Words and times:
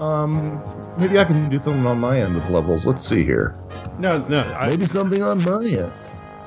Um, 0.00 0.60
maybe 0.98 1.18
I 1.18 1.24
can 1.24 1.48
do 1.50 1.58
something 1.58 1.86
on 1.86 1.98
my 2.00 2.20
end 2.20 2.34
with 2.34 2.48
levels. 2.48 2.84
Let's 2.86 3.06
see 3.06 3.24
here. 3.24 3.54
No, 3.98 4.18
no, 4.22 4.40
I, 4.40 4.68
Maybe 4.68 4.86
something 4.86 5.22
on 5.22 5.42
my 5.44 5.64
end. 5.64 5.92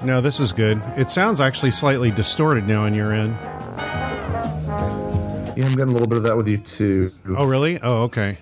no. 0.04 0.20
This 0.22 0.40
is 0.40 0.52
good. 0.52 0.82
It 0.98 1.10
sounds 1.12 1.40
actually 1.40 1.72
slightly 1.72 2.12
distorted 2.12 2.68
now 2.68 2.84
on 2.84 2.94
your 2.96 3.14
end. 3.14 3.36
Yeah, 5.58 5.66
I'm 5.68 5.76
getting 5.76 5.82
a 5.90 5.92
little 5.92 6.08
bit 6.08 6.18
of 6.18 6.24
that 6.24 6.36
with 6.36 6.48
you 6.48 6.58
too. 6.58 7.12
Oh, 7.38 7.46
really? 7.46 7.80
Oh, 7.82 8.04
okay. 8.04 8.38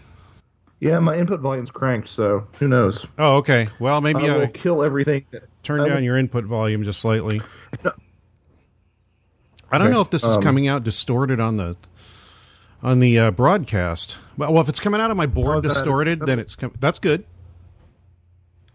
Yeah, 0.79 1.00
my 1.00 1.15
input 1.17 1.39
volume's 1.41 1.70
cranked, 1.70 2.07
so 2.09 2.47
who 2.59 2.67
knows? 2.67 3.05
Oh, 3.20 3.35
okay. 3.38 3.70
Well, 3.79 4.01
maybe 4.01 4.21
I 4.21 4.25
you 4.25 4.31
ought 4.31 4.39
will 4.39 4.47
to 4.47 4.51
kill 4.54 4.83
everything. 4.83 5.25
That, 5.31 5.43
turn 5.63 5.79
I 5.81 5.88
down 5.88 5.97
will- 5.97 6.04
your 6.04 6.17
input 6.17 6.45
volume 6.45 6.83
just 6.83 6.99
slightly. 7.01 7.39
No. 7.83 7.91
I 9.71 9.77
don't 9.77 9.88
Okay, 9.88 9.93
know 9.95 10.01
if 10.01 10.09
this 10.09 10.23
is 10.23 10.38
um, 10.38 10.43
coming 10.43 10.67
out 10.67 10.83
distorted 10.83 11.39
on 11.39 11.57
the 11.57 11.75
on 12.84 13.00
the 13.00 13.18
uh, 13.18 13.31
broadcast. 13.31 14.18
Well, 14.38 14.54
well, 14.54 14.61
if 14.61 14.70
it's 14.70 14.79
coming 14.79 15.02
out 15.02 15.09
of 15.09 15.18
my 15.18 15.23
Oh, 15.23 15.27
board 15.27 15.63
that- 15.63 15.70
distorted, 15.70 16.11
is 16.14 16.19
that- 16.19 16.25
then 16.28 16.39
it's 16.39 16.55
com- 16.55 16.73
that's 16.79 17.00
good. 17.00 17.23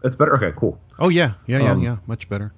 That's 0.03 0.15
better. 0.15 0.35
Okay, 0.35 0.51
cool. 0.57 0.79
Oh 0.97 1.09
yeah, 1.09 1.33
yeah, 1.45 1.59
yeah, 1.59 1.71
Um, 1.71 1.81
yeah. 1.81 1.97
Much 2.07 2.27
better. 2.29 2.51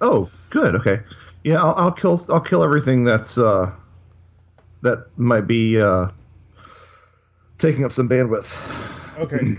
Oh, 0.00 0.30
good. 0.50 0.74
Okay. 0.76 1.00
Yeah, 1.44 1.62
I'll, 1.62 1.74
I'll 1.74 1.92
kill. 1.92 2.20
I'll 2.28 2.40
kill 2.40 2.62
everything 2.62 3.04
that's 3.04 3.36
uh, 3.38 3.72
that 4.82 5.06
might 5.16 5.46
be 5.46 5.80
uh, 5.80 6.08
taking 7.58 7.84
up 7.84 7.92
some 7.92 8.08
bandwidth. 8.08 8.46
Okay. 9.18 9.56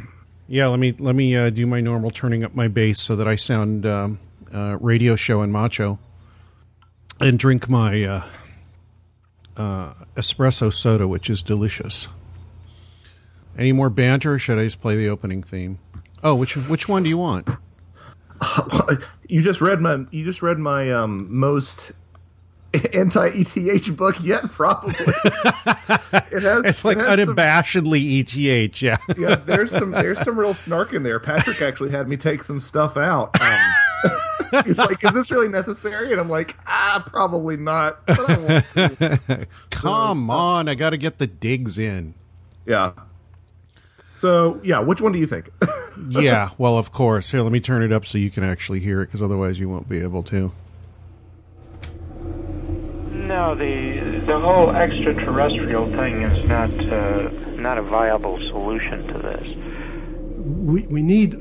Yeah, 0.48 0.68
let 0.68 0.80
me 0.80 0.96
let 1.00 1.16
me 1.16 1.36
uh, 1.36 1.50
do 1.50 1.66
my 1.68 1.82
normal 1.82 2.10
turning 2.12 2.44
up 2.44 2.56
my 2.56 2.68
bass 2.68 3.00
so 3.02 3.16
that 3.16 3.28
I 3.28 3.36
sound 3.36 3.86
um, 3.86 4.20
uh, 4.54 4.78
radio 4.80 5.16
show 5.16 5.42
and 5.42 5.52
macho, 5.52 6.00
and 7.20 7.38
drink 7.40 7.68
my 7.70 8.04
uh, 8.04 8.24
uh, 9.60 9.94
espresso 10.16 10.74
soda, 10.74 11.08
which 11.08 11.30
is 11.30 11.44
delicious. 11.44 12.08
Any 13.58 13.72
more 13.74 13.90
banter? 13.90 14.36
Or 14.36 14.40
should 14.40 14.58
I 14.58 14.64
just 14.64 14.82
play 14.82 14.96
the 14.96 15.10
opening 15.10 15.44
theme? 15.44 15.80
Oh, 16.24 16.36
which 16.36 16.56
which 16.56 16.88
one 16.88 17.04
do 17.04 17.10
you 17.10 17.18
want? 17.18 17.48
you 19.28 19.42
just 19.42 19.62
read 19.62 19.82
my. 19.82 20.06
You 20.12 20.24
just 20.24 20.42
read 20.42 20.58
my 20.58 20.92
um, 20.92 21.28
most 21.30 21.92
anti 22.94 23.28
ETH 23.34 23.98
book 23.98 24.16
yet, 24.22 24.50
probably. 24.52 24.96
it 25.00 26.44
has. 26.44 26.66
It's 26.66 26.86
like 26.86 26.98
it 26.98 27.06
has 27.06 27.26
some- 27.26 27.36
unabashedly 27.36 28.20
ETH. 28.22 28.82
Yeah. 28.82 28.98
yeah, 29.18 29.36
there's 29.36 29.72
some 29.72 29.92
there's 29.92 30.20
some 30.24 30.40
real 30.40 30.54
snark 30.54 30.94
in 30.94 31.04
there. 31.04 31.20
Patrick 31.20 31.62
actually 31.62 31.92
had 31.92 32.08
me 32.08 32.16
take 32.18 32.44
some 32.44 32.60
stuff 32.60 32.96
out. 32.96 33.40
Um, 33.42 33.60
he's 34.66 34.78
like, 34.78 35.04
"Is 35.04 35.14
this 35.14 35.32
really 35.32 35.48
necessary?" 35.50 36.12
And 36.12 36.20
I'm 36.20 36.30
like, 36.30 36.56
"Ah, 36.68 37.04
probably 37.06 37.58
not." 37.58 38.00
But 38.08 38.30
I 38.30 38.38
want 38.38 38.66
to. 39.28 39.48
Come 39.70 40.30
on, 40.30 40.68
I 40.68 40.76
got 40.76 40.92
to 40.92 40.98
get 40.98 41.20
the 41.20 41.28
digs 41.28 41.78
in. 41.78 42.14
Yeah. 42.66 42.94
So 44.14 44.60
yeah, 44.64 44.80
which 44.80 45.02
one 45.02 45.12
do 45.12 45.20
you 45.20 45.28
think? 45.28 45.50
yeah, 46.10 46.50
well, 46.58 46.78
of 46.78 46.92
course. 46.92 47.32
Here, 47.32 47.42
let 47.42 47.52
me 47.52 47.60
turn 47.60 47.84
it 47.84 47.92
up 47.94 48.06
so 48.06 48.18
you 48.18 48.30
can 48.32 48.44
actually 48.44 48.80
hear 48.80 49.02
it, 49.02 49.06
because 49.06 49.22
otherwise 49.22 49.60
you 49.60 49.70
won't 49.70 49.88
be 49.88 50.02
able 50.02 50.24
to. 50.24 50.52
No, 53.12 53.56
the 53.56 54.22
the 54.26 54.40
whole 54.40 54.72
extraterrestrial 54.72 55.88
thing 55.92 56.24
is 56.24 56.50
not 56.50 56.70
uh, 56.92 57.30
not 57.56 57.78
a 57.78 57.84
viable 57.84 58.38
solution 58.50 59.08
to 59.08 59.20
this. 59.20 60.38
we, 60.38 60.82
we 60.88 61.02
need 61.02 61.32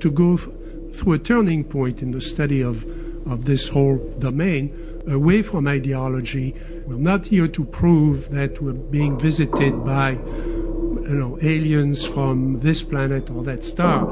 to 0.00 0.10
go 0.10 0.34
f- 0.34 0.48
through 0.94 1.14
a 1.14 1.18
turning 1.18 1.64
point 1.64 2.02
in 2.02 2.10
the 2.10 2.20
study 2.20 2.62
of, 2.62 2.84
of 3.26 3.44
this 3.44 3.68
whole 3.68 3.98
domain 4.18 4.72
away 5.08 5.42
from 5.42 5.66
ideology. 5.66 6.54
We're 6.86 6.96
not 6.96 7.26
here 7.26 7.48
to 7.48 7.64
prove 7.64 8.30
that 8.30 8.62
we're 8.62 8.72
being 8.72 9.18
visited 9.18 9.84
by 9.84 10.12
you 10.12 11.16
know, 11.16 11.38
aliens 11.42 12.04
from 12.04 12.60
this 12.60 12.82
planet 12.82 13.30
or 13.30 13.42
that 13.44 13.64
star. 13.64 14.06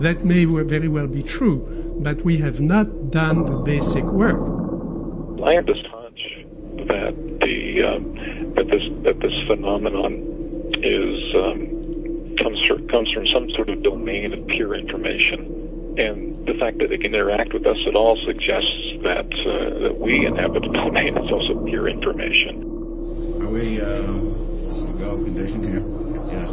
That 0.00 0.24
may 0.24 0.44
very 0.44 0.88
well 0.88 1.06
be 1.06 1.22
true, 1.22 1.96
but 2.00 2.22
we 2.22 2.36
have 2.38 2.60
not 2.60 3.10
done 3.10 3.46
the 3.46 3.56
basic 3.56 4.04
work. 4.04 4.40
I 5.42 5.54
have 5.54 5.66
this 5.66 5.80
hunch 5.86 6.44
that 6.88 7.14
the 7.40 7.82
um, 7.82 8.52
that 8.54 8.68
this 8.68 8.82
that 9.04 9.20
this 9.20 9.32
phenomenon 9.46 10.12
is 10.82 11.34
um, 11.34 12.36
comes 12.36 12.90
comes 12.90 13.12
from 13.12 13.26
some 13.26 13.50
sort 13.50 13.70
of 13.70 13.82
domain 13.82 14.34
of 14.34 14.46
pure 14.48 14.74
information, 14.74 15.65
and 15.98 16.46
the 16.46 16.54
fact 16.54 16.78
that 16.78 16.88
they 16.90 16.98
can 16.98 17.14
interact 17.14 17.52
with 17.52 17.66
us 17.66 17.78
at 17.86 17.94
all 17.94 18.16
suggests 18.24 18.76
that 19.02 19.26
uh, 19.46 19.78
that 19.80 19.98
we 19.98 20.26
inhabit 20.26 20.64
a 20.64 20.72
domain 20.72 21.14
that's 21.14 21.30
also 21.30 21.64
pure 21.64 21.88
information. 21.88 22.62
Are 23.42 23.48
we, 23.48 23.80
uh, 23.80 24.02
go 24.98 25.22
condition 25.24 25.62
here? 25.62 25.82
Yes. 26.32 26.52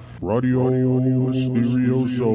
Radio 0.21 0.69
Mysterioso. 0.69 2.27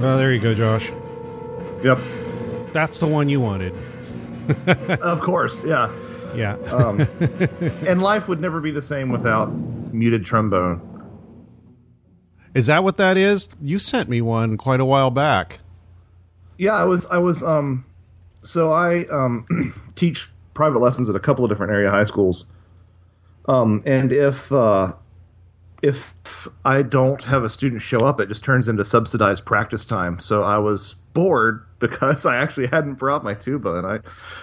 Oh, 0.00 0.16
there 0.18 0.34
you 0.34 0.38
go, 0.38 0.54
Josh. 0.54 0.92
Yep. 1.82 1.98
That's 2.74 2.98
the 2.98 3.06
one 3.06 3.30
you 3.30 3.40
wanted. 3.40 3.74
of 5.00 5.20
course, 5.22 5.64
yeah. 5.64 5.90
Yeah. 6.34 6.56
Um, 6.70 7.00
and 7.86 8.02
life 8.02 8.28
would 8.28 8.42
never 8.42 8.60
be 8.60 8.70
the 8.70 8.82
same 8.82 9.08
without 9.08 9.50
muted 9.94 10.26
trombone. 10.26 10.82
Is 12.52 12.66
that 12.66 12.84
what 12.84 12.98
that 12.98 13.16
is? 13.16 13.48
You 13.62 13.78
sent 13.78 14.10
me 14.10 14.20
one 14.20 14.58
quite 14.58 14.80
a 14.80 14.84
while 14.84 15.10
back. 15.10 15.60
Yeah, 16.58 16.74
I 16.74 16.84
was 16.84 17.06
I 17.06 17.18
was 17.18 17.42
um 17.42 17.84
so 18.42 18.72
I 18.72 19.06
um 19.06 19.46
teach 19.94 20.28
private 20.54 20.80
lessons 20.80 21.08
at 21.08 21.14
a 21.16 21.20
couple 21.20 21.44
of 21.44 21.50
different 21.50 21.72
area 21.72 21.90
high 21.90 22.04
schools. 22.04 22.44
Um 23.46 23.82
and 23.86 24.12
if 24.12 24.50
uh 24.52 24.92
if 25.80 26.12
I 26.64 26.82
don't 26.82 27.22
have 27.22 27.44
a 27.44 27.48
student 27.48 27.80
show 27.80 27.98
up, 27.98 28.20
it 28.20 28.28
just 28.28 28.42
turns 28.42 28.68
into 28.68 28.84
subsidized 28.84 29.44
practice 29.44 29.86
time. 29.86 30.18
So 30.18 30.42
I 30.42 30.58
was 30.58 30.96
bored 31.14 31.64
because 31.78 32.26
I 32.26 32.36
actually 32.36 32.66
hadn't 32.66 32.94
brought 32.94 33.22
my 33.22 33.34
tuba 33.34 33.76
and 33.76 33.86
I 33.86 34.00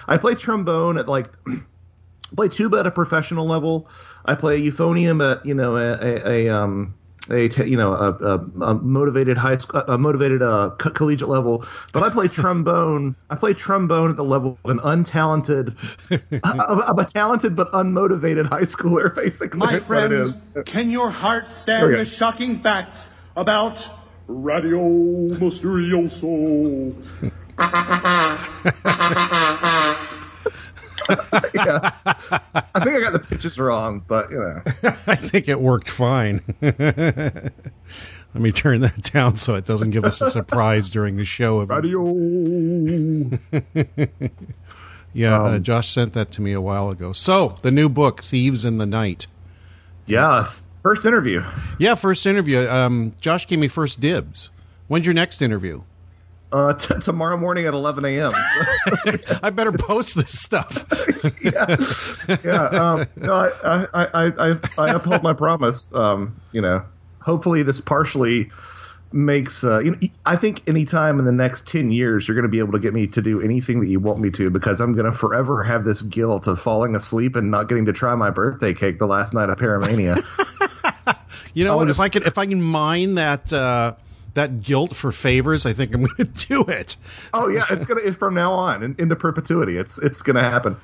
I 0.08 0.16
play 0.16 0.34
trombone 0.34 0.96
at 0.96 1.08
like 1.08 1.28
play 2.34 2.48
tuba 2.48 2.78
at 2.78 2.86
a 2.86 2.90
professional 2.90 3.46
level. 3.46 3.88
I 4.24 4.34
play 4.34 4.60
euphonium 4.60 5.22
at, 5.22 5.44
you 5.44 5.54
know, 5.54 5.76
a, 5.76 5.92
a, 5.92 6.48
a 6.48 6.48
um 6.48 6.94
a 7.30 7.48
te- 7.48 7.68
you 7.68 7.76
know 7.76 7.92
a, 7.92 8.12
a, 8.12 8.38
a 8.62 8.74
motivated 8.74 9.38
high 9.38 9.56
school, 9.56 9.82
a 9.86 9.98
motivated 9.98 10.42
uh, 10.42 10.70
co- 10.78 10.90
collegiate 10.90 11.28
level, 11.28 11.64
but 11.92 12.02
I 12.02 12.10
play 12.10 12.28
trombone. 12.28 13.16
I 13.30 13.36
play 13.36 13.54
trombone 13.54 14.10
at 14.10 14.16
the 14.16 14.24
level 14.24 14.58
of 14.64 14.70
an 14.70 14.78
untalented, 14.78 15.74
of 16.58 16.98
a 16.98 17.04
talented 17.04 17.56
but 17.56 17.70
unmotivated 17.72 18.46
high 18.46 18.62
schooler. 18.62 19.14
Basically, 19.14 19.58
My 19.58 19.74
That's 19.74 19.86
friends, 19.86 20.50
can 20.64 20.90
your 20.90 21.10
heart 21.10 21.48
stand 21.48 21.88
Here 21.88 21.98
the 21.98 22.06
shocking 22.06 22.60
facts 22.60 23.10
about 23.36 23.86
Radio 24.26 24.80
Mysterioso. 25.34 26.94
yeah. 31.54 31.90
I 32.74 32.84
think 32.84 32.96
I 32.96 33.00
got 33.00 33.12
the 33.12 33.24
pitches 33.28 33.58
wrong, 33.58 34.02
but 34.06 34.30
you 34.30 34.38
know. 34.38 34.62
I 35.06 35.16
think 35.16 35.48
it 35.48 35.60
worked 35.60 35.88
fine. 35.88 36.42
Let 36.60 37.52
me 38.34 38.52
turn 38.52 38.80
that 38.82 39.02
down 39.14 39.36
so 39.36 39.54
it 39.54 39.64
doesn't 39.64 39.90
give 39.90 40.04
us 40.04 40.20
a 40.20 40.30
surprise 40.30 40.90
during 40.90 41.16
the 41.16 41.24
show. 41.24 41.62
Radio. 41.62 42.04
yeah, 45.14 45.42
uh, 45.42 45.58
Josh 45.58 45.92
sent 45.92 46.12
that 46.12 46.30
to 46.32 46.42
me 46.42 46.52
a 46.52 46.60
while 46.60 46.90
ago. 46.90 47.12
So 47.12 47.56
the 47.62 47.70
new 47.70 47.88
book, 47.88 48.22
Thieves 48.22 48.64
in 48.64 48.78
the 48.78 48.86
Night. 48.86 49.26
Yeah, 50.04 50.50
first 50.82 51.04
interview. 51.04 51.42
Yeah, 51.78 51.94
first 51.94 52.26
interview. 52.26 52.68
Um, 52.68 53.14
Josh 53.20 53.46
gave 53.46 53.58
me 53.58 53.68
first 53.68 54.00
dibs. 54.00 54.50
When's 54.88 55.06
your 55.06 55.14
next 55.14 55.40
interview? 55.40 55.82
Uh, 56.52 56.72
t- 56.74 56.94
tomorrow 57.00 57.36
morning 57.36 57.66
at 57.66 57.74
11 57.74 58.04
a.m. 58.04 58.32
I 59.42 59.50
better 59.50 59.72
post 59.72 60.14
this 60.14 60.38
stuff. 60.38 60.86
yeah, 61.42 61.76
yeah. 62.44 62.64
Um, 62.66 63.06
no, 63.16 63.34
I, 63.34 63.86
I, 63.92 64.04
I, 64.04 64.50
I, 64.52 64.58
I 64.78 64.90
uphold 64.90 65.22
my 65.24 65.32
promise. 65.32 65.92
Um, 65.92 66.40
you 66.52 66.60
know, 66.60 66.84
hopefully 67.20 67.64
this 67.64 67.80
partially 67.80 68.50
makes. 69.12 69.64
Uh, 69.64 69.80
you 69.80 69.90
know, 69.90 69.98
I 70.24 70.36
think 70.36 70.68
anytime 70.68 71.18
in 71.18 71.24
the 71.24 71.32
next 71.32 71.66
10 71.66 71.90
years 71.90 72.28
you're 72.28 72.36
going 72.36 72.44
to 72.44 72.48
be 72.48 72.60
able 72.60 72.72
to 72.72 72.78
get 72.78 72.94
me 72.94 73.08
to 73.08 73.20
do 73.20 73.40
anything 73.40 73.80
that 73.80 73.88
you 73.88 73.98
want 73.98 74.20
me 74.20 74.30
to 74.30 74.48
because 74.48 74.80
I'm 74.80 74.92
going 74.94 75.10
to 75.10 75.16
forever 75.16 75.64
have 75.64 75.84
this 75.84 76.00
guilt 76.02 76.46
of 76.46 76.60
falling 76.60 76.94
asleep 76.94 77.34
and 77.34 77.50
not 77.50 77.68
getting 77.68 77.86
to 77.86 77.92
try 77.92 78.14
my 78.14 78.30
birthday 78.30 78.72
cake 78.72 78.98
the 79.00 79.06
last 79.06 79.34
night 79.34 79.48
of 79.50 79.58
Paramania. 79.58 80.22
You 81.54 81.64
know 81.64 81.70
I 81.72 81.74
what? 81.76 81.78
wanna 81.78 81.90
If 81.92 82.00
I 82.00 82.08
can, 82.10 82.22
if 82.24 82.36
I 82.36 82.44
can 82.44 82.60
mine 82.60 83.14
that 83.14 83.50
uh, 83.50 83.94
that 84.36 84.62
guilt 84.62 84.94
for 84.96 85.10
favors, 85.12 85.66
I 85.66 85.72
think 85.72 85.92
I'm 85.94 86.04
going 86.04 86.16
to 86.34 86.46
do 86.46 86.62
it. 86.62 86.96
oh 87.34 87.48
yeah, 87.48 87.66
it's 87.70 87.84
gonna 87.84 88.00
it's 88.02 88.16
from 88.16 88.34
now 88.34 88.52
on 88.52 88.82
in, 88.82 88.94
into 88.98 89.16
perpetuity. 89.16 89.76
It's 89.76 89.98
it's 89.98 90.22
gonna 90.22 90.42
happen. 90.42 90.76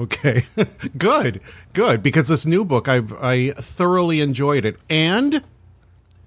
Okay, 0.00 0.44
good, 0.98 1.40
good. 1.74 2.02
Because 2.02 2.28
this 2.28 2.46
new 2.46 2.64
book, 2.64 2.88
I 2.88 3.02
I 3.20 3.52
thoroughly 3.58 4.20
enjoyed 4.22 4.64
it, 4.64 4.78
and 4.88 5.44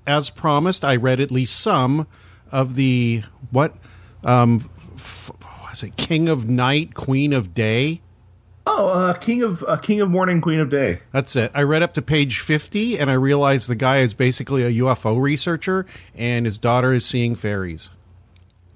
as 0.05 0.29
promised, 0.29 0.85
I 0.85 0.95
read 0.95 1.19
at 1.19 1.31
least 1.31 1.59
some 1.59 2.05
of 2.51 2.75
the 2.75 3.23
what 3.49 3.75
um, 4.23 4.69
f- 4.95 5.31
was 5.67 5.81
it 5.81 5.97
King 5.97 6.29
of 6.29 6.47
Night, 6.47 6.93
Queen 6.93 7.33
of 7.33 7.53
Day. 7.55 8.01
Oh, 8.65 8.87
uh, 8.87 9.13
King 9.13 9.43
of 9.43 9.63
uh, 9.67 9.77
King 9.77 10.01
of 10.01 10.09
Morning, 10.09 10.39
Queen 10.39 10.59
of 10.59 10.69
Day. 10.69 10.99
That's 11.11 11.35
it. 11.35 11.51
I 11.53 11.63
read 11.63 11.83
up 11.83 11.93
to 11.95 12.01
page 12.01 12.39
50 12.39 12.97
and 12.97 13.11
I 13.11 13.15
realized 13.15 13.67
the 13.67 13.75
guy 13.75 13.99
is 13.99 14.13
basically 14.13 14.63
a 14.63 14.83
UFO 14.83 15.21
researcher 15.21 15.85
and 16.15 16.45
his 16.45 16.57
daughter 16.57 16.93
is 16.93 17.05
seeing 17.05 17.35
fairies. 17.35 17.89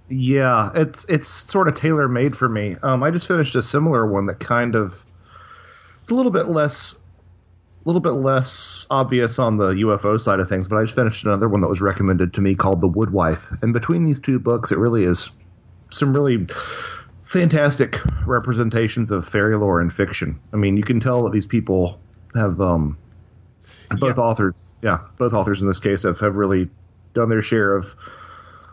Yeah, 0.09 0.71
it's 0.75 1.05
it's 1.05 1.27
sort 1.27 1.67
of 1.67 1.75
tailor 1.75 2.07
made 2.07 2.35
for 2.35 2.47
me. 2.47 2.75
Um, 2.83 3.03
I 3.03 3.11
just 3.11 3.27
finished 3.27 3.55
a 3.55 3.61
similar 3.61 4.05
one 4.05 4.25
that 4.27 4.39
kind 4.39 4.75
of 4.75 5.03
it's 6.01 6.11
a 6.11 6.15
little 6.15 6.31
bit 6.31 6.47
less 6.47 6.95
a 6.95 7.87
little 7.87 8.01
bit 8.01 8.11
less 8.11 8.85
obvious 8.89 9.39
on 9.39 9.57
the 9.57 9.69
UFO 9.69 10.19
side 10.19 10.41
of 10.41 10.49
things, 10.49 10.67
but 10.67 10.77
I 10.77 10.83
just 10.83 10.95
finished 10.95 11.25
another 11.25 11.47
one 11.47 11.61
that 11.61 11.67
was 11.67 11.79
recommended 11.79 12.33
to 12.33 12.41
me 12.41 12.55
called 12.55 12.81
The 12.81 12.87
Woodwife. 12.87 13.47
And 13.61 13.71
between 13.71 14.05
these 14.05 14.19
two 14.19 14.39
books, 14.39 14.73
it 14.73 14.77
really 14.77 15.05
is 15.05 15.29
some 15.89 16.13
really 16.13 16.45
fantastic 17.27 17.97
representations 18.25 19.11
of 19.11 19.27
fairy 19.27 19.57
lore 19.57 19.79
and 19.81 19.93
fiction. 19.93 20.39
I 20.53 20.57
mean, 20.57 20.77
you 20.77 20.83
can 20.83 20.99
tell 20.99 21.23
that 21.23 21.33
these 21.33 21.45
people 21.45 21.99
have 22.35 22.59
um, 22.61 22.97
both 23.97 24.17
authors, 24.17 24.55
yeah, 24.81 24.99
both 25.17 25.33
authors 25.33 25.61
in 25.61 25.67
this 25.67 25.79
case 25.79 26.03
have, 26.03 26.19
have 26.19 26.35
really 26.35 26.69
done 27.13 27.29
their 27.29 27.41
share 27.41 27.75
of 27.75 27.95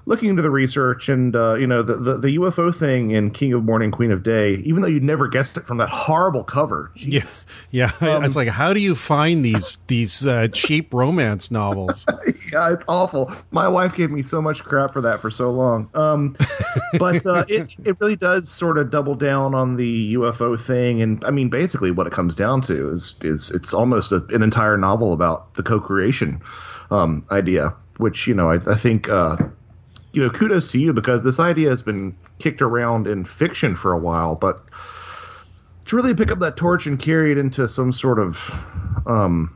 looking 0.06 0.28
into 0.28 0.42
the 0.42 0.50
research 0.50 1.08
and 1.08 1.34
uh, 1.34 1.54
you 1.54 1.66
know 1.66 1.82
the, 1.82 1.94
the 1.94 2.18
the 2.18 2.36
UFO 2.36 2.74
thing 2.74 3.10
in 3.12 3.30
King 3.30 3.52
of 3.52 3.64
Morning, 3.64 3.90
Queen 3.90 4.10
of 4.10 4.22
Day. 4.22 4.54
Even 4.64 4.82
though 4.82 4.88
you'd 4.88 5.02
never 5.02 5.28
guessed 5.28 5.56
it 5.56 5.64
from 5.64 5.78
that 5.78 5.88
horrible 5.88 6.44
cover, 6.44 6.90
Yeah, 6.96 7.24
yeah. 7.70 7.92
it's 8.00 8.36
like, 8.36 8.48
how 8.48 8.72
do 8.72 8.80
you 8.80 8.94
find 8.94 9.44
these 9.44 9.78
these 9.86 10.26
uh, 10.26 10.48
cheap 10.52 10.92
romance 10.92 11.50
novels? 11.50 12.04
yeah, 12.52 12.72
it's 12.72 12.84
awful. 12.88 13.32
My 13.50 13.68
wife 13.68 13.94
gave 13.94 14.10
me 14.10 14.22
so 14.22 14.42
much 14.42 14.62
crap 14.64 14.92
for 14.92 15.00
that 15.00 15.20
for 15.20 15.30
so 15.30 15.50
long. 15.50 15.88
Um, 15.94 16.36
but 16.98 17.24
uh, 17.26 17.44
it 17.48 17.70
it 17.84 17.96
really 18.00 18.16
does 18.16 18.48
sort 18.50 18.78
of 18.78 18.90
double 18.90 19.14
down 19.14 19.54
on 19.54 19.76
the 19.76 20.14
UFO 20.14 20.60
thing, 20.60 21.00
and 21.02 21.24
I 21.24 21.30
mean, 21.30 21.48
basically, 21.48 21.90
what 21.90 22.06
it 22.06 22.12
comes 22.12 22.36
down 22.36 22.60
to 22.62 22.90
is 22.90 23.14
is 23.22 23.50
it's 23.52 23.72
almost 23.72 24.12
a, 24.12 24.24
an 24.30 24.42
entire 24.42 24.76
novel 24.76 25.12
about 25.12 25.54
the 25.54 25.62
co-creation 25.62 26.40
um, 26.90 27.24
idea, 27.30 27.74
which 27.96 28.26
you 28.26 28.34
know 28.34 28.50
I, 28.50 28.56
I 28.70 28.76
think. 28.76 29.08
You 30.14 30.22
know, 30.22 30.30
kudos 30.30 30.70
to 30.72 30.78
you 30.78 30.92
because 30.92 31.24
this 31.24 31.40
idea 31.40 31.70
has 31.70 31.82
been 31.82 32.16
kicked 32.38 32.62
around 32.62 33.06
in 33.06 33.24
fiction 33.24 33.74
for 33.74 33.92
a 33.92 33.98
while, 33.98 34.36
but 34.36 34.62
to 35.86 35.96
really 35.96 36.14
pick 36.14 36.30
up 36.30 36.38
that 36.38 36.56
torch 36.56 36.86
and 36.86 36.98
carry 36.98 37.32
it 37.32 37.38
into 37.38 37.68
some 37.68 37.92
sort 37.92 38.18
of 38.18 38.38
um, 39.06 39.54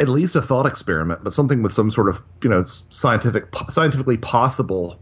at 0.00 0.08
least 0.08 0.36
a 0.36 0.42
thought 0.42 0.66
experiment, 0.66 1.24
but 1.24 1.32
something 1.32 1.62
with 1.62 1.72
some 1.72 1.90
sort 1.90 2.08
of 2.08 2.20
you 2.42 2.50
know 2.50 2.62
scientific 2.62 3.46
scientifically 3.70 4.16
possible 4.16 4.98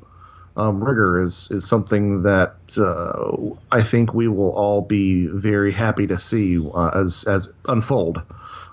um, 0.57 0.83
rigor 0.83 1.23
is 1.23 1.49
is 1.51 1.67
something 1.67 2.23
that 2.23 2.55
uh, 2.79 3.55
I 3.73 3.83
think 3.83 4.15
we 4.15 4.29
will 4.29 4.53
all 4.53 4.81
be 4.81 5.27
very 5.27 5.73
happy 5.73 6.07
to 6.07 6.19
see 6.19 6.59
uh, 6.59 6.91
as 6.95 7.25
as 7.25 7.53
unfold 7.69 8.23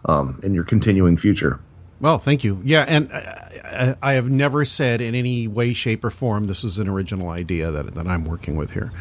um, 0.06 0.40
in 0.44 0.54
your 0.54 0.64
continuing 0.64 1.18
future. 1.18 1.60
Well, 2.03 2.19
thank 2.19 2.44
you. 2.44 2.59
Yeah, 2.65 2.83
and 2.85 3.09
I, 3.13 3.95
I, 4.01 4.11
I 4.11 4.13
have 4.15 4.29
never 4.29 4.65
said 4.65 5.00
in 5.00 5.15
any 5.15 5.47
way, 5.47 5.71
shape, 5.71 6.03
or 6.03 6.09
form 6.09 6.44
this 6.44 6.65
is 6.65 6.77
an 6.77 6.89
original 6.89 7.29
idea 7.29 7.71
that 7.71 7.95
that 7.95 8.07
I'm 8.07 8.25
working 8.25 8.57
with 8.57 8.71
here. 8.71 8.91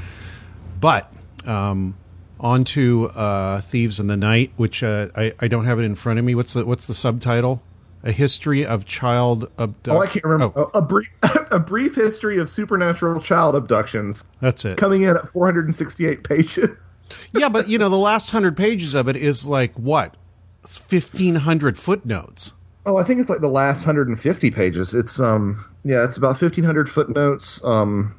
But 0.79 1.13
um, 1.45 1.97
on 2.39 2.63
to 2.63 3.11
uh, 3.11 3.61
Thieves 3.61 3.99
in 3.99 4.07
the 4.07 4.17
Night, 4.17 4.53
which 4.57 4.85
uh, 4.85 5.09
I, 5.17 5.33
I 5.41 5.49
don't 5.49 5.65
have 5.65 5.81
it 5.81 5.83
in 5.83 5.97
front 5.97 6.21
of 6.21 6.25
me. 6.25 6.37
What's 6.37 6.53
the 6.53 6.65
what's 6.65 6.87
the 6.87 6.95
subtitle? 6.95 7.61
A 8.05 8.13
history 8.13 8.65
of 8.65 8.87
child 8.87 9.51
abduction. 9.59 9.97
Oh, 9.97 10.01
I 10.01 10.07
can't 10.07 10.25
remember. 10.25 10.71
A, 10.73 10.81
brief 10.81 11.09
a 11.51 11.59
brief 11.59 11.97
history 11.97 12.39
of 12.39 12.49
supernatural 12.49 13.21
child 13.21 13.57
abductions. 13.57 14.23
That's 14.41 14.65
it. 14.65 14.77
Coming 14.77 15.03
in 15.03 15.17
at 15.17 15.29
468 15.33 16.23
pages. 16.23 16.69
yeah, 17.33 17.49
but 17.49 17.69
you 17.69 17.79
know 17.79 17.89
the 17.89 17.99
last 17.99 18.31
hundred 18.31 18.57
pages 18.57 18.95
of 18.95 19.09
it 19.09 19.17
is 19.17 19.45
like 19.45 19.75
what, 19.75 20.17
fifteen 20.65 21.35
hundred 21.35 21.77
footnotes. 21.77 22.53
Oh, 22.85 22.97
I 22.97 23.05
think 23.05 23.21
it's 23.21 23.31
like 23.31 23.41
the 23.41 23.49
last 23.49 23.87
150 23.87 24.51
pages. 24.51 24.95
It's 24.95 25.21
um 25.21 25.65
yeah, 25.85 26.05
it's 26.05 26.17
about 26.17 26.41
1500 26.41 26.89
footnotes. 26.91 27.63
Um 27.65 28.15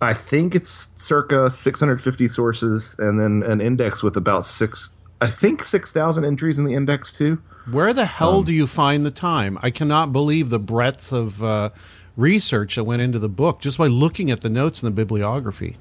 I 0.00 0.14
think 0.14 0.54
it's 0.54 0.90
circa 0.96 1.50
650 1.50 2.28
sources 2.28 2.94
and 2.98 3.20
then 3.20 3.48
an 3.50 3.60
index 3.60 4.02
with 4.02 4.16
about 4.16 4.44
6 4.44 4.90
I 5.20 5.30
think 5.30 5.62
6000 5.64 6.24
entries 6.24 6.58
in 6.58 6.64
the 6.64 6.74
index 6.74 7.12
too. 7.12 7.38
Where 7.70 7.92
the 7.92 8.04
hell 8.04 8.38
Um, 8.38 8.44
do 8.44 8.52
you 8.52 8.66
find 8.66 9.06
the 9.06 9.12
time? 9.12 9.56
I 9.62 9.70
cannot 9.70 10.12
believe 10.12 10.50
the 10.50 10.58
breadth 10.58 11.12
of 11.12 11.42
uh, 11.44 11.70
research 12.16 12.74
that 12.74 12.82
went 12.82 13.02
into 13.02 13.20
the 13.20 13.28
book 13.28 13.60
just 13.60 13.78
by 13.78 13.86
looking 13.86 14.32
at 14.32 14.40
the 14.40 14.50
notes 14.50 14.82
in 14.82 14.86
the 14.86 14.90
bibliography. 14.90 15.76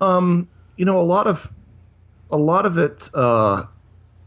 Um, 0.00 0.48
you 0.76 0.86
know, 0.86 0.98
a 0.98 1.04
lot 1.04 1.26
of 1.26 1.52
a 2.30 2.38
lot 2.38 2.64
of 2.64 2.78
it 2.78 3.10
uh, 3.12 3.64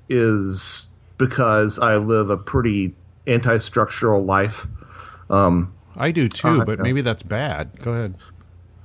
is 0.07 0.90
because 1.21 1.77
I 1.79 1.97
live 1.97 2.29
a 2.29 2.37
pretty 2.37 2.95
anti-structural 3.27 4.25
life. 4.25 4.67
Um, 5.29 5.73
I 5.95 6.11
do 6.11 6.27
too, 6.27 6.47
uh, 6.47 6.65
but 6.65 6.79
maybe 6.79 7.01
that's 7.01 7.23
bad. 7.23 7.79
Go 7.79 7.93
ahead. 7.93 8.15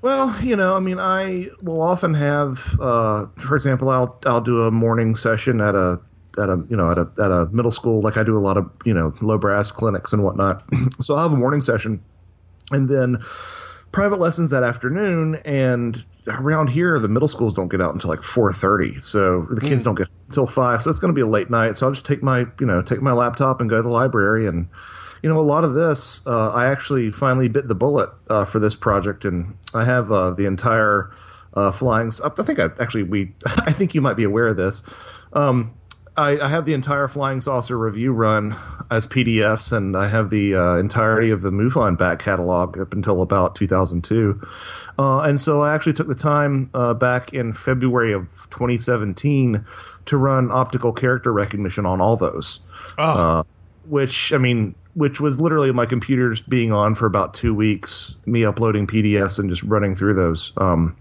Well, 0.03 0.39
you 0.43 0.55
know, 0.55 0.77
I 0.77 0.81
mean, 0.81 0.99
I 0.99 1.49
will 1.63 1.81
often 1.81 2.15
have, 2.15 2.79
uh, 2.81 3.27
for 3.39 3.57
example, 3.57 3.89
I'll 3.89 4.21
I'll 4.27 4.43
do 4.43 4.63
a 4.63 4.71
morning 4.71 5.17
session 5.17 5.61
at 5.61 5.75
a 5.75 5.99
at 6.39 6.51
a 6.51 6.63
you 6.69 6.77
know 6.77 6.91
at 6.91 6.99
a 6.99 7.11
at 7.19 7.33
a 7.33 7.47
middle 7.47 7.71
school, 7.71 8.03
like 8.03 8.17
I 8.17 8.23
do 8.23 8.39
a 8.39 8.41
lot 8.41 8.57
of 8.57 8.71
you 8.85 8.93
know 8.93 9.15
low 9.23 9.39
brass 9.39 9.73
clinics 9.73 10.13
and 10.13 10.23
whatnot. 10.23 10.63
so 11.01 11.15
I'll 11.15 11.23
have 11.23 11.33
a 11.33 11.37
morning 11.37 11.63
session, 11.63 12.05
and 12.71 12.89
then 12.89 13.19
private 13.93 14.21
lessons 14.21 14.51
that 14.51 14.63
afternoon. 14.63 15.37
And 15.47 16.05
around 16.29 16.69
here, 16.69 16.99
the 16.99 17.09
middle 17.09 17.29
schools 17.29 17.55
don't 17.55 17.69
get 17.69 17.81
out 17.81 17.95
until 17.95 18.11
like 18.11 18.23
four 18.23 18.53
thirty, 18.53 19.01
so 19.01 19.47
the 19.51 19.61
kids 19.61 19.83
Mm. 19.83 19.85
don't 19.87 19.95
get 19.97 20.09
until 20.29 20.47
five. 20.47 20.83
So 20.83 20.91
it's 20.91 20.99
going 20.99 21.13
to 21.13 21.15
be 21.15 21.21
a 21.23 21.27
late 21.27 21.51
night. 21.51 21.77
So 21.77 21.87
I'll 21.87 21.93
just 21.93 22.07
take 22.07 22.23
my 22.23 22.47
you 22.61 22.67
know 22.67 22.83
take 22.83 23.03
my 23.03 23.13
laptop 23.13 23.61
and 23.61 23.71
go 23.71 23.77
to 23.77 23.83
the 23.83 23.89
library 23.89 24.47
and 24.47 24.69
you 25.23 25.33
know, 25.33 25.41
a 25.41 25.43
lot 25.43 25.65
of 25.65 25.75
this, 25.75 26.21
uh, 26.27 26.51
I 26.51 26.67
actually 26.67 27.11
finally 27.11 27.49
bit 27.49 27.67
the 27.67 27.75
bullet 27.75 28.11
uh, 28.29 28.45
for 28.45 28.59
this 28.59 28.75
project, 28.75 29.25
and 29.25 29.57
I 29.75 29.85
have 29.85 30.13
uh, 30.13 30.33
the 30.33 30.45
entire 30.47 31.11
uh, 31.55 31.73
flying. 31.73 32.13
I 32.23 32.29
think 32.43 32.59
I 32.59 32.67
actually 32.81 33.05
we. 33.05 33.33
I 33.47 33.73
think 33.73 33.95
you 33.95 34.01
might 34.03 34.17
be 34.17 34.25
aware 34.25 34.47
of 34.47 34.57
this. 34.57 34.83
Um, 35.33 35.75
I, 36.17 36.39
I 36.39 36.49
have 36.49 36.65
the 36.65 36.73
entire 36.75 37.09
Flying 37.09 37.41
Saucer 37.41 37.77
review 37.77 38.13
run 38.13 38.57
as 38.91 39.07
PDFs, 39.07 39.73
and 39.77 39.97
I 39.97 40.09
have 40.09 40.31
the 40.31 40.55
uh, 40.55 40.77
entirety 40.77 41.31
of 41.31 41.43
the 41.43 41.51
MUFON 41.51 41.99
back 41.99 42.21
catalog 42.21 42.79
up 42.79 42.95
until 42.95 43.21
about 43.21 43.55
2002. 43.55 44.41
Uh, 44.99 45.21
and 45.21 45.41
so 45.41 45.63
I 45.63 45.75
actually 45.75 45.93
took 45.93 46.09
the 46.09 46.15
time 46.15 46.71
uh, 46.73 46.95
back 46.95 47.35
in 47.35 47.53
February 47.53 48.13
of 48.13 48.29
2017 48.51 49.65
to 50.07 50.17
run 50.17 50.51
optical 50.51 50.93
character 50.93 51.33
recognition 51.33 51.85
on 51.85 52.01
all 52.01 52.17
those. 52.17 52.61
Uh, 52.97 53.43
which 53.87 54.33
I 54.33 54.39
mean, 54.39 54.75
which 54.95 55.21
was 55.21 55.41
literally 55.41 55.71
my 55.73 55.87
computer 55.87 56.31
just 56.31 56.49
being 56.49 56.73
on 56.73 56.95
for 56.95 57.07
about 57.07 57.35
two 57.35 57.55
weeks, 57.55 58.17
me 58.25 58.45
uploading 58.45 58.87
PDFs 58.87 59.39
and 59.39 59.51
just 59.51 59.63
running 59.63 59.95
through 59.95 60.15
those. 60.15 60.53
Um, 60.57 60.97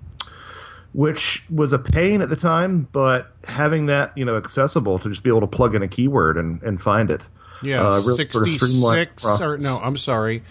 which 0.94 1.44
was 1.50 1.74
a 1.74 1.80
pain 1.80 2.22
at 2.22 2.30
the 2.30 2.38
time, 2.38 2.88
but 2.94 3.34
having 3.44 3.88
that 3.88 4.18
you 4.18 4.24
know 4.24 4.38
accessible 4.38 4.98
to 5.00 5.10
just 5.10 5.24
be 5.24 5.30
able 5.30 5.42
to 5.42 5.48
plug 5.48 5.76
in 5.76 5.84
a 5.84 5.88
keyword 5.88 6.38
and, 6.38 6.62
and 6.64 6.82
find 6.82 7.12
it. 7.12 7.22
Yeah, 7.62 7.86
uh, 7.86 8.02
really 8.02 8.28
sort 8.28 8.48
of 8.48 8.60
66 8.60 9.42
or 9.42 9.58
no, 9.58 9.80
I'm 9.80 9.98
sorry. 9.98 10.44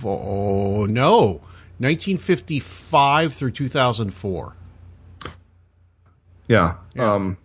64 0.00 0.88
no. 0.88 1.40
1955 1.78 3.32
through 3.32 3.50
2004. 3.50 4.56
Yeah. 6.48 6.74
Yeah. 6.94 7.14
Um, 7.14 7.38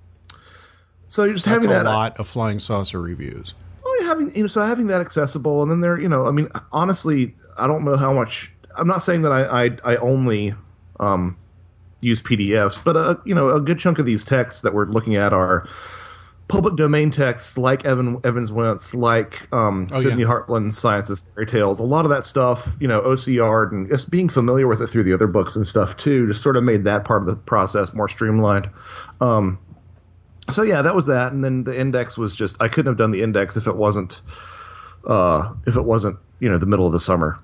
so 1.07 1.23
you're 1.23 1.33
just 1.33 1.45
That's 1.45 1.65
having 1.65 1.69
a 1.69 1.83
that 1.83 1.85
lot 1.85 2.19
of 2.19 2.27
flying 2.27 2.59
saucer 2.59 3.01
reviews. 3.01 3.53
Oh, 3.85 3.97
yeah, 4.01 4.07
having 4.07 4.35
you 4.35 4.41
know, 4.41 4.47
so 4.47 4.61
having 4.61 4.87
that 4.87 4.99
accessible, 4.99 5.61
and 5.61 5.71
then 5.71 5.79
there, 5.79 5.99
you 5.99 6.09
know, 6.09 6.25
I 6.25 6.31
mean, 6.31 6.49
honestly, 6.71 7.33
I 7.57 7.67
don't 7.67 7.85
know 7.85 7.95
how 7.95 8.11
much. 8.11 8.51
I'm 8.77 8.87
not 8.87 9.03
saying 9.03 9.21
that 9.21 9.31
I 9.31 9.65
I, 9.65 9.77
I 9.85 9.95
only 9.97 10.53
um, 10.99 11.37
use 12.01 12.21
PDFs, 12.21 12.83
but 12.83 12.97
uh, 12.97 13.15
you 13.25 13.35
know, 13.35 13.49
a 13.49 13.61
good 13.61 13.79
chunk 13.79 13.99
of 13.99 14.05
these 14.05 14.25
texts 14.25 14.63
that 14.63 14.73
we're 14.73 14.87
looking 14.87 15.15
at 15.15 15.31
are 15.31 15.67
public 16.47 16.75
domain 16.75 17.09
texts, 17.11 17.57
like 17.57 17.85
Evan 17.85 18.19
Evans 18.23 18.51
Wentz, 18.51 18.93
like 18.93 19.51
um, 19.53 19.87
Oh, 19.91 20.01
Sidney 20.01 20.21
yeah. 20.21 20.27
Hartland's 20.27 20.77
Science 20.77 21.09
of 21.09 21.19
Fairy 21.33 21.47
Tales. 21.47 21.79
A 21.79 21.83
lot 21.83 22.05
of 22.05 22.11
that 22.11 22.23
stuff, 22.25 22.67
you 22.79 22.87
know, 22.87 23.01
OCR 23.01 23.71
and 23.71 23.89
just 23.89 24.11
being 24.11 24.29
familiar 24.29 24.67
with 24.67 24.81
it 24.81 24.87
through 24.87 25.03
the 25.03 25.13
other 25.13 25.27
books 25.27 25.55
and 25.55 25.65
stuff 25.65 25.97
too, 25.97 26.27
just 26.27 26.43
sort 26.43 26.55
of 26.57 26.63
made 26.63 26.83
that 26.83 27.03
part 27.03 27.21
of 27.21 27.27
the 27.27 27.35
process 27.35 27.93
more 27.93 28.07
streamlined. 28.07 28.69
Um, 29.21 29.57
so 30.51 30.61
yeah, 30.61 30.83
that 30.83 30.95
was 30.95 31.07
that, 31.07 31.31
and 31.33 31.43
then 31.43 31.63
the 31.63 31.77
index 31.79 32.17
was 32.17 32.35
just 32.35 32.61
I 32.61 32.67
couldn't 32.67 32.91
have 32.91 32.97
done 32.97 33.09
the 33.11 33.23
index 33.23 33.57
if 33.57 33.65
it 33.65 33.75
wasn't 33.75 34.21
uh, 35.07 35.51
if 35.65 35.75
it 35.75 35.83
wasn't 35.83 36.17
you 36.39 36.49
know 36.49 36.57
the 36.59 36.67
middle 36.67 36.85
of 36.85 36.91
the 36.93 36.99
summer. 36.99 37.39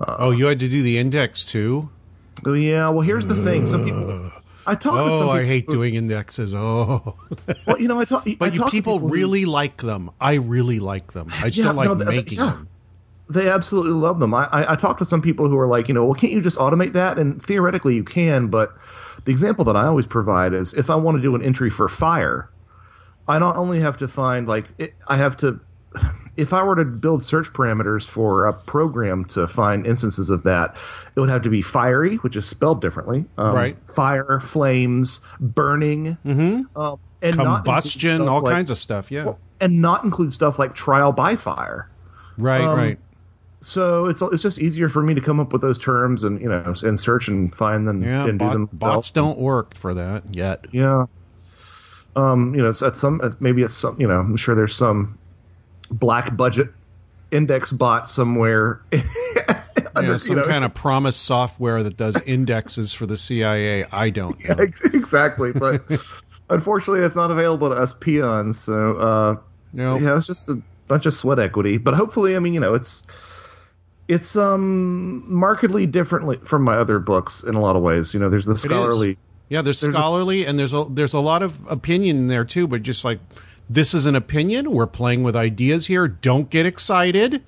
oh, 0.00 0.30
you 0.30 0.46
had 0.46 0.58
to 0.60 0.68
do 0.68 0.82
the 0.82 0.96
index 0.98 1.44
too? 1.44 1.90
Oh 2.46 2.54
yeah, 2.54 2.88
well 2.88 3.02
here's 3.02 3.26
the 3.26 3.34
thing. 3.34 3.66
Some 3.66 3.84
people 3.84 4.30
I 4.66 4.74
talk 4.74 4.94
to 4.94 5.00
oh, 5.12 5.18
some 5.20 5.28
Oh, 5.28 5.30
I 5.30 5.44
hate 5.44 5.66
who- 5.66 5.72
doing 5.72 5.94
indexes. 5.94 6.54
Oh. 6.54 7.16
Well, 7.66 7.80
you 7.80 7.88
know, 7.88 7.98
I 8.00 8.04
talk. 8.04 8.26
But 8.38 8.52
you 8.54 8.60
talk 8.60 8.70
to 8.70 8.76
people 8.76 8.98
who- 8.98 9.08
really 9.10 9.44
like 9.44 9.82
them. 9.82 10.10
I 10.20 10.34
really 10.34 10.78
like 10.80 11.12
them. 11.12 11.28
I 11.32 11.46
just 11.46 11.58
Yeah, 11.58 11.64
don't 11.66 11.76
like 11.76 11.88
no, 11.88 11.94
th- 11.96 12.06
making 12.08 12.38
yeah. 12.38 12.44
them. 12.46 12.68
They 13.28 13.48
absolutely 13.48 13.92
love 13.92 14.20
them. 14.20 14.32
I, 14.34 14.44
I 14.52 14.72
I 14.72 14.76
talk 14.76 14.98
to 14.98 15.04
some 15.04 15.20
people 15.20 15.48
who 15.48 15.58
are 15.58 15.66
like, 15.66 15.88
you 15.88 15.94
know, 15.94 16.04
well, 16.04 16.14
can't 16.14 16.32
you 16.32 16.40
just 16.40 16.58
automate 16.58 16.92
that? 16.92 17.18
And 17.18 17.42
theoretically, 17.42 17.94
you 17.96 18.04
can, 18.04 18.46
but 18.48 18.72
the 19.24 19.32
example 19.32 19.64
that 19.64 19.76
I 19.76 19.86
always 19.86 20.06
provide 20.06 20.54
is 20.54 20.74
if 20.74 20.90
I 20.90 20.94
want 20.94 21.16
to 21.18 21.22
do 21.22 21.34
an 21.34 21.42
entry 21.42 21.68
for 21.70 21.88
fire, 21.88 22.48
I 23.26 23.40
not 23.40 23.56
only 23.56 23.80
have 23.80 23.96
to 23.98 24.06
find 24.08 24.46
like 24.46 24.66
it, 24.78 24.94
I 25.08 25.16
have 25.16 25.36
to. 25.38 25.58
If 26.36 26.52
I 26.52 26.62
were 26.62 26.76
to 26.76 26.84
build 26.84 27.22
search 27.22 27.52
parameters 27.52 28.06
for 28.06 28.46
a 28.46 28.52
program 28.52 29.24
to 29.26 29.48
find 29.48 29.86
instances 29.86 30.28
of 30.30 30.42
that, 30.42 30.76
it 31.14 31.20
would 31.20 31.30
have 31.30 31.42
to 31.42 31.48
be 31.50 31.62
fiery, 31.62 32.16
which 32.16 32.36
is 32.36 32.46
spelled 32.46 32.80
differently. 32.82 33.24
Um, 33.38 33.54
Right. 33.54 33.76
Fire, 33.94 34.40
flames, 34.40 35.20
burning, 35.40 36.18
mm-hmm. 36.26 36.78
um, 36.78 36.98
and 37.22 37.34
Combustion, 37.36 38.28
all 38.28 38.42
like- 38.42 38.52
kinds 38.52 38.70
of 38.70 38.78
stuff. 38.78 39.10
Yeah. 39.10 39.32
and 39.60 39.80
not 39.80 40.04
include 40.04 40.32
stuff 40.34 40.58
like 40.58 40.74
trial 40.74 41.12
by 41.12 41.36
fire. 41.36 41.88
right, 42.38 42.60
um, 42.60 42.76
right. 42.76 42.98
So 43.60 44.06
it's 44.06 44.20
it's 44.20 44.42
just 44.42 44.58
easier 44.58 44.90
for 44.90 45.02
me 45.02 45.14
to 45.14 45.20
come 45.22 45.40
up 45.40 45.52
with 45.54 45.62
those 45.62 45.78
terms 45.78 46.22
and 46.24 46.38
you 46.42 46.48
know 46.48 46.74
and 46.82 47.00
search 47.00 47.26
and 47.28 47.52
find 47.54 47.88
them 47.88 48.02
Yeah, 48.04 48.26
and 48.28 48.38
do 48.38 48.50
them 48.50 48.68
myself. 48.72 48.94
bots 48.96 49.10
don't 49.10 49.38
work 49.38 49.74
for 49.74 49.94
that 49.94 50.22
yet. 50.36 50.66
Yeah. 50.72 51.06
Um, 52.14 52.54
you 52.54 52.62
know, 52.62 52.68
it's 52.68 52.82
at 52.82 52.96
some 52.96 53.20
maybe 53.40 53.62
it's 53.62 53.74
some 53.74 53.98
you 53.98 54.06
know 54.06 54.20
I'm 54.20 54.36
sure 54.36 54.54
there's 54.54 54.74
some 54.74 55.18
black 55.90 56.36
budget 56.36 56.68
index 57.30 57.72
bot 57.72 58.08
somewhere. 58.08 58.80
under, 59.94 60.12
Yeah, 60.12 60.16
some 60.18 60.42
kind 60.44 60.64
of 60.64 60.74
PROMIS 60.74 61.16
software 61.16 61.82
that 61.82 61.96
does 61.96 62.16
indexes 62.26 62.92
for 62.92 63.06
the 63.06 63.16
CIA. 63.16 63.84
I 63.90 64.10
don't 64.10 64.38
know. 64.48 64.56
exactly, 64.92 65.52
but 65.52 65.82
unfortunately, 66.50 67.04
it's 67.04 67.16
not 67.16 67.30
available 67.30 67.70
to 67.70 67.76
us 67.76 67.92
peons. 67.92 68.58
So 68.58 68.96
uh, 68.96 69.36
No. 69.72 69.96
yeah, 69.98 70.16
it's 70.16 70.26
just 70.26 70.48
a 70.48 70.60
bunch 70.88 71.06
of 71.06 71.14
sweat 71.14 71.38
equity. 71.38 71.78
But 71.78 71.94
hopefully, 71.94 72.36
I 72.36 72.38
mean, 72.38 72.54
you 72.54 72.60
know, 72.60 72.74
it's 72.74 73.04
it's 74.08 74.36
um 74.36 75.24
markedly 75.32 75.86
differently 75.86 76.36
from 76.44 76.62
my 76.62 76.74
other 76.74 76.98
books 76.98 77.42
in 77.42 77.54
a 77.54 77.60
lot 77.60 77.74
of 77.76 77.82
ways. 77.82 78.14
You 78.14 78.20
know, 78.20 78.28
there's 78.30 78.44
the 78.46 78.56
scholarly. 78.56 79.18
Yeah, 79.48 79.62
there's, 79.62 79.80
There's 79.80 79.94
a- 79.94 79.98
scholarly 79.98 80.44
and 80.44 80.58
there's 80.58 80.74
a 80.74 80.86
there's 80.90 81.14
a 81.14 81.20
lot 81.20 81.42
of 81.42 81.66
opinion 81.70 82.26
there 82.26 82.44
too, 82.44 82.66
but 82.66 82.82
just 82.82 83.04
like 83.04 83.20
this 83.68 83.94
is 83.94 84.06
an 84.06 84.14
opinion. 84.14 84.70
We're 84.70 84.86
playing 84.86 85.22
with 85.22 85.34
ideas 85.36 85.86
here. 85.86 86.06
Don't 86.08 86.48
get 86.50 86.66
excited. 86.66 87.42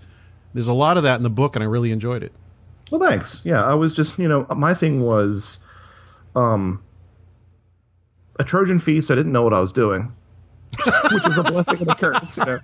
There's 0.55 0.69
a 0.69 0.73
lot 0.73 0.97
of 0.97 1.03
that 1.05 1.17
in 1.17 1.23
the 1.23 1.31
book, 1.31 1.55
and 1.57 1.63
I 1.63 1.67
really 1.67 1.93
enjoyed 1.93 2.23
it. 2.23 2.33
Well, 2.91 3.01
thanks. 3.01 3.43
Yeah, 3.45 3.63
I 3.65 3.75
was 3.75 3.95
just 3.95 4.19
you 4.19 4.29
know 4.29 4.47
my 4.57 4.75
thing 4.75 5.03
was 5.03 5.59
um 6.35 6.83
a 8.39 8.45
Trojan 8.45 8.79
feast. 8.79 9.11
I 9.11 9.15
didn't 9.15 9.33
know 9.33 9.43
what 9.43 9.53
I 9.55 9.61
was 9.61 9.73
doing, 9.73 10.13
which 11.13 11.27
is 11.27 11.39
a 11.39 11.43
blessing 11.43 11.81
and 11.81 11.89
a 11.91 11.95
curse. 11.95 12.37
You 12.39 12.45
know. 12.47 12.61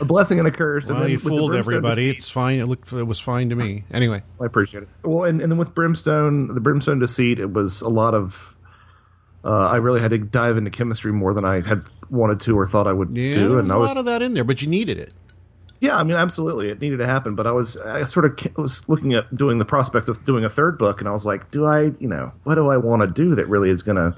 A 0.00 0.04
blessing 0.06 0.38
and 0.38 0.48
a 0.48 0.50
curse. 0.50 0.86
and 0.86 0.94
Well, 0.94 1.02
then 1.02 1.10
you 1.12 1.18
fooled 1.18 1.54
everybody. 1.54 1.96
Deceit- 2.04 2.16
It's 2.16 2.30
fine. 2.30 2.58
It 2.58 2.64
looked 2.66 2.90
it 2.92 3.02
was 3.02 3.20
fine 3.20 3.50
to 3.50 3.54
me. 3.56 3.84
Anyway, 3.92 4.22
I 4.40 4.46
appreciate 4.46 4.84
it. 4.84 4.88
Well, 5.04 5.24
and, 5.24 5.42
and 5.42 5.52
then 5.52 5.58
with 5.58 5.74
Brimstone, 5.74 6.54
the 6.54 6.60
Brimstone 6.60 6.98
Deceit, 7.00 7.38
it 7.38 7.52
was 7.52 7.82
a 7.82 7.88
lot 7.90 8.14
of. 8.14 8.56
Uh, 9.44 9.68
I 9.68 9.76
really 9.76 10.00
had 10.00 10.10
to 10.10 10.18
dive 10.18 10.56
into 10.58 10.70
chemistry 10.70 11.12
more 11.12 11.34
than 11.34 11.44
I 11.44 11.60
had 11.62 11.88
wanted 12.10 12.40
to 12.40 12.58
or 12.58 12.66
thought 12.66 12.86
I 12.86 12.92
would 12.92 13.14
yeah, 13.14 13.34
do, 13.34 13.58
there 13.58 13.58
and 13.58 13.70
was 13.70 13.72
I 13.72 13.76
a 13.76 13.78
was 13.78 13.94
lot 13.94 13.96
of 13.96 14.04
that 14.06 14.22
in 14.22 14.34
there, 14.34 14.44
but 14.44 14.62
you 14.62 14.68
needed 14.68 14.98
it. 14.98 15.14
yeah, 15.80 15.96
I 15.96 16.02
mean, 16.02 16.16
absolutely, 16.16 16.68
it 16.68 16.80
needed 16.80 16.98
to 16.98 17.06
happen. 17.06 17.34
But 17.34 17.46
I 17.46 17.52
was, 17.52 17.76
I 17.78 18.04
sort 18.04 18.26
of 18.26 18.56
was 18.58 18.82
looking 18.88 19.14
at 19.14 19.34
doing 19.34 19.58
the 19.58 19.64
prospects 19.64 20.08
of 20.08 20.22
doing 20.24 20.44
a 20.44 20.50
third 20.50 20.76
book, 20.78 21.00
and 21.00 21.08
I 21.08 21.12
was 21.12 21.24
like, 21.24 21.50
do 21.50 21.64
I, 21.64 21.84
you 21.98 22.08
know, 22.08 22.32
what 22.44 22.56
do 22.56 22.68
I 22.68 22.76
want 22.76 23.00
to 23.02 23.06
do 23.08 23.34
that 23.36 23.48
really 23.48 23.70
is 23.70 23.82
going 23.82 23.96
to, 23.96 24.16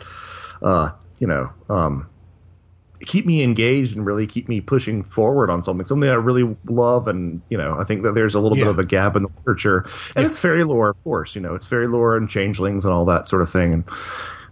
uh, 0.62 0.90
you 1.20 1.28
know, 1.28 1.50
um, 1.68 2.10
keep 3.04 3.26
me 3.26 3.42
engaged 3.42 3.96
and 3.96 4.06
really 4.06 4.26
keep 4.26 4.48
me 4.48 4.60
pushing 4.60 5.02
forward 5.02 5.50
on 5.50 5.62
something, 5.62 5.84
something 5.86 6.08
I 6.08 6.14
really 6.14 6.56
love, 6.68 7.08
and 7.08 7.42
you 7.50 7.58
know, 7.58 7.76
I 7.80 7.84
think 7.84 8.02
that 8.04 8.14
there's 8.14 8.34
a 8.36 8.40
little 8.40 8.56
Yeah. 8.56 8.58
bit 8.58 8.68
of 8.68 8.78
a 8.78 8.84
gap 8.86 9.16
in 9.16 9.24
the 9.24 9.28
literature, 9.46 9.86
and 10.16 10.26
it's 10.26 10.38
fairy 10.38 10.64
lore, 10.64 10.90
of 10.90 10.96
course, 11.04 11.34
you 11.34 11.40
know, 11.42 11.54
it's 11.54 11.66
fairy 11.66 11.88
lore 11.88 12.16
and 12.16 12.28
changelings 12.28 12.84
and 12.84 12.94
all 12.94 13.04
that 13.06 13.28
sort 13.28 13.42
of 13.42 13.50
thing, 13.50 13.74
and. 13.74 13.84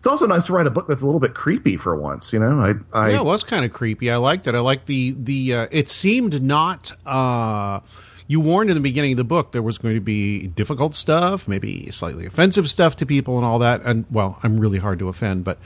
It's 0.00 0.06
also 0.06 0.26
nice 0.26 0.46
to 0.46 0.54
write 0.54 0.66
a 0.66 0.70
book 0.70 0.88
that's 0.88 1.02
a 1.02 1.04
little 1.04 1.20
bit 1.20 1.34
creepy 1.34 1.76
for 1.76 1.94
once, 1.94 2.32
you 2.32 2.38
know. 2.38 2.58
I, 2.58 2.98
I 2.98 3.10
yeah, 3.10 3.20
it 3.20 3.24
was 3.26 3.44
kind 3.44 3.66
of 3.66 3.72
creepy. 3.74 4.10
I 4.10 4.16
liked 4.16 4.46
it. 4.46 4.54
I 4.54 4.60
liked 4.60 4.86
the 4.86 5.14
the. 5.18 5.54
Uh, 5.54 5.66
it 5.70 5.90
seemed 5.90 6.42
not. 6.42 6.92
Uh, 7.04 7.80
you 8.26 8.40
warned 8.40 8.70
in 8.70 8.76
the 8.76 8.80
beginning 8.80 9.12
of 9.12 9.18
the 9.18 9.24
book 9.24 9.52
there 9.52 9.60
was 9.60 9.76
going 9.76 9.96
to 9.96 10.00
be 10.00 10.46
difficult 10.46 10.94
stuff, 10.94 11.46
maybe 11.46 11.90
slightly 11.90 12.24
offensive 12.24 12.70
stuff 12.70 12.96
to 12.96 13.04
people, 13.04 13.36
and 13.36 13.44
all 13.44 13.58
that. 13.58 13.82
And 13.82 14.06
well, 14.10 14.38
I'm 14.42 14.58
really 14.58 14.78
hard 14.78 15.00
to 15.00 15.10
offend, 15.10 15.44
but 15.44 15.58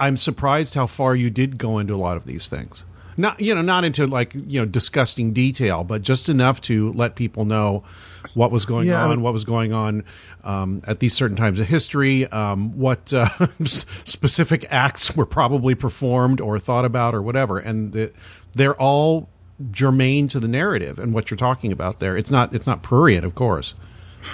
I'm 0.00 0.16
surprised 0.16 0.72
how 0.72 0.86
far 0.86 1.14
you 1.14 1.28
did 1.28 1.58
go 1.58 1.78
into 1.78 1.94
a 1.94 1.96
lot 1.96 2.16
of 2.16 2.24
these 2.24 2.48
things. 2.48 2.84
Not 3.18 3.38
you 3.38 3.54
know 3.54 3.60
not 3.60 3.84
into 3.84 4.06
like 4.06 4.32
you 4.32 4.60
know 4.60 4.64
disgusting 4.64 5.34
detail, 5.34 5.84
but 5.84 6.00
just 6.00 6.30
enough 6.30 6.62
to 6.62 6.90
let 6.94 7.16
people 7.16 7.44
know 7.44 7.84
what 8.34 8.50
was 8.50 8.64
going 8.64 8.88
Yeah. 8.88 9.04
on, 9.06 9.20
what 9.22 9.32
was 9.32 9.44
going 9.44 9.72
on 9.72 10.04
um, 10.44 10.82
at 10.86 11.00
these 11.00 11.12
certain 11.14 11.36
times 11.36 11.60
of 11.60 11.66
history, 11.66 12.26
um, 12.28 12.78
what 12.78 13.12
uh, 13.12 13.28
specific 13.64 14.66
acts 14.70 15.14
were 15.16 15.26
probably 15.26 15.74
performed 15.74 16.40
or 16.40 16.58
thought 16.58 16.84
about 16.84 17.14
or 17.14 17.22
whatever, 17.22 17.58
and 17.58 17.92
the, 17.92 18.12
they're 18.54 18.74
all 18.80 19.28
germane 19.70 20.26
to 20.28 20.40
the 20.40 20.48
narrative 20.48 20.98
and 20.98 21.14
what 21.14 21.30
you're 21.30 21.36
talking 21.38 21.70
about 21.70 22.00
there. 22.00 22.16
It's 22.16 22.30
not 22.30 22.54
it's 22.54 22.66
not 22.66 22.82
prurient, 22.82 23.24
of 23.24 23.34
course, 23.34 23.74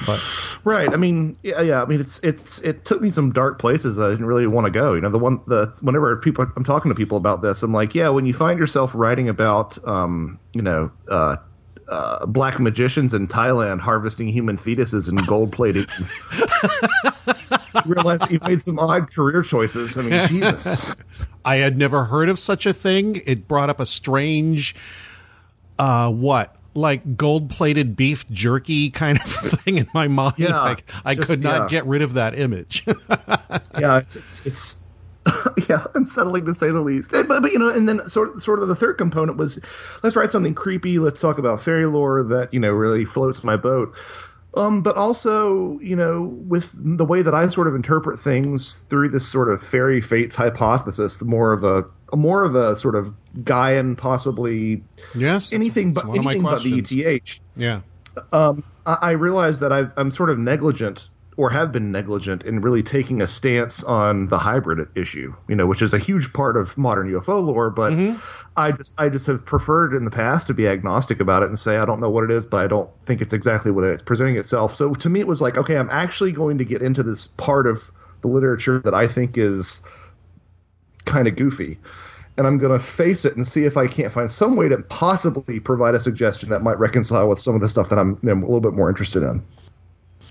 but 0.06 0.20
Right. 0.64 0.90
I 0.92 0.96
mean, 0.96 1.36
yeah, 1.42 1.60
yeah. 1.62 1.82
I 1.82 1.86
mean, 1.86 2.00
it's 2.00 2.20
it's 2.22 2.58
it 2.60 2.84
took 2.84 3.00
me 3.00 3.10
some 3.10 3.32
dark 3.32 3.58
places 3.58 3.96
that 3.96 4.06
I 4.06 4.10
didn't 4.10 4.26
really 4.26 4.46
want 4.46 4.66
to 4.66 4.70
go. 4.70 4.94
You 4.94 5.00
know, 5.00 5.10
the 5.10 5.18
one 5.18 5.40
the 5.46 5.66
whenever 5.82 6.14
people 6.16 6.46
I'm 6.56 6.64
talking 6.64 6.90
to 6.90 6.94
people 6.94 7.16
about 7.16 7.42
this, 7.42 7.62
I'm 7.62 7.72
like, 7.72 7.94
yeah, 7.94 8.08
when 8.10 8.26
you 8.26 8.34
find 8.34 8.58
yourself 8.58 8.92
writing 8.94 9.28
about, 9.28 9.78
um, 9.86 10.38
you 10.52 10.62
know, 10.62 10.90
uh, 11.08 11.36
uh, 11.90 12.24
black 12.26 12.60
magicians 12.60 13.12
in 13.12 13.26
Thailand 13.26 13.80
harvesting 13.80 14.28
human 14.28 14.56
fetuses 14.56 15.08
and 15.08 15.26
gold 15.26 15.52
plating, 15.52 15.86
you 17.84 17.94
realize 17.94 18.20
you've 18.30 18.42
made 18.42 18.62
some 18.62 18.78
odd 18.78 19.12
career 19.12 19.42
choices. 19.42 19.98
I 19.98 20.02
mean, 20.02 20.28
Jesus. 20.28 20.90
I 21.44 21.56
had 21.56 21.76
never 21.76 22.04
heard 22.04 22.28
of 22.28 22.38
such 22.38 22.64
a 22.66 22.72
thing. 22.72 23.20
It 23.26 23.48
brought 23.48 23.70
up 23.70 23.80
a 23.80 23.86
strange, 23.86 24.76
uh, 25.78 26.10
what? 26.10 26.56
Like 26.74 27.16
gold 27.16 27.50
plated 27.50 27.96
beef 27.96 28.28
jerky 28.30 28.90
kind 28.90 29.18
of 29.20 29.24
thing 29.62 29.78
in 29.78 29.88
my 29.92 30.06
mind. 30.06 30.34
Yeah, 30.38 30.62
like, 30.62 30.88
I 31.04 31.16
just- 31.16 31.26
could 31.26 31.42
not 31.42 31.62
yeah. 31.62 31.68
get 31.68 31.86
rid 31.86 32.02
of 32.02 32.14
that 32.14 32.38
image. 32.38 32.84
yeah, 33.76 33.98
it's 33.98 34.14
it's, 34.14 34.46
it's 34.46 34.79
yeah, 35.68 35.84
unsettling 35.94 36.46
to 36.46 36.54
say 36.54 36.70
the 36.70 36.80
least. 36.80 37.12
And, 37.12 37.28
but, 37.28 37.42
but 37.42 37.52
you 37.52 37.58
know, 37.58 37.68
and 37.68 37.88
then 37.88 38.08
sort 38.08 38.34
of, 38.34 38.42
sort 38.42 38.60
of 38.60 38.68
the 38.68 38.76
third 38.76 38.98
component 38.98 39.38
was, 39.38 39.58
let's 40.02 40.16
write 40.16 40.30
something 40.30 40.54
creepy. 40.54 40.98
Let's 40.98 41.20
talk 41.20 41.38
about 41.38 41.62
fairy 41.62 41.86
lore 41.86 42.22
that 42.24 42.52
you 42.52 42.60
know 42.60 42.70
really 42.70 43.04
floats 43.04 43.44
my 43.44 43.56
boat. 43.56 43.94
Um, 44.54 44.82
but 44.82 44.96
also, 44.96 45.78
you 45.78 45.94
know, 45.94 46.22
with 46.22 46.70
the 46.74 47.04
way 47.04 47.22
that 47.22 47.34
I 47.34 47.48
sort 47.48 47.68
of 47.68 47.74
interpret 47.76 48.18
things 48.20 48.80
through 48.88 49.10
this 49.10 49.28
sort 49.28 49.48
of 49.48 49.64
fairy 49.64 50.00
faith 50.00 50.34
hypothesis, 50.34 51.18
the 51.18 51.24
more 51.24 51.52
of 51.52 51.62
a, 51.62 51.84
a 52.12 52.16
more 52.16 52.42
of 52.42 52.56
a 52.56 52.74
sort 52.74 52.96
of 52.96 53.14
Gaian, 53.44 53.96
possibly 53.96 54.82
yes, 55.14 55.52
anything 55.52 55.92
but 55.92 56.06
one 56.06 56.18
of 56.18 56.24
my 56.24 56.32
anything 56.32 56.42
but 56.42 56.62
the. 56.62 57.04
ETH. 57.04 57.38
Yeah. 57.56 57.82
Um, 58.32 58.64
I, 58.86 58.96
I 59.02 59.10
realize 59.12 59.60
that 59.60 59.72
I, 59.72 59.86
I'm 59.96 60.10
sort 60.10 60.30
of 60.30 60.38
negligent 60.38 61.08
or 61.40 61.48
have 61.48 61.72
been 61.72 61.90
negligent 61.90 62.42
in 62.42 62.60
really 62.60 62.82
taking 62.82 63.22
a 63.22 63.26
stance 63.26 63.82
on 63.84 64.28
the 64.28 64.36
hybrid 64.36 64.86
issue, 64.94 65.34
you 65.48 65.56
know, 65.56 65.66
which 65.66 65.80
is 65.80 65.94
a 65.94 65.98
huge 65.98 66.30
part 66.34 66.54
of 66.54 66.76
modern 66.76 67.10
UFO 67.10 67.42
lore. 67.42 67.70
But 67.70 67.94
mm-hmm. 67.94 68.18
I 68.58 68.72
just 68.72 69.00
I 69.00 69.08
just 69.08 69.26
have 69.26 69.46
preferred 69.46 69.94
in 69.94 70.04
the 70.04 70.10
past 70.10 70.48
to 70.48 70.54
be 70.54 70.68
agnostic 70.68 71.18
about 71.18 71.42
it 71.42 71.48
and 71.48 71.58
say 71.58 71.78
I 71.78 71.86
don't 71.86 71.98
know 71.98 72.10
what 72.10 72.24
it 72.24 72.30
is, 72.30 72.44
but 72.44 72.62
I 72.62 72.66
don't 72.66 72.90
think 73.06 73.22
it's 73.22 73.32
exactly 73.32 73.70
what 73.70 73.84
it's 73.84 74.02
presenting 74.02 74.36
itself. 74.36 74.76
So 74.76 74.92
to 74.92 75.08
me, 75.08 75.20
it 75.20 75.26
was 75.26 75.40
like, 75.40 75.56
okay, 75.56 75.78
I'm 75.78 75.88
actually 75.88 76.32
going 76.32 76.58
to 76.58 76.64
get 76.66 76.82
into 76.82 77.02
this 77.02 77.28
part 77.28 77.66
of 77.66 77.90
the 78.20 78.28
literature 78.28 78.78
that 78.80 78.92
I 78.92 79.08
think 79.08 79.38
is 79.38 79.80
kind 81.06 81.26
of 81.26 81.36
goofy. 81.36 81.78
And 82.36 82.46
I'm 82.46 82.58
going 82.58 82.78
to 82.78 82.84
face 82.84 83.24
it 83.24 83.34
and 83.34 83.46
see 83.46 83.64
if 83.64 83.78
I 83.78 83.86
can't 83.86 84.12
find 84.12 84.30
some 84.30 84.56
way 84.56 84.68
to 84.68 84.76
possibly 84.76 85.58
provide 85.58 85.94
a 85.94 86.00
suggestion 86.00 86.50
that 86.50 86.62
might 86.62 86.78
reconcile 86.78 87.30
with 87.30 87.40
some 87.40 87.54
of 87.54 87.62
the 87.62 87.68
stuff 87.70 87.88
that 87.88 87.98
I'm, 87.98 88.18
you 88.22 88.34
know, 88.34 88.34
a 88.34 88.44
little 88.44 88.60
bit 88.60 88.74
more 88.74 88.90
interested 88.90 89.22
in. 89.22 89.42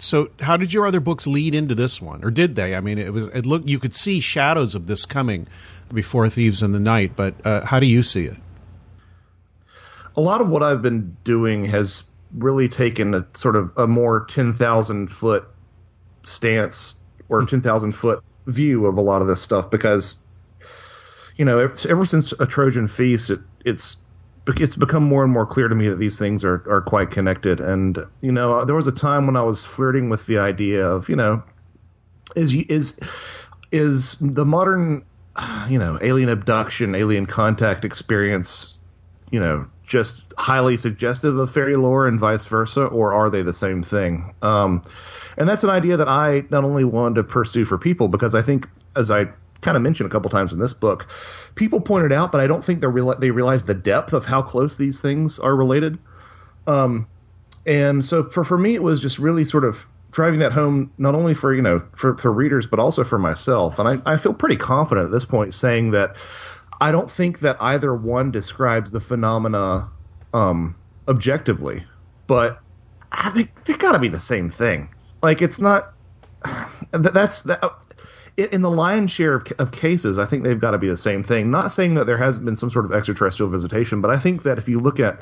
So, 0.01 0.29
how 0.39 0.57
did 0.57 0.73
your 0.73 0.87
other 0.87 0.99
books 0.99 1.27
lead 1.27 1.53
into 1.53 1.75
this 1.75 2.01
one, 2.01 2.23
or 2.23 2.31
did 2.31 2.55
they? 2.55 2.75
I 2.75 2.79
mean, 2.79 2.97
it 2.97 3.13
was 3.13 3.27
it 3.27 3.45
looked 3.45 3.67
you 3.67 3.79
could 3.79 3.95
see 3.95 4.19
shadows 4.19 4.75
of 4.75 4.87
this 4.87 5.05
coming 5.05 5.47
before 5.93 6.29
Thieves 6.29 6.63
in 6.63 6.71
the 6.71 6.79
Night, 6.79 7.13
but 7.15 7.33
uh, 7.45 7.65
how 7.65 7.79
do 7.79 7.85
you 7.85 8.03
see 8.03 8.25
it? 8.25 8.37
a 10.19 10.21
lot 10.21 10.41
of 10.41 10.49
what 10.49 10.61
I've 10.61 10.81
been 10.81 11.15
doing 11.23 11.63
has 11.65 12.03
really 12.33 12.67
taken 12.67 13.13
a 13.13 13.25
sort 13.33 13.55
of 13.55 13.71
a 13.77 13.87
more 13.87 14.25
10,000 14.25 15.07
foot 15.07 15.47
stance 16.23 16.95
or 17.29 17.45
10,000 17.45 17.91
foot 17.93 18.21
view 18.45 18.85
of 18.85 18.97
a 18.97 19.01
lot 19.01 19.21
of 19.21 19.29
this 19.29 19.41
stuff 19.41 19.69
because, 19.69 20.17
you 21.37 21.45
know, 21.45 21.59
ever, 21.59 21.75
ever 21.87 22.05
since 22.05 22.33
a 22.33 22.45
Trojan 22.45 22.89
Feast, 22.89 23.29
it, 23.29 23.39
it's 23.63 23.95
it's 24.47 24.75
become 24.75 25.03
more 25.03 25.23
and 25.23 25.31
more 25.31 25.45
clear 25.45 25.67
to 25.67 25.75
me 25.75 25.87
that 25.89 25.97
these 25.97 26.17
things 26.17 26.43
are, 26.43 26.63
are 26.69 26.81
quite 26.81 27.11
connected. 27.11 27.59
And, 27.59 27.99
you 28.21 28.31
know, 28.31 28.65
there 28.65 28.75
was 28.75 28.87
a 28.87 28.91
time 28.91 29.27
when 29.27 29.35
I 29.35 29.43
was 29.43 29.65
flirting 29.65 30.09
with 30.09 30.25
the 30.25 30.39
idea 30.39 30.85
of, 30.85 31.07
you 31.07 31.15
know, 31.15 31.43
is 32.35 32.53
is 32.53 32.99
is 33.71 34.17
the 34.19 34.45
modern, 34.45 35.03
you 35.67 35.77
know, 35.77 35.99
alien 36.01 36.29
abduction, 36.29 36.95
alien 36.95 37.25
contact 37.25 37.85
experience, 37.85 38.75
you 39.31 39.39
know, 39.39 39.67
just 39.85 40.33
highly 40.37 40.77
suggestive 40.77 41.37
of 41.37 41.51
fairy 41.51 41.75
lore 41.75 42.07
and 42.07 42.19
vice 42.19 42.45
versa, 42.45 42.85
or 42.85 43.13
are 43.13 43.29
they 43.29 43.41
the 43.41 43.53
same 43.53 43.83
thing? 43.83 44.33
Um, 44.41 44.81
and 45.37 45.47
that's 45.47 45.63
an 45.63 45.69
idea 45.69 45.97
that 45.97 46.07
I 46.07 46.43
not 46.49 46.63
only 46.63 46.83
wanted 46.83 47.15
to 47.15 47.23
pursue 47.23 47.65
for 47.65 47.77
people 47.77 48.07
because 48.07 48.35
I 48.35 48.41
think, 48.41 48.67
as 48.95 49.09
I 49.09 49.29
kind 49.61 49.75
of 49.75 49.83
mentioned 49.83 50.07
a 50.07 50.11
couple 50.11 50.29
times 50.29 50.53
in 50.53 50.59
this 50.59 50.73
book, 50.73 51.07
people 51.55 51.81
pointed 51.81 52.11
out, 52.11 52.31
but 52.31 52.41
I 52.41 52.47
don't 52.47 52.63
think 52.63 52.81
they 52.81 52.87
reali- 52.87 53.19
they 53.19 53.31
realize 53.31 53.65
the 53.65 53.73
depth 53.73 54.13
of 54.13 54.25
how 54.25 54.41
close 54.41 54.77
these 54.77 54.99
things 54.99 55.39
are 55.39 55.55
related. 55.55 55.97
Um, 56.67 57.07
and 57.65 58.03
so 58.05 58.23
for 58.23 58.43
for 58.43 58.57
me, 58.57 58.75
it 58.75 58.83
was 58.83 59.01
just 59.01 59.19
really 59.19 59.45
sort 59.45 59.63
of 59.63 59.85
driving 60.11 60.39
that 60.39 60.51
home, 60.51 60.91
not 60.97 61.15
only 61.15 61.33
for 61.33 61.53
you 61.53 61.61
know 61.61 61.81
for, 61.95 62.17
for 62.17 62.31
readers, 62.31 62.65
but 62.67 62.79
also 62.79 63.03
for 63.03 63.19
myself. 63.19 63.79
And 63.79 63.87
I, 63.87 64.13
I 64.13 64.17
feel 64.17 64.33
pretty 64.33 64.57
confident 64.57 65.05
at 65.05 65.11
this 65.11 65.25
point 65.25 65.53
saying 65.53 65.91
that 65.91 66.15
I 66.81 66.91
don't 66.91 67.11
think 67.11 67.39
that 67.39 67.57
either 67.61 67.93
one 67.93 68.31
describes 68.31 68.91
the 68.91 69.01
phenomena 69.01 69.89
um, 70.33 70.75
objectively, 71.07 71.83
but 72.27 72.59
I 73.11 73.29
think 73.31 73.65
they 73.65 73.73
got 73.73 73.93
to 73.93 73.99
be 73.99 74.07
the 74.07 74.19
same 74.19 74.49
thing. 74.49 74.89
Like 75.21 75.41
it's 75.41 75.59
not. 75.59 75.93
That's 76.91 77.41
that. 77.43 77.61
In 78.45 78.61
the 78.61 78.71
lion's 78.71 79.11
share 79.11 79.35
of, 79.35 79.51
of 79.59 79.71
cases, 79.71 80.17
I 80.17 80.25
think 80.25 80.43
they've 80.43 80.59
got 80.59 80.71
to 80.71 80.77
be 80.77 80.87
the 80.87 80.97
same 80.97 81.23
thing. 81.23 81.51
Not 81.51 81.71
saying 81.71 81.95
that 81.95 82.05
there 82.05 82.17
hasn't 82.17 82.45
been 82.45 82.55
some 82.55 82.69
sort 82.71 82.85
of 82.85 82.93
extraterrestrial 82.93 83.49
visitation, 83.49 84.01
but 84.01 84.11
I 84.11 84.17
think 84.19 84.43
that 84.43 84.57
if 84.57 84.67
you 84.67 84.79
look 84.79 84.99
at, 84.99 85.21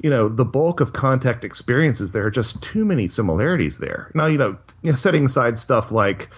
you 0.00 0.10
know, 0.10 0.28
the 0.28 0.44
bulk 0.44 0.80
of 0.80 0.92
contact 0.92 1.44
experiences, 1.44 2.12
there 2.12 2.26
are 2.26 2.30
just 2.30 2.62
too 2.62 2.84
many 2.84 3.06
similarities 3.06 3.78
there. 3.78 4.10
Now, 4.14 4.26
you 4.26 4.38
know, 4.38 4.56
setting 4.94 5.24
aside 5.24 5.58
stuff 5.58 5.90
like, 5.90 6.28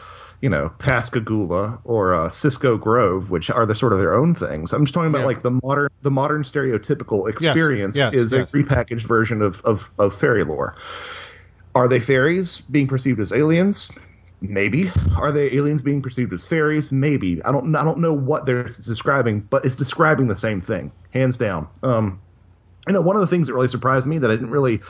you 0.40 0.48
know, 0.48 0.70
Pascagoula 0.78 1.78
or 1.84 2.14
uh, 2.14 2.30
Cisco 2.30 2.78
Grove, 2.78 3.30
which 3.30 3.50
are 3.50 3.66
the 3.66 3.74
sort 3.74 3.92
of 3.92 3.98
their 3.98 4.14
own 4.14 4.34
things. 4.34 4.72
I'm 4.72 4.84
just 4.84 4.94
talking 4.94 5.10
about 5.10 5.20
Yeah. 5.20 5.26
like 5.26 5.42
the 5.42 5.60
modern, 5.62 5.90
the 6.02 6.10
modern 6.10 6.44
stereotypical 6.44 7.28
experience 7.28 7.96
yes, 7.96 8.14
is 8.14 8.32
yes. 8.32 8.48
a 8.48 8.56
repackaged 8.56 9.02
version 9.02 9.42
of, 9.42 9.60
of, 9.62 9.90
of 9.98 10.18
fairy 10.18 10.44
lore. 10.44 10.76
Are 11.74 11.88
they 11.88 12.00
fairies 12.00 12.62
being 12.62 12.86
perceived 12.86 13.20
as 13.20 13.32
aliens? 13.32 13.90
Maybe. 14.42 14.90
Are 15.16 15.32
they 15.32 15.52
aliens 15.52 15.82
being 15.82 16.00
perceived 16.00 16.32
as 16.32 16.46
fairies? 16.46 16.90
Maybe. 16.90 17.42
I 17.42 17.52
don't. 17.52 17.76
I 17.76 17.84
don't 17.84 17.98
know 17.98 18.14
what 18.14 18.46
they're 18.46 18.64
describing, 18.64 19.40
but 19.40 19.64
it's 19.66 19.76
describing 19.76 20.28
the 20.28 20.36
same 20.36 20.62
thing, 20.62 20.92
hands 21.10 21.36
down. 21.36 21.68
Um, 21.82 22.22
you 22.86 22.94
know, 22.94 23.02
one 23.02 23.16
of 23.16 23.20
the 23.20 23.26
things 23.26 23.46
that 23.48 23.54
really 23.54 23.68
surprised 23.68 24.06
me 24.06 24.18
that 24.18 24.30
I 24.30 24.34
didn't 24.34 24.50
really 24.50 24.80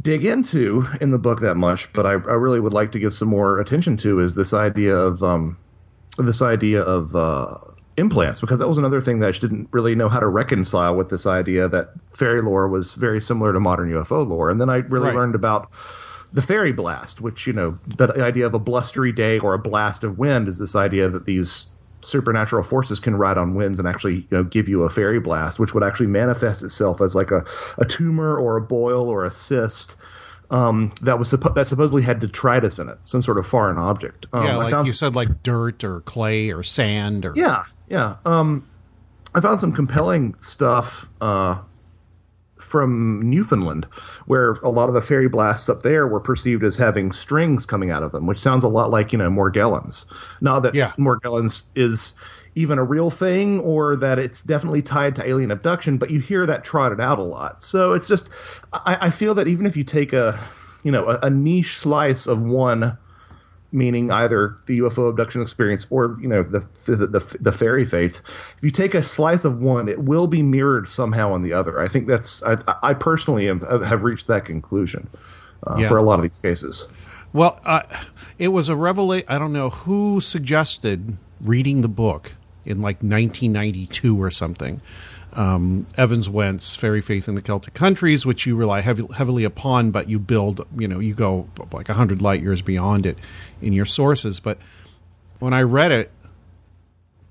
dig 0.00 0.24
into 0.24 0.86
in 1.00 1.10
the 1.10 1.18
book 1.18 1.40
that 1.40 1.56
much, 1.56 1.90
but 1.92 2.06
I, 2.06 2.12
I 2.12 2.14
really 2.34 2.60
would 2.60 2.72
like 2.74 2.92
to 2.92 2.98
give 2.98 3.14
some 3.14 3.28
more 3.28 3.60
attention 3.60 3.96
to 3.98 4.20
is 4.20 4.34
this 4.34 4.52
idea 4.52 4.94
of 4.96 5.22
um, 5.22 5.58
this 6.18 6.42
idea 6.42 6.82
of 6.82 7.16
uh, 7.16 7.56
implants, 7.96 8.40
because 8.40 8.60
that 8.60 8.68
was 8.68 8.78
another 8.78 9.00
thing 9.00 9.20
that 9.20 9.28
I 9.28 9.30
just 9.30 9.40
didn't 9.40 9.68
really 9.72 9.94
know 9.94 10.08
how 10.08 10.20
to 10.20 10.28
reconcile 10.28 10.96
with 10.96 11.08
this 11.08 11.26
idea 11.26 11.68
that 11.68 11.88
fairy 12.14 12.42
lore 12.42 12.68
was 12.68 12.92
very 12.92 13.20
similar 13.20 13.52
to 13.54 13.60
modern 13.60 13.90
UFO 13.90 14.26
lore, 14.28 14.50
and 14.50 14.60
then 14.60 14.68
I 14.68 14.76
really 14.76 15.06
Right. 15.08 15.16
learned 15.16 15.34
about 15.34 15.70
the 16.32 16.42
fairy 16.42 16.72
blast, 16.72 17.20
which 17.20 17.46
you 17.46 17.52
know, 17.52 17.78
the 17.96 18.22
idea 18.22 18.46
of 18.46 18.54
a 18.54 18.58
blustery 18.58 19.12
day 19.12 19.38
or 19.38 19.54
a 19.54 19.58
blast 19.58 20.04
of 20.04 20.18
wind 20.18 20.48
is 20.48 20.58
this 20.58 20.76
idea 20.76 21.08
that 21.08 21.26
these 21.26 21.66
supernatural 22.02 22.64
forces 22.64 22.98
can 22.98 23.14
ride 23.16 23.36
on 23.36 23.54
winds 23.54 23.78
and 23.78 23.86
actually 23.86 24.14
you 24.14 24.28
know 24.30 24.42
give 24.42 24.68
you 24.68 24.82
a 24.84 24.90
fairy 24.90 25.20
blast, 25.20 25.58
which 25.58 25.74
would 25.74 25.82
actually 25.82 26.06
manifest 26.06 26.62
itself 26.62 27.00
as 27.00 27.14
like 27.14 27.30
a, 27.30 27.44
a 27.78 27.84
tumor 27.84 28.38
or 28.38 28.56
a 28.56 28.60
boil 28.60 29.08
or 29.08 29.24
a 29.24 29.30
cyst. 29.30 29.94
Um, 30.50 30.90
that 31.02 31.16
was 31.18 31.30
suppo- 31.30 31.54
that 31.54 31.68
supposedly 31.68 32.02
had 32.02 32.18
detritus 32.18 32.80
in 32.80 32.88
it, 32.88 32.98
some 33.04 33.22
sort 33.22 33.38
of 33.38 33.46
foreign 33.46 33.78
object. 33.78 34.26
Um, 34.32 34.44
yeah, 34.44 34.56
like 34.56 34.72
found 34.72 34.86
you 34.88 34.92
said, 34.92 35.14
like 35.14 35.44
dirt 35.44 35.84
or 35.84 36.00
clay 36.00 36.50
or 36.50 36.64
sand 36.64 37.24
or 37.24 37.32
yeah, 37.36 37.64
yeah. 37.88 38.16
Um, 38.24 38.68
I 39.32 39.40
found 39.40 39.60
some 39.60 39.72
compelling 39.72 40.34
stuff 40.40 41.08
uh, 41.20 41.60
from 42.70 43.20
Newfoundland, 43.28 43.86
where 44.26 44.52
a 44.62 44.70
lot 44.70 44.88
of 44.88 44.94
the 44.94 45.02
fairy 45.02 45.28
blasts 45.28 45.68
up 45.68 45.82
there 45.82 46.06
were 46.06 46.20
perceived 46.20 46.62
as 46.64 46.76
having 46.76 47.12
strings 47.12 47.66
coming 47.66 47.90
out 47.90 48.02
of 48.02 48.12
them, 48.12 48.26
which 48.26 48.38
sounds 48.38 48.64
a 48.64 48.68
lot 48.68 48.90
like 48.90 49.12
you 49.12 49.18
know 49.18 49.28
Morgellons. 49.28 50.04
Not 50.40 50.60
that 50.60 50.74
Yeah. 50.74 50.92
Morgellons 50.98 51.64
is 51.74 52.14
even 52.54 52.78
a 52.78 52.84
real 52.84 53.10
thing, 53.10 53.60
or 53.60 53.96
that 53.96 54.18
it's 54.18 54.42
definitely 54.42 54.82
tied 54.82 55.14
to 55.16 55.28
alien 55.28 55.50
abduction, 55.50 55.98
but 55.98 56.10
you 56.10 56.18
hear 56.20 56.46
that 56.46 56.64
trotted 56.64 57.00
out 57.00 57.18
a 57.18 57.22
lot. 57.22 57.62
So 57.62 57.92
it's 57.92 58.08
just, 58.08 58.28
I, 58.72 58.98
I 59.02 59.10
feel 59.10 59.34
that 59.36 59.46
even 59.46 59.66
if 59.66 59.76
you 59.76 59.84
take 59.84 60.12
a, 60.12 60.38
you 60.82 60.90
know, 60.90 61.08
a, 61.08 61.18
a 61.22 61.30
niche 61.30 61.76
slice 61.78 62.26
of 62.26 62.40
one 62.42 62.98
meaning 63.72 64.10
either 64.10 64.56
the 64.66 64.80
UFO 64.80 65.08
abduction 65.08 65.42
experience 65.42 65.86
or 65.90 66.16
you 66.20 66.28
know 66.28 66.42
the 66.42 66.66
the, 66.86 67.06
the 67.06 67.36
the 67.40 67.52
fairy 67.52 67.84
faith. 67.84 68.20
If 68.56 68.62
you 68.62 68.70
take 68.70 68.94
a 68.94 69.02
slice 69.04 69.44
of 69.44 69.60
one, 69.60 69.88
it 69.88 69.98
will 70.00 70.26
be 70.26 70.42
mirrored 70.42 70.88
somehow 70.88 71.32
on 71.32 71.42
the 71.42 71.52
other. 71.52 71.80
I 71.80 71.88
think 71.88 72.06
that's 72.06 72.42
I, 72.42 72.58
I 72.82 72.94
personally 72.94 73.46
have, 73.46 73.62
have 73.62 74.02
reached 74.02 74.26
that 74.26 74.44
conclusion 74.44 75.08
uh, 75.66 75.76
Yeah. 75.78 75.88
for 75.88 75.96
a 75.96 76.02
lot 76.02 76.18
of 76.18 76.22
these 76.22 76.38
cases. 76.38 76.84
Well, 77.32 77.60
uh, 77.64 77.82
it 78.38 78.48
was 78.48 78.68
a 78.68 78.76
revelation. 78.76 79.26
I 79.28 79.38
don't 79.38 79.52
know 79.52 79.70
who 79.70 80.20
suggested 80.20 81.16
reading 81.40 81.82
the 81.82 81.88
book 81.88 82.32
in 82.64 82.78
like 82.78 82.96
1992 82.96 84.20
or 84.20 84.30
something. 84.30 84.80
Um, 85.32 85.86
Evans 85.96 86.28
Wentz, 86.28 86.74
Fairy 86.74 87.00
Faith 87.00 87.28
in 87.28 87.36
the 87.36 87.42
Celtic 87.42 87.74
Countries, 87.74 88.26
which 88.26 88.46
you 88.46 88.56
rely 88.56 88.80
heavy, 88.80 89.06
heavily 89.14 89.44
upon, 89.44 89.92
but 89.92 90.08
you 90.08 90.18
build, 90.18 90.66
you 90.76 90.88
know, 90.88 90.98
you 90.98 91.14
go 91.14 91.48
like 91.72 91.88
100 91.88 92.20
light 92.20 92.42
years 92.42 92.62
beyond 92.62 93.06
it 93.06 93.16
in 93.62 93.72
your 93.72 93.84
sources. 93.84 94.40
But 94.40 94.58
when 95.38 95.54
I 95.54 95.62
read 95.62 95.92
it, 95.92 96.10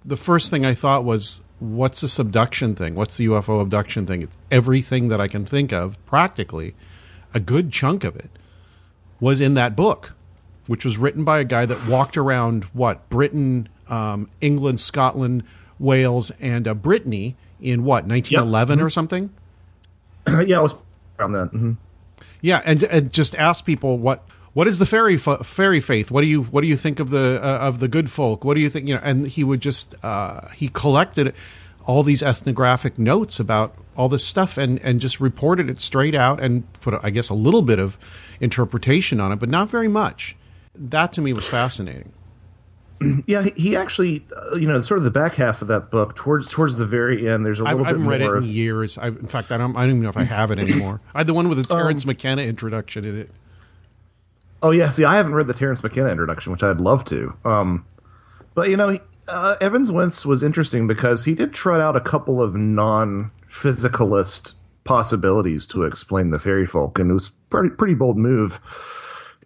the 0.06 0.16
first 0.16 0.50
thing 0.50 0.66
I 0.66 0.74
thought 0.74 1.04
was, 1.04 1.42
what's 1.60 2.02
this 2.02 2.20
abduction 2.20 2.76
thing? 2.76 2.96
What's 2.96 3.18
the 3.18 3.28
UFO 3.28 3.62
abduction 3.62 4.06
thing? 4.06 4.22
It's 4.22 4.38
everything 4.50 5.10
that 5.10 5.20
I 5.20 5.28
can 5.28 5.46
think 5.46 5.74
of, 5.74 6.04
practically, 6.06 6.76
a 7.34 7.40
good 7.40 7.72
chunk 7.72 8.04
of 8.04 8.16
it 8.16 8.30
was 9.20 9.42
in 9.42 9.54
that 9.56 9.76
book, 9.76 10.14
which 10.68 10.86
was 10.86 10.98
written 10.98 11.24
by 11.24 11.40
a 11.40 11.44
guy 11.44 11.66
that 11.66 11.88
walked 11.88 12.18
around 12.18 12.64
what 12.66 13.10
Britain, 13.10 13.68
um, 13.90 14.30
England, 14.40 14.80
Scotland, 14.80 15.44
Wales, 15.78 16.32
and 16.40 16.68
uh, 16.68 16.74
Brittany 16.74 17.36
in 17.62 17.84
what 17.84 18.06
1911 18.06 18.82
or 18.82 18.90
something. 18.90 19.30
yeah, 20.46 20.60
I 20.60 20.62
was 20.62 20.76
around 21.20 21.34
that. 21.34 21.48
hmm 21.50 21.74
Yeah, 22.42 22.62
and 22.66 22.84
and 22.84 23.12
just 23.12 23.36
ask 23.36 23.66
people 23.66 23.98
what 23.98 24.28
what 24.54 24.68
is 24.68 24.80
the 24.80 24.86
fairy 24.86 25.16
f- 25.16 25.46
fairy 25.46 25.80
faith? 25.80 26.12
What 26.12 26.22
do 26.22 26.28
you 26.28 26.44
what 26.44 26.62
do 26.62 26.68
you 26.68 26.76
think 26.78 27.00
of 27.00 27.10
the 27.10 27.40
uh, 27.44 27.58
of 27.60 27.80
the 27.80 27.88
good 27.88 28.10
folk? 28.10 28.44
What 28.44 28.56
do 28.56 28.62
you 28.62 28.70
think? 28.70 28.88
You 28.88 28.96
know, 28.96 29.02
and 29.04 29.28
he 29.28 29.44
would 29.44 29.62
just 29.62 29.96
uh, 30.04 30.48
he 30.50 30.70
collected 30.70 31.34
all 31.86 32.04
these 32.04 32.22
ethnographic 32.22 33.00
notes 33.00 33.40
about 33.40 33.76
all 33.98 34.10
this 34.10 34.26
stuff 34.26 34.58
and 34.58 34.80
and 34.82 35.00
just 35.02 35.20
reported 35.20 35.70
it 35.70 35.80
straight 35.82 36.16
out 36.16 36.42
and 36.42 36.72
put 36.82 36.94
I 37.04 37.10
guess 37.10 37.30
a 37.30 37.34
little 37.34 37.62
bit 37.62 37.80
of 37.80 37.98
interpretation 38.40 39.20
on 39.20 39.32
it, 39.32 39.38
but 39.38 39.50
not 39.50 39.70
very 39.70 39.88
much. 39.88 40.36
That 40.76 41.14
to 41.14 41.22
me 41.22 41.34
was 41.34 41.48
fascinating. 41.48 42.12
Yeah, 43.28 43.44
he- 43.56 43.78
actually, 43.78 44.26
uh, 44.52 44.58
you 44.58 44.68
know, 44.68 44.82
sort 44.82 44.98
of 44.98 45.06
the 45.06 45.12
back 45.12 45.36
half 45.36 45.62
of 45.62 45.70
that 45.70 45.90
book, 45.90 46.16
towards 46.16 46.50
towards 46.50 46.76
the 46.76 46.86
very 46.86 47.30
end, 47.30 47.46
there's 47.46 47.60
a 47.60 47.64
little 47.64 47.86
bit 47.86 47.98
more. 47.98 48.14
I 48.14 48.18
haven't 48.18 48.18
read 48.22 48.22
it 48.22 48.44
in 48.44 48.44
years. 48.44 48.98
I, 48.98 49.08
in 49.08 49.26
fact, 49.28 49.52
I 49.52 49.58
don't. 49.58 49.78
I 49.78 49.82
don't 49.82 49.92
even 49.92 50.02
know 50.02 50.10
if 50.10 50.18
I 50.18 50.24
have 50.24 50.52
it 50.52 50.60
anymore. 50.60 51.00
I 51.16 51.20
had 51.20 51.28
the 51.28 51.34
one 51.34 51.48
with 51.48 51.60
the 51.60 51.64
Terence 51.64 52.06
McKenna 52.06 52.42
introduction 52.42 53.06
in 53.06 53.18
it. 53.20 53.30
Oh 54.62 54.72
yeah, 54.72 54.90
see, 54.90 55.06
I 55.06 55.16
haven't 55.16 55.34
read 55.34 55.48
the 55.48 55.54
Terence 55.54 55.82
McKenna 55.82 56.10
introduction, 56.10 56.52
which 56.52 56.62
I'd 56.64 56.82
love 56.82 57.06
to. 57.06 57.34
Um, 57.46 57.86
but 58.54 58.70
you 58.70 58.76
know, 58.76 58.98
uh, 59.30 59.56
Evans 59.62 59.90
Wentz 59.92 60.26
was 60.26 60.44
interesting 60.44 60.88
because 60.88 61.24
he 61.24 61.34
did 61.36 61.54
trot 61.54 61.80
out 61.80 61.96
a 61.96 62.02
couple 62.02 62.42
of 62.42 62.54
non-physicalist 62.56 64.56
possibilities 64.84 65.66
to 65.68 65.84
explain 65.84 66.32
the 66.32 66.40
fairy 66.40 66.68
folk, 66.68 67.00
and 67.00 67.12
it 67.12 67.14
was 67.14 67.30
pretty 67.50 67.70
pretty 67.70 67.94
bold 67.94 68.18
move. 68.18 68.60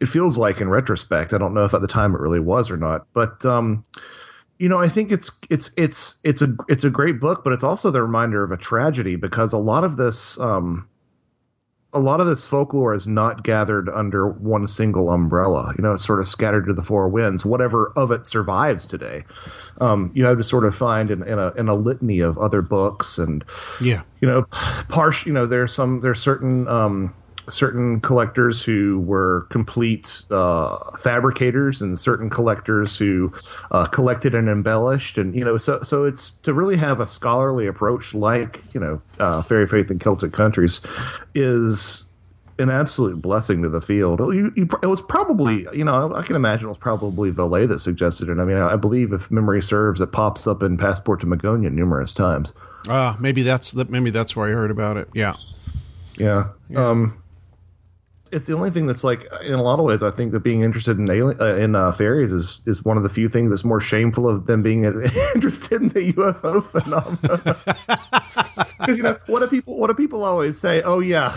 It 0.01 0.08
feels 0.08 0.38
like 0.38 0.60
in 0.62 0.69
retrospect. 0.69 1.34
I 1.34 1.38
don't 1.38 1.53
know 1.53 1.65
if 1.65 1.73
at 1.73 1.82
the 1.82 1.88
time 1.88 2.13
it 2.15 2.19
really 2.19 2.39
was 2.39 2.69
or 2.71 2.77
not, 2.77 3.06
but 3.13 3.45
um, 3.45 3.84
you 4.60 4.69
know, 4.69 4.79
I 4.79 4.89
think 4.89 5.12
it's 5.12 5.32
it's 5.49 5.71
it's 5.77 6.17
it's 6.23 6.41
a 6.41 6.56
it's 6.67 6.84
a 6.84 6.89
great 6.89 7.19
book, 7.19 7.43
but 7.43 7.53
it's 7.53 7.63
also 7.63 7.91
the 7.91 8.01
reminder 8.01 8.43
of 8.43 8.51
a 8.51 8.58
tragedy 8.58 9.15
because 9.15 9.53
a 9.53 9.58
lot 9.58 9.84
of 9.84 9.97
this 9.97 10.39
um, 10.39 10.88
a 11.95 11.99
lot 11.99 12.19
of 12.19 12.25
this 12.27 12.43
folklore 12.43 12.93
is 12.93 13.08
not 13.08 13.43
gathered 13.43 13.88
under 13.88 14.27
one 14.27 14.65
single 14.65 15.12
umbrella. 15.12 15.73
You 15.77 15.84
know, 15.84 15.93
it's 15.93 16.06
sort 16.06 16.19
of 16.19 16.27
scattered 16.27 16.65
to 16.65 16.73
the 16.73 16.82
four 16.84 17.08
winds. 17.08 17.45
Whatever 17.45 17.91
of 17.95 18.10
it 18.12 18.25
survives 18.25 18.88
today, 18.88 19.25
um, 19.79 20.12
you 20.15 20.25
have 20.25 20.38
to 20.38 20.43
sort 20.43 20.65
of 20.65 20.75
find 20.75 21.12
in, 21.12 21.21
in 21.23 21.38
a 21.38 21.51
in 21.51 21.69
a 21.69 21.75
litany 21.75 22.19
of 22.21 22.38
other 22.39 22.62
books 22.63 23.19
and 23.19 23.43
Yeah. 23.79 24.01
you 24.21 24.27
know, 24.27 24.43
partial. 24.89 25.27
You 25.27 25.34
know, 25.34 25.45
there's 25.45 25.73
some 25.73 26.01
there's 26.01 26.19
certain 26.19 26.67
um, 26.67 27.13
certain 27.49 27.99
collectors 28.01 28.63
who 28.63 28.99
were 28.99 29.47
complete 29.49 30.25
uh, 30.32 30.97
fabricators, 30.97 31.82
and 31.82 31.97
certain 31.97 32.29
collectors 32.29 32.97
who 32.97 33.32
uh, 33.71 33.86
collected 33.86 34.36
and 34.36 34.49
embellished, 34.49 35.17
and 35.17 35.36
you 35.36 35.43
know, 35.43 35.58
so 35.58 35.82
so 35.84 36.03
it's 36.03 36.32
to 36.32 36.53
really 36.53 36.77
have 36.77 36.99
a 36.99 37.08
scholarly 37.08 37.67
approach 37.67 38.13
like 38.13 38.62
you 38.73 38.79
know, 38.79 39.01
uh, 39.19 39.41
fairy 39.41 39.67
faith 39.67 39.89
in 39.91 39.99
Celtic 39.99 40.34
countries 40.34 40.82
is 41.36 42.03
an 42.60 42.69
absolute 42.69 43.21
blessing 43.21 43.63
to 43.63 43.69
the 43.69 43.82
field. 43.82 44.19
You, 44.19 44.53
you, 44.56 44.67
it 44.84 44.86
was 44.86 45.01
probably, 45.01 45.65
you 45.73 45.84
know, 45.84 46.13
I 46.13 46.21
can 46.21 46.36
imagine 46.36 46.65
it 46.65 46.69
was 46.69 46.77
probably 46.77 47.32
Vallee 47.32 47.65
that 47.65 47.79
suggested 47.79 48.29
it. 48.29 48.39
I 48.39 48.45
mean, 48.45 48.58
I, 48.58 48.73
I 48.73 48.75
believe 48.75 49.12
if 49.12 49.32
memory 49.32 49.62
serves, 49.62 50.01
it 50.01 50.12
pops 50.12 50.45
up 50.45 50.62
in 50.62 50.77
Passport 50.77 51.21
to 51.21 51.25
Magonia 51.25 51.71
numerous 51.71 52.13
times. 52.13 52.53
Uh, 52.88 53.15
maybe 53.19 53.43
that's 53.43 53.71
that. 53.71 53.89
Maybe 53.89 54.12
that's 54.12 54.36
where 54.36 54.47
I 54.47 54.51
heard 54.51 54.71
about 54.71 54.97
it. 54.97 55.10
Yeah. 55.13 55.36
Yeah. 56.17 56.49
Um, 56.75 57.22
it's 58.34 58.48
the 58.48 58.56
only 58.56 58.72
thing 58.72 58.88
that's 58.88 59.04
like, 59.04 59.28
in 59.43 59.54
a 59.54 59.62
lot 59.62 59.78
of 59.80 59.86
ways, 59.86 60.02
I 60.02 60.10
think 60.10 60.32
that 60.32 60.39
being 60.39 60.63
interested 60.63 60.98
in 60.98 61.10
alien, 61.10 61.39
uh, 61.39 61.56
in 61.56 61.76
uh, 61.76 61.91
fairies 61.91 62.34
is 62.34 62.62
is 62.65 62.84
one 62.84 62.98
of 62.98 63.04
the 63.04 63.10
few 63.10 63.30
things 63.30 63.52
that's 63.52 63.63
more 63.63 63.80
shameful 63.80 64.28
of 64.28 64.48
than 64.48 64.63
being 64.63 64.84
interested 65.36 65.82
in 65.82 65.89
the 65.89 66.13
UFO 66.13 66.63
phenomenon. 66.72 67.56
Because 68.80 68.98
you 68.98 69.04
know, 69.04 69.17
what 69.28 69.39
do 69.39 69.48
people 69.48 69.78
what 69.78 69.88
do 69.88 69.93
people 69.93 70.26
always 70.26 70.60
say? 70.60 70.82
Oh 70.82 71.00
yeah, 71.00 71.32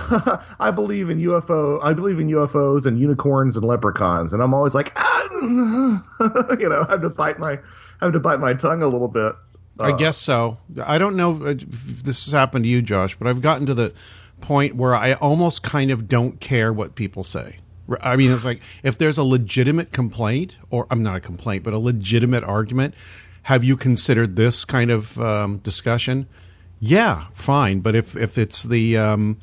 I 0.58 0.70
believe 0.70 1.10
in 1.10 1.20
UFO. 1.20 1.78
I 1.82 1.92
believe 1.92 2.18
in 2.18 2.28
UFOs 2.28 2.86
and 2.86 2.98
unicorns 2.98 3.56
and 3.56 3.64
leprechauns, 3.64 4.32
and 4.32 4.42
I'm 4.42 4.52
always 4.52 4.74
like, 4.74 4.92
ah, 4.96 5.28
you 5.40 6.68
know, 6.68 6.84
I 6.88 6.90
have 6.90 7.02
to 7.02 7.08
bite 7.08 7.38
my 7.38 7.52
I 7.52 8.04
have 8.04 8.12
to 8.14 8.20
bite 8.20 8.40
my 8.40 8.54
tongue 8.54 8.82
a 8.82 8.88
little 8.88 9.08
bit. 9.08 9.34
I 9.78 9.96
guess 9.96 10.16
so. 10.16 10.58
I 10.82 10.98
don't 10.98 11.16
know 11.16 11.46
if 11.46 12.02
this 12.02 12.24
has 12.24 12.32
happened 12.32 12.64
to 12.64 12.68
you, 12.68 12.82
Josh, 12.82 13.16
but 13.16 13.28
I've 13.28 13.42
gotten 13.42 13.66
to 13.66 13.74
the 13.74 13.92
point 14.40 14.76
where 14.76 14.94
I 14.94 15.14
almost 15.14 15.62
kind 15.62 15.90
of 15.90 16.08
don't 16.08 16.40
care 16.40 16.72
what 16.72 16.94
people 16.94 17.24
say. 17.24 17.56
I 18.00 18.16
mean, 18.16 18.32
it's 18.32 18.44
like 18.44 18.60
if 18.82 18.98
there's 18.98 19.18
a 19.18 19.22
legitimate 19.22 19.92
complaint, 19.92 20.56
or 20.70 20.86
I'm 20.90 21.02
not 21.02 21.16
a 21.16 21.20
complaint, 21.20 21.62
but 21.62 21.72
a 21.72 21.78
legitimate 21.78 22.44
argument. 22.44 22.94
Have 23.42 23.62
you 23.62 23.76
considered 23.76 24.34
this 24.34 24.64
kind 24.64 24.90
of 24.90 25.20
um, 25.20 25.58
discussion? 25.58 26.26
Yeah, 26.80 27.26
fine. 27.32 27.78
But 27.78 27.94
if 27.94 28.16
if 28.16 28.38
it's 28.38 28.64
the 28.64 28.96
um, 28.96 29.38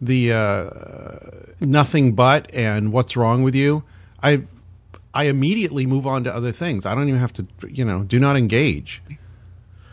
the 0.00 0.32
uh, 0.32 1.10
nothing 1.58 2.14
but 2.14 2.54
and 2.54 2.92
what's 2.92 3.16
wrong 3.16 3.42
with 3.42 3.56
you, 3.56 3.82
I 4.22 4.44
I 5.12 5.24
immediately 5.24 5.84
move 5.84 6.06
on 6.06 6.22
to 6.24 6.34
other 6.34 6.52
things. 6.52 6.86
I 6.86 6.94
don't 6.94 7.08
even 7.08 7.20
have 7.20 7.32
to, 7.34 7.46
you 7.68 7.84
know, 7.84 8.04
do 8.04 8.20
not 8.20 8.36
engage. 8.36 9.02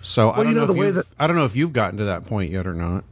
So 0.01 0.31
I 0.31 0.37
don't 0.37 0.49
you 0.49 0.53
know, 0.53 0.65
know, 0.65 0.71
if 0.73 0.77
way 0.77 0.85
you've, 0.85 0.95
that- 0.95 1.07
I 1.17 1.25
don't 1.25 1.35
know 1.35 1.45
if 1.45 1.55
you've 1.55 1.73
gotten 1.73 1.97
to 1.97 2.05
that 2.05 2.25
point 2.25 2.51
yet 2.51 2.67
or 2.67 2.73
not. 2.73 3.03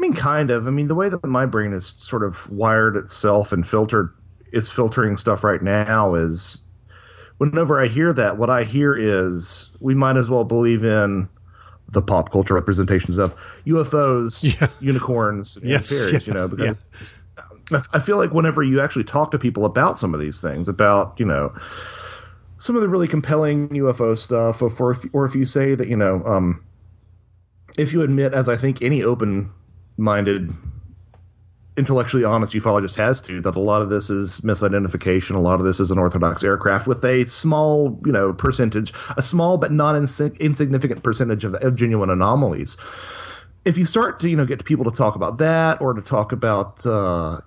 I 0.00 0.08
mean, 0.08 0.14
kind 0.14 0.50
of. 0.50 0.66
I 0.66 0.70
mean, 0.70 0.88
the 0.88 0.94
way 0.94 1.10
that 1.10 1.22
my 1.26 1.44
brain 1.44 1.74
is 1.74 1.94
sort 1.98 2.24
of 2.24 2.48
wired 2.50 2.96
itself 2.96 3.52
and 3.52 3.68
filtered 3.68 4.10
is 4.52 4.70
filtering 4.70 5.18
stuff 5.18 5.44
right 5.44 5.62
now 5.62 6.14
is 6.14 6.62
whenever 7.38 7.80
I 7.80 7.88
hear 7.88 8.12
that, 8.14 8.38
what 8.38 8.50
I 8.50 8.64
hear 8.64 8.96
is 8.96 9.70
we 9.80 9.94
might 9.94 10.16
as 10.16 10.30
well 10.30 10.44
believe 10.44 10.84
in 10.84 11.28
the 11.92 12.02
pop 12.02 12.30
culture 12.32 12.54
representations 12.54 13.18
of 13.18 13.34
UFOs, 13.66 14.48
Yeah. 14.60 14.68
unicorns, 14.80 15.56
and 15.56 15.66
Yes, 15.70 15.88
fairies. 15.88 16.26
yeah, 16.26 16.28
You 16.28 16.34
know, 16.34 16.48
because 16.48 16.76
I 17.72 17.82
I 17.94 18.00
feel 18.00 18.16
like 18.18 18.32
whenever 18.32 18.62
you 18.62 18.80
actually 18.80 19.04
talk 19.04 19.30
to 19.32 19.38
people 19.38 19.64
about 19.64 19.98
some 19.98 20.14
of 20.14 20.20
these 20.20 20.40
things, 20.40 20.68
about 20.68 21.14
you 21.18 21.26
know 21.26 21.52
some 22.58 22.76
of 22.76 22.82
the 22.82 22.88
really 22.88 23.08
compelling 23.08 23.68
UFO 23.70 24.14
stuff, 24.14 24.62
or 24.62 24.70
for, 24.70 24.96
or 25.12 25.24
if 25.24 25.34
you 25.34 25.46
say 25.46 25.74
that 25.74 25.88
you 25.88 25.96
know, 25.96 26.22
um, 26.24 26.62
if 27.78 27.92
you 27.92 28.02
admit, 28.02 28.32
as 28.34 28.48
I 28.48 28.56
think 28.56 28.82
any 28.82 29.02
open-minded, 30.00 30.50
intellectually 31.76 32.24
honest 32.24 32.54
ufologist 32.54 32.94
has 32.94 33.20
to, 33.20 33.40
that 33.42 33.54
a 33.54 33.60
lot 33.60 33.82
of 33.82 33.90
this 33.90 34.08
is 34.08 34.40
misidentification, 34.40 35.34
a 35.34 35.38
lot 35.38 35.60
of 35.60 35.66
this 35.66 35.78
is 35.78 35.90
an 35.90 35.98
orthodox 35.98 36.42
aircraft 36.42 36.86
with 36.86 37.04
a 37.04 37.24
small, 37.24 38.00
you 38.04 38.12
know, 38.12 38.32
percentage, 38.32 38.92
a 39.16 39.22
small 39.22 39.58
but 39.58 39.70
not 39.70 39.94
insi- 39.94 40.38
insignificant 40.40 41.02
percentage 41.02 41.44
of, 41.44 41.54
of 41.54 41.76
genuine 41.76 42.08
anomalies. 42.08 42.78
If 43.66 43.76
you 43.76 43.84
start 43.84 44.20
to, 44.20 44.30
you 44.30 44.36
know, 44.36 44.46
get 44.46 44.64
people 44.64 44.86
to 44.86 44.90
talk 44.90 45.16
about 45.16 45.36
that, 45.38 45.82
or 45.82 45.92
to 45.92 46.00
talk 46.00 46.32
about, 46.32 46.86
uh, 46.86 47.40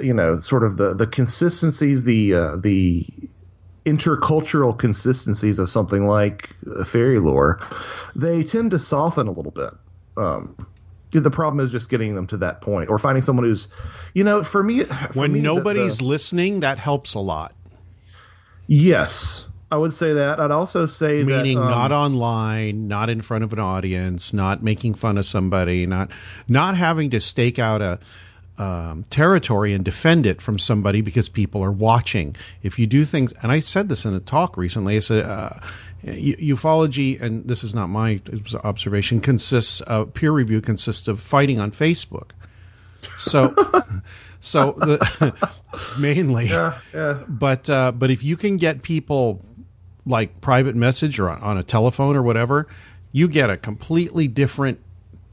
you 0.00 0.12
know, 0.12 0.40
sort 0.40 0.64
of 0.64 0.76
the 0.76 0.92
the 0.92 1.06
consistencies, 1.06 2.02
the 2.02 2.34
uh, 2.34 2.56
the 2.56 3.06
intercultural 3.86 4.76
consistencies 4.76 5.60
of 5.60 5.70
something 5.70 6.08
like 6.08 6.50
uh, 6.66 6.82
fairy 6.82 7.20
lore, 7.20 7.60
they 8.16 8.42
tend 8.42 8.72
to 8.72 8.78
soften 8.78 9.28
a 9.28 9.30
little 9.30 9.52
bit. 9.52 9.70
Um, 10.16 10.56
the 11.20 11.30
problem 11.30 11.60
is 11.60 11.70
just 11.70 11.88
getting 11.90 12.14
them 12.14 12.26
to 12.28 12.36
that 12.38 12.60
point, 12.60 12.88
or 12.90 12.98
finding 12.98 13.22
someone 13.22 13.44
who's, 13.44 13.68
you 14.14 14.24
know, 14.24 14.42
for 14.42 14.62
me, 14.62 14.84
for 14.84 14.94
When 15.20 15.32
me, 15.32 15.40
the- 15.40 15.44
nobody's 15.44 15.98
the- 15.98 16.04
listening, 16.04 16.60
that 16.60 16.78
helps 16.78 17.14
a 17.14 17.20
lot. 17.20 17.54
yes, 18.66 19.46
I 19.70 19.76
would 19.76 19.92
say 19.92 20.12
that. 20.14 20.38
I'd 20.38 20.50
also 20.50 20.84
say 20.86 21.24
Meaning 21.24 21.56
that, 21.58 21.64
um, 21.64 21.70
not 21.70 21.92
online, 21.92 22.88
not 22.88 23.08
in 23.08 23.22
front 23.22 23.42
of 23.44 23.52
an 23.52 23.58
audience, 23.58 24.32
not 24.32 24.62
making 24.62 24.94
fun 24.94 25.16
of 25.18 25.24
somebody, 25.24 25.86
not 25.86 26.10
not 26.48 26.76
having 26.76 27.10
to 27.10 27.20
stake 27.20 27.58
out 27.58 27.80
a 27.80 27.98
um, 28.58 29.04
territory 29.10 29.72
and 29.72 29.84
defend 29.84 30.26
it 30.26 30.40
from 30.40 30.58
somebody 30.58 31.00
because 31.00 31.28
people 31.28 31.62
are 31.64 31.72
watching. 31.72 32.36
If 32.62 32.78
you 32.78 32.86
do 32.86 33.04
things, 33.04 33.32
and 33.42 33.50
I 33.50 33.60
said 33.60 33.88
this 33.88 34.04
in 34.04 34.14
a 34.14 34.20
talk 34.20 34.56
recently, 34.56 34.96
I 34.96 35.00
said 35.00 35.24
uh, 35.24 35.50
ufology, 36.04 37.20
and 37.20 37.46
this 37.46 37.64
is 37.64 37.74
not 37.74 37.88
my 37.88 38.20
observation, 38.64 39.20
consists 39.20 39.80
of 39.82 40.12
peer 40.14 40.32
review 40.32 40.60
consists 40.60 41.08
of 41.08 41.20
fighting 41.20 41.60
on 41.60 41.70
Facebook. 41.72 42.30
So, 43.18 43.54
so 44.40 44.72
the 44.72 45.34
mainly, 45.98 46.48
Yeah, 46.48 46.78
yeah. 46.94 47.22
but 47.28 47.68
uh, 47.70 47.92
but 47.92 48.10
if 48.10 48.22
you 48.22 48.36
can 48.36 48.56
get 48.56 48.82
people 48.82 49.44
like 50.04 50.40
private 50.40 50.74
message 50.74 51.18
or 51.18 51.30
on, 51.30 51.40
on 51.40 51.58
a 51.58 51.62
telephone 51.62 52.16
or 52.16 52.22
whatever, 52.22 52.66
you 53.12 53.28
get 53.28 53.50
a 53.50 53.56
completely 53.56 54.28
different 54.28 54.80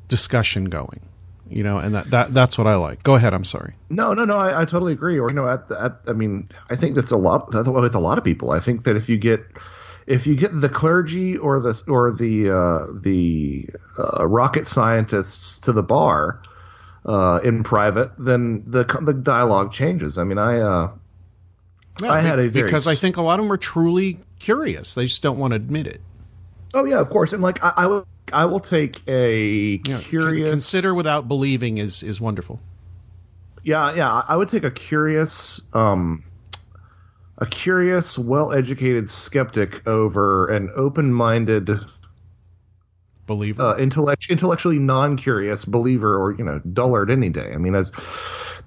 discussion 0.08 0.66
going. 0.66 1.02
You 1.50 1.64
know, 1.64 1.78
and 1.80 1.96
that, 1.96 2.10
that 2.12 2.34
that's 2.34 2.58
what 2.58 2.68
I 2.68 2.76
like. 2.76 3.04
Go 3.04 3.16
ahead. 3.16 3.34
I'm 3.34 3.46
sorry. 3.46 3.74
No, 3.90 4.14
no, 4.14 4.26
no. 4.26 4.38
I, 4.38 4.62
I 4.62 4.66
totally 4.66 4.94
agree. 4.94 5.20
Or 5.20 5.30
you 5.30 5.36
know, 5.36 5.48
at, 5.48 5.72
at 5.72 6.00
I 6.08 6.14
mean, 6.14 6.50
I 6.70 6.76
think 6.76 6.96
that's 6.96 7.12
a 7.12 7.18
lot 7.18 7.52
that's 7.52 7.68
with 7.68 7.96
a 7.96 8.00
lot 8.00 8.18
of 8.18 8.24
people. 8.24 8.52
I 8.52 8.60
think 8.60 8.84
that 8.84 8.96
if 8.96 9.10
you 9.10 9.18
get 9.18 9.46
if 10.06 10.26
you 10.26 10.36
get 10.36 10.60
the 10.60 10.70
clergy 10.70 11.38
or 11.38 11.60
the 11.60 11.82
or 11.88 12.12
the 12.12 12.50
uh, 12.50 13.00
the 13.02 13.68
uh, 13.98 14.28
rocket 14.28 14.66
scientists 14.68 15.60
to 15.60 15.72
the 15.72 15.84
bar 15.84 16.42
uh, 17.06 17.40
in 17.44 17.64
private, 17.64 18.12
then 18.18 18.64
the 18.66 18.84
the 19.02 19.14
dialogue 19.14 19.72
changes. 19.72 20.18
I 20.18 20.24
mean, 20.24 20.38
I 20.38 20.60
uh, 20.60 20.92
I 22.04 22.22
had 22.22 22.40
a 22.40 22.50
very 22.50 22.66
because 22.66 22.88
I 22.88 22.96
think 22.96 23.18
a 23.18 23.22
lot 23.22 23.40
of 23.40 23.46
them 23.46 23.52
are 23.52 23.58
truly 23.58 24.20
curious. 24.40 24.94
They 24.96 25.06
just 25.06 25.22
don't 25.22 25.38
want 25.38 25.52
to 25.52 25.56
admit 25.56 25.88
it. 25.88 26.02
Oh 26.74 26.86
yeah, 26.86 27.00
of 27.00 27.10
course, 27.10 27.34
and 27.34 27.42
like 27.42 27.64
I, 27.64 27.74
I 27.78 27.88
will 27.88 28.08
I 28.32 28.46
will 28.46 28.60
take 28.60 29.02
a 29.08 29.80
know, 29.88 30.00
curious 30.00 30.50
consider 30.50 30.94
without 30.94 31.28
believing 31.28 31.78
is 31.78 32.04
is 32.04 32.22
wonderful. 32.22 32.60
yeah, 33.64 33.94
yeah. 33.96 34.24
I 34.28 34.36
would 34.36 34.48
take 34.50 34.64
a 34.64 34.72
curious, 34.72 35.62
um, 35.74 36.24
a 37.38 37.46
curious, 37.46 38.18
well-educated 38.18 39.10
skeptic 39.10 39.88
over 39.88 40.48
an 40.48 40.70
open-minded 40.76 41.72
believer, 43.28 43.62
uh, 43.62 43.78
intellect, 43.78 44.28
intellectually 44.30 44.80
non-curious 44.80 45.66
believer, 45.66 46.18
or 46.22 46.34
you 46.34 46.44
know, 46.44 46.60
dullard 46.74 47.10
any 47.12 47.30
day. 47.30 47.52
I 47.54 47.58
mean, 47.58 47.76
as 47.76 47.92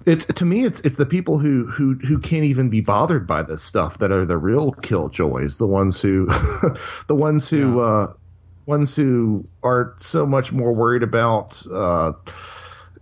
it's 0.05 0.25
to 0.25 0.45
me, 0.45 0.65
it's 0.65 0.79
it's 0.81 0.95
the 0.95 1.05
people 1.05 1.39
who 1.39 1.67
who 1.67 1.95
who 1.95 2.19
can't 2.19 2.43
even 2.45 2.69
be 2.69 2.81
bothered 2.81 3.27
by 3.27 3.43
this 3.43 3.63
stuff 3.63 3.99
that 3.99 4.11
are 4.11 4.25
the 4.25 4.37
real 4.37 4.71
killjoys, 4.73 5.57
the 5.57 5.67
ones 5.67 5.99
who, 6.01 6.27
the 7.07 7.15
ones 7.15 7.49
who, 7.49 7.79
Yeah. 7.79 7.85
uh, 7.85 8.13
ones 8.65 8.95
who 8.95 9.47
are 9.63 9.93
so 9.97 10.25
much 10.25 10.51
more 10.51 10.73
worried 10.73 11.03
about, 11.03 11.61
uh, 11.71 12.13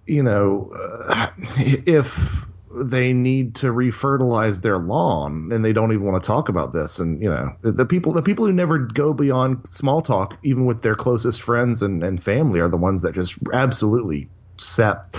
you 0.06 0.24
know, 0.24 0.72
uh, 0.76 1.28
if 1.68 2.46
they 2.74 3.12
need 3.12 3.56
to 3.56 3.68
refertilize 3.68 4.62
their 4.62 4.78
lawn 4.80 5.52
and 5.52 5.64
they 5.66 5.74
don't 5.74 5.92
even 5.92 6.06
want 6.06 6.24
to 6.24 6.26
talk 6.26 6.48
about 6.48 6.72
this 6.72 7.00
and 7.00 7.22
you 7.22 7.30
know 7.30 7.54
the, 7.64 7.86
people 7.86 8.14
the 8.14 8.22
people 8.22 8.46
who 8.46 8.54
never 8.54 8.78
go 8.80 9.14
beyond 9.14 9.58
small 9.68 10.02
talk 10.02 10.38
even 10.44 10.66
with 10.66 10.82
their 10.82 10.96
closest 10.96 11.42
friends 11.42 11.82
and, 11.82 12.02
and 12.02 12.24
family 12.24 12.62
are 12.62 12.70
the 12.70 12.78
ones 12.78 13.02
that 13.02 13.14
just 13.14 13.38
absolutely 13.52 14.32
sap 14.58 15.14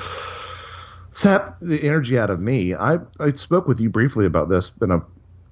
sap 1.13 1.61
the 1.61 1.83
energy 1.83 2.19
out 2.19 2.31
of 2.31 2.41
me. 2.41 2.75
I 2.75 2.99
i 3.21 3.33
spoke 3.33 3.69
with 3.69 3.81
you 3.81 3.89
briefly 3.89 4.27
about 4.27 4.49
this 4.49 4.73
and 4.81 4.93
i've 4.93 5.03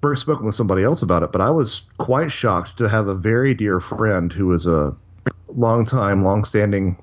first 0.02 0.22
spoken 0.22 0.46
with 0.46 0.54
somebody 0.54 0.82
else 0.82 1.02
about 1.02 1.22
it 1.22 1.30
but 1.30 1.42
i 1.42 1.50
was 1.50 1.82
quite 1.98 2.32
shocked 2.32 2.78
to 2.78 2.88
have 2.88 3.06
a 3.06 3.14
very 3.14 3.52
dear 3.52 3.80
friend 3.80 4.32
who 4.32 4.50
is 4.52 4.64
a 4.64 4.96
long 5.48 5.84
time 5.84 6.24
long 6.24 6.42
standing 6.44 6.96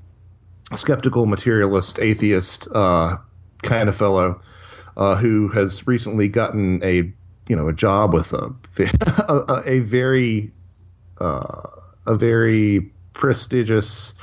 skeptical 0.73 1.25
materialist 1.25 1.99
atheist 1.99 2.67
uh, 2.73 3.15
kind 3.61 3.87
of 3.87 3.95
fellow 3.95 4.39
uh, 4.97 5.15
who 5.15 5.47
has 5.49 5.85
recently 5.85 6.27
gotten 6.27 6.83
a 6.83 7.11
you 7.47 7.55
know 7.55 7.67
a 7.67 7.73
job 7.73 8.13
with 8.13 8.33
a 8.33 8.53
a, 9.29 9.63
a 9.65 9.79
very 9.79 10.51
uh, 11.19 11.69
a 12.05 12.15
very 12.15 12.91
prestigious 13.13 14.13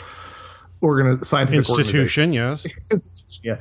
organi- 0.85 1.25
scientific 1.25 1.59
institution. 1.69 2.33
Yes. 2.33 2.65
yeah, 3.43 3.57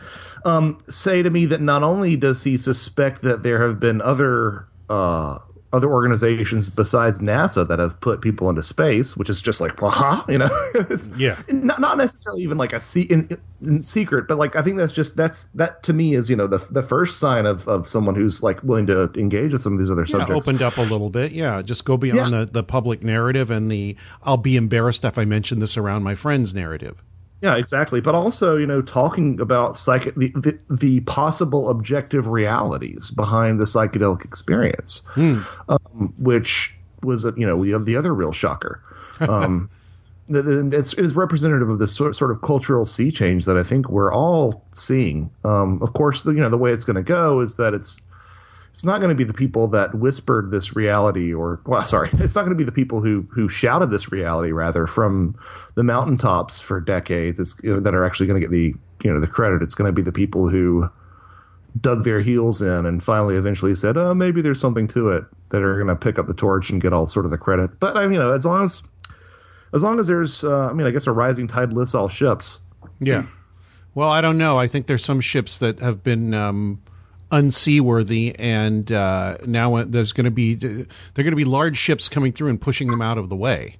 um, 0.46 0.78
say 0.90 1.22
to 1.24 1.30
me 1.30 1.46
that 1.48 1.62
not 1.62 1.84
only 1.84 2.16
does 2.16 2.44
he 2.44 2.58
suspect 2.58 3.22
that 3.24 3.44
there 3.44 3.66
have 3.66 3.80
been 3.80 4.02
other 4.02 4.68
uh, 4.90 5.40
other 5.72 5.92
organizations 5.92 6.70
besides 6.70 7.20
NASA 7.20 7.68
that 7.68 7.80
have 7.80 8.00
put 8.00 8.22
people 8.22 8.48
into 8.48 8.62
space, 8.62 9.18
which 9.18 9.28
is 9.28 9.42
just 9.42 9.60
like, 9.60 9.82
aha, 9.82 10.24
you 10.30 10.38
know, 10.38 10.72
Yeah. 11.18 11.42
not, 11.50 11.82
not 11.82 11.98
necessarily 11.98 12.44
even 12.44 12.60
like 12.60 12.74
a 12.74 12.80
se- 12.80 13.08
in, 13.10 13.36
in 13.66 13.82
secret, 13.82 14.28
but 14.28 14.38
like 14.38 14.56
I 14.56 14.62
think 14.62 14.78
that's 14.78 14.94
just 14.94 15.16
that's 15.16 15.46
that 15.56 15.82
to 15.84 15.94
me 15.94 16.14
is 16.14 16.30
you 16.30 16.36
know 16.36 16.46
the 16.46 16.60
the 16.70 16.84
first 16.84 17.18
sign 17.18 17.48
of 17.48 17.68
of 17.68 17.88
someone 17.88 18.14
who's 18.14 18.44
like 18.44 18.62
willing 18.62 18.86
to 18.86 19.12
engage 19.16 19.52
with 19.54 19.64
some 19.64 19.74
of 19.74 19.80
these 19.80 19.90
other 19.90 20.04
Yeah, 20.04 20.20
subjects. 20.20 20.48
opened 20.48 20.62
up 20.62 20.78
a 20.78 20.82
little 20.84 21.10
bit. 21.10 21.32
Yeah, 21.32 21.60
just 21.64 21.86
go 21.86 21.98
beyond 21.98 22.32
Yeah. 22.32 22.40
the, 22.42 22.46
the 22.52 22.64
public 22.64 23.02
narrative 23.02 23.50
and 23.50 23.72
the 23.72 23.96
I'll 24.22 24.38
be 24.38 24.56
embarrassed 24.58 25.04
if 25.06 25.18
I 25.18 25.26
mention 25.26 25.58
this 25.58 25.76
around 25.76 26.04
my 26.04 26.14
friends 26.14 26.54
narrative. 26.54 27.02
Yeah, 27.44 27.58
exactly. 27.58 28.00
But 28.00 28.16
also, 28.16 28.56
you 28.56 28.66
know, 28.66 28.82
talking 28.82 29.42
about 29.42 29.78
psych 29.78 30.16
the, 30.16 30.30
the, 30.30 30.58
the 30.70 31.02
possible 31.02 31.68
objective 31.68 32.28
realities 32.28 33.12
behind 33.12 33.60
the 33.60 33.66
psychedelic 33.66 34.24
experience, 34.24 35.02
um, 35.68 36.14
which 36.18 36.74
was, 37.02 37.26
a, 37.26 37.34
you 37.36 37.46
know, 37.46 37.62
the, 37.62 37.78
the 37.80 37.98
other 37.98 38.14
real 38.14 38.32
shocker. 38.32 38.82
Um, 39.20 39.70
it's, 40.28 40.94
it's 40.94 41.14
representative 41.14 41.70
of 41.70 41.78
this 41.78 41.94
sort, 41.96 42.16
sort 42.16 42.32
of 42.32 42.42
cultural 42.42 42.86
sea 42.86 43.12
change 43.12 43.46
that 43.46 43.58
I 43.58 43.64
think 43.64 43.90
we're 43.90 44.12
all 44.12 44.66
seeing. 44.72 45.30
Um, 45.46 45.82
of 45.84 45.94
course, 45.94 46.24
the, 46.24 46.32
you 46.32 46.40
know, 46.40 46.50
the 46.50 46.58
way 46.58 46.72
it's 46.74 46.84
going 46.84 46.96
to 46.96 47.04
go 47.04 47.42
is 47.42 47.58
that 47.58 47.74
it's 47.76 48.02
it's 48.74 48.84
not 48.84 49.00
going 49.00 49.10
to 49.10 49.16
be 49.16 49.24
the 49.24 49.34
people 49.34 49.68
that 49.68 49.94
whispered 49.94 50.50
this 50.52 50.76
reality 50.76 51.34
or 51.34 51.62
well 51.66 51.82
sorry 51.86 52.10
it's 52.14 52.36
not 52.36 52.42
going 52.42 52.56
to 52.56 52.58
be 52.58 52.64
the 52.64 52.72
people 52.72 53.02
who 53.02 53.26
who 53.32 53.48
shouted 53.48 53.92
this 53.92 54.12
reality 54.12 54.52
rather 54.52 54.88
from 54.88 55.38
the 55.76 55.84
mountaintops 55.84 56.60
for 56.60 56.82
decades 56.82 57.56
you 57.64 57.74
know, 57.74 57.80
that 57.80 57.94
are 57.94 58.06
actually 58.06 58.28
going 58.28 58.40
to 58.40 58.46
get 58.46 58.52
the 58.52 58.74
you 59.04 59.14
know 59.14 59.20
the 59.20 59.28
credit 59.28 59.62
it's 59.62 59.76
going 59.76 59.88
to 59.88 59.94
be 59.94 60.02
the 60.02 60.12
people 60.12 60.50
who 60.50 60.90
dug 61.82 62.04
their 62.04 62.20
heels 62.20 62.62
in 62.62 62.86
and 62.86 63.04
finally 63.04 63.36
eventually 63.36 63.74
said 63.74 63.98
oh 63.98 64.14
maybe 64.14 64.42
there's 64.42 64.60
something 64.60 64.88
to 64.88 65.10
it 65.10 65.24
that 65.50 65.62
are 65.62 65.76
going 65.76 65.88
to 65.88 65.96
pick 65.96 66.20
up 66.20 66.28
the 66.28 66.34
torch 66.34 66.70
and 66.70 66.82
get 66.82 66.94
all 66.94 67.08
sort 67.08 67.26
of 67.26 67.32
the 67.32 67.38
credit 67.38 67.80
but 67.80 67.96
I 67.96 68.04
mean, 68.04 68.14
you 68.14 68.20
know 68.20 68.32
as 68.32 68.46
long 68.46 68.64
as 68.64 68.84
as 69.74 69.82
long 69.82 70.00
as 70.00 70.08
there's 70.08 70.44
uh, 70.44 70.68
i 70.70 70.74
mean 70.74 70.86
i 70.86 70.92
guess 70.92 71.08
a 71.08 71.12
rising 71.12 71.48
tide 71.48 71.74
lifts 71.74 71.96
all 71.96 72.10
ships 72.10 72.60
Yeah. 73.00 73.26
Well, 73.96 74.10
I 74.10 74.22
don't 74.22 74.38
know. 74.38 74.58
I 74.58 74.68
think 74.68 74.88
there's 74.88 75.06
some 75.06 75.22
ships 75.22 75.60
that 75.60 75.80
have 75.80 76.04
been 76.04 76.34
um, 76.34 76.82
unseaworthy, 77.34 78.36
and 78.38 78.92
uh, 78.92 79.38
now 79.46 79.84
there's 79.84 80.14
going 80.14 80.26
to 80.26 80.32
be 80.32 80.54
there 80.56 80.86
are 81.18 81.24
going 81.24 81.32
to 81.32 81.36
be 81.36 81.46
large 81.46 81.78
ships 81.78 82.08
coming 82.08 82.32
through 82.32 82.50
and 82.50 82.62
pushing 82.62 82.90
them 82.90 83.02
out 83.02 83.18
of 83.18 83.28
the 83.28 83.36
way. 83.36 83.78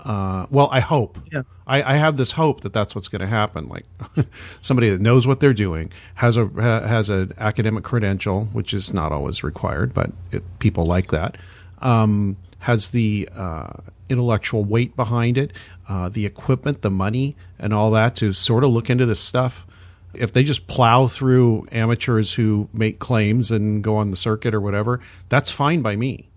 Uh, 0.00 0.46
well, 0.50 0.68
I 0.70 0.80
hope. 0.80 1.18
Yeah. 1.32 1.42
I, 1.66 1.94
I 1.94 1.96
have 1.96 2.16
this 2.16 2.32
hope 2.32 2.60
that 2.62 2.72
that's 2.72 2.94
what's 2.94 3.08
going 3.08 3.20
to 3.20 3.26
happen. 3.26 3.68
Like 3.68 3.86
somebody 4.60 4.90
that 4.90 5.00
knows 5.00 5.26
what 5.26 5.40
they're 5.40 5.54
doing 5.54 5.90
has 6.14 6.36
a 6.36 6.46
ha- 6.46 6.86
has 6.86 7.08
an 7.08 7.32
academic 7.38 7.84
credential, 7.84 8.46
which 8.46 8.74
is 8.74 8.92
not 8.92 9.12
always 9.12 9.44
required, 9.44 9.94
but 9.94 10.10
it, 10.32 10.42
people 10.58 10.84
like 10.84 11.10
that. 11.10 11.36
Um, 11.80 12.36
has 12.60 12.88
the 12.88 13.28
uh, 13.34 13.72
intellectual 14.08 14.64
weight 14.64 14.96
behind 14.96 15.36
it, 15.36 15.52
uh, 15.86 16.08
the 16.08 16.24
equipment, 16.24 16.80
the 16.80 16.90
money, 16.90 17.36
and 17.58 17.74
all 17.74 17.90
that 17.90 18.16
to 18.16 18.32
sort 18.32 18.64
of 18.64 18.70
look 18.70 18.88
into 18.88 19.04
this 19.04 19.20
stuff. 19.20 19.66
If 20.16 20.32
they 20.32 20.44
just 20.44 20.66
plow 20.66 21.06
through 21.06 21.66
amateurs 21.72 22.32
who 22.34 22.68
make 22.72 22.98
claims 22.98 23.50
and 23.50 23.82
go 23.82 23.96
on 23.96 24.10
the 24.10 24.16
circuit 24.16 24.54
or 24.54 24.60
whatever, 24.60 25.00
that's 25.28 25.50
fine 25.50 25.82
by 25.82 25.96
me. 25.96 26.30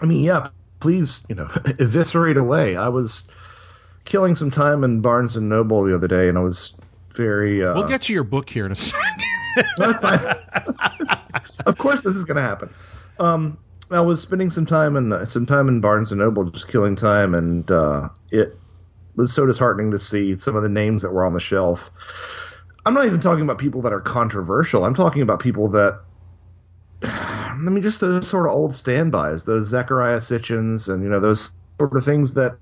I 0.00 0.06
mean, 0.06 0.22
yeah, 0.22 0.48
please, 0.80 1.24
you 1.28 1.34
know, 1.34 1.50
eviscerate 1.78 2.36
away. 2.36 2.76
I 2.76 2.88
was 2.88 3.24
killing 4.04 4.34
some 4.34 4.50
time 4.50 4.84
in 4.84 5.00
Barnes 5.00 5.36
and 5.36 5.48
Noble 5.48 5.84
the 5.84 5.94
other 5.94 6.08
day, 6.08 6.28
and 6.28 6.36
I 6.38 6.42
was 6.42 6.74
very. 7.14 7.64
Uh, 7.64 7.74
We'll 7.74 7.88
get 7.88 8.02
to 8.02 8.12
your 8.12 8.24
book 8.24 8.48
here 8.50 8.66
in 8.66 8.72
a 8.72 8.76
second. 8.76 9.22
of 11.66 11.78
course, 11.78 12.02
this 12.02 12.14
is 12.14 12.24
going 12.24 12.36
to 12.36 12.42
happen. 12.42 12.68
Um, 13.18 13.56
I 13.90 14.00
was 14.00 14.20
spending 14.20 14.50
some 14.50 14.66
time 14.66 14.96
in 14.96 15.26
some 15.26 15.46
time 15.46 15.68
in 15.68 15.80
Barnes 15.80 16.12
and 16.12 16.18
Noble, 16.18 16.44
just 16.50 16.68
killing 16.68 16.96
time, 16.96 17.34
and 17.34 17.70
uh, 17.70 18.08
it 18.30 18.58
was 19.16 19.32
so 19.32 19.46
disheartening 19.46 19.90
to 19.92 19.98
see 19.98 20.34
some 20.34 20.56
of 20.56 20.62
the 20.62 20.68
names 20.68 21.02
that 21.02 21.12
were 21.12 21.24
on 21.24 21.34
the 21.34 21.40
shelf. 21.40 21.90
I'm 22.84 22.94
not 22.94 23.06
even 23.06 23.20
talking 23.20 23.42
about 23.42 23.58
people 23.58 23.82
that 23.82 23.92
are 23.92 24.00
controversial. 24.00 24.84
I'm 24.84 24.94
talking 24.94 25.22
about 25.22 25.40
people 25.40 25.68
that 25.70 26.00
I 27.02 27.54
mean, 27.58 27.82
just 27.82 28.00
those 28.00 28.28
sort 28.28 28.46
of 28.46 28.52
old 28.52 28.74
standbys, 28.74 29.44
those 29.44 29.70
Zecharia 29.72 30.18
Sitchins, 30.18 30.92
and 30.92 31.02
you 31.02 31.08
know 31.08 31.20
those 31.20 31.50
sort 31.80 31.94
of 31.96 32.04
things 32.04 32.34
that 32.34 32.58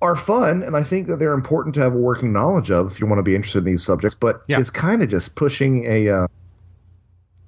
are 0.00 0.16
fun, 0.16 0.62
and 0.62 0.76
I 0.76 0.82
think 0.82 1.06
that 1.06 1.18
they're 1.18 1.32
important 1.32 1.74
to 1.76 1.80
have 1.80 1.94
a 1.94 1.98
working 1.98 2.32
knowledge 2.32 2.70
of 2.70 2.90
if 2.90 3.00
you 3.00 3.06
want 3.06 3.20
to 3.20 3.22
be 3.22 3.36
interested 3.36 3.58
in 3.60 3.64
these 3.64 3.84
subjects. 3.84 4.16
But 4.18 4.42
Yeah. 4.48 4.58
it's 4.58 4.70
kind 4.70 5.02
of 5.02 5.08
just 5.08 5.36
pushing 5.36 5.84
a, 5.86 6.08
uh, 6.08 6.26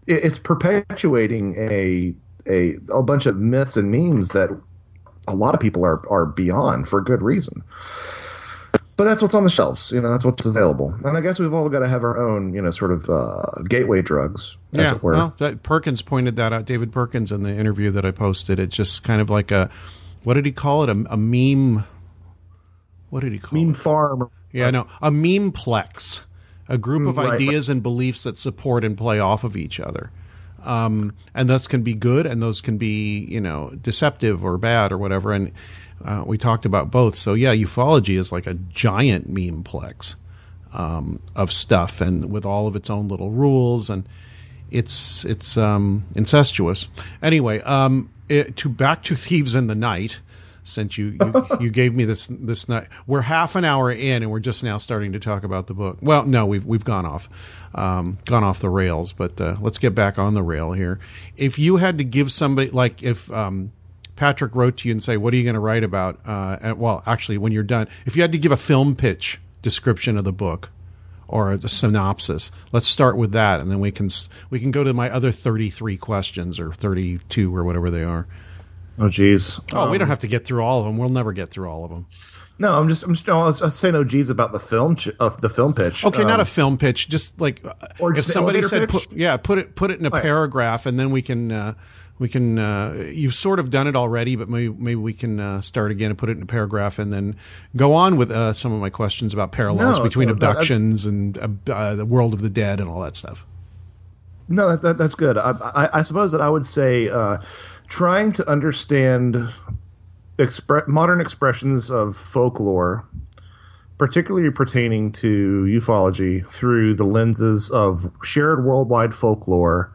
it- 0.07 0.24
it's 0.24 0.38
perpetuating 0.38 1.57
a 1.59 2.14
a 2.46 2.77
a 2.90 3.03
bunch 3.03 3.27
of 3.27 3.37
myths 3.38 3.77
and 3.77 3.90
memes 3.90 4.29
that 4.31 4.50
a 5.29 5.35
lot 5.35 5.55
of 5.55 5.61
people 5.61 5.85
are 5.85 6.03
are 6.11 6.27
beyond 6.27 6.89
for 6.89 7.01
good 7.01 7.23
reason. 7.23 7.63
But 8.97 9.05
that's 9.05 9.21
what's 9.23 9.35
on 9.35 9.43
the 9.43 9.51
shelves, 9.51 9.91
you 9.91 10.01
know. 10.01 10.09
That's 10.09 10.25
what's 10.25 10.47
available, 10.47 10.95
and 11.05 11.17
I 11.17 11.21
guess 11.21 11.41
we've 11.41 11.53
all 11.53 11.69
got 11.69 11.81
to 11.81 11.89
have 11.89 12.05
our 12.05 12.17
own, 12.17 12.55
you 12.55 12.63
know, 12.63 12.71
sort 12.71 12.93
of 12.93 13.11
uh, 13.11 13.63
gateway 13.69 14.03
drugs, 14.03 14.57
as 14.73 14.79
yeah, 14.79 14.95
it 14.95 15.03
were. 15.03 15.13
well, 15.15 15.35
that, 15.39 15.65
Perkins 15.65 16.01
pointed 16.01 16.37
that 16.37 16.53
out. 16.53 16.65
David 16.65 16.93
Perkins 16.93 17.33
in 17.33 17.43
the 17.43 17.53
interview 17.53 17.91
that 17.91 18.05
I 18.05 18.13
posted. 18.13 18.61
It's 18.61 18.77
just 18.77 19.03
kind 19.03 19.21
of 19.21 19.29
like 19.31 19.51
a, 19.51 19.69
what 20.23 20.35
did 20.35 20.47
he 20.47 20.53
call 20.53 20.85
it? 20.85 20.91
A, 20.91 21.05
a 21.13 21.17
meme. 21.17 21.85
What 23.11 23.21
did 23.21 23.33
he 23.33 23.41
call 23.41 23.59
Meme 23.59 23.71
it? 23.73 23.77
farm. 23.79 24.31
Yeah, 24.53 24.71
no, 24.71 24.87
a 25.03 25.11
memeplex, 25.11 26.23
a 26.69 26.79
group 26.79 27.09
of 27.09 27.17
Mm, 27.17 27.25
right, 27.25 27.33
ideas 27.35 27.69
and 27.69 27.83
beliefs 27.83 28.23
that 28.23 28.39
support 28.39 28.85
and 28.85 28.97
play 28.97 29.19
off 29.19 29.43
of 29.43 29.57
each 29.57 29.81
other. 29.81 30.13
Um, 30.64 31.14
and 31.35 31.48
those 31.48 31.66
can 31.66 31.83
be 31.83 31.94
good, 31.94 32.27
and 32.27 32.42
those 32.42 32.61
can 32.61 32.79
be, 32.79 33.18
you 33.18 33.40
know, 33.40 33.70
deceptive 33.81 34.44
or 34.44 34.59
bad 34.59 34.92
or 34.92 34.98
whatever. 34.98 35.33
And 35.33 35.53
uh, 36.05 36.24
we 36.27 36.38
talked 36.38 36.64
about 36.64 36.90
both. 36.90 37.16
So 37.16 37.35
yeah, 37.35 37.55
ufology 37.55 38.18
is 38.18 38.33
like 38.33 38.46
a 38.46 38.55
giant 38.55 39.33
memeplex 39.33 40.14
um, 40.72 41.20
of 41.35 41.53
stuff, 41.53 42.00
and 42.00 42.31
with 42.31 42.44
all 42.44 42.66
of 42.66 42.77
its 42.77 42.90
own 42.90 43.09
little 43.09 43.31
rules, 43.31 43.90
and 43.90 44.09
it's 44.70 45.24
it's 45.24 45.57
um, 45.57 46.05
incestuous. 46.14 46.88
Anyway, 47.22 47.61
um, 47.61 48.11
it, 48.29 48.57
to 48.57 48.68
back 48.68 49.03
to 49.05 49.16
thieves 49.16 49.55
in 49.55 49.66
the 49.66 49.74
night. 49.74 50.20
Since 50.64 50.98
you, 50.98 51.16
you 51.20 51.46
you 51.61 51.70
gave 51.70 51.94
me 51.94 52.05
this 52.05 52.29
this 52.31 52.68
night, 52.68 52.88
we're 53.07 53.20
half 53.20 53.55
an 53.55 53.64
hour 53.64 53.90
in, 53.90 54.22
and 54.22 54.31
we're 54.31 54.40
just 54.40 54.64
now 54.64 54.79
starting 54.79 55.12
to 55.12 55.20
talk 55.20 55.44
about 55.44 55.66
the 55.66 55.74
book. 55.74 55.98
Well, 56.00 56.24
no, 56.24 56.46
we've 56.46 56.64
we've 56.64 56.85
gone 56.85 57.07
off, 57.07 57.29
um, 57.74 58.18
gone 58.24 58.44
off 58.44 58.61
the 58.61 58.70
rails. 58.70 59.12
But 59.12 59.40
uh, 59.40 59.57
let's 59.61 59.79
get 59.79 59.94
back 59.94 60.18
on 60.18 60.35
the 60.35 60.42
rail 60.42 60.72
here. 60.72 60.98
If 61.37 61.59
you 61.59 61.77
had 61.77 61.98
to 61.98 62.05
give 62.05 62.33
somebody, 62.33 62.70
like 62.70 63.03
if 63.03 63.31
um, 63.33 63.72
Patrick 64.16 64.55
wrote 64.55 64.79
to 64.79 64.88
you 64.88 64.92
and 64.92 65.03
say, 65.03 65.16
"What 65.16 65.35
are 65.35 65.37
you 65.37 65.44
going 65.44 65.55
to 65.55 65.61
write 65.61 65.85
about?" 65.85 66.20
Uh, 66.27 66.57
and, 66.61 66.79
well, 66.79 67.03
actually, 67.07 67.38
when 67.38 67.53
you're 67.53 67.62
done, 67.62 67.88
if 68.07 68.16
you 68.16 68.22
had 68.22 68.33
to 68.33 68.38
give 68.38 68.53
a 68.53 68.57
film 68.57 68.96
pitch 68.96 69.40
description 69.62 70.16
of 70.16 70.24
the 70.24 70.33
book, 70.33 70.70
or 71.29 71.53
a 71.53 71.68
synopsis. 71.68 72.50
Let's 72.72 72.87
start 72.87 73.16
with 73.16 73.33
that, 73.33 73.61
and 73.61 73.70
then 73.70 73.81
we 73.81 73.90
can 73.90 74.09
we 74.50 74.61
can 74.61 74.70
go 74.70 74.85
to 74.85 74.92
my 74.94 75.11
other 75.11 75.33
thirty 75.33 75.70
three 75.70 75.96
questions 75.96 76.61
or 76.61 76.72
thirty 76.72 77.18
two 77.29 77.55
or 77.55 77.64
whatever 77.64 77.90
they 77.90 78.03
are. 78.03 78.27
Oh, 78.99 79.09
geez. 79.09 79.61
Oh, 79.73 79.81
Um, 79.83 79.91
we 79.91 79.99
don't 79.99 80.09
have 80.09 80.21
to 80.21 80.29
get 80.29 80.45
through 80.45 80.63
all 80.63 80.81
of 80.81 80.87
them. 80.87 80.99
We'll 80.99 81.09
never 81.09 81.33
get 81.33 81.49
through 81.49 81.69
all 81.69 81.85
of 81.85 81.91
them. 81.91 82.07
No, 82.57 82.73
I'm 82.79 82.89
just, 82.89 83.03
I'm 83.03 83.15
just, 83.15 83.29
I 83.29 83.35
was, 83.35 83.61
I 83.61 83.65
was 83.65 83.75
saying, 83.75 83.97
oh, 83.97 84.05
geez, 84.05 84.31
about 84.31 84.53
the 84.53 84.61
film, 84.61 84.95
ch- 84.95 85.09
uh, 85.19 85.31
the 85.31 85.49
film 85.49 85.75
pitch. 85.75 86.05
Okay, 86.05 86.23
not 86.23 86.35
Um, 86.35 86.41
a 86.41 86.45
film 86.45 86.77
pitch. 86.79 87.09
Just 87.09 87.41
like 87.41 87.65
uh, 87.67 87.73
Or 87.99 88.17
if 88.17 88.25
somebody 88.27 88.63
said, 88.63 88.89
put, 88.89 89.11
yeah, 89.11 89.37
put 89.37 89.59
it 89.59 89.75
put 89.75 89.91
it 89.91 89.99
in 89.99 90.07
a 90.07 90.11
Right. 90.11 90.23
paragraph, 90.23 90.87
and 90.87 90.97
then 90.97 91.11
we 91.11 91.21
can 91.21 91.51
uh, 91.51 91.75
we 92.21 92.29
can. 92.29 92.57
Uh, 92.61 93.09
you've 93.13 93.35
sort 93.35 93.59
of 93.59 93.71
done 93.71 93.89
it 93.89 93.97
already, 93.97 94.37
but 94.37 94.49
maybe 94.49 94.73
maybe 94.73 94.95
we 94.95 95.13
can 95.13 95.41
uh, 95.41 95.61
start 95.63 95.91
again 95.91 96.11
and 96.11 96.19
put 96.19 96.29
it 96.29 96.37
in 96.37 96.43
a 96.45 96.47
paragraph, 96.47 97.01
and 97.01 97.13
then 97.13 97.35
go 97.75 97.93
on 97.95 98.17
with 98.17 98.31
uh, 98.31 98.53
some 98.53 98.73
of 98.73 98.81
my 98.81 98.91
questions 98.91 99.35
about 99.35 99.51
parallels 99.51 99.99
No, 99.99 100.05
between 100.05 100.29
no, 100.29 100.35
abductions 100.35 101.07
and 101.07 101.35
the 101.35 102.07
world 102.09 102.35
of 102.35 102.41
the 102.41 102.51
dead 102.51 102.79
and 102.79 102.89
all 102.89 103.01
that 103.01 103.17
stuff. 103.17 103.45
No, 104.47 104.69
that, 104.71 104.83
that, 104.83 104.99
that's 104.99 105.15
good. 105.17 105.39
I, 105.39 105.51
I, 105.53 105.99
I 105.99 106.03
suppose 106.03 106.31
that 106.33 106.41
I 106.43 106.49
would 106.51 106.67
say 106.67 107.09
uh, 107.09 107.39
trying 107.88 108.33
to 108.33 108.49
understand 108.49 109.53
expre- 110.38 110.87
modern 110.88 111.20
expressions 111.20 111.90
of 111.90 112.16
folklore, 112.16 113.07
particularly 113.99 114.51
pertaining 114.51 115.12
to 115.12 115.64
ufology, 115.68 116.47
through 116.51 116.94
the 116.94 117.05
lenses 117.05 117.70
of 117.70 118.11
shared 118.23 118.64
worldwide 118.64 119.14
folklore, 119.14 119.92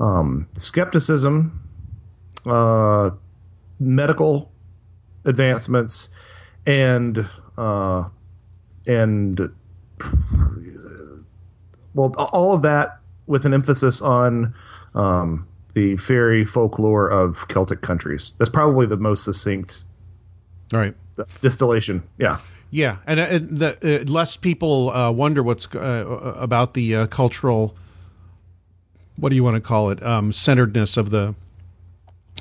um, 0.00 0.48
skepticism, 0.54 1.60
uh, 2.46 3.10
medical 3.80 4.50
advancements, 5.24 6.10
and 6.66 7.28
uh, 7.56 8.04
and 8.86 9.50
well, 11.94 12.14
all 12.16 12.52
of 12.52 12.62
that 12.62 13.00
with 13.26 13.44
an 13.44 13.52
emphasis 13.52 14.00
on 14.00 14.54
um, 14.94 15.46
the 15.74 15.96
fairy 15.96 16.44
folklore 16.44 17.08
of 17.08 17.46
Celtic 17.48 17.80
countries. 17.82 18.34
That's 18.38 18.50
probably 18.50 18.86
the 18.86 18.96
most 18.96 19.24
succinct 19.24 19.84
All 20.72 20.80
right. 20.80 20.94
distillation. 21.40 22.02
Yeah. 22.18 22.38
Yeah, 22.70 22.98
and, 23.06 23.18
uh, 23.18 23.22
and 23.22 23.58
the, 23.58 24.02
uh, 24.02 24.04
less 24.04 24.36
people 24.36 24.90
uh, 24.90 25.10
wonder 25.10 25.42
what's 25.42 25.74
uh, 25.74 26.34
about 26.36 26.74
the 26.74 26.94
uh, 26.94 27.06
cultural. 27.06 27.74
What 29.16 29.30
do 29.30 29.36
you 29.36 29.42
want 29.42 29.54
to 29.54 29.62
call 29.62 29.88
it? 29.90 30.02
Um, 30.02 30.32
centeredness 30.32 30.98
of 30.98 31.10
the 31.10 31.34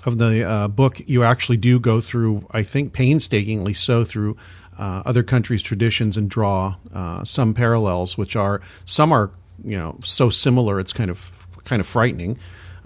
of 0.05 0.17
the 0.17 0.43
uh, 0.43 0.67
book. 0.67 1.01
You 1.07 1.23
actually 1.23 1.57
do 1.57 1.79
go 1.79 2.01
through, 2.01 2.45
I 2.51 2.63
think, 2.63 2.91
painstakingly 2.91 3.73
so 3.73 4.03
through 4.03 4.35
uh, 4.77 5.01
other 5.05 5.23
countries' 5.23 5.63
traditions 5.63 6.17
and 6.17 6.29
draw 6.29 6.75
uh, 6.93 7.23
some 7.23 7.53
parallels, 7.53 8.17
which 8.17 8.35
are 8.35 8.61
some 8.85 9.13
are 9.13 9.31
you 9.63 9.77
know 9.77 9.97
so 10.03 10.29
similar 10.29 10.79
it's 10.79 10.93
kind 10.93 11.09
of 11.09 11.31
kind 11.63 11.79
of 11.79 11.87
frightening. 11.87 12.37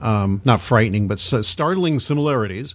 Um, 0.02 0.42
not 0.44 0.62
frightening, 0.62 1.08
but 1.08 1.20
startling 1.20 2.00
similarities, 2.00 2.74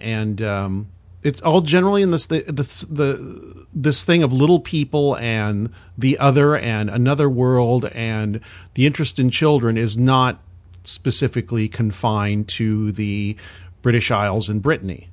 and 0.00 0.42
um, 0.42 0.88
it's 1.22 1.40
all 1.40 1.60
generally 1.60 2.02
in 2.02 2.10
this 2.10 2.26
the, 2.26 2.40
the 2.40 2.86
the 2.90 3.66
this 3.72 4.04
thing 4.04 4.22
of 4.22 4.32
little 4.32 4.60
people 4.60 5.16
and 5.16 5.70
the 5.96 6.18
other 6.18 6.56
and 6.56 6.90
another 6.90 7.30
world 7.30 7.86
and 7.86 8.40
the 8.74 8.86
interest 8.86 9.18
in 9.18 9.30
children 9.30 9.76
is 9.76 9.96
not 9.96 10.40
specifically 10.84 11.68
confined 11.68 12.48
to 12.48 12.92
the 12.92 13.36
British 13.82 14.10
Isles 14.10 14.48
and 14.48 14.62
Brittany. 14.62 15.08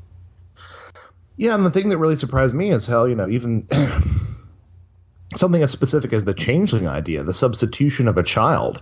Yeah, 1.38 1.56
and 1.56 1.65
the 1.65 1.71
thing 1.71 1.89
that 1.89 1.97
really 1.97 2.17
surprised 2.17 2.54
me 2.54 2.71
is 2.71 2.86
how, 2.86 3.06
you 3.06 3.15
know, 3.15 3.28
even 3.28 3.67
something 5.36 5.63
as 5.63 5.71
specific 5.71 6.13
as 6.13 6.26
the 6.26 6.34
changeling 6.34 6.88
idea, 6.88 7.24
the 7.24 7.34
substitution 7.34 8.08
of 8.08 8.17
a 8.17 8.24
child, 8.24 8.82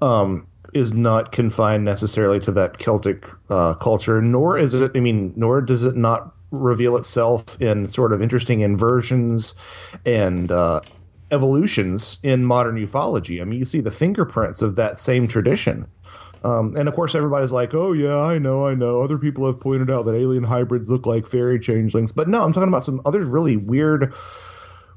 um, 0.00 0.46
is 0.74 0.92
not 0.92 1.32
confined 1.32 1.84
necessarily 1.84 2.40
to 2.40 2.52
that 2.52 2.78
Celtic 2.78 3.26
uh, 3.48 3.74
culture, 3.74 4.20
nor 4.20 4.58
is 4.58 4.74
it, 4.74 4.92
I 4.94 5.00
mean, 5.00 5.32
nor 5.36 5.60
does 5.60 5.84
it 5.84 5.96
not 5.96 6.34
reveal 6.50 6.96
itself 6.96 7.60
in 7.60 7.86
sort 7.86 8.12
of 8.12 8.20
interesting 8.20 8.60
inversions 8.60 9.54
and 10.04 10.50
uh, 10.50 10.80
evolutions 11.30 12.18
in 12.22 12.44
modern 12.44 12.76
ufology. 12.76 13.40
I 13.40 13.44
mean, 13.44 13.58
you 13.58 13.64
see 13.64 13.80
the 13.80 13.90
fingerprints 13.90 14.62
of 14.62 14.76
that 14.76 14.98
same 14.98 15.28
tradition. 15.28 15.86
Um, 16.42 16.74
and 16.76 16.88
of 16.88 16.94
course, 16.94 17.14
everybody's 17.14 17.52
like, 17.52 17.74
"Oh 17.74 17.92
yeah, 17.92 18.16
I 18.16 18.38
know, 18.38 18.66
I 18.66 18.74
know." 18.74 19.02
Other 19.02 19.18
people 19.18 19.46
have 19.46 19.60
pointed 19.60 19.90
out 19.90 20.06
that 20.06 20.14
alien 20.14 20.42
hybrids 20.42 20.88
look 20.88 21.04
like 21.04 21.26
fairy 21.26 21.60
changelings, 21.60 22.12
but 22.12 22.28
no, 22.28 22.42
I'm 22.42 22.52
talking 22.52 22.68
about 22.68 22.84
some 22.84 23.02
other 23.04 23.22
really 23.24 23.58
weird, 23.58 24.14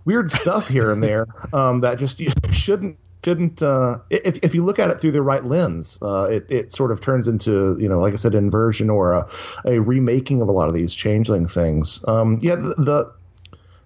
weird 0.06 0.32
stuff 0.32 0.70
here 0.70 0.92
and 0.92 1.04
there 1.04 1.28
um, 1.54 1.82
that 1.82 2.00
just 2.00 2.22
shouldn't 2.52 2.98
shouldn't. 3.24 3.62
Uh, 3.62 4.00
if 4.10 4.38
if 4.44 4.54
you 4.54 4.64
look 4.64 4.80
at 4.80 4.90
it 4.90 5.00
through 5.00 5.12
the 5.12 5.22
right 5.22 5.46
lens, 5.46 5.98
uh, 6.02 6.24
it 6.24 6.46
it 6.50 6.74
sort 6.74 6.92
of 6.92 7.02
turns 7.02 7.28
into 7.28 7.78
you 7.80 7.88
know, 7.88 8.00
like 8.00 8.14
I 8.14 8.18
said, 8.18 8.36
inversion 8.36 8.90
or 8.90 9.14
a, 9.14 9.28
a 9.66 9.80
remaking 9.80 10.42
of 10.42 10.48
a 10.48 10.52
lot 10.52 10.68
of 10.68 10.74
these 10.74 10.94
changeling 10.94 11.48
things. 11.48 12.04
Um, 12.08 12.40
yeah, 12.42 12.56
the 12.56 12.76
the 12.78 13.14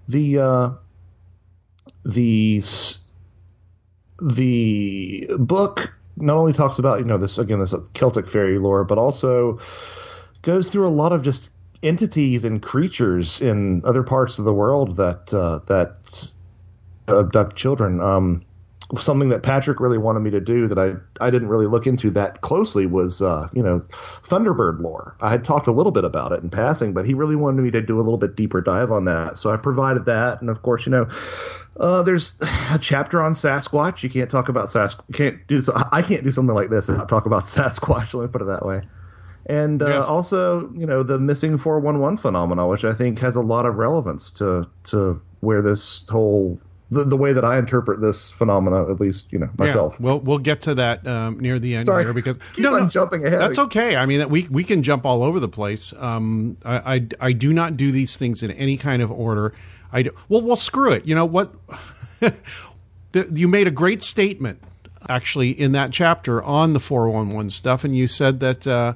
the, 0.07 0.39
uh, 0.39 0.69
the 2.05 2.63
the 4.21 5.27
book 5.37 5.93
not 6.17 6.37
only 6.37 6.53
talks 6.53 6.79
about 6.79 6.99
you 6.99 7.05
know 7.05 7.17
this 7.17 7.37
again 7.37 7.59
this 7.59 7.73
Celtic 7.93 8.27
fairy 8.27 8.57
lore, 8.57 8.83
but 8.83 8.97
also 8.97 9.59
goes 10.41 10.69
through 10.69 10.87
a 10.87 10.89
lot 10.89 11.11
of 11.11 11.21
just 11.21 11.51
entities 11.83 12.43
and 12.43 12.61
creatures 12.61 13.41
in 13.41 13.83
other 13.85 14.01
parts 14.01 14.39
of 14.39 14.45
the 14.45 14.53
world 14.53 14.95
that 14.95 15.33
uh, 15.33 15.59
that 15.67 16.33
abduct 17.07 17.55
children. 17.55 18.01
Um, 18.01 18.43
something 18.99 19.29
that 19.29 19.43
Patrick 19.43 19.79
really 19.79 19.97
wanted 19.97 20.21
me 20.21 20.29
to 20.31 20.39
do 20.39 20.67
that 20.67 20.77
I 20.77 21.25
I 21.25 21.29
didn't 21.29 21.49
really 21.49 21.67
look 21.67 21.87
into 21.87 22.09
that 22.11 22.41
closely 22.41 22.85
was 22.85 23.21
uh, 23.21 23.49
you 23.53 23.61
know 23.61 23.81
Thunderbird 24.23 24.79
lore. 24.81 25.15
I 25.21 25.29
had 25.29 25.43
talked 25.43 25.67
a 25.67 25.71
little 25.71 25.91
bit 25.91 26.03
about 26.05 26.31
it 26.31 26.41
in 26.41 26.49
passing, 26.49 26.93
but 26.93 27.05
he 27.05 27.13
really 27.13 27.35
wanted 27.35 27.61
me 27.61 27.71
to 27.71 27.81
do 27.81 27.97
a 27.97 28.01
little 28.01 28.17
bit 28.17 28.35
deeper 28.35 28.61
dive 28.61 28.91
on 28.91 29.05
that. 29.05 29.37
So 29.37 29.51
I 29.51 29.57
provided 29.57 30.05
that, 30.05 30.41
and 30.41 30.49
of 30.49 30.61
course 30.61 30.85
you 30.85 30.91
know. 30.91 31.09
Uh, 31.79 32.01
there's 32.01 32.35
a 32.71 32.79
chapter 32.79 33.21
on 33.21 33.33
Sasquatch. 33.33 34.01
You 34.01 34.09
can't 34.09 34.31
talk 34.31 34.49
about 34.49 34.69
Sasquatch. 34.69 35.13
Can't 35.13 35.45
do 35.47 35.61
so. 35.61 35.73
I 35.91 36.01
can't 36.01 36.23
do 36.23 36.31
something 36.31 36.55
like 36.55 36.69
this 36.69 36.89
and 36.89 36.97
not 36.97 37.07
talk 37.09 37.25
about 37.27 37.43
Sasquatch. 37.45 38.13
Let 38.13 38.23
me 38.23 38.27
put 38.31 38.41
it 38.41 38.45
that 38.45 38.65
way. 38.65 38.81
And 39.45 39.81
uh, 39.81 39.87
Yes. 39.87 40.05
also, 40.05 40.71
you 40.75 40.85
know, 40.85 41.03
the 41.03 41.19
missing 41.19 41.57
411 41.57 42.17
phenomena, 42.17 42.67
which 42.67 42.83
I 42.83 42.93
think 42.93 43.19
has 43.19 43.35
a 43.35 43.41
lot 43.41 43.65
of 43.65 43.75
relevance 43.75 44.31
to 44.33 44.67
to 44.85 45.21
where 45.41 45.61
this 45.61 46.03
whole 46.09 46.59
the, 46.89 47.03
the 47.03 47.17
way 47.17 47.33
that 47.33 47.43
I 47.43 47.57
interpret 47.57 47.99
this 47.99 48.31
phenomena, 48.31 48.89
at 48.89 48.99
least, 48.99 49.31
you 49.31 49.39
know, 49.39 49.49
myself. 49.57 49.95
Yeah, 49.99 50.05
well, 50.05 50.19
we'll 50.19 50.37
get 50.37 50.61
to 50.61 50.75
that 50.75 51.05
um, 51.05 51.39
near 51.39 51.59
the 51.59 51.75
end 51.75 51.85
Sorry. 51.85 52.05
here 52.05 52.13
because 52.13 52.37
Keep 52.53 52.65
on 52.65 52.89
jumping 52.89 53.25
ahead. 53.25 53.41
That's 53.41 53.59
okay. 53.59 53.95
I 53.95 54.05
mean, 54.05 54.29
we 54.29 54.47
we 54.49 54.63
can 54.63 54.83
jump 54.83 55.05
all 55.05 55.23
over 55.23 55.39
the 55.39 55.49
place. 55.49 55.93
Um, 55.97 56.57
I, 56.63 56.95
I 56.95 57.07
I 57.19 57.31
do 57.33 57.51
not 57.53 57.75
do 57.75 57.91
these 57.91 58.15
things 58.15 58.41
in 58.41 58.51
any 58.51 58.77
kind 58.77 59.01
of 59.01 59.11
order. 59.11 59.53
I 59.91 60.03
do, 60.03 60.11
well, 60.29 60.41
well, 60.41 60.55
screw 60.55 60.91
it. 60.91 61.05
You 61.05 61.15
know 61.15 61.25
what? 61.25 61.53
You 63.33 63.47
made 63.47 63.65
a 63.67 63.71
great 63.71 64.03
statement 64.03 64.61
actually 65.09 65.49
in 65.49 65.71
that 65.71 65.91
chapter 65.91 66.43
on 66.43 66.73
the 66.73 66.79
411 66.79 67.49
stuff, 67.49 67.83
and 67.83 67.95
you 67.95 68.07
said 68.07 68.39
that. 68.41 68.67
Uh, 68.67 68.93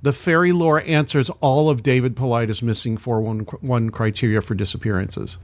the 0.00 0.12
fairy 0.12 0.52
lore 0.52 0.80
answers 0.82 1.28
all 1.40 1.68
of 1.68 1.82
David 1.82 2.14
Paulides 2.14 2.62
missing 2.62 2.96
411 2.96 3.90
criteria 3.90 4.40
for 4.40 4.54
disappearances. 4.54 5.38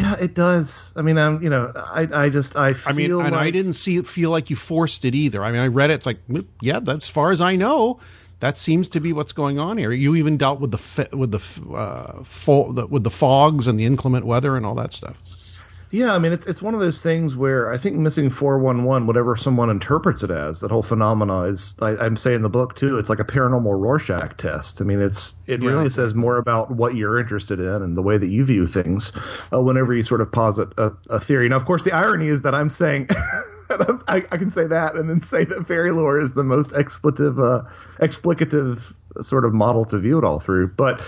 Yeah, 0.00 0.16
it 0.18 0.34
does. 0.34 0.92
I 0.96 1.02
mean, 1.02 1.18
I'm, 1.18 1.42
you 1.42 1.50
know, 1.50 1.72
I 1.76 2.08
I 2.12 2.28
just 2.30 2.56
I 2.56 2.72
feel 2.72 2.88
I 2.88 2.92
mean, 2.94 3.26
and 3.26 3.36
I 3.36 3.50
didn't 3.50 3.74
see 3.74 3.96
it 3.98 4.06
feel 4.06 4.30
like 4.30 4.48
you 4.48 4.56
forced 4.56 5.04
it 5.04 5.14
either. 5.14 5.44
I 5.44 5.52
mean, 5.52 5.60
I 5.60 5.66
read 5.66 5.90
it. 5.90 5.94
It's 5.94 6.06
like, 6.06 6.26
"Mm, 6.28 6.46
yeah, 6.62 6.80
that's 6.80 7.04
as 7.04 7.10
far 7.10 7.32
as 7.32 7.40
I 7.40 7.56
know. 7.56 8.00
That 8.40 8.58
seems 8.58 8.88
to 8.90 9.00
be 9.00 9.12
what's 9.12 9.32
going 9.34 9.58
on 9.58 9.76
here. 9.76 9.92
You 9.92 10.16
even 10.16 10.38
dealt 10.38 10.60
with 10.60 10.70
the 10.70 11.08
with 11.16 11.32
the, 11.32 11.74
uh, 11.76 12.22
fo- 12.24 12.72
the 12.72 12.86
with 12.86 13.04
the 13.04 13.10
fogs 13.10 13.66
and 13.66 13.78
the 13.78 13.84
inclement 13.84 14.24
weather 14.24 14.56
and 14.56 14.64
all 14.64 14.74
that 14.76 14.94
stuff. 14.94 15.18
Yeah, 15.92 16.14
I 16.14 16.20
mean, 16.20 16.32
it's 16.32 16.46
it's 16.46 16.62
one 16.62 16.74
of 16.74 16.80
those 16.80 17.02
things 17.02 17.34
where 17.34 17.70
I 17.72 17.76
think 17.76 17.96
missing 17.96 18.30
four 18.30 18.58
one 18.60 18.84
one, 18.84 19.06
whatever 19.08 19.34
someone 19.34 19.70
interprets 19.70 20.22
it 20.22 20.30
as, 20.30 20.60
that 20.60 20.70
whole 20.70 20.84
phenomena 20.84 21.42
is. 21.42 21.74
I, 21.82 21.96
I'm 21.96 22.16
saying 22.16 22.36
in 22.36 22.42
the 22.42 22.48
book 22.48 22.76
too. 22.76 22.98
It's 22.98 23.10
like 23.10 23.18
a 23.18 23.24
paranormal 23.24 23.76
Rorschach 23.80 24.36
test. 24.36 24.80
I 24.80 24.84
mean, 24.84 25.00
it's 25.00 25.34
it 25.48 25.60
Yeah. 25.62 25.70
really 25.70 25.90
says 25.90 26.14
more 26.14 26.36
about 26.36 26.70
what 26.70 26.94
you're 26.94 27.18
interested 27.18 27.58
in 27.58 27.82
and 27.82 27.96
the 27.96 28.02
way 28.02 28.18
that 28.18 28.28
you 28.28 28.44
view 28.44 28.68
things. 28.68 29.10
Uh, 29.52 29.60
whenever 29.60 29.92
you 29.92 30.04
sort 30.04 30.20
of 30.20 30.30
posit 30.30 30.68
a, 30.78 30.92
a 31.08 31.18
theory. 31.18 31.48
Now, 31.48 31.56
of 31.56 31.64
course, 31.64 31.82
the 31.82 31.92
irony 31.92 32.28
is 32.28 32.42
that 32.42 32.54
I'm 32.54 32.70
saying. 32.70 33.08
I, 34.08 34.16
I 34.32 34.36
can 34.36 34.50
say 34.50 34.66
that 34.66 34.96
and 34.96 35.08
then 35.08 35.20
say 35.20 35.44
that 35.44 35.66
fairy 35.68 35.92
lore 35.92 36.18
is 36.18 36.32
the 36.32 36.42
most 36.42 36.72
expletive, 36.72 37.38
uh, 37.38 37.62
explicative 38.00 38.92
sort 39.20 39.44
of 39.44 39.54
model 39.54 39.84
to 39.86 39.98
view 39.98 40.18
it 40.18 40.24
all 40.24 40.40
through. 40.40 40.68
But 40.68 41.00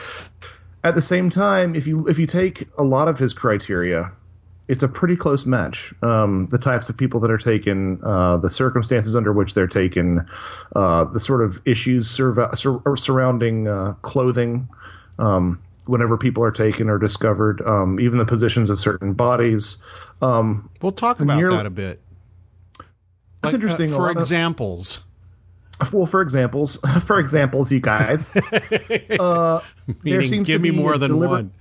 at 0.85 0.95
the 0.95 1.03
same 1.03 1.29
time, 1.31 1.75
if 1.75 1.87
you 1.89 2.07
if 2.09 2.19
you 2.21 2.27
take 2.27 2.69
a 2.79 2.85
lot 2.85 3.09
of 3.09 3.19
his 3.19 3.35
criteria, 3.35 4.13
it's 4.73 4.83
a 4.83 4.89
pretty 4.89 5.17
close 5.17 5.45
match. 5.45 5.93
Um, 6.03 6.47
the 6.51 6.57
types 6.57 6.89
of 6.89 6.97
people 6.97 7.21
that 7.21 7.31
are 7.31 7.37
taken, 7.37 8.01
uh, 8.03 8.39
the 8.39 8.49
circumstances 8.49 9.15
under 9.15 9.31
which 9.31 9.53
they're 9.53 9.67
taken, 9.67 10.27
uh, 10.75 11.05
the 11.05 11.21
sort 11.21 11.43
of 11.43 11.61
issues 11.67 12.09
surv- 12.09 12.57
sur- 12.57 12.97
surrounding 12.97 13.69
uh, 13.69 13.93
clothing, 14.01 14.69
um, 15.19 15.61
whenever 15.85 16.17
people 16.17 16.43
are 16.43 16.51
taken 16.51 16.89
or 16.89 16.99
discovered, 16.99 17.61
um, 17.67 18.01
even 18.01 18.17
the 18.19 18.25
positions 18.25 18.71
of 18.71 18.81
certain 18.81 19.13
bodies. 19.13 19.77
Um, 20.23 20.71
we'll 20.81 20.93
talk 20.93 21.21
about 21.21 21.39
that 21.51 21.67
a 21.67 21.71
bit. 21.71 22.01
That's 23.43 23.53
Like, 23.53 23.53
uh, 23.53 23.57
interesting. 23.57 23.89
For 23.91 23.97
lot 23.97 24.17
of- 24.17 24.23
examples, 24.23 25.05
well, 25.93 26.07
for 26.07 26.23
examples, 26.23 26.79
for 27.05 27.19
examples, 27.19 27.71
you 27.71 27.81
guys, 27.81 28.33
uh, 29.21 29.61
there 29.87 29.97
meaning 30.03 30.27
seems 30.29 30.47
give 30.47 30.61
to 30.61 30.63
me 30.63 30.71
be 30.71 30.77
more 30.77 30.97
than 30.97 31.11
deliberate- 31.11 31.31
one. 31.31 31.53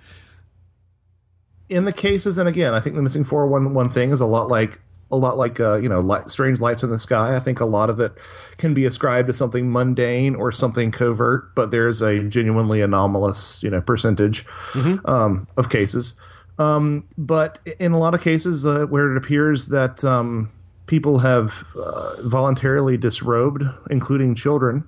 In 1.72 1.86
the 1.86 1.94
cases, 1.94 2.38
and 2.38 2.50
again, 2.50 2.74
I 2.74 2.82
think 2.82 2.96
the 2.96 3.02
missing 3.02 3.24
four 3.24 3.48
one 3.48 3.74
one 3.74 3.90
thing 3.90 4.12
is 4.12 4.20
a 4.20 4.26
lot 4.26 4.50
like 4.50 4.80
a 5.10 5.16
lot 5.16 5.38
like 5.38 5.60
uh, 5.60 5.78
you 5.78 5.88
know 5.90 6.02
light, 6.02 6.30
strange 6.30 6.60
lights 6.60 6.84
in 6.84 6.90
the 6.90 7.00
sky. 7.00 7.36
I 7.36 7.40
think 7.40 7.62
a 7.62 7.66
lot 7.66 7.90
of 7.90 8.00
it 8.00 8.14
can 8.58 8.74
be 8.74 8.86
ascribed 8.86 9.28
to 9.28 9.34
something 9.34 9.72
mundane 9.72 10.36
or 10.36 10.52
something 10.52 10.92
covert, 10.92 11.56
but 11.56 11.72
there's 11.72 12.02
a 12.02 12.20
genuinely 12.24 12.82
anomalous 12.82 13.64
you 13.64 13.70
know 13.70 13.82
percentage 13.82 14.46
um, 15.06 15.48
of 15.58 15.70
cases. 15.70 16.16
Um, 16.60 17.06
but 17.18 17.60
in 17.80 17.94
a 17.94 17.98
lot 17.98 18.14
of 18.14 18.22
cases 18.22 18.66
uh, 18.66 18.86
where 18.90 19.12
it 19.14 19.18
appears 19.18 19.70
that 19.70 20.04
um, 20.04 20.52
people 20.86 21.20
have 21.20 21.66
uh, 21.76 22.22
voluntarily 22.22 22.98
disrobed, 22.98 23.64
including 23.90 24.36
children, 24.36 24.84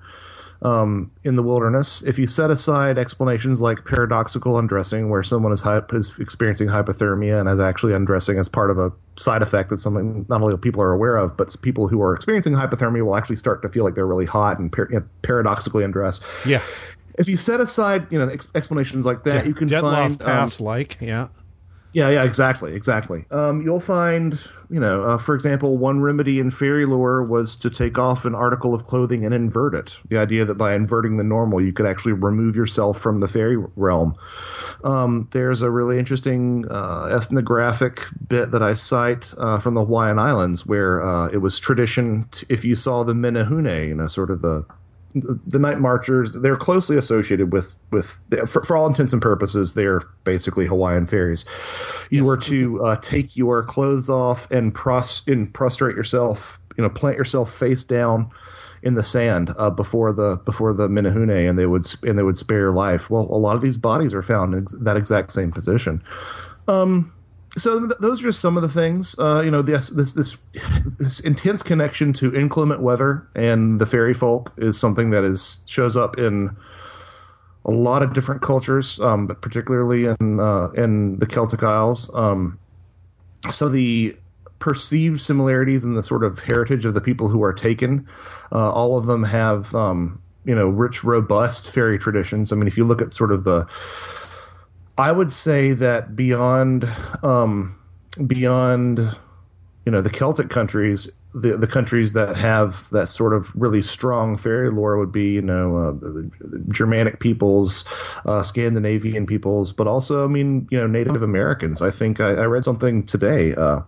um, 0.64 1.12
in 1.24 1.36
the 1.36 1.44
wilderness. 1.44 2.02
If 2.04 2.18
you 2.18 2.26
set 2.26 2.50
aside 2.50 2.98
explanations 2.98 3.62
like 3.62 3.84
paradoxical 3.86 4.58
undressing, 4.58 5.10
where 5.10 5.22
someone 5.22 5.52
is, 5.52 5.62
hy- 5.62 5.82
is 5.92 6.18
experiencing 6.20 6.68
hypothermia 6.70 7.40
and 7.40 7.50
is 7.50 7.60
actually 7.60 7.94
undressing 7.94 8.40
as 8.40 8.48
part 8.48 8.72
of 8.72 8.78
a 8.78 8.92
side 9.18 9.42
effect 9.42 9.70
that's 9.70 9.84
something 9.84 10.26
not 10.30 10.42
only 10.42 10.56
people 10.58 10.82
are 10.82 10.94
aware 10.94 11.18
of, 11.18 11.36
but 11.36 11.54
people 11.62 11.88
who 11.88 12.02
are 12.02 12.16
experiencing 12.16 12.54
hypothermia 12.54 13.06
will 13.06 13.16
actually 13.16 13.36
start 13.36 13.62
to 13.62 13.70
feel 13.70 13.84
like 13.84 13.94
they're 13.94 14.08
really 14.08 14.26
hot 14.26 14.58
and 14.58 14.72
par- 14.72 14.88
you 14.90 15.00
know, 15.00 15.06
paradoxically 15.22 15.84
undress. 15.84 16.22
Yeah, 16.46 16.62
If 17.20 17.28
you 17.28 17.36
set 17.38 17.60
aside, 17.60 18.08
you 18.10 18.18
know, 18.18 18.30
ex- 18.30 18.48
explanations 18.56 19.06
like 19.06 19.26
that, 19.26 19.46
you 19.46 19.54
can 19.54 19.68
Deadloff 19.68 19.82
find 19.82 20.22
um, 20.22 20.28
Pass 20.28 20.62
like 20.62 20.98
yeah. 21.02 21.28
Yeah, 21.94 22.10
yeah, 22.10 22.24
exactly, 22.24 22.74
exactly. 22.74 23.26
Um, 23.30 23.62
you'll 23.62 23.80
find, 23.80 24.40
you 24.70 24.80
know, 24.80 25.04
uh, 25.04 25.18
for 25.20 25.36
example, 25.36 25.78
one 25.78 26.02
remedy 26.02 26.40
in 26.40 26.50
fairy 26.50 26.86
lore 26.86 27.24
was 27.24 27.56
to 27.58 27.70
take 27.70 28.00
off 28.00 28.26
an 28.26 28.34
article 28.34 28.74
of 28.74 28.86
clothing 28.86 29.26
and 29.26 29.34
invert 29.34 29.76
it. 29.76 29.98
The 30.10 30.18
idea 30.18 30.44
that 30.46 30.56
by 30.56 30.74
inverting 30.74 31.18
the 31.18 31.24
normal, 31.24 31.62
you 31.62 31.72
could 31.72 31.86
actually 31.86 32.14
remove 32.14 32.56
yourself 32.56 33.00
from 33.00 33.20
the 33.20 33.28
fairy 33.28 33.58
realm. 33.76 34.16
Um, 34.84 35.30
there's 35.32 35.62
a 35.62 35.70
really 35.70 36.00
interesting 36.00 36.66
uh, 36.70 37.10
ethnographic 37.12 38.02
bit 38.28 38.50
that 38.52 38.64
I 38.64 38.74
cite 38.74 39.32
uh, 39.38 39.60
from 39.60 39.76
the 39.76 39.86
Hawaiian 39.86 40.18
Islands 40.18 40.66
where 40.66 41.04
uh, 41.04 41.28
it 41.28 41.38
was 41.38 41.60
tradition, 41.60 42.28
if 42.50 42.66
you 42.66 42.76
saw 42.76 43.04
the 43.04 43.14
Menehune, 43.14 43.88
you 43.88 43.94
know, 43.94 44.08
sort 44.08 44.32
of 44.32 44.42
the 44.42 44.66
the, 45.16 45.40
the 45.48 45.60
night 45.60 45.80
marchers 45.80 46.34
they're 46.34 46.58
closely 46.58 46.98
associated 46.98 47.52
with 47.52 47.74
with 47.92 48.18
for, 48.48 48.64
for 48.64 48.76
all 48.76 48.88
intents 48.88 49.14
and 49.14 49.22
purposes 49.22 49.74
they're 49.74 50.02
basically 50.24 50.66
hawaiian 50.66 51.06
fairies 51.06 51.46
you 52.10 52.24
were 52.24 52.38
to 52.38 52.84
uh, 52.84 52.96
take 52.98 53.38
your 53.38 53.64
clothes 53.64 54.10
off 54.10 54.50
and 54.52 54.74
pros 54.74 55.24
and 55.28 55.54
prostrate 55.54 55.96
yourself 55.96 56.60
you 56.78 56.84
know 56.84 56.90
plant 56.90 57.18
yourself 57.18 57.54
face 57.56 57.84
down 57.84 58.32
in 58.84 58.96
the 58.96 59.04
sand 59.04 59.54
uh, 59.58 59.70
before 59.70 60.12
the 60.12 60.36
before 60.44 60.74
the 60.74 60.90
Menehune, 60.90 61.50
and 61.50 61.58
they 61.58 61.66
would 61.66 61.86
and 62.04 62.20
they 62.20 62.24
would 62.24 62.38
spare 62.38 62.60
your 62.60 62.74
life. 62.74 63.10
Well, 63.10 63.22
a 63.22 63.40
lot 63.40 63.56
of 63.56 63.62
these 63.62 63.78
bodies 63.78 64.14
are 64.14 64.22
found 64.22 64.54
in 64.54 64.68
that 64.84 64.98
exact 64.98 65.32
same 65.32 65.52
position. 65.52 66.04
Um, 66.68 67.14
so 67.58 67.80
th- 67.80 68.00
those 68.00 68.22
are 68.22 68.26
just 68.26 68.40
some 68.40 68.58
of 68.58 68.64
the 68.64 68.70
things. 68.70 69.16
Uh, 69.18 69.42
you 69.42 69.52
know, 69.52 69.62
this 69.62 69.90
this 69.90 70.14
this 70.14 70.38
this 70.98 71.20
intense 71.20 71.62
connection 71.62 72.14
to 72.14 72.34
inclement 72.36 72.82
weather 72.82 73.28
and 73.36 73.80
the 73.80 73.86
fairy 73.86 74.14
folk 74.14 74.54
is 74.58 74.80
something 74.80 75.12
that 75.12 75.24
is 75.24 75.62
shows 75.66 75.96
up 75.96 76.18
in 76.18 76.56
a 77.66 77.72
lot 77.72 78.04
of 78.04 78.14
different 78.14 78.42
cultures, 78.42 79.00
um, 79.00 79.28
but 79.28 79.42
particularly 79.42 80.06
in 80.06 80.40
uh, 80.40 80.70
in 80.76 81.20
the 81.20 81.26
Celtic 81.26 81.64
Isles. 81.64 82.10
Um, 82.14 82.60
so 83.50 83.70
the 83.70 84.16
perceived 84.60 85.22
similarities 85.22 85.84
in 85.84 85.94
the 85.94 86.04
sort 86.04 86.24
of 86.24 86.40
heritage 86.40 86.86
of 86.86 86.94
the 86.94 87.02
people 87.02 87.28
who 87.28 87.44
are 87.44 87.54
taken, 87.54 88.08
uh, 88.52 88.72
all 88.72 88.98
of 88.98 89.06
them 89.06 89.24
have 89.24 89.74
um, 89.76 90.22
you 90.46 90.56
know 90.56 90.68
rich, 90.68 91.04
robust 91.04 91.70
fairy 91.70 92.00
traditions. 92.00 92.52
I 92.52 92.56
mean, 92.56 92.68
if 92.68 92.78
you 92.78 92.86
look 92.86 93.02
at 93.02 93.14
sort 93.14 93.32
of 93.32 93.44
the 93.44 93.68
I 94.98 95.12
would 95.12 95.32
say 95.32 95.74
that 95.74 96.16
beyond 96.16 96.88
um, 97.24 97.80
beyond 98.28 99.00
you 99.86 99.92
know 99.92 100.02
the 100.02 100.10
Celtic 100.10 100.50
countries, 100.50 101.10
the 101.34 101.58
the 101.58 101.68
countries 101.68 102.14
that 102.14 102.38
have 102.38 102.88
that 102.92 103.10
sort 103.10 103.34
of 103.34 103.54
really 103.56 103.82
strong 103.82 104.38
fairy 104.38 104.70
lore 104.70 104.98
would 104.98 105.12
be 105.12 105.32
you 105.32 105.42
know 105.42 105.78
uh, 105.78 105.92
the, 105.94 106.30
the 106.42 106.64
Germanic 106.70 107.20
peoples, 107.20 107.86
uh, 108.26 108.44
Scandinavian 108.44 109.26
peoples, 109.26 109.74
but 109.74 109.88
also 109.88 110.24
I 110.24 110.28
mean 110.28 110.68
you 110.70 110.80
know 110.80 110.88
Native 110.88 111.24
Americans. 111.24 111.82
I 111.82 111.90
think 111.90 112.20
I, 112.20 112.30
I 112.30 112.46
read 112.46 112.64
something 112.64 113.06
today 113.06 113.56
uh, 113.56 113.82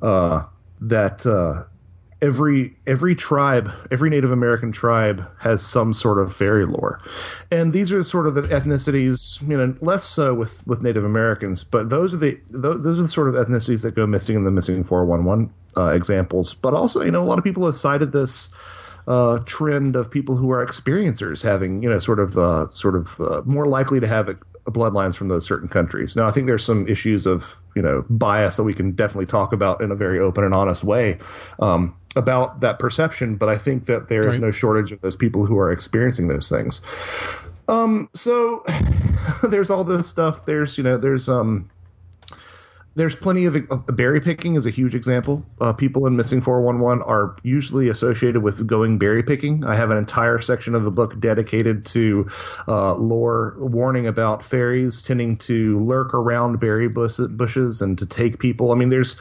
uh, 0.00 0.44
that 0.80 1.26
uh, 1.26 1.64
every 2.22 2.74
every 2.86 3.14
tribe, 3.14 3.70
every 3.90 4.08
Native 4.08 4.30
American 4.30 4.72
tribe 4.72 5.28
has 5.38 5.60
some 5.60 5.92
sort 5.92 6.18
of 6.18 6.34
fairy 6.34 6.64
lore, 6.64 7.02
and 7.50 7.72
these 7.72 7.92
are 7.92 8.02
sort 8.02 8.26
of 8.26 8.34
the 8.34 8.42
ethnicities. 8.42 9.42
You 9.46 9.58
know, 9.58 9.74
less 9.80 10.04
so 10.04 10.32
with 10.32 10.66
with 10.66 10.80
Native 10.80 11.04
Americans, 11.04 11.64
but 11.64 11.90
those 11.90 12.14
are 12.14 12.18
the 12.18 12.40
those, 12.48 12.98
are 12.98 13.02
the 13.02 13.08
sort 13.08 13.28
of 13.28 13.34
ethnicities 13.34 13.82
that 13.82 13.94
go 13.96 14.06
missing 14.06 14.36
in 14.36 14.44
the 14.44 14.50
missing 14.52 14.84
four 14.84 15.04
one 15.04 15.24
one 15.24 15.52
examples. 15.76 16.54
But 16.54 16.72
also, 16.72 17.02
you 17.02 17.10
know, 17.10 17.22
a 17.22 17.26
lot 17.26 17.38
of 17.38 17.44
people 17.44 17.66
have 17.66 17.76
cited 17.76 18.12
this. 18.12 18.48
Uh, 19.04 19.40
trend 19.46 19.96
of 19.96 20.08
people 20.08 20.36
who 20.36 20.52
are 20.52 20.64
experiencers 20.64 21.42
having, 21.42 21.82
you 21.82 21.90
know, 21.90 21.98
sort 21.98 22.20
of, 22.20 22.38
uh, 22.38 22.70
sort 22.70 22.94
of 22.94 23.20
uh, 23.20 23.42
more 23.44 23.66
likely 23.66 23.98
to 23.98 24.06
have 24.06 24.28
bloodlines 24.66 25.16
from 25.16 25.28
those 25.28 25.44
certain 25.44 25.68
countries. 25.68 26.14
Now, 26.14 26.28
I 26.28 26.30
think 26.30 26.46
there's 26.46 26.64
some 26.64 26.86
issues 26.86 27.26
of, 27.26 27.44
you 27.74 27.82
know, 27.82 28.04
bias 28.08 28.56
that 28.58 28.62
we 28.62 28.74
can 28.74 28.92
definitely 28.92 29.26
talk 29.26 29.52
about 29.52 29.82
in 29.82 29.90
a 29.90 29.96
very 29.96 30.20
open 30.20 30.44
and 30.44 30.54
honest 30.54 30.84
way 30.84 31.18
um, 31.58 31.96
about 32.16 32.60
that 32.60 32.78
perception. 32.78 33.36
But 33.36 33.48
I 33.48 33.58
think 33.58 33.86
that 33.86 34.08
there 34.08 34.28
is 34.28 34.36
Right. 34.36 34.42
no 34.46 34.50
shortage 34.50 34.92
of 34.92 35.00
those 35.00 35.16
people 35.16 35.46
who 35.46 35.58
are 35.58 35.72
experiencing 35.72 36.28
those 36.28 36.48
things. 36.48 36.80
Um, 37.68 38.08
so 38.14 38.64
there's 39.48 39.70
all 39.70 39.84
this 39.84 40.06
stuff. 40.08 40.44
There's, 40.44 40.76
you 40.76 40.84
know, 40.84 40.98
there's 40.98 41.28
um, 41.28 41.70
there's 42.94 43.14
plenty 43.14 43.46
of 43.46 43.56
uh, 43.70 43.76
berry 43.76 44.20
picking 44.20 44.54
is 44.56 44.66
a 44.66 44.70
huge 44.70 44.94
example. 44.94 45.42
Uh, 45.60 45.72
people 45.72 46.06
in 46.06 46.14
Missing 46.16 46.42
411 46.42 47.02
are 47.02 47.36
usually 47.42 47.88
associated 47.88 48.42
with 48.42 48.66
going 48.66 48.98
berry 48.98 49.22
picking. 49.22 49.64
I 49.64 49.74
have 49.76 49.90
an 49.90 49.96
entire 49.96 50.40
section 50.42 50.74
of 50.74 50.84
the 50.84 50.90
book 50.90 51.18
dedicated 51.18 51.86
to 51.86 52.28
uh, 52.68 52.94
lore 52.96 53.56
warning 53.58 54.06
about 54.06 54.42
fairies 54.42 55.00
tending 55.00 55.38
to 55.38 55.82
lurk 55.82 56.12
around 56.12 56.60
berry 56.60 56.88
bushes 56.88 57.80
and 57.80 57.96
to 57.98 58.04
take 58.04 58.38
people. 58.38 58.72
I 58.72 58.74
mean, 58.74 58.90
there's 58.90 59.16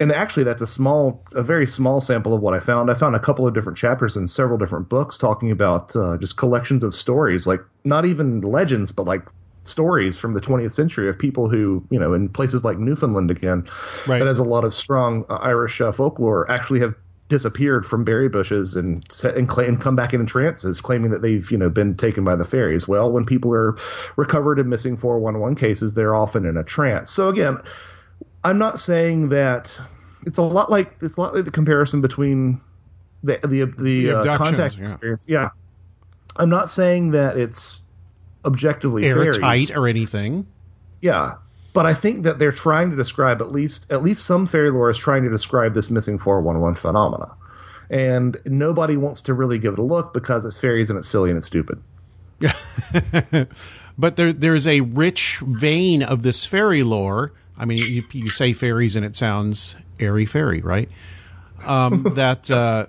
and 0.00 0.12
actually 0.12 0.44
that's 0.44 0.62
a 0.62 0.66
small 0.66 1.24
a 1.32 1.42
very 1.42 1.66
small 1.66 2.00
sample 2.00 2.34
of 2.34 2.40
what 2.40 2.54
i 2.54 2.60
found. 2.60 2.90
I 2.90 2.94
found 2.94 3.16
a 3.16 3.20
couple 3.20 3.46
of 3.46 3.54
different 3.54 3.78
chapters 3.78 4.16
in 4.16 4.26
several 4.26 4.58
different 4.58 4.88
books 4.88 5.18
talking 5.18 5.50
about 5.50 5.94
uh, 5.96 6.16
just 6.18 6.36
collections 6.36 6.82
of 6.84 6.94
stories 6.94 7.46
like 7.46 7.60
not 7.84 8.04
even 8.04 8.40
legends 8.40 8.92
but 8.92 9.06
like 9.06 9.22
stories 9.64 10.16
from 10.16 10.34
the 10.34 10.40
20th 10.40 10.72
century 10.72 11.08
of 11.08 11.18
people 11.18 11.48
who 11.48 11.84
you 11.90 11.98
know 11.98 12.14
in 12.14 12.28
places 12.28 12.64
like 12.64 12.78
newfoundland 12.78 13.30
again 13.30 13.66
Right. 14.06 14.18
that 14.20 14.26
has 14.26 14.38
a 14.38 14.44
lot 14.44 14.64
of 14.64 14.72
strong 14.74 15.24
uh, 15.28 15.34
irish 15.36 15.80
uh, 15.80 15.90
folklore 15.92 16.48
actually 16.50 16.80
have 16.80 16.94
disappeared 17.28 17.84
from 17.84 18.04
berry 18.04 18.28
bushes 18.28 18.76
and 18.76 19.04
and, 19.24 19.48
come 19.80 19.96
back 19.96 20.14
in 20.14 20.24
trances 20.26 20.80
claiming 20.80 21.10
that 21.10 21.22
they've 21.22 21.50
you 21.50 21.58
know 21.58 21.68
been 21.68 21.96
taken 21.96 22.22
by 22.22 22.36
the 22.36 22.44
fairies. 22.44 22.86
Well 22.86 23.10
when 23.10 23.24
people 23.24 23.52
are 23.52 23.76
recovered 24.16 24.60
in 24.60 24.68
missing 24.68 24.96
411 24.96 25.56
cases 25.56 25.94
they're 25.94 26.14
often 26.14 26.46
in 26.46 26.56
a 26.56 26.62
trance. 26.62 27.10
So 27.10 27.28
again 27.28 27.58
I'm 28.46 28.58
not 28.58 28.78
saying 28.78 29.30
that 29.30 29.76
it's 30.24 30.38
a 30.38 30.42
lot 30.42 30.70
like 30.70 30.94
it's 31.02 31.16
a 31.16 31.20
lot 31.20 31.34
like 31.34 31.44
the 31.44 31.50
comparison 31.50 32.00
between 32.00 32.60
the 33.24 33.40
the 33.42 33.64
the, 33.64 34.06
The 34.06 34.18
uh, 34.20 34.38
contact 34.38 34.78
yeah. 34.78 34.84
experience. 34.84 35.24
Yeah, 35.26 35.48
I'm 36.36 36.48
not 36.48 36.70
saying 36.70 37.10
that 37.10 37.36
it's 37.36 37.82
objectively 38.44 39.04
Airtight 39.04 39.40
fairies. 39.40 39.70
or 39.72 39.88
anything. 39.88 40.46
Yeah, 41.02 41.34
but 41.72 41.86
I 41.86 41.94
think 41.94 42.22
that 42.22 42.38
they're 42.38 42.52
trying 42.52 42.90
to 42.90 42.96
describe 42.96 43.42
at 43.42 43.50
least 43.50 43.90
at 43.90 44.04
least 44.04 44.24
some 44.24 44.46
fairy 44.46 44.70
lore 44.70 44.90
is 44.90 44.98
trying 44.98 45.24
to 45.24 45.30
describe 45.30 45.74
this 45.74 45.90
missing 45.90 46.16
411 46.16 46.76
phenomena, 46.76 47.34
and 47.90 48.40
nobody 48.44 48.96
wants 48.96 49.22
to 49.22 49.34
really 49.34 49.58
give 49.58 49.72
it 49.72 49.80
a 49.80 49.84
look 49.84 50.14
because 50.14 50.44
it's 50.44 50.56
fairies 50.56 50.88
and 50.88 51.00
it's 51.00 51.08
silly 51.08 51.30
and 51.30 51.38
it's 51.38 51.48
stupid. 51.48 51.82
but 53.98 54.14
there 54.14 54.32
there's 54.32 54.68
a 54.68 54.82
rich 54.82 55.40
vein 55.44 56.04
of 56.04 56.22
this 56.22 56.44
fairy 56.44 56.84
lore. 56.84 57.32
I 57.58 57.64
mean, 57.64 57.78
you, 57.78 58.04
you 58.12 58.28
say 58.28 58.52
fairies 58.52 58.96
and 58.96 59.04
it 59.04 59.16
sounds 59.16 59.74
airy 59.98 60.26
fairy, 60.26 60.60
right? 60.60 60.88
Um, 61.64 62.02
that 62.16 62.50
uh, 62.50 62.86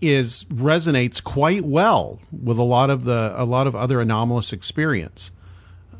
is 0.00 0.44
resonates 0.44 1.22
quite 1.22 1.64
well 1.64 2.20
with 2.32 2.58
a 2.58 2.62
lot 2.64 2.90
of 2.90 3.04
the 3.04 3.34
a 3.36 3.44
lot 3.44 3.66
of 3.66 3.74
other 3.74 4.00
anomalous 4.00 4.52
experience, 4.52 5.30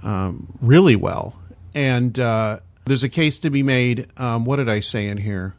um, 0.03 0.59
really 0.61 0.97
well. 0.97 1.37
And 1.74 2.18
uh, 2.18 2.61
there's 2.85 3.05
a 3.05 3.09
case 3.09 3.39
to 3.41 3.51
be 3.51 3.62
made. 3.62 4.09
Um, 4.16 4.45
what 4.45 4.57
did 4.57 4.68
I 4.68 4.81
say 4.81 5.07
in 5.07 5.18
here? 5.18 5.55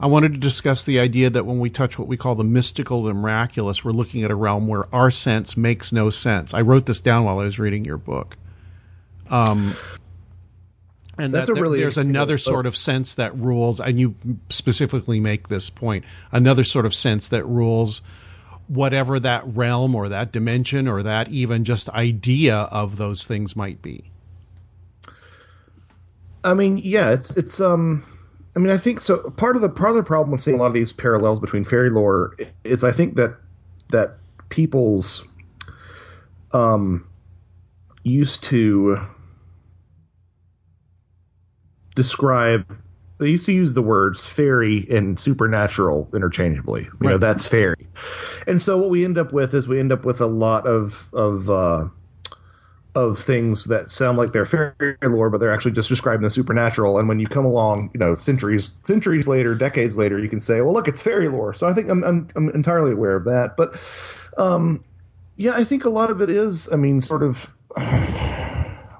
I 0.00 0.06
wanted 0.06 0.32
to 0.32 0.38
discuss 0.38 0.84
the 0.84 1.00
idea 1.00 1.28
that 1.28 1.44
when 1.44 1.58
we 1.58 1.70
touch 1.70 1.98
what 1.98 2.06
we 2.06 2.16
call 2.16 2.36
the 2.36 2.44
mystical 2.44 3.08
and 3.08 3.20
miraculous, 3.20 3.84
we're 3.84 3.90
looking 3.90 4.22
at 4.22 4.30
a 4.30 4.34
realm 4.34 4.68
where 4.68 4.92
our 4.94 5.10
sense 5.10 5.56
makes 5.56 5.92
no 5.92 6.08
sense. 6.10 6.54
I 6.54 6.60
wrote 6.60 6.86
this 6.86 7.00
down 7.00 7.24
while 7.24 7.40
I 7.40 7.44
was 7.44 7.58
reading 7.58 7.84
your 7.84 7.96
book. 7.96 8.36
Um, 9.28 9.76
and 11.18 11.34
That's 11.34 11.48
that 11.48 11.58
a 11.58 11.60
really 11.60 11.80
there's 11.80 11.98
another 11.98 12.34
way 12.34 12.38
sort 12.38 12.66
of 12.66 12.76
sense 12.76 13.14
that 13.14 13.36
rules, 13.36 13.80
and 13.80 13.98
you 13.98 14.14
specifically 14.50 15.18
make 15.20 15.48
this 15.48 15.68
point. 15.68 16.04
Another 16.30 16.64
sort 16.64 16.86
of 16.86 16.94
sense 16.94 17.28
that 17.28 17.44
rules 17.44 18.02
whatever 18.68 19.18
that 19.18 19.42
realm 19.46 19.94
or 19.94 20.08
that 20.10 20.30
dimension 20.30 20.86
or 20.86 21.02
that 21.02 21.28
even 21.28 21.64
just 21.64 21.88
idea 21.90 22.56
of 22.56 22.96
those 22.96 23.24
things 23.24 23.56
might 23.56 23.82
be. 23.82 24.04
I 26.44 26.54
mean, 26.54 26.78
yeah, 26.78 27.10
it's 27.10 27.30
it's 27.36 27.60
um 27.60 28.04
I 28.54 28.60
mean, 28.60 28.72
I 28.72 28.78
think 28.78 29.00
so 29.00 29.30
part 29.30 29.56
of 29.56 29.62
the 29.62 29.68
part 29.68 29.90
of 29.90 29.96
the 29.96 30.02
problem 30.02 30.30
with 30.30 30.40
seeing 30.40 30.56
a 30.56 30.60
lot 30.60 30.66
of 30.66 30.74
these 30.74 30.92
parallels 30.92 31.40
between 31.40 31.64
fairy 31.64 31.90
lore 31.90 32.34
is 32.64 32.84
I 32.84 32.92
think 32.92 33.16
that 33.16 33.36
that 33.88 34.18
people's 34.50 35.24
um 36.52 37.06
used 38.04 38.42
to 38.44 38.98
describe 41.98 42.64
they 43.18 43.28
used 43.28 43.46
to 43.46 43.52
use 43.52 43.74
the 43.74 43.82
words 43.82 44.22
fairy 44.22 44.86
and 44.88 45.18
supernatural 45.18 46.08
interchangeably. 46.14 46.84
You 47.00 47.08
know, 47.08 47.18
that's 47.18 47.44
fairy. 47.44 47.88
And 48.46 48.62
so 48.62 48.78
what 48.78 48.90
we 48.90 49.04
end 49.04 49.18
up 49.18 49.32
with 49.32 49.52
is 49.54 49.66
we 49.66 49.80
end 49.80 49.90
up 49.90 50.04
with 50.04 50.20
a 50.20 50.26
lot 50.26 50.66
of 50.68 51.08
of 51.12 51.50
uh 51.50 51.88
of 52.94 53.18
things 53.18 53.64
that 53.64 53.90
sound 53.90 54.18
like 54.18 54.32
they're 54.32 54.46
fairy 54.46 54.96
lore, 55.02 55.30
but 55.30 55.38
they're 55.40 55.52
actually 55.52 55.72
just 55.72 55.88
describing 55.88 56.22
the 56.22 56.30
supernatural. 56.30 56.98
And 56.98 57.08
when 57.08 57.18
you 57.18 57.26
come 57.26 57.44
along, 57.44 57.90
you 57.92 57.98
know, 57.98 58.14
centuries 58.14 58.72
centuries 58.82 59.26
later, 59.26 59.56
decades 59.56 59.98
later, 59.98 60.20
you 60.20 60.28
can 60.28 60.40
say, 60.40 60.60
"Well, 60.60 60.72
look, 60.72 60.86
it's 60.86 61.02
fairy 61.02 61.28
lore." 61.28 61.52
So 61.52 61.68
I 61.68 61.74
think 61.74 61.90
I'm 61.90 62.04
I'm, 62.04 62.28
I'm 62.36 62.50
entirely 62.50 62.92
aware 62.92 63.16
of 63.16 63.24
that. 63.24 63.56
But 63.56 63.76
um, 64.36 64.84
yeah, 65.36 65.54
I 65.56 65.64
think 65.64 65.84
a 65.84 65.90
lot 65.90 66.10
of 66.10 66.22
it 66.22 66.30
is, 66.30 66.68
I 66.72 66.76
mean, 66.76 67.00
sort 67.00 67.24
of. 67.24 67.50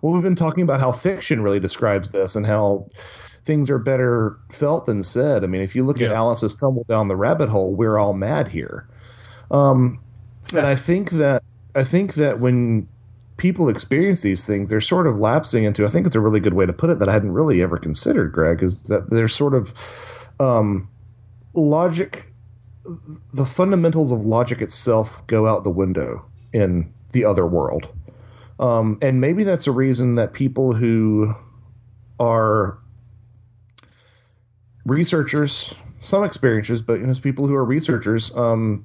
Well, 0.02 0.12
we've 0.12 0.22
been 0.22 0.36
talking 0.36 0.62
about 0.62 0.80
how 0.80 0.92
fiction 0.92 1.42
really 1.42 1.60
describes 1.60 2.10
this 2.10 2.36
and 2.36 2.46
how 2.46 2.88
things 3.44 3.70
are 3.70 3.78
better 3.78 4.38
felt 4.52 4.86
than 4.86 5.02
said. 5.02 5.42
I 5.42 5.46
mean, 5.46 5.62
if 5.62 5.74
you 5.74 5.84
look 5.84 6.00
at 6.00 6.12
Alice's 6.12 6.54
tumble 6.54 6.84
down 6.88 7.08
the 7.08 7.16
rabbit 7.16 7.48
hole, 7.48 7.74
we're 7.74 7.98
all 7.98 8.12
mad 8.12 8.48
here. 8.48 8.88
Um, 9.50 10.00
and 10.50 10.66
I 10.66 10.76
think 10.76 11.10
that 11.12 11.42
I 11.74 11.84
think 11.84 12.14
that 12.14 12.40
when 12.40 12.88
people 13.38 13.68
experience 13.68 14.20
these 14.20 14.44
things, 14.44 14.68
they're 14.68 14.80
sort 14.80 15.06
of 15.06 15.18
lapsing 15.18 15.64
into. 15.64 15.86
I 15.86 15.88
think 15.88 16.06
it's 16.06 16.16
a 16.16 16.20
really 16.20 16.40
good 16.40 16.54
way 16.54 16.66
to 16.66 16.72
put 16.72 16.90
it 16.90 16.98
that 16.98 17.08
I 17.08 17.12
hadn't 17.12 17.32
really 17.32 17.62
ever 17.62 17.78
considered, 17.78 18.32
Greg, 18.32 18.62
is 18.62 18.82
that 18.84 19.08
they're 19.10 19.28
sort 19.28 19.54
of 19.54 19.72
um, 20.40 20.88
logic. 21.54 22.24
The 23.32 23.46
fundamentals 23.46 24.12
of 24.12 24.24
logic 24.24 24.60
itself 24.60 25.10
go 25.26 25.46
out 25.46 25.64
the 25.64 25.70
window 25.70 26.24
in 26.52 26.92
the 27.12 27.24
other 27.24 27.46
world, 27.46 27.88
um, 28.58 28.98
and 29.02 29.20
maybe 29.20 29.44
that's 29.44 29.66
a 29.66 29.72
reason 29.72 30.16
that 30.16 30.32
people 30.32 30.72
who 30.72 31.34
are 32.18 32.78
researchers, 34.84 35.74
some 36.00 36.22
experiencers, 36.22 36.84
but 36.84 36.94
you 36.94 37.06
know, 37.06 37.14
people 37.14 37.46
who 37.46 37.54
are 37.54 37.64
researchers, 37.64 38.34
um, 38.36 38.84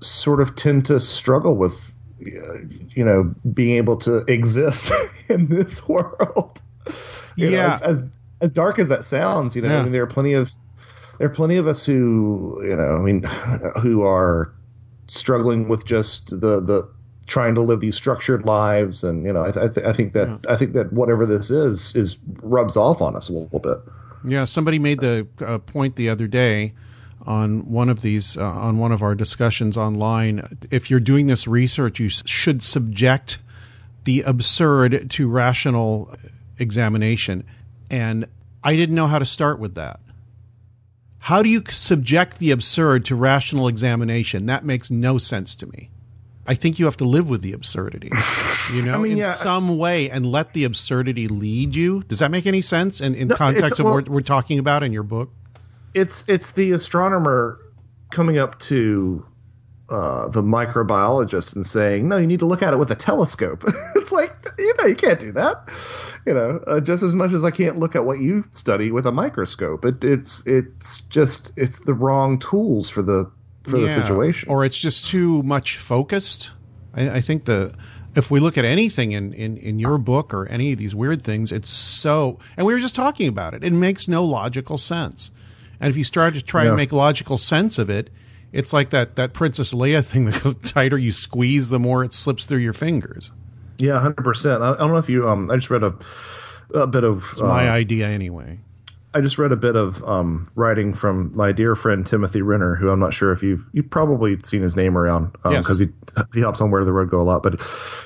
sort 0.00 0.40
of 0.40 0.56
tend 0.56 0.86
to 0.86 1.00
struggle 1.00 1.56
with, 1.56 1.92
uh, 2.22 2.58
you 2.94 3.04
know, 3.04 3.34
being 3.52 3.76
able 3.76 3.96
to 3.96 4.18
exist 4.30 4.92
in 5.28 5.46
this 5.48 5.86
world. 5.88 6.60
You 7.36 7.50
know, 7.50 7.56
Yeah. 7.56 7.74
as, 7.74 7.82
as 7.82 8.04
as 8.40 8.50
dark 8.52 8.78
as 8.78 8.88
that 8.88 9.04
sounds, 9.04 9.56
you 9.56 9.62
know, 9.62 9.68
Yeah. 9.68 9.80
I 9.80 9.82
mean, 9.82 9.92
there 9.92 10.02
are 10.02 10.06
plenty 10.08 10.34
of 10.34 10.52
there 11.18 11.26
are 11.26 11.34
plenty 11.34 11.56
of 11.56 11.66
us 11.66 11.84
who, 11.84 12.60
you 12.62 12.76
know, 12.76 12.96
I 12.96 13.00
mean, 13.00 13.24
who 13.82 14.02
are 14.02 14.52
struggling 15.08 15.68
with 15.68 15.84
just 15.84 16.30
the 16.30 16.60
the 16.60 16.88
trying 17.28 17.54
to 17.54 17.60
live 17.60 17.78
these 17.80 17.94
structured 17.94 18.44
lives, 18.44 19.04
and 19.04 19.24
you 19.24 19.32
know, 19.32 19.44
I, 19.44 19.52
th- 19.52 19.64
I, 19.64 19.68
th- 19.72 19.86
I 19.86 19.92
think 19.92 20.12
that 20.14 20.44
I 20.48 20.56
think 20.56 20.72
that 20.72 20.92
whatever 20.92 21.24
this 21.26 21.50
is 21.50 21.94
is 21.94 22.16
rubs 22.42 22.76
off 22.76 23.00
on 23.00 23.14
us 23.14 23.28
a 23.28 23.32
little 23.34 23.60
bit. 23.60 23.78
Yeah, 24.24 24.44
somebody 24.46 24.78
made 24.80 24.98
the 25.00 25.28
uh, 25.40 25.58
point 25.58 25.94
the 25.94 26.08
other 26.08 26.26
day 26.26 26.72
on 27.26 27.70
one 27.70 27.88
of 27.88 28.02
these 28.02 28.36
uh, 28.36 28.42
on 28.44 28.78
one 28.78 28.90
of 28.90 29.02
our 29.02 29.14
discussions 29.14 29.76
online. 29.76 30.58
If 30.70 30.90
you're 30.90 30.98
doing 31.00 31.26
this 31.28 31.46
research, 31.46 32.00
you 32.00 32.06
s- 32.06 32.22
should 32.26 32.62
subject 32.62 33.38
the 34.04 34.22
absurd 34.22 35.10
to 35.10 35.28
rational 35.28 36.14
examination. 36.58 37.44
And 37.90 38.26
I 38.64 38.74
didn't 38.74 38.94
know 38.96 39.06
how 39.06 39.18
to 39.18 39.24
start 39.24 39.58
with 39.60 39.74
that. 39.76 40.00
How 41.20 41.42
do 41.42 41.48
you 41.48 41.62
subject 41.68 42.38
the 42.38 42.50
absurd 42.52 43.04
to 43.06 43.14
rational 43.14 43.68
examination? 43.68 44.46
That 44.46 44.64
makes 44.64 44.90
no 44.90 45.18
sense 45.18 45.54
to 45.56 45.66
me. 45.66 45.90
I 46.48 46.54
think 46.54 46.78
you 46.78 46.86
have 46.86 46.96
to 46.96 47.04
live 47.04 47.28
with 47.28 47.42
the 47.42 47.52
absurdity, 47.52 48.10
you 48.72 48.82
know, 48.86 48.98
mean, 49.00 49.12
in 49.12 49.18
yeah. 49.18 49.26
some 49.26 49.76
way, 49.76 50.08
and 50.10 50.24
let 50.26 50.54
the 50.54 50.64
absurdity 50.64 51.28
lead 51.28 51.74
you. 51.74 52.02
Does 52.04 52.18
that 52.20 52.30
make 52.30 52.46
any 52.46 52.62
sense? 52.62 53.00
In, 53.02 53.14
in 53.14 53.28
No, 53.28 53.36
context 53.36 53.78
of 53.78 53.84
well- 53.84 53.94
what 53.94 54.08
we're 54.08 54.22
talking 54.22 54.58
about 54.58 54.82
in 54.82 54.92
your 54.92 55.02
book? 55.04 55.30
it's 55.94 56.22
it's 56.28 56.52
the 56.52 56.72
astronomer 56.72 57.58
coming 58.10 58.38
up 58.38 58.58
to 58.60 59.24
uh, 59.90 60.28
the 60.28 60.42
microbiologist 60.42 61.54
and 61.56 61.64
saying, 61.66 62.08
"No, 62.08 62.16
you 62.18 62.26
need 62.26 62.40
to 62.40 62.46
look 62.46 62.62
at 62.62 62.72
it 62.72 62.78
with 62.78 62.90
a 62.90 62.94
telescope." 62.94 63.64
it's 63.96 64.12
like 64.12 64.34
you 64.58 64.74
know 64.78 64.86
you 64.86 64.94
can't 64.94 65.18
do 65.20 65.32
that. 65.32 65.68
You 66.26 66.34
know, 66.34 66.60
uh, 66.66 66.80
just 66.80 67.02
as 67.02 67.14
much 67.14 67.32
as 67.32 67.42
I 67.42 67.50
can't 67.50 67.78
look 67.78 67.96
at 67.96 68.04
what 68.04 68.18
you 68.20 68.44
study 68.52 68.90
with 68.90 69.06
a 69.06 69.12
microscope. 69.12 69.84
It, 69.84 70.04
it's 70.04 70.42
it's 70.46 71.00
just 71.02 71.52
it's 71.56 71.80
the 71.80 71.94
wrong 71.94 72.38
tools 72.38 72.90
for 72.90 73.02
the 73.02 73.30
for 73.68 73.78
the 73.78 73.88
situation. 73.90 74.48
or 74.48 74.64
it's 74.64 74.78
just 74.78 75.06
too 75.06 75.42
much 75.42 75.76
focused. 75.76 76.50
I, 76.94 77.10
I 77.16 77.20
think 77.20 77.44
the 77.44 77.72
if 78.14 78.30
we 78.30 78.40
look 78.40 78.58
at 78.58 78.64
anything 78.64 79.12
in, 79.12 79.32
in 79.34 79.56
in 79.58 79.78
your 79.78 79.98
book 79.98 80.32
or 80.34 80.46
any 80.46 80.72
of 80.72 80.78
these 80.78 80.94
weird 80.94 81.22
things, 81.22 81.52
it's 81.52 81.68
so. 81.70 82.38
And 82.56 82.66
we 82.66 82.72
were 82.72 82.80
just 82.80 82.94
talking 82.96 83.28
about 83.28 83.54
it. 83.54 83.62
It 83.62 83.72
makes 83.72 84.08
no 84.08 84.24
logical 84.24 84.78
sense. 84.78 85.30
And 85.80 85.88
if 85.90 85.96
you 85.96 86.02
start 86.04 86.34
to 86.34 86.42
try 86.42 86.62
Yeah. 86.64 86.68
and 86.70 86.76
make 86.76 86.90
logical 86.92 87.38
sense 87.38 87.78
of 87.78 87.88
it, 87.90 88.10
it's 88.52 88.72
like 88.72 88.90
that 88.90 89.16
that 89.16 89.34
Princess 89.34 89.72
Leia 89.74 90.04
thing. 90.04 90.24
The 90.30 90.54
tighter 90.62 90.98
you 90.98 91.12
squeeze, 91.12 91.68
the 91.68 91.78
more 91.78 92.02
it 92.02 92.12
slips 92.12 92.46
through 92.46 92.58
your 92.58 92.72
fingers. 92.72 93.30
yeah, 93.78 94.00
hundred 94.00 94.24
percent. 94.24 94.62
I, 94.62 94.72
I 94.72 94.76
don't 94.78 94.90
know 94.90 94.96
if 94.96 95.08
you. 95.08 95.28
Um, 95.28 95.50
I 95.50 95.56
just 95.56 95.70
read 95.70 95.84
a 95.84 95.94
a 96.74 96.86
bit 96.86 97.04
of 97.04 97.24
It's 97.32 97.40
my 97.42 97.68
uh, 97.68 97.72
idea 97.72 98.08
anyway. 98.08 98.58
I 99.14 99.20
just 99.22 99.38
read 99.38 99.52
a 99.52 99.56
bit 99.56 99.74
of 99.74 100.02
um, 100.04 100.50
writing 100.54 100.92
from 100.92 101.34
my 101.34 101.52
dear 101.52 101.74
friend 101.74 102.06
Timothy 102.06 102.42
Renner, 102.42 102.74
who 102.74 102.90
I'm 102.90 103.00
not 103.00 103.14
sure 103.14 103.32
if 103.32 103.42
you've 103.42 103.64
you've 103.72 103.88
probably 103.90 104.38
seen 104.44 104.62
his 104.62 104.76
name 104.76 104.98
around 104.98 105.34
Yes. 105.48 105.64
because 105.64 105.78
he 105.78 105.88
he 106.34 106.40
helps 106.40 106.60
on 106.60 106.70
Where 106.70 106.84
the 106.84 106.92
Road 106.92 107.10
Go 107.10 107.20
a 107.20 107.24
lot. 107.24 107.42
But 107.42 107.60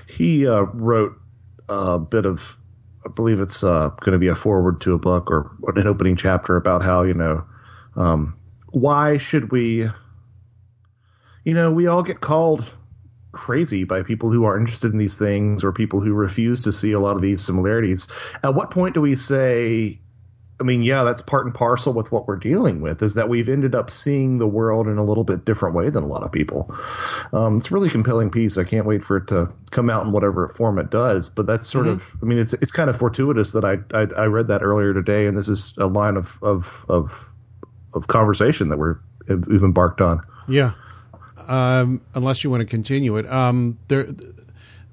he 0.06 0.46
uh, 0.46 0.62
wrote 0.62 1.14
a 1.68 1.98
bit 1.98 2.24
of, 2.24 2.56
I 3.04 3.08
believe 3.08 3.40
it's 3.40 3.64
uh, 3.64 3.90
going 4.00 4.12
to 4.12 4.18
be 4.18 4.28
a 4.28 4.34
forward 4.34 4.80
to 4.82 4.94
a 4.94 4.98
book 4.98 5.30
or 5.30 5.50
an 5.74 5.86
opening 5.88 6.14
chapter 6.16 6.56
about 6.56 6.82
how 6.84 7.02
you 7.02 7.14
know 7.14 7.44
um, 7.96 8.36
why 8.70 9.18
should 9.18 9.50
we, 9.50 9.88
you 11.44 11.54
know, 11.54 11.70
we 11.72 11.88
all 11.88 12.02
get 12.02 12.20
called 12.20 12.64
crazy 13.32 13.84
by 13.84 14.02
people 14.02 14.30
who 14.30 14.44
are 14.44 14.58
interested 14.58 14.92
in 14.92 14.98
these 14.98 15.16
things 15.18 15.64
or 15.64 15.72
people 15.72 16.00
who 16.00 16.12
refuse 16.12 16.62
to 16.62 16.72
see 16.72 16.92
a 16.92 17.00
lot 17.00 17.16
of 17.16 17.22
these 17.22 17.44
similarities. 17.44 18.06
At 18.44 18.54
what 18.54 18.70
point 18.70 18.94
do 18.94 19.00
we 19.00 19.16
say? 19.16 19.98
I 20.62 20.64
mean, 20.64 20.84
yeah, 20.84 21.02
that's 21.02 21.20
part 21.20 21.44
and 21.44 21.52
parcel 21.52 21.92
with 21.92 22.12
what 22.12 22.28
we're 22.28 22.36
dealing 22.36 22.80
with 22.80 23.02
is 23.02 23.14
that 23.14 23.28
we've 23.28 23.48
ended 23.48 23.74
up 23.74 23.90
seeing 23.90 24.38
the 24.38 24.46
world 24.46 24.86
in 24.86 24.96
a 24.96 25.04
little 25.04 25.24
bit 25.24 25.44
different 25.44 25.74
way 25.74 25.90
than 25.90 26.04
a 26.04 26.06
lot 26.06 26.22
of 26.22 26.30
people. 26.30 26.72
Um, 27.32 27.56
it's 27.56 27.72
a 27.72 27.74
really 27.74 27.90
compelling 27.90 28.30
piece. 28.30 28.58
I 28.58 28.62
can't 28.62 28.86
wait 28.86 29.02
for 29.02 29.16
it 29.16 29.26
to 29.28 29.52
come 29.72 29.90
out 29.90 30.06
in 30.06 30.12
whatever 30.12 30.48
form 30.50 30.78
it 30.78 30.88
does. 30.88 31.28
But 31.28 31.46
that's 31.46 31.68
sort 31.68 31.88
of, 31.88 32.04
I 32.22 32.26
mean, 32.26 32.38
it's 32.38 32.52
it's 32.52 32.70
kind 32.70 32.88
of 32.88 32.96
fortuitous 32.96 33.50
that 33.52 33.64
I, 33.64 33.78
I 33.92 34.06
I 34.22 34.26
read 34.26 34.46
that 34.46 34.62
earlier 34.62 34.94
today, 34.94 35.26
and 35.26 35.36
this 35.36 35.48
is 35.48 35.74
a 35.78 35.86
line 35.86 36.16
of 36.16 36.32
of 36.42 36.86
of, 36.88 37.28
of 37.92 38.06
conversation 38.06 38.68
that 38.68 38.78
we're 38.78 39.00
we've 39.26 39.64
embarked 39.64 40.00
on. 40.00 40.20
Yeah. 40.46 40.74
Um, 41.48 42.02
unless 42.14 42.44
you 42.44 42.50
want 42.50 42.60
to 42.60 42.66
continue 42.66 43.16
it, 43.16 43.26
um, 43.26 43.78
there, 43.88 44.06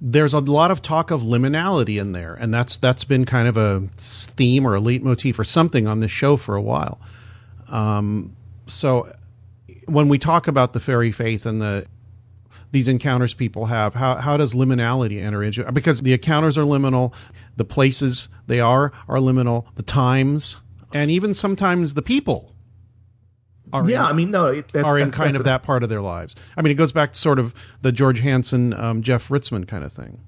there's 0.01 0.33
a 0.33 0.39
lot 0.39 0.71
of 0.71 0.81
talk 0.81 1.11
of 1.11 1.21
liminality 1.21 1.99
in 1.99 2.13
there, 2.13 2.33
and 2.33 2.53
that's 2.53 2.77
that's 2.77 3.03
been 3.03 3.25
kind 3.25 3.47
of 3.47 3.57
a 3.57 3.83
theme 3.97 4.65
or 4.65 4.75
a 4.75 4.79
leitmotif 4.79 5.37
or 5.37 5.43
something 5.43 5.87
on 5.87 5.99
this 5.99 6.11
show 6.11 6.37
for 6.37 6.55
a 6.55 6.61
while. 6.61 6.99
Um, 7.67 8.35
so 8.67 9.13
when 9.85 10.07
we 10.07 10.17
talk 10.17 10.47
about 10.47 10.73
the 10.73 10.79
fairy 10.79 11.11
faith 11.11 11.45
and 11.45 11.61
the 11.61 11.85
these 12.71 12.87
encounters 12.87 13.33
people 13.33 13.65
have, 13.65 13.93
how 13.95 14.15
how 14.15 14.37
does 14.37 14.53
liminality 14.53 15.21
enter 15.21 15.43
into 15.43 15.67
it? 15.67 15.73
Because 15.73 16.01
the 16.01 16.13
encounters 16.13 16.57
are 16.57 16.63
liminal, 16.63 17.13
the 17.57 17.65
places 17.65 18.29
they 18.47 18.59
are 18.59 18.93
are 19.07 19.17
liminal, 19.17 19.65
the 19.75 19.83
times, 19.83 20.57
and 20.93 21.11
even 21.11 21.33
sometimes 21.33 21.93
the 21.93 22.01
people 22.01 22.48
are 23.73 23.89
yeah, 23.89 24.01
in- 24.01 24.05
I 24.09 24.13
mean, 24.13 24.31
no, 24.31 24.47
it- 24.47 24.71
that's, 24.71 24.85
are 24.85 24.97
in 24.97 25.05
that's- 25.09 25.15
kind 25.17 25.35
that's 25.35 25.39
of 25.39 25.45
that 25.45 25.63
part 25.63 25.83
of 25.83 25.89
their 25.89 26.01
lives. 26.01 26.35
I 26.57 26.61
mean, 26.61 26.71
it 26.71 26.75
goes 26.75 26.91
back 26.91 27.13
to 27.13 27.19
sort 27.19 27.39
of 27.39 27.53
the 27.81 27.91
George 27.91 28.19
Hansen, 28.21 28.73
um, 28.73 29.01
Jeff 29.01 29.27
Ritzmann 29.29 29.67
kind 29.67 29.83
of 29.83 29.91
thing. 29.91 30.19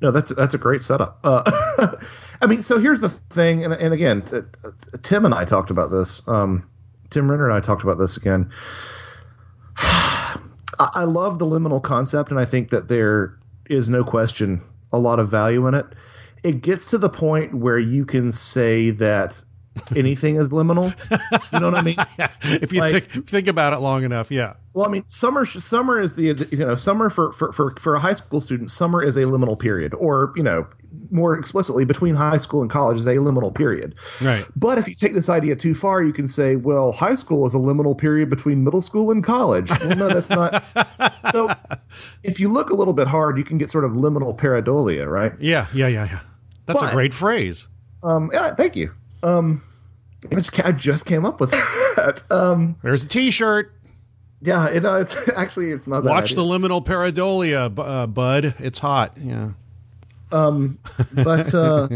No, 0.00 0.10
that's 0.10 0.34
that's 0.34 0.54
a 0.54 0.58
great 0.58 0.82
setup. 0.82 1.20
Uh, 1.22 1.96
I 2.42 2.46
mean, 2.46 2.62
so 2.62 2.78
here's 2.78 3.00
the 3.00 3.08
thing, 3.08 3.64
and, 3.64 3.72
and 3.72 3.94
again, 3.94 4.22
t- 4.22 4.40
t- 4.40 4.98
Tim 5.02 5.24
and 5.24 5.32
I 5.32 5.44
talked 5.44 5.70
about 5.70 5.90
this. 5.92 6.26
Um, 6.26 6.68
Tim 7.10 7.30
Renner 7.30 7.46
and 7.48 7.54
I 7.54 7.60
talked 7.60 7.84
about 7.84 7.98
this 7.98 8.16
again. 8.16 8.50
I, 9.76 10.38
I 10.78 11.04
love 11.04 11.38
the 11.38 11.46
liminal 11.46 11.82
concept, 11.82 12.30
and 12.30 12.40
I 12.40 12.44
think 12.44 12.70
that 12.70 12.88
there 12.88 13.38
is 13.70 13.88
no 13.88 14.02
question 14.04 14.60
a 14.92 14.98
lot 14.98 15.18
of 15.18 15.28
value 15.28 15.66
in 15.68 15.74
it. 15.74 15.86
it 16.42 16.60
gets 16.62 16.86
to 16.86 16.98
the 16.98 17.08
point 17.08 17.54
where 17.54 17.78
you 17.78 18.04
can 18.04 18.32
say 18.32 18.90
that 18.90 19.42
anything 19.96 20.36
is 20.36 20.52
liminal. 20.52 20.94
You 21.52 21.60
know 21.60 21.70
what 21.70 21.78
I 21.78 21.82
mean? 21.82 21.96
if 22.44 22.72
you 22.72 22.80
Like- 22.80 23.10
think, 23.10 23.28
think 23.28 23.48
about 23.48 23.72
it 23.72 23.78
long 23.78 24.04
enough, 24.04 24.30
yeah. 24.30 24.54
Well, 24.74 24.86
I 24.86 24.88
mean, 24.88 25.04
summer 25.06 25.44
summer 25.44 26.00
is 26.00 26.14
the 26.14 26.48
you 26.50 26.58
know 26.58 26.76
summer 26.76 27.10
for, 27.10 27.32
for 27.32 27.52
for 27.52 27.74
for 27.78 27.94
a 27.94 28.00
high 28.00 28.14
school 28.14 28.40
student, 28.40 28.70
summer 28.70 29.02
is 29.02 29.16
a 29.16 29.22
liminal 29.22 29.58
period, 29.58 29.92
or 29.94 30.32
you 30.34 30.42
know 30.42 30.66
more 31.10 31.38
explicitly, 31.38 31.84
between 31.84 32.14
high 32.14 32.38
school 32.38 32.62
and 32.62 32.70
college 32.70 32.98
is 32.98 33.06
a 33.06 33.16
liminal 33.16 33.54
period. 33.54 33.94
Right. 34.20 34.44
But 34.56 34.78
if 34.78 34.88
you 34.88 34.94
take 34.94 35.12
this 35.14 35.28
idea 35.28 35.56
too 35.56 35.74
far, 35.74 36.02
you 36.02 36.12
can 36.12 36.26
say, 36.28 36.56
well, 36.56 36.92
high 36.92 37.14
school 37.14 37.46
is 37.46 37.54
a 37.54 37.58
liminal 37.58 37.96
period 37.96 38.30
between 38.30 38.64
middle 38.64 38.82
school 38.82 39.10
and 39.10 39.22
college. 39.22 39.70
Well, 39.70 39.96
no, 39.96 40.08
that's 40.08 40.30
not. 40.30 40.64
so 41.32 41.54
if 42.22 42.40
you 42.40 42.50
look 42.50 42.70
a 42.70 42.74
little 42.74 42.94
bit 42.94 43.06
hard, 43.08 43.36
you 43.38 43.44
can 43.44 43.58
get 43.58 43.70
sort 43.70 43.84
of 43.84 43.92
liminal 43.92 44.36
pareidolia, 44.36 45.06
right? 45.06 45.32
Yeah, 45.40 45.66
yeah, 45.74 45.88
yeah, 45.88 46.06
yeah. 46.06 46.20
That's 46.66 46.82
a 46.82 46.92
great 46.92 47.12
phrase. 47.12 47.66
Um, 48.02 48.30
yeah, 48.32 48.54
thank 48.54 48.76
you. 48.76 48.92
Um, 49.22 49.62
I 50.30 50.36
just, 50.36 50.64
I 50.64 50.72
just 50.72 51.06
came 51.06 51.24
up 51.24 51.40
with 51.40 51.50
that. 51.50 52.22
Um, 52.30 52.76
There's 52.82 53.04
a 53.04 53.08
T-shirt. 53.08 53.72
yeah, 54.40 54.68
it, 54.68 54.84
uh, 54.84 55.00
it's 55.00 55.16
actually 55.36 55.70
it's 55.70 55.86
not. 55.86 56.04
Watch 56.04 56.32
the 56.32 56.42
liminal 56.42 56.84
pareidolia, 56.84 57.76
uh, 57.78 58.06
bud. 58.06 58.54
It's 58.58 58.78
hot. 58.78 59.16
Yeah. 59.20 59.50
Um, 60.30 60.78
but 61.12 61.54
uh, 61.54 61.88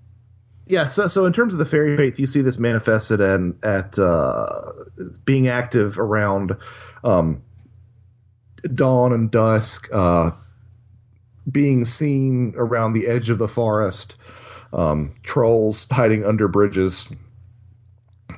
yeah, 0.66 0.86
so 0.86 1.08
so 1.08 1.26
in 1.26 1.32
terms 1.32 1.52
of 1.52 1.58
the 1.58 1.66
fairy 1.66 1.96
faith, 1.96 2.18
you 2.18 2.26
see 2.26 2.42
this 2.42 2.58
manifested 2.58 3.20
and 3.20 3.62
at 3.64 3.98
uh, 3.98 4.72
being 5.24 5.48
active 5.48 5.98
around 5.98 6.56
um, 7.04 7.42
dawn 8.74 9.12
and 9.12 9.30
dusk, 9.30 9.88
uh, 9.92 10.32
being 11.50 11.84
seen 11.84 12.54
around 12.56 12.92
the 12.94 13.06
edge 13.06 13.30
of 13.30 13.38
the 13.38 13.48
forest, 13.48 14.16
um, 14.72 15.14
trolls 15.22 15.86
hiding 15.90 16.24
under 16.24 16.48
bridges. 16.48 17.08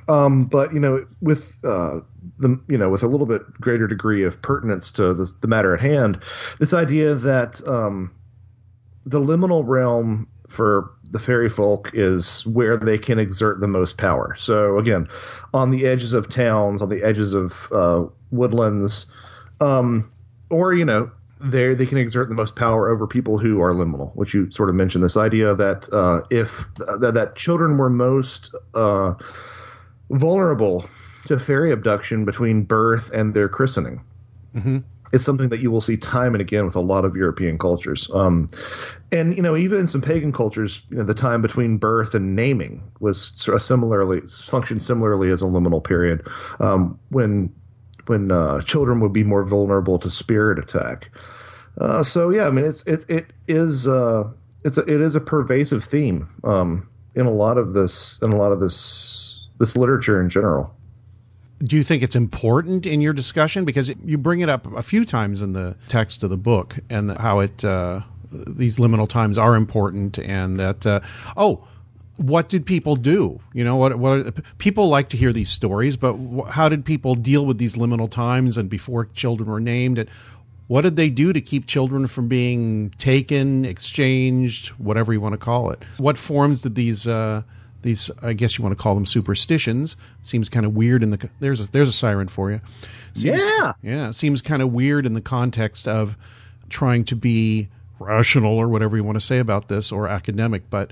Um, 0.07 0.45
but 0.45 0.73
you 0.73 0.79
know, 0.79 1.05
with 1.21 1.53
uh, 1.63 1.99
the 2.39 2.59
you 2.67 2.77
know, 2.77 2.89
with 2.89 3.03
a 3.03 3.07
little 3.07 3.27
bit 3.27 3.41
greater 3.61 3.87
degree 3.87 4.23
of 4.23 4.41
pertinence 4.41 4.91
to 4.91 5.13
the, 5.13 5.31
the 5.41 5.47
matter 5.47 5.73
at 5.73 5.81
hand, 5.81 6.19
this 6.59 6.73
idea 6.73 7.15
that 7.15 7.65
um, 7.67 8.11
the 9.05 9.19
liminal 9.19 9.63
realm 9.65 10.27
for 10.47 10.91
the 11.11 11.19
fairy 11.19 11.49
folk 11.49 11.91
is 11.93 12.45
where 12.45 12.77
they 12.77 12.97
can 12.97 13.19
exert 13.19 13.59
the 13.59 13.67
most 13.67 13.97
power. 13.97 14.35
So 14.37 14.77
again, 14.77 15.07
on 15.53 15.71
the 15.71 15.85
edges 15.85 16.13
of 16.13 16.29
towns, 16.29 16.81
on 16.81 16.89
the 16.89 17.03
edges 17.03 17.33
of 17.33 17.53
uh, 17.71 18.05
woodlands, 18.31 19.05
um, 19.59 20.11
or 20.49 20.73
you 20.73 20.85
know, 20.85 21.11
there 21.43 21.75
they 21.75 21.85
can 21.85 21.97
exert 21.97 22.29
the 22.29 22.35
most 22.35 22.55
power 22.55 22.89
over 22.89 23.07
people 23.07 23.37
who 23.37 23.61
are 23.61 23.73
liminal. 23.73 24.15
Which 24.15 24.33
you 24.33 24.51
sort 24.51 24.69
of 24.69 24.75
mentioned 24.75 25.03
this 25.03 25.17
idea 25.17 25.55
that 25.55 25.91
uh, 25.91 26.21
if 26.29 26.51
that, 26.77 27.13
that 27.13 27.35
children 27.35 27.77
were 27.77 27.89
most 27.89 28.53
uh, 28.73 29.13
vulnerable 30.09 30.85
to 31.25 31.39
fairy 31.39 31.71
abduction 31.71 32.25
between 32.25 32.63
birth 32.63 33.11
and 33.11 33.33
their 33.33 33.47
christening 33.47 34.01
is 35.11 35.23
something 35.23 35.49
that 35.49 35.59
you 35.59 35.69
will 35.71 35.81
see 35.81 35.97
time 35.97 36.33
and 36.33 36.41
again 36.41 36.65
with 36.65 36.75
a 36.75 36.81
lot 36.81 37.05
of 37.05 37.15
European 37.15 37.57
cultures. 37.57 38.09
Um, 38.13 38.49
and 39.11 39.35
you 39.35 39.41
know, 39.41 39.57
even 39.57 39.79
in 39.79 39.87
some 39.87 40.01
pagan 40.01 40.31
cultures, 40.31 40.81
you 40.89 40.97
know, 40.97 41.03
the 41.03 41.13
time 41.13 41.41
between 41.41 41.77
birth 41.77 42.15
and 42.15 42.35
naming 42.35 42.83
was 42.99 43.33
sort 43.35 43.55
of 43.55 43.63
similarly 43.63 44.21
functioned 44.21 44.81
similarly 44.81 45.29
as 45.31 45.41
a 45.41 45.45
liminal 45.45 45.83
period 45.83 46.25
um, 46.59 46.99
when 47.09 47.53
when 48.11 48.29
uh, 48.29 48.61
children 48.63 48.99
would 48.99 49.13
be 49.13 49.23
more 49.23 49.41
vulnerable 49.41 49.97
to 49.97 50.09
spirit 50.09 50.59
attack. 50.59 51.09
Uh, 51.79 52.03
so 52.03 52.29
yeah, 52.29 52.45
I 52.45 52.51
mean, 52.51 52.65
it's 52.65 52.83
it 52.83 53.05
it 53.09 53.27
is 53.47 53.87
uh, 53.87 54.29
it's 54.65 54.77
a, 54.77 54.81
it 54.81 54.99
is 54.99 55.15
a 55.15 55.21
pervasive 55.21 55.85
theme 55.85 56.27
um, 56.43 56.89
in 57.15 57.25
a 57.25 57.31
lot 57.31 57.57
of 57.57 57.73
this 57.73 58.19
in 58.21 58.33
a 58.33 58.35
lot 58.35 58.51
of 58.51 58.59
this 58.59 59.47
this 59.59 59.77
literature 59.77 60.21
in 60.21 60.29
general. 60.29 60.75
Do 61.59 61.77
you 61.77 61.83
think 61.83 62.03
it's 62.03 62.15
important 62.15 62.85
in 62.85 62.99
your 62.99 63.13
discussion 63.13 63.63
because 63.63 63.87
it, 63.87 63.97
you 64.03 64.17
bring 64.17 64.41
it 64.41 64.49
up 64.49 64.67
a 64.75 64.81
few 64.81 65.05
times 65.05 65.41
in 65.41 65.53
the 65.53 65.77
text 65.87 66.21
of 66.21 66.29
the 66.29 66.37
book 66.37 66.79
and 66.89 67.17
how 67.17 67.39
it 67.39 67.63
uh, 67.63 68.01
these 68.31 68.75
liminal 68.75 69.07
times 69.07 69.37
are 69.37 69.55
important 69.55 70.19
and 70.19 70.59
that 70.59 70.85
uh, 70.85 70.99
oh 71.37 71.65
what 72.21 72.49
did 72.49 72.65
people 72.65 72.95
do 72.95 73.39
you 73.53 73.63
know 73.63 73.75
what 73.75 73.97
what 73.97 74.35
people 74.57 74.87
like 74.89 75.09
to 75.09 75.17
hear 75.17 75.33
these 75.33 75.49
stories 75.49 75.95
but 75.97 76.15
how 76.49 76.69
did 76.69 76.85
people 76.85 77.15
deal 77.15 77.45
with 77.45 77.57
these 77.57 77.75
liminal 77.75 78.09
times 78.09 78.57
and 78.57 78.69
before 78.69 79.05
children 79.13 79.49
were 79.49 79.59
named 79.59 79.97
and 79.97 80.09
what 80.67 80.81
did 80.81 80.95
they 80.95 81.09
do 81.09 81.33
to 81.33 81.41
keep 81.41 81.65
children 81.65 82.07
from 82.07 82.27
being 82.27 82.89
taken 82.91 83.65
exchanged 83.65 84.69
whatever 84.69 85.11
you 85.13 85.19
want 85.19 85.33
to 85.33 85.37
call 85.37 85.69
it 85.71 85.81
what 85.97 86.17
forms 86.17 86.61
did 86.61 86.75
these 86.75 87.07
uh, 87.07 87.41
these 87.81 88.11
I 88.21 88.33
guess 88.33 88.57
you 88.57 88.63
want 88.63 88.77
to 88.77 88.81
call 88.81 88.93
them 88.93 89.07
superstitions. 89.07 89.97
Seems 90.21 90.49
kind 90.49 90.67
of 90.67 90.75
weird 90.75 91.01
in 91.01 91.09
the 91.09 91.29
there's 91.39 91.59
a 91.59 91.71
there's 91.71 91.89
a 91.89 91.93
siren 91.93 92.27
for 92.27 92.51
you. 92.51 92.61
Seems, 93.15 93.41
Yeah. 93.41 93.73
yeah. 93.81 94.11
Seems 94.11 94.43
kind 94.43 94.61
of 94.61 94.71
weird 94.71 95.07
in 95.07 95.13
the 95.13 95.21
context 95.21 95.87
of 95.87 96.15
trying 96.69 97.05
to 97.05 97.15
be 97.15 97.69
rational 97.97 98.55
or 98.55 98.67
whatever 98.67 98.97
you 98.97 99.03
want 99.03 99.15
to 99.15 99.25
say 99.25 99.39
about 99.39 99.67
this 99.67 99.91
or 99.91 100.07
academic, 100.07 100.69
but 100.69 100.91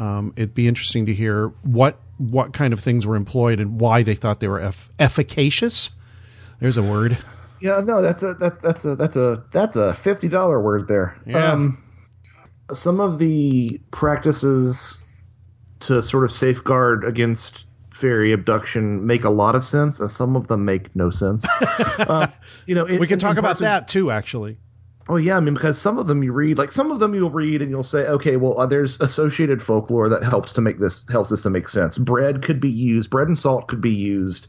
um, 0.00 0.32
it'd 0.36 0.54
be 0.54 0.66
interesting 0.66 1.06
to 1.06 1.14
hear 1.14 1.48
what 1.62 1.98
what 2.16 2.52
kind 2.52 2.72
of 2.72 2.80
things 2.80 3.06
were 3.06 3.16
employed 3.16 3.60
and 3.60 3.80
why 3.80 4.02
they 4.02 4.14
thought 4.14 4.40
they 4.40 4.48
were 4.48 4.60
eff- 4.60 4.90
efficacious. 4.98 5.90
There's 6.60 6.76
a 6.76 6.82
word. 6.82 7.16
Yeah, 7.60 7.80
no, 7.84 8.00
that's 8.00 8.22
a 8.22 8.34
that's 8.34 8.58
that's 8.60 8.84
a 8.86 8.96
that's 8.96 9.16
a 9.16 9.44
that's 9.52 9.76
a 9.76 9.92
fifty 9.94 10.28
dollar 10.28 10.60
word 10.60 10.88
there. 10.88 11.16
Yeah. 11.26 11.52
Um, 11.52 11.82
some 12.72 13.00
of 13.00 13.18
the 13.18 13.80
practices 13.90 14.98
to 15.80 16.02
sort 16.02 16.24
of 16.24 16.32
safeguard 16.32 17.04
against 17.04 17.66
fairy 17.94 18.32
abduction 18.32 19.06
make 19.06 19.24
a 19.24 19.30
lot 19.30 19.54
of 19.54 19.64
sense, 19.64 20.00
and 20.00 20.10
some 20.10 20.36
of 20.36 20.46
them 20.46 20.64
make 20.64 20.94
no 20.96 21.10
sense. 21.10 21.46
um, 22.08 22.32
you 22.66 22.74
know, 22.74 22.86
in- 22.86 22.98
We 23.00 23.06
can 23.06 23.18
talk 23.18 23.36
about 23.36 23.58
that 23.58 23.88
too, 23.88 24.10
actually. 24.10 24.56
Oh 25.10 25.16
yeah, 25.16 25.36
I 25.36 25.40
mean 25.40 25.54
because 25.54 25.76
some 25.76 25.98
of 25.98 26.06
them 26.06 26.22
you 26.22 26.32
read, 26.32 26.56
like 26.56 26.70
some 26.70 26.92
of 26.92 27.00
them 27.00 27.16
you'll 27.16 27.32
read 27.32 27.62
and 27.62 27.68
you'll 27.68 27.82
say, 27.82 28.06
okay, 28.06 28.36
well 28.36 28.60
uh, 28.60 28.66
there's 28.66 29.00
associated 29.00 29.60
folklore 29.60 30.08
that 30.08 30.22
helps 30.22 30.52
to 30.52 30.60
make 30.60 30.78
this 30.78 31.02
helps 31.10 31.30
this 31.30 31.42
to 31.42 31.50
make 31.50 31.68
sense. 31.68 31.98
Bread 31.98 32.42
could 32.42 32.60
be 32.60 32.70
used, 32.70 33.10
bread 33.10 33.26
and 33.26 33.36
salt 33.36 33.66
could 33.66 33.80
be 33.80 33.90
used 33.90 34.46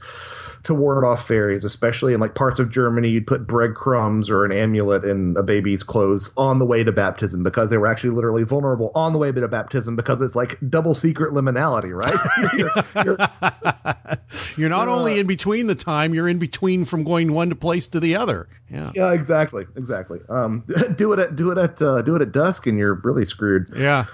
to 0.63 0.73
ward 0.75 1.03
off 1.03 1.27
fairies, 1.27 1.63
especially 1.63 2.13
in 2.13 2.19
like 2.19 2.35
parts 2.35 2.59
of 2.59 2.69
Germany. 2.69 3.09
You'd 3.09 3.25
put 3.27 3.47
breadcrumbs 3.47 4.29
or 4.29 4.45
an 4.45 4.51
amulet 4.51 5.03
in 5.03 5.35
a 5.37 5.43
baby's 5.43 5.81
clothes 5.83 6.31
on 6.37 6.59
the 6.59 6.65
way 6.65 6.83
to 6.83 6.91
baptism 6.91 7.41
because 7.43 7.69
they 7.69 7.77
were 7.77 7.87
actually 7.87 8.11
literally 8.11 8.43
vulnerable 8.43 8.91
on 8.93 9.13
the 9.13 9.19
way 9.19 9.31
to 9.31 9.47
baptism 9.47 9.95
because 9.95 10.21
it's 10.21 10.35
like 10.35 10.57
double 10.69 10.93
secret 10.93 11.33
liminality, 11.33 11.93
right? 11.95 12.53
You're- 12.57 12.71
you're- 13.03 14.17
You're 14.57 14.69
not 14.69 14.87
only 14.87 15.19
in 15.19 15.27
between 15.27 15.67
the 15.67 15.75
time, 15.75 16.13
you're 16.13 16.27
in 16.27 16.37
between 16.39 16.85
from 16.85 17.03
going 17.03 17.33
one 17.33 17.53
place 17.55 17.87
to 17.87 17.99
the 17.99 18.15
other. 18.15 18.47
Yeah. 18.69 18.91
yeah, 18.93 19.11
exactly, 19.13 19.65
exactly. 19.75 20.19
Um, 20.29 20.63
do 20.95 21.13
it 21.13 21.19
at 21.19 21.35
do 21.35 21.51
it 21.51 21.57
at 21.57 21.81
uh, 21.81 22.01
do 22.01 22.15
it 22.15 22.21
at 22.21 22.31
dusk, 22.31 22.67
and 22.67 22.77
you're 22.77 22.95
really 23.03 23.25
screwed. 23.25 23.69
Yeah. 23.75 24.05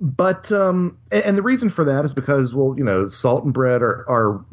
but 0.00 0.50
um, 0.52 0.98
and, 1.12 1.24
and 1.24 1.38
the 1.38 1.42
reason 1.42 1.70
for 1.70 1.84
that 1.84 2.04
is 2.04 2.12
because 2.12 2.54
well, 2.54 2.74
you 2.76 2.84
know, 2.84 3.08
salt 3.08 3.44
and 3.44 3.52
bread 3.52 3.82
are 3.82 4.04
are 4.08 4.44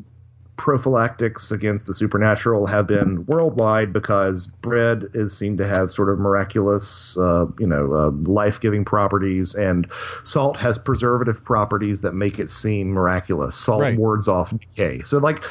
prophylactics 0.61 1.49
against 1.49 1.87
the 1.87 1.93
supernatural 1.93 2.67
have 2.67 2.85
been 2.85 3.25
worldwide 3.25 3.91
because 3.91 4.45
bread 4.45 5.05
is 5.15 5.35
seen 5.35 5.57
to 5.57 5.65
have 5.67 5.91
sort 5.91 6.07
of 6.07 6.19
miraculous, 6.19 7.17
uh, 7.17 7.47
you 7.57 7.65
know, 7.65 7.93
uh, 7.93 8.11
life-giving 8.29 8.85
properties, 8.85 9.55
and 9.55 9.87
salt 10.23 10.55
has 10.57 10.77
preservative 10.77 11.43
properties 11.43 12.01
that 12.01 12.13
make 12.13 12.37
it 12.37 12.51
seem 12.51 12.91
miraculous. 12.91 13.55
Salt 13.55 13.81
Right. 13.81 13.97
wards 13.97 14.27
off 14.27 14.51
decay, 14.51 15.01
so 15.03 15.17
like 15.17 15.43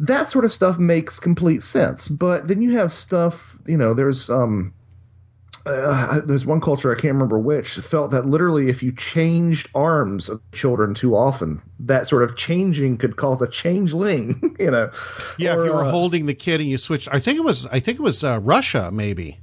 that 0.00 0.28
sort 0.28 0.44
of 0.44 0.52
stuff 0.52 0.80
makes 0.80 1.20
complete 1.20 1.62
sense. 1.62 2.08
But 2.08 2.48
then 2.48 2.60
you 2.60 2.72
have 2.76 2.92
stuff, 2.92 3.56
you 3.66 3.76
know, 3.76 3.94
there's 3.94 4.28
um, 4.28 4.74
uh, 5.66 6.20
there's 6.24 6.46
one 6.46 6.60
culture 6.60 6.90
I 6.90 6.94
can't 6.94 7.12
remember 7.14 7.38
which 7.38 7.74
felt 7.76 8.10
that 8.12 8.26
literally 8.26 8.68
if 8.68 8.82
you 8.82 8.92
changed 8.92 9.68
arms 9.74 10.28
of 10.28 10.40
children 10.52 10.94
too 10.94 11.16
often, 11.16 11.60
that 11.80 12.08
sort 12.08 12.22
of 12.22 12.36
changing 12.36 12.98
could 12.98 13.16
cause 13.16 13.42
a 13.42 13.48
changeling. 13.48 14.56
You 14.60 14.70
know. 14.70 14.90
Yeah, 15.38 15.52
if 15.58 15.64
you 15.66 15.72
were 15.72 15.84
uh, 15.84 15.90
holding 15.90 16.24
the 16.26 16.34
kid 16.34 16.60
and 16.60 16.68
you 16.68 16.78
switched, 16.78 17.08
I 17.12 17.18
think 17.18 17.36
it 17.36 17.44
was, 17.44 17.66
I 17.66 17.78
think 17.78 17.98
it 17.98 18.02
was 18.02 18.24
uh, 18.24 18.40
Russia, 18.42 18.90
maybe. 18.90 19.38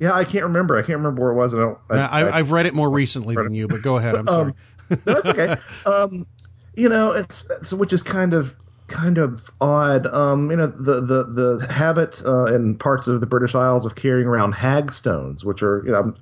Yeah, 0.00 0.12
I 0.14 0.24
can't 0.24 0.44
remember. 0.44 0.76
I 0.76 0.80
can't 0.80 0.98
remember 0.98 1.22
where 1.22 1.30
it 1.30 1.36
was. 1.36 1.54
I 1.54 1.58
don't. 1.58 1.78
I, 1.88 1.96
I- 2.22 2.38
I've 2.38 2.50
read 2.50 2.66
it 2.66 2.74
more 2.74 2.90
recently 2.90 3.36
than 3.36 3.54
you, 3.54 3.68
but 3.68 3.82
go 3.82 3.98
ahead. 3.98 4.16
I'm 4.16 4.26
sorry. 4.28 4.52
No, 4.90 4.96
that's 5.04 5.26
okay. 5.28 5.56
um, 5.86 6.26
you 6.74 6.88
know, 6.88 7.12
it's, 7.12 7.48
it's 7.60 7.72
which 7.72 7.92
is 7.92 8.02
kind 8.02 8.34
of 8.34 8.56
kind 8.92 9.18
of 9.18 9.50
odd. 9.60 10.06
Um, 10.06 10.50
you 10.50 10.56
know, 10.56 10.66
the 10.66 11.00
the 11.00 11.24
the 11.58 11.72
habit 11.72 12.22
uh, 12.24 12.46
in 12.46 12.76
parts 12.76 13.06
of 13.06 13.20
the 13.20 13.26
British 13.26 13.54
Isles 13.54 13.84
of 13.84 13.96
carrying 13.96 14.28
around 14.28 14.52
hagstones, 14.52 15.44
which 15.44 15.62
are 15.62 15.82
you 15.84 15.92
know, 15.92 15.98
I'm, 15.98 16.16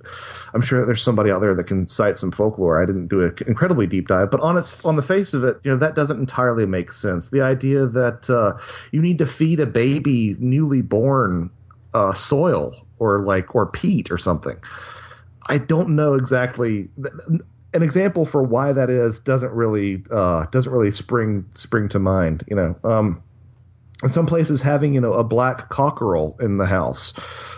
I'm 0.55 0.62
sure 0.62 0.87
there's 0.87 1.03
somebody 1.03 1.31
out 1.31 1.41
there 1.41 1.55
that 1.55 1.64
can 1.64 1.89
cite 1.89 2.16
some 2.16 2.31
folklore. 2.31 2.83
I 2.83 2.87
didn't 2.87 3.09
do 3.09 3.23
an 3.23 3.37
incredibly 3.47 3.87
deep 3.87 4.09
dive, 4.09 4.31
but 4.31 4.41
on 4.41 4.57
its 4.57 4.83
on 4.85 4.97
the 4.97 5.03
face 5.03 5.35
of 5.35 5.45
it, 5.45 5.59
you 5.64 5.71
know, 5.71 5.77
that 5.77 5.95
doesn't 5.95 6.18
entirely 6.18 6.66
make 6.66 6.93
sense. 6.93 7.29
The 7.29 7.43
idea 7.43 7.87
that 7.87 8.31
uh, 8.31 8.59
you 8.93 9.03
need 9.03 9.18
to 9.18 9.27
feed 9.27 9.61
a 9.61 9.66
baby 9.66 10.37
newly 10.39 10.83
born 10.83 11.51
uh, 11.93 12.14
soil 12.14 12.87
or 12.99 13.21
like 13.21 13.55
or 13.55 13.66
peat 13.66 14.11
or 14.11 14.18
something 14.18 14.57
I 15.51 15.59
don't 15.59 15.97
know 15.97 16.14
exactly. 16.14 16.89
An 17.73 17.83
example 17.83 18.27
for 18.27 18.43
why 18.43 18.73
that 18.73 18.91
is 18.91 19.18
doesn't 19.21 19.53
really 19.53 20.03
uh, 20.11 20.47
doesn't 20.47 20.73
really 20.73 20.91
spring 20.91 21.45
spring 21.55 21.89
to 21.91 21.99
mind. 21.99 22.45
You 22.49 22.57
know, 22.57 22.77
um, 22.85 23.23
in 24.03 24.11
some 24.11 24.27
places 24.27 24.61
having 24.61 24.95
you 24.95 25.01
know 25.01 25.12
a 25.12 25.25
black 25.25 25.68
cockerel 25.68 26.37
in 26.41 26.59
the 26.59 26.66
house 26.66 27.12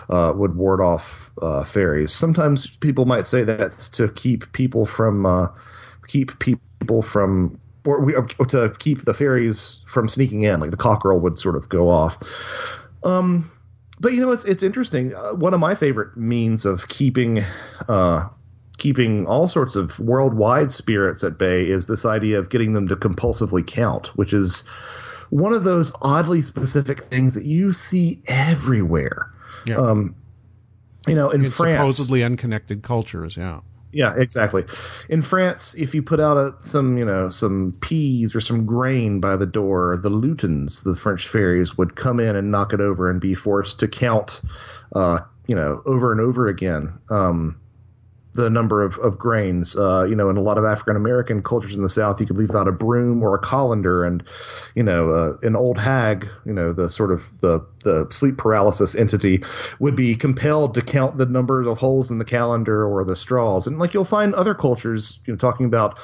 uh, 0.09 0.33
would 0.35 0.55
ward 0.55 0.81
off 0.81 1.31
uh, 1.41 1.63
fairies. 1.63 2.11
Sometimes 2.13 2.67
people 2.67 3.05
might 3.05 3.25
say 3.25 3.43
that's 3.43 3.89
to 3.91 4.09
keep 4.09 4.51
people 4.53 4.85
from 4.85 5.25
uh, 5.25 5.47
keep 6.07 6.37
people 6.39 7.01
from 7.01 7.59
or, 7.85 8.01
we, 8.01 8.15
or 8.15 8.25
to 8.25 8.73
keep 8.79 9.05
the 9.05 9.13
fairies 9.13 9.81
from 9.87 10.07
sneaking 10.07 10.43
in. 10.43 10.59
Like 10.59 10.71
the 10.71 10.77
cockerel 10.77 11.19
would 11.19 11.39
sort 11.39 11.55
of 11.55 11.69
go 11.69 11.89
off. 11.89 12.17
Um, 13.03 13.51
but 13.99 14.13
you 14.13 14.21
know, 14.21 14.31
it's 14.31 14.43
it's 14.45 14.63
interesting. 14.63 15.13
Uh, 15.13 15.33
one 15.33 15.53
of 15.53 15.59
my 15.59 15.75
favorite 15.75 16.17
means 16.17 16.65
of 16.65 16.87
keeping 16.87 17.43
uh, 17.87 18.27
keeping 18.83 19.25
all 19.27 19.47
sorts 19.47 19.77
of 19.77 19.97
worldwide 19.97 20.69
spirits 20.69 21.23
at 21.23 21.37
bay 21.37 21.63
is 21.63 21.87
this 21.87 22.03
idea 22.03 22.37
of 22.37 22.49
getting 22.49 22.73
them 22.73 22.85
to 22.85 22.97
compulsively 22.97 23.65
count, 23.65 24.07
which 24.17 24.33
is 24.33 24.65
one 25.29 25.53
of 25.53 25.63
those 25.63 25.93
oddly 26.01 26.41
specific 26.41 26.99
things 27.05 27.33
that 27.33 27.45
you 27.45 27.71
see 27.71 28.21
everywhere. 28.27 29.31
Yeah. 29.65 29.77
Um, 29.77 30.15
you 31.07 31.15
know, 31.15 31.29
in 31.29 31.45
in 31.45 31.51
France, 31.51 31.95
supposedly 31.95 32.25
unconnected 32.25 32.83
cultures. 32.83 33.37
Yeah. 33.37 33.61
yeah, 33.93 34.15
exactly. 34.17 34.65
In 35.07 35.21
France, 35.21 35.73
if 35.75 35.95
you 35.95 36.03
put 36.03 36.19
out 36.19 36.35
a, 36.35 36.53
some, 36.59 36.97
you 36.97 37.05
know, 37.05 37.29
some 37.29 37.77
peas 37.79 38.35
or 38.35 38.41
some 38.41 38.65
grain 38.65 39.21
by 39.21 39.37
the 39.37 39.45
door, 39.45 39.97
the 40.03 40.09
lutins, 40.09 40.83
the 40.83 40.97
French 40.97 41.29
fairies, 41.29 41.77
would 41.77 41.95
come 41.95 42.19
in 42.19 42.35
and 42.35 42.51
knock 42.51 42.73
it 42.73 42.81
over 42.81 43.09
and 43.09 43.21
be 43.21 43.33
forced 43.33 43.79
to 43.79 43.87
count, 43.87 44.41
uh, 44.93 45.19
you 45.47 45.55
know, 45.55 45.81
over 45.85 46.11
and 46.11 46.19
over 46.19 46.49
again. 46.49 46.91
Um, 47.09 47.61
the 48.33 48.49
number 48.49 48.81
of, 48.83 48.97
of 48.99 49.17
grains. 49.17 49.75
Uh, 49.75 50.05
you 50.07 50.15
know, 50.15 50.29
in 50.29 50.37
a 50.37 50.41
lot 50.41 50.57
of 50.57 50.65
African 50.65 50.95
American 50.95 51.43
cultures 51.43 51.75
in 51.75 51.83
the 51.83 51.89
South, 51.89 52.19
you 52.19 52.25
could 52.25 52.37
leave 52.37 52.51
out 52.51 52.67
a 52.67 52.71
broom 52.71 53.23
or 53.23 53.35
a 53.35 53.39
colander, 53.39 54.03
and 54.03 54.23
you 54.75 54.83
know, 54.83 55.11
uh, 55.11 55.37
an 55.43 55.55
old 55.55 55.77
hag, 55.77 56.27
you 56.45 56.53
know, 56.53 56.73
the 56.73 56.89
sort 56.89 57.11
of 57.11 57.23
the 57.39 57.59
the 57.83 58.07
sleep 58.11 58.37
paralysis 58.37 58.95
entity 58.95 59.43
would 59.79 59.95
be 59.95 60.15
compelled 60.15 60.73
to 60.73 60.81
count 60.81 61.17
the 61.17 61.25
numbers 61.25 61.67
of 61.67 61.77
holes 61.77 62.09
in 62.09 62.17
the 62.17 62.25
calendar 62.25 62.85
or 62.85 63.03
the 63.03 63.15
straws. 63.15 63.67
And 63.67 63.79
like 63.79 63.93
you'll 63.93 64.05
find 64.05 64.33
other 64.33 64.55
cultures, 64.55 65.19
you 65.25 65.33
know, 65.33 65.37
talking 65.37 65.65
about 65.65 65.99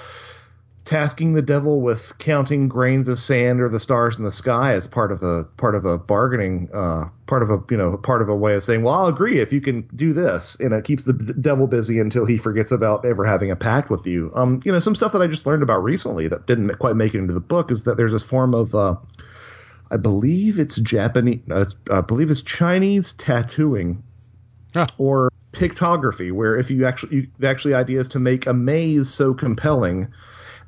tasking 0.85 1.33
the 1.33 1.41
devil 1.41 1.81
with 1.81 2.17
counting 2.17 2.67
grains 2.67 3.07
of 3.07 3.19
sand 3.19 3.61
or 3.61 3.69
the 3.69 3.79
stars 3.79 4.17
in 4.17 4.23
the 4.23 4.31
sky 4.31 4.73
as 4.73 4.87
part 4.87 5.11
of 5.11 5.21
a 5.21 5.43
part 5.57 5.75
of 5.75 5.85
a 5.85 5.97
bargaining 5.97 6.69
uh, 6.73 7.05
part 7.27 7.43
of 7.43 7.49
a 7.49 7.61
you 7.69 7.77
know 7.77 7.97
part 7.97 8.21
of 8.21 8.29
a 8.29 8.35
way 8.35 8.55
of 8.55 8.63
saying 8.63 8.81
well 8.81 8.95
I'll 8.95 9.07
agree 9.07 9.39
if 9.39 9.53
you 9.53 9.61
can 9.61 9.87
do 9.95 10.13
this 10.13 10.57
and 10.59 10.73
it 10.73 10.85
keeps 10.85 11.03
the 11.03 11.13
devil 11.13 11.67
busy 11.67 11.99
until 11.99 12.25
he 12.25 12.37
forgets 12.37 12.71
about 12.71 13.05
ever 13.05 13.23
having 13.23 13.51
a 13.51 13.55
pact 13.55 13.89
with 13.89 14.07
you. 14.07 14.31
Um 14.35 14.61
you 14.63 14.71
know 14.71 14.79
some 14.79 14.95
stuff 14.95 15.11
that 15.11 15.21
I 15.21 15.27
just 15.27 15.45
learned 15.45 15.63
about 15.63 15.83
recently 15.83 16.27
that 16.27 16.47
didn't 16.47 16.69
quite 16.79 16.95
make 16.95 17.13
it 17.13 17.19
into 17.19 17.33
the 17.33 17.39
book 17.39 17.71
is 17.71 17.83
that 17.83 17.97
there's 17.97 18.13
this 18.13 18.23
form 18.23 18.55
of 18.55 18.73
uh, 18.73 18.95
I 19.91 19.97
believe 19.97 20.59
it's 20.59 20.77
Japanese 20.77 21.41
uh, 21.51 21.65
I 21.91 22.01
believe 22.01 22.31
it's 22.31 22.41
Chinese 22.41 23.13
tattooing 23.13 24.01
or 24.97 25.29
pictography 25.51 26.31
where 26.31 26.55
if 26.55 26.71
you 26.71 26.85
actually 26.85 27.15
you, 27.15 27.27
the 27.37 27.47
actually 27.47 27.73
idea 27.73 27.99
is 27.99 28.09
to 28.09 28.19
make 28.19 28.47
a 28.47 28.53
maze 28.53 29.09
so 29.09 29.33
compelling 29.33 30.07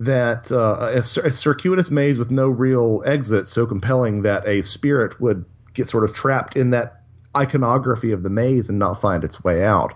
that 0.01 0.51
uh, 0.51 0.91
a, 0.93 1.03
circuitous 1.03 1.91
maze 1.91 2.17
with 2.17 2.31
no 2.31 2.47
real 2.47 3.03
exit 3.05 3.47
so 3.47 3.67
compelling 3.67 4.23
that 4.23 4.47
a 4.47 4.63
spirit 4.63 5.21
would 5.21 5.45
get 5.75 5.87
sort 5.87 6.03
of 6.03 6.13
trapped 6.13 6.55
in 6.55 6.71
that 6.71 7.03
iconography 7.37 8.11
of 8.11 8.23
the 8.23 8.29
maze 8.29 8.67
and 8.67 8.79
not 8.79 8.99
find 8.99 9.23
its 9.23 9.43
way 9.43 9.63
out. 9.63 9.93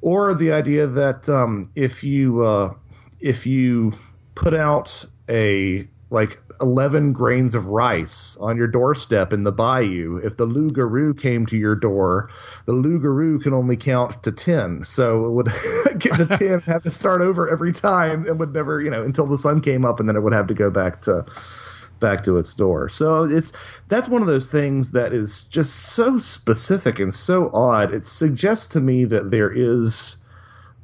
Or 0.00 0.34
the 0.34 0.52
idea 0.52 0.86
that 0.86 1.28
um, 1.28 1.70
if 1.74 2.02
you 2.02 2.42
uh, 2.42 2.74
if 3.20 3.46
you 3.46 3.92
put 4.34 4.54
out 4.54 5.04
a 5.28 5.86
like 6.10 6.38
11 6.60 7.12
grains 7.12 7.54
of 7.54 7.66
rice 7.66 8.36
on 8.40 8.56
your 8.56 8.66
doorstep 8.66 9.32
in 9.32 9.44
the 9.44 9.52
bayou. 9.52 10.16
If 10.16 10.38
the 10.38 10.46
loup-garou 10.46 11.14
came 11.14 11.44
to 11.46 11.56
your 11.56 11.74
door, 11.74 12.30
the 12.64 12.72
loup-garou 12.72 13.40
can 13.40 13.52
only 13.52 13.76
count 13.76 14.22
to 14.22 14.32
10. 14.32 14.84
So 14.84 15.26
it 15.26 15.30
would 15.32 15.46
get 15.98 16.16
to 16.16 16.26
10, 16.38 16.60
have 16.62 16.82
to 16.84 16.90
start 16.90 17.20
over 17.20 17.48
every 17.48 17.72
time 17.72 18.26
and 18.26 18.38
would 18.40 18.54
never, 18.54 18.80
you 18.80 18.90
know, 18.90 19.02
until 19.02 19.26
the 19.26 19.36
sun 19.36 19.60
came 19.60 19.84
up 19.84 20.00
and 20.00 20.08
then 20.08 20.16
it 20.16 20.20
would 20.20 20.32
have 20.32 20.46
to 20.46 20.54
go 20.54 20.70
back 20.70 21.02
to 21.02 21.26
back 22.00 22.22
to 22.24 22.38
its 22.38 22.54
door. 22.54 22.88
So 22.88 23.24
it's 23.24 23.52
that's 23.88 24.08
one 24.08 24.22
of 24.22 24.28
those 24.28 24.50
things 24.50 24.92
that 24.92 25.12
is 25.12 25.42
just 25.42 25.74
so 25.74 26.18
specific 26.18 27.00
and 27.00 27.12
so 27.12 27.50
odd. 27.52 27.92
It 27.92 28.06
suggests 28.06 28.68
to 28.68 28.80
me 28.80 29.04
that 29.06 29.30
there 29.30 29.50
is 29.50 30.16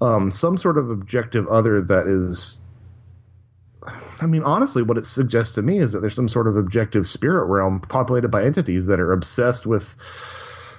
um, 0.01 0.31
some 0.31 0.59
sort 0.59 0.77
of 0.77 0.91
objective 0.91 1.47
other 1.49 1.81
that 1.83 2.07
is 2.09 2.59
I 4.21 4.27
mean, 4.27 4.43
honestly, 4.43 4.83
what 4.83 4.99
it 4.99 5.07
suggests 5.07 5.55
to 5.57 5.63
me 5.63 5.79
is 5.79 5.93
that 5.93 6.01
there's 6.01 6.15
some 6.15 6.29
sort 6.29 6.47
of 6.47 6.57
objective 6.57 7.07
spirit 7.07 7.47
realm 7.47 7.81
populated 7.81 8.29
by 8.29 8.45
entities 8.45 8.87
that 8.87 9.01
are 9.01 9.13
obsessed 9.13 9.67
with 9.67 9.97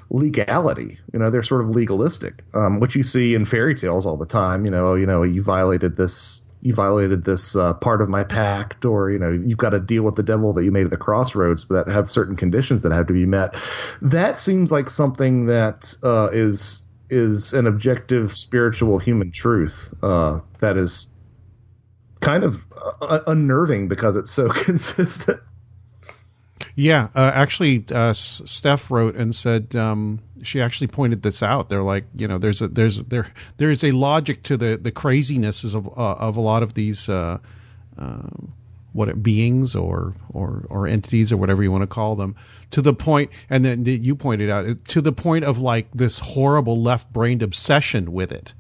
legality. 0.10 1.00
You 1.14 1.20
know, 1.20 1.30
they're 1.30 1.44
sort 1.44 1.62
of 1.62 1.70
legalistic, 1.70 2.44
um, 2.54 2.80
which 2.80 2.96
you 2.96 3.04
see 3.04 3.36
in 3.36 3.46
fairy 3.46 3.76
tales 3.76 4.06
all 4.06 4.18
the 4.18 4.26
time. 4.26 4.66
You 4.66 4.72
know, 4.72 4.96
you 4.96 5.06
know, 5.06 5.24
you 5.24 5.42
violated 5.42 5.98
this, 5.98 6.44
you 6.62 6.74
violated 6.74 7.26
this 7.26 7.56
uh, 7.56 7.74
part 7.74 8.02
of 8.02 8.10
my 8.10 8.24
pact, 8.24 8.86
or 8.86 9.12
you 9.12 9.20
know, 9.20 9.32
you've 9.32 9.58
got 9.58 9.72
to 9.72 9.80
deal 9.80 10.04
with 10.04 10.16
the 10.16 10.24
devil 10.24 10.54
that 10.54 10.64
you 10.64 10.72
made 10.72 10.86
at 10.86 10.92
the 10.92 10.98
crossroads 10.98 11.66
that 11.70 11.88
have 11.88 12.10
certain 12.10 12.36
conditions 12.36 12.84
that 12.84 12.92
have 12.92 13.08
to 13.08 13.14
be 13.14 13.26
met. 13.26 13.56
That 14.02 14.40
seems 14.40 14.72
like 14.72 14.90
something 14.90 15.48
that 15.48 15.96
uh, 16.04 16.30
is 16.32 16.86
is 17.10 17.54
an 17.54 17.68
objective 17.68 18.36
spiritual 18.36 18.98
human 18.98 19.32
truth 19.32 19.94
uh, 20.02 20.40
that 20.60 20.76
is 20.76 21.08
kind 22.26 22.44
of 22.44 22.66
uh, 23.02 23.20
unnerving 23.28 23.88
because 23.88 24.16
it's 24.16 24.32
so 24.32 24.50
consistent. 24.64 25.40
Yeah, 26.76 27.10
uh, 27.16 27.32
actually, 27.34 27.86
uh, 27.92 28.12
Steph 28.14 28.92
wrote 28.92 29.16
and 29.16 29.34
said 29.34 29.76
um, 29.76 30.20
she 30.42 30.60
actually 30.60 30.88
pointed 30.88 31.22
this 31.22 31.42
out. 31.42 31.70
They're 31.70 31.84
like, 31.84 32.06
you 32.16 32.28
know, 32.28 32.38
there's 32.38 32.62
a 32.62 32.68
there's 32.68 33.04
there 33.06 33.32
there's 33.58 33.84
a 33.84 33.92
logic 33.92 34.44
to 34.44 34.58
the 34.58 34.78
the 34.78 34.92
crazinesses 34.92 35.74
of 35.74 35.88
uh, 35.88 36.16
of 36.16 36.36
a 36.36 36.42
lot 36.42 36.64
of 36.64 36.74
these 36.74 37.08
uh, 37.08 37.38
what 38.92 39.24
beings 39.24 39.76
or 39.76 40.14
or 40.34 40.66
or 40.70 40.88
entities 40.88 41.32
or 41.32 41.38
whatever 41.38 41.64
you 41.64 41.72
want 41.72 41.84
to 41.84 41.88
call 41.88 42.16
them. 42.16 42.36
To 42.72 42.82
the 42.82 42.94
point, 42.94 43.30
and 43.50 43.64
then 43.64 43.86
you 43.86 44.16
pointed 44.16 44.50
out 44.50 44.84
to 44.86 45.02
the 45.02 45.14
point 45.14 45.46
of 45.46 45.60
like 45.60 45.88
this 45.94 46.20
horrible 46.20 46.82
left 46.82 47.14
brained 47.14 47.42
obsession 47.42 48.12
with 48.12 48.34
it 48.34 48.54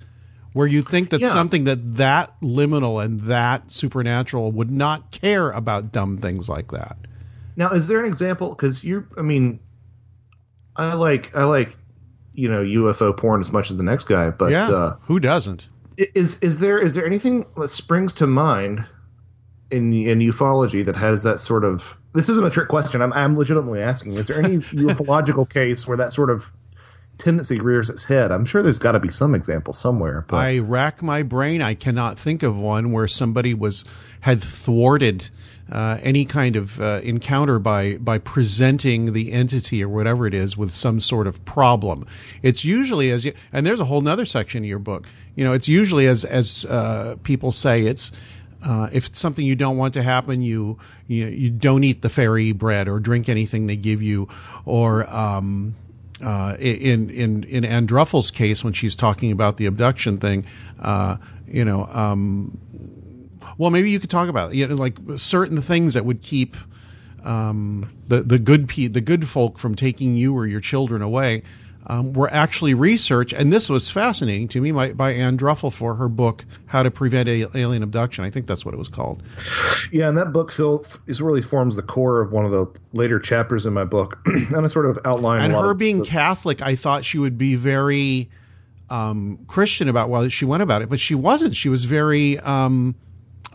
where 0.56 0.66
you 0.68 0.82
think 0.82 1.10
that 1.10 1.20
Yeah. 1.20 1.28
something 1.28 1.66
that 1.66 1.98
that 1.98 2.32
liminal 2.42 3.04
and 3.04 3.20
that 3.22 3.74
supernatural 3.74 4.54
would 4.54 4.72
not 4.72 5.12
care 5.12 5.52
about 5.52 5.92
dumb 5.92 6.18
things 6.18 6.48
like 6.48 6.72
that. 6.72 6.96
Now, 7.58 7.72
is 7.72 7.88
there 7.88 8.00
an 8.00 8.06
example? 8.06 8.50
Because 8.50 8.82
you're, 8.82 9.06
I 9.18 9.22
mean, 9.22 9.60
I 10.78 10.94
like 10.94 11.36
I 11.36 11.44
like 11.44 11.76
you 12.34 12.50
know 12.50 12.62
UFO 12.64 13.16
porn 13.16 13.42
as 13.42 13.52
much 13.52 13.70
as 13.70 13.76
the 13.76 13.84
next 13.84 14.06
guy, 14.06 14.30
but 14.30 14.50
yeah, 14.50 14.70
uh, 14.70 14.96
who 15.02 15.20
doesn't? 15.20 15.68
is 15.98 16.40
is 16.40 16.60
there 16.60 16.80
is 16.80 16.94
there 16.96 17.06
anything 17.06 17.46
that 17.58 17.70
springs 17.70 18.14
to 18.14 18.28
mind 18.28 18.86
in 19.72 19.92
in 19.94 20.20
ufology 20.20 20.86
that 20.86 20.96
has 20.96 21.24
that 21.24 21.42
sort 21.42 21.66
of? 21.66 21.98
This 22.14 22.30
isn't 22.30 22.46
a 22.46 22.50
trick 22.50 22.70
question. 22.70 23.02
I'm 23.02 23.12
I'm 23.12 23.38
legitimately 23.38 23.82
asking. 23.82 24.14
Is 24.14 24.28
there 24.28 24.38
any 24.38 24.58
ufological 24.88 25.50
case 25.50 25.86
where 25.86 25.98
that 25.98 26.14
sort 26.14 26.30
of 26.30 26.50
tendency 27.18 27.60
rears 27.60 27.90
its 27.90 28.04
head? 28.06 28.32
I'm 28.32 28.46
sure 28.46 28.62
there's 28.62 28.80
got 28.80 28.94
to 28.94 29.00
be 29.00 29.12
some 29.12 29.36
example 29.36 29.74
somewhere. 29.74 30.26
But 30.28 30.38
I 30.38 30.60
rack 30.60 31.02
my 31.02 31.24
brain. 31.24 31.62
I 31.62 31.74
cannot 31.74 32.20
think 32.20 32.44
of 32.44 32.58
one 32.58 32.92
where 32.92 33.08
somebody 33.08 33.54
was 33.54 33.86
had 34.22 34.42
thwarted 34.42 35.30
uh, 35.72 35.98
any 36.04 36.26
kind 36.26 36.56
of 36.56 36.80
uh, 36.80 37.02
encounter 37.04 37.60
by 37.60 37.98
by 37.98 38.18
presenting 38.18 39.14
the 39.14 39.32
entity 39.32 39.84
or 39.84 39.90
whatever 39.90 40.28
it 40.28 40.34
is 40.34 40.56
with 40.56 40.74
some 40.74 41.00
sort 41.00 41.28
of 41.28 41.44
problem. 41.46 42.06
It's 42.42 42.64
usually 42.64 43.12
as 43.12 43.26
you, 43.26 43.34
and 43.52 43.66
there's 43.66 43.80
a 43.80 43.86
whole 43.86 44.02
nother 44.02 44.26
section 44.26 44.64
of 44.64 44.70
your 44.70 44.80
book. 44.80 45.08
You 45.36 45.44
know, 45.44 45.54
it's 45.54 45.68
usually 45.68 46.08
as 46.08 46.26
as 46.26 46.66
uh, 46.66 47.16
people 47.24 47.52
say 47.52 47.84
it's. 47.84 48.12
Uh, 48.64 48.90
if 48.92 49.06
it's 49.06 49.20
something 49.20 49.46
you 49.46 49.56
don't 49.56 49.78
want 49.78 49.94
to 49.94 50.02
happen, 50.02 50.42
you, 50.42 50.80
you 51.06 51.28
you 51.28 51.52
don't 51.52 51.84
eat 51.84 52.02
the 52.02 52.10
fairy 52.10 52.52
bread 52.52 52.88
or 52.88 53.00
drink 53.00 53.30
anything 53.30 53.68
they 53.68 53.76
give 53.76 54.02
you, 54.02 54.28
or 54.66 55.08
um, 55.08 55.76
uh, 56.26 56.56
in 56.60 57.10
in 57.12 57.44
in 57.44 57.64
Ann 57.64 57.86
Druffel's 57.88 58.32
case 58.32 58.64
when 58.64 58.74
she's 58.74 58.96
talking 58.96 59.32
about 59.32 59.58
the 59.58 59.68
abduction 59.68 60.18
thing, 60.18 60.46
uh, 60.80 61.18
you 61.48 61.64
know, 61.64 61.86
um, 61.86 62.58
well, 63.60 63.70
maybe 63.70 63.92
you 63.92 64.00
could 64.00 64.10
talk 64.10 64.28
about 64.28 64.56
you 64.56 64.68
know, 64.68 64.76
like 64.76 64.98
certain 65.18 65.62
things 65.62 65.94
that 65.94 66.04
would 66.04 66.24
keep 66.24 66.58
um, 67.24 67.92
the 68.08 68.22
the 68.24 68.40
good 68.40 68.68
pe- 68.68 68.88
the 68.88 69.02
good 69.02 69.28
folk 69.28 69.60
from 69.60 69.76
taking 69.76 70.16
you 70.16 70.36
or 70.36 70.48
your 70.48 70.62
children 70.62 71.04
away. 71.04 71.44
Um, 71.88 72.14
were 72.14 72.32
actually 72.34 72.74
research, 72.74 73.32
and 73.32 73.54
this 73.54 73.70
was 73.70 73.92
fascinating 73.92 74.48
to 74.50 74.62
me 74.62 74.72
by, 74.72 74.94
by 74.94 75.12
Ann 75.12 75.38
Druffel 75.38 75.72
for 75.72 75.94
her 75.96 76.08
book 76.10 76.44
"How 76.66 76.82
to 76.82 76.90
Prevent 76.90 77.30
A- 77.30 77.56
Alien 77.56 77.84
Abduction." 77.84 78.26
I 78.26 78.32
think 78.32 78.48
that's 78.48 78.66
what 78.66 78.74
it 78.74 78.78
was 78.78 78.88
called. 78.88 79.22
Yeah, 79.92 80.10
and 80.10 80.18
that 80.18 80.34
book 80.34 80.52
Phil 80.52 80.84
is 81.06 81.22
really 81.22 81.44
forms 81.44 81.76
the 81.76 81.84
core 81.84 82.22
of 82.22 82.32
one 82.32 82.44
of 82.44 82.50
the 82.50 82.66
later 82.94 83.20
chapters 83.20 83.68
in 83.68 83.74
my 83.74 83.84
book, 83.84 84.18
and 84.26 84.56
I 84.56 84.68
sort 84.68 84.88
of 84.88 84.98
outline 85.06 85.44
and 85.44 85.54
her 85.54 85.76
being 85.76 86.00
the- 86.00 86.06
Catholic, 86.06 86.62
I 86.64 86.76
thought 86.76 87.06
she 87.06 87.20
would 87.20 87.38
be 87.38 87.54
very 87.54 88.30
um, 88.90 89.38
Christian 89.46 89.88
about 89.88 90.10
why 90.10 90.28
she 90.30 90.46
went 90.46 90.64
about 90.64 90.82
it, 90.82 90.90
but 90.90 91.00
she 91.00 91.14
wasn't. 91.14 91.56
She 91.56 91.70
was 91.70 91.86
very 91.86 92.40
um, 92.40 92.96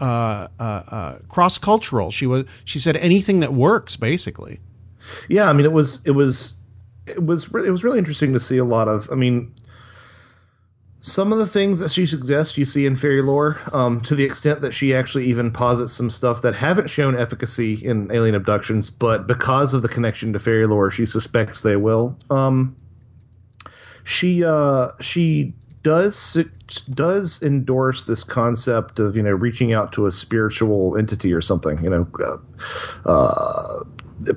uh, 0.00 0.46
uh, 0.58 0.62
uh, 0.62 1.18
cross 1.28 1.58
cultural. 1.58 2.12
She 2.12 2.26
was. 2.26 2.46
She 2.64 2.78
said 2.78 2.96
anything 2.96 3.40
that 3.40 3.52
works, 3.52 3.96
basically. 3.96 4.60
Yeah, 5.28 5.48
I 5.48 5.52
mean, 5.52 5.64
it 5.66 5.72
was 5.72 6.00
it 6.04 6.12
was 6.12 6.54
it 7.10 7.24
was 7.24 7.44
it 7.46 7.70
was 7.70 7.84
really 7.84 7.98
interesting 7.98 8.32
to 8.32 8.40
see 8.40 8.58
a 8.58 8.64
lot 8.64 8.88
of. 8.88 9.10
I 9.10 9.14
mean, 9.14 9.54
some 11.00 11.32
of 11.32 11.38
the 11.38 11.46
things 11.46 11.78
that 11.78 11.90
she 11.90 12.06
suggests 12.06 12.58
you 12.58 12.64
see 12.64 12.86
in 12.86 12.94
fairy 12.94 13.22
lore, 13.22 13.58
um, 13.72 14.00
to 14.02 14.14
the 14.14 14.24
extent 14.24 14.60
that 14.62 14.72
she 14.72 14.94
actually 14.94 15.26
even 15.26 15.50
posits 15.50 15.92
some 15.92 16.10
stuff 16.10 16.42
that 16.42 16.54
haven't 16.54 16.88
shown 16.88 17.18
efficacy 17.18 17.74
in 17.74 18.10
alien 18.12 18.34
abductions, 18.34 18.90
but 18.90 19.26
because 19.26 19.72
of 19.74 19.82
the 19.82 19.88
connection 19.88 20.32
to 20.32 20.38
fairy 20.38 20.66
lore, 20.66 20.90
she 20.90 21.06
suspects 21.06 21.62
they 21.62 21.76
will. 21.76 22.18
Um, 22.28 22.76
she 24.04 24.44
uh, 24.44 24.90
she 25.00 25.54
does 25.82 26.38
does 26.92 27.42
endorse 27.42 28.04
this 28.04 28.22
concept 28.22 28.98
of 28.98 29.16
you 29.16 29.22
know 29.22 29.30
reaching 29.30 29.72
out 29.72 29.92
to 29.92 30.06
a 30.06 30.12
spiritual 30.12 30.96
entity 30.96 31.32
or 31.32 31.40
something, 31.40 31.82
you 31.82 31.90
know, 31.90 32.06
uh, 32.22 33.08
uh, 33.08 33.84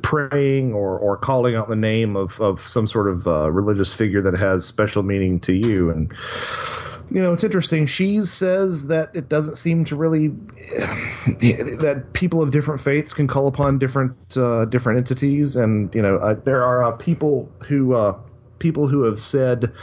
praying 0.01 0.73
or, 0.73 0.97
or 0.97 1.17
calling 1.17 1.55
out 1.55 1.69
the 1.69 1.75
name 1.75 2.15
of, 2.15 2.39
of 2.39 2.67
some 2.67 2.87
sort 2.87 3.07
of 3.07 3.27
uh, 3.27 3.51
religious 3.51 3.93
figure 3.93 4.21
that 4.21 4.37
has 4.37 4.65
special 4.65 5.03
meaning 5.03 5.39
to 5.41 5.53
you. 5.53 5.89
And, 5.89 6.13
you 7.11 7.21
know, 7.21 7.33
it's 7.33 7.43
interesting. 7.43 7.85
She 7.85 8.23
says 8.23 8.87
that 8.87 9.15
it 9.15 9.29
doesn't 9.29 9.55
seem 9.55 9.85
to 9.85 9.95
really 9.95 10.27
that 11.27 12.05
people 12.13 12.41
of 12.41 12.51
different 12.51 12.81
faiths 12.81 13.13
can 13.13 13.27
call 13.27 13.47
upon 13.47 13.77
different 13.77 14.15
uh, 14.35 14.65
different 14.65 14.97
entities, 14.97 15.55
and 15.55 15.93
you 15.93 16.01
know, 16.01 16.15
uh, 16.17 16.33
there 16.33 16.63
are 16.63 16.83
uh, 16.83 16.91
people 16.91 17.51
who 17.67 17.93
uh, 17.93 18.17
people 18.59 18.87
who 18.87 19.03
have 19.03 19.21
said 19.21 19.73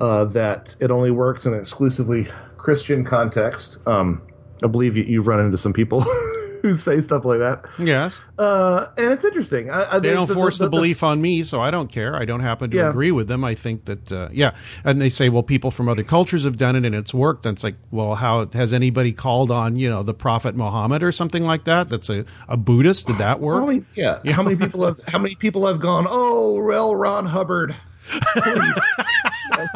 uh, 0.00 0.24
that 0.24 0.74
it 0.80 0.90
only 0.90 1.10
works 1.10 1.46
in 1.46 1.54
an 1.54 1.60
exclusively 1.60 2.26
Christian 2.56 3.04
context. 3.04 3.78
Um, 3.86 4.22
I 4.64 4.66
believe 4.66 4.96
you, 4.96 5.04
you've 5.04 5.26
run 5.26 5.40
into 5.40 5.58
some 5.58 5.72
people 5.72 6.00
who 6.62 6.74
say 6.74 7.00
stuff 7.00 7.24
like 7.24 7.40
that. 7.40 7.64
Yes. 7.78 8.20
Uh, 8.38 8.86
and 8.96 9.12
it's 9.12 9.24
interesting. 9.24 9.70
I, 9.70 9.96
I, 9.96 9.98
they 9.98 10.14
don't 10.14 10.28
the, 10.28 10.34
force 10.34 10.58
the, 10.58 10.64
the, 10.64 10.70
belief 10.70 11.02
on 11.02 11.20
me, 11.20 11.42
so 11.42 11.60
I 11.60 11.70
don't 11.70 11.90
care. 11.90 12.14
I 12.16 12.24
don't 12.24 12.40
happen 12.40 12.70
to 12.70 12.76
Yeah. 12.76 12.88
agree 12.88 13.10
with 13.10 13.28
them. 13.28 13.44
I 13.44 13.54
think 13.54 13.84
that, 13.86 14.10
uh, 14.12 14.28
yeah. 14.32 14.54
And 14.84 15.00
they 15.00 15.08
say, 15.08 15.28
well, 15.28 15.42
people 15.42 15.70
from 15.70 15.88
other 15.88 16.02
cultures 16.04 16.44
have 16.44 16.56
done 16.56 16.76
it 16.76 16.84
and 16.86 16.94
it's 16.94 17.12
worked. 17.12 17.44
And 17.46 17.56
it's 17.56 17.64
like, 17.64 17.76
well, 17.90 18.14
how 18.14 18.46
has 18.46 18.72
anybody 18.72 19.12
called 19.12 19.50
on, 19.50 19.76
you 19.76 19.90
know, 19.90 20.02
the 20.02 20.14
Prophet 20.14 20.54
Muhammad 20.56 21.02
or 21.02 21.12
something 21.12 21.44
like 21.44 21.64
that? 21.64 21.88
That's 21.88 22.08
a, 22.08 22.24
a 22.48 22.56
Buddhist. 22.56 23.06
Did 23.08 23.18
that 23.18 23.40
work? 23.40 23.60
How 23.60 23.66
many, 23.66 23.84
yeah. 23.94 24.20
How 24.32 24.42
many 24.42 24.56
people 24.56 24.84
have 24.86 25.00
how 25.06 25.18
many 25.18 25.34
people 25.34 25.66
have 25.66 25.80
gone? 25.80 26.06
Oh, 26.08 26.62
well, 26.62 26.94
Ron 26.94 27.26
Hubbard. 27.26 27.74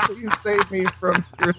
Please, 0.07 0.31
save 0.43 0.71
me 0.71 0.85
from 1.01 1.25
your. 1.41 1.55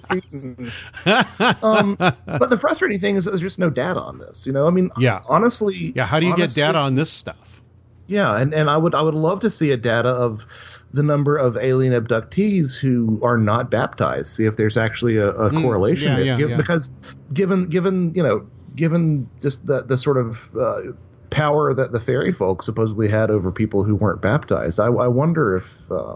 Um, 1.64 1.96
but 2.00 2.50
the 2.50 2.58
frustrating 2.58 3.00
thing 3.00 3.16
is 3.16 3.26
that 3.26 3.32
there's 3.32 3.42
just 3.42 3.60
no 3.60 3.70
data 3.70 4.00
on 4.00 4.20
this. 4.20 4.46
You 4.46 4.52
know, 4.54 4.68
I 4.68 4.70
mean, 4.72 4.90
Yeah. 4.98 5.22
honestly, 5.28 5.92
yeah. 5.96 6.06
How 6.06 6.20
do 6.20 6.26
you 6.26 6.36
get 6.36 6.54
data 6.54 6.78
on 6.78 6.96
this 6.96 7.10
stuff? 7.12 7.62
Yeah, 8.08 8.38
and, 8.40 8.54
and 8.54 8.70
I 8.70 8.78
would 8.78 8.96
I 8.96 9.02
would 9.02 9.14
love 9.16 9.42
to 9.42 9.52
see 9.52 9.72
a 9.72 9.78
data 9.78 10.10
of 10.10 10.46
the 10.94 11.04
number 11.04 11.36
of 11.36 11.58
alien 11.58 11.92
abductees 11.94 12.74
who 12.78 13.20
are 13.22 13.38
not 13.38 13.70
baptized. 13.70 14.28
See 14.30 14.46
if 14.46 14.56
there's 14.56 14.78
actually 14.78 15.18
a, 15.18 15.30
a 15.32 15.50
Mm, 15.50 15.62
correlation 15.62 16.14
yeah, 16.14 16.24
yeah, 16.24 16.38
Giv- 16.38 16.50
yeah. 16.52 16.58
because 16.58 16.90
given 17.34 17.64
given 17.68 18.14
you 18.14 18.24
know 18.24 18.48
given 18.76 19.30
just 19.42 19.66
the 19.66 19.84
the 19.84 19.98
sort 19.98 20.18
of 20.18 20.48
uh, 20.58 20.82
power 21.32 21.74
that 21.74 21.92
the 21.92 22.00
fairy 22.00 22.32
folk 22.32 22.64
supposedly 22.64 23.10
had 23.10 23.30
over 23.30 23.52
people 23.52 23.84
who 23.84 23.96
weren't 23.96 24.22
baptized, 24.22 24.80
I, 24.80 24.86
I 24.88 25.08
wonder 25.10 25.58
if 25.58 25.78
uh, 25.92 26.16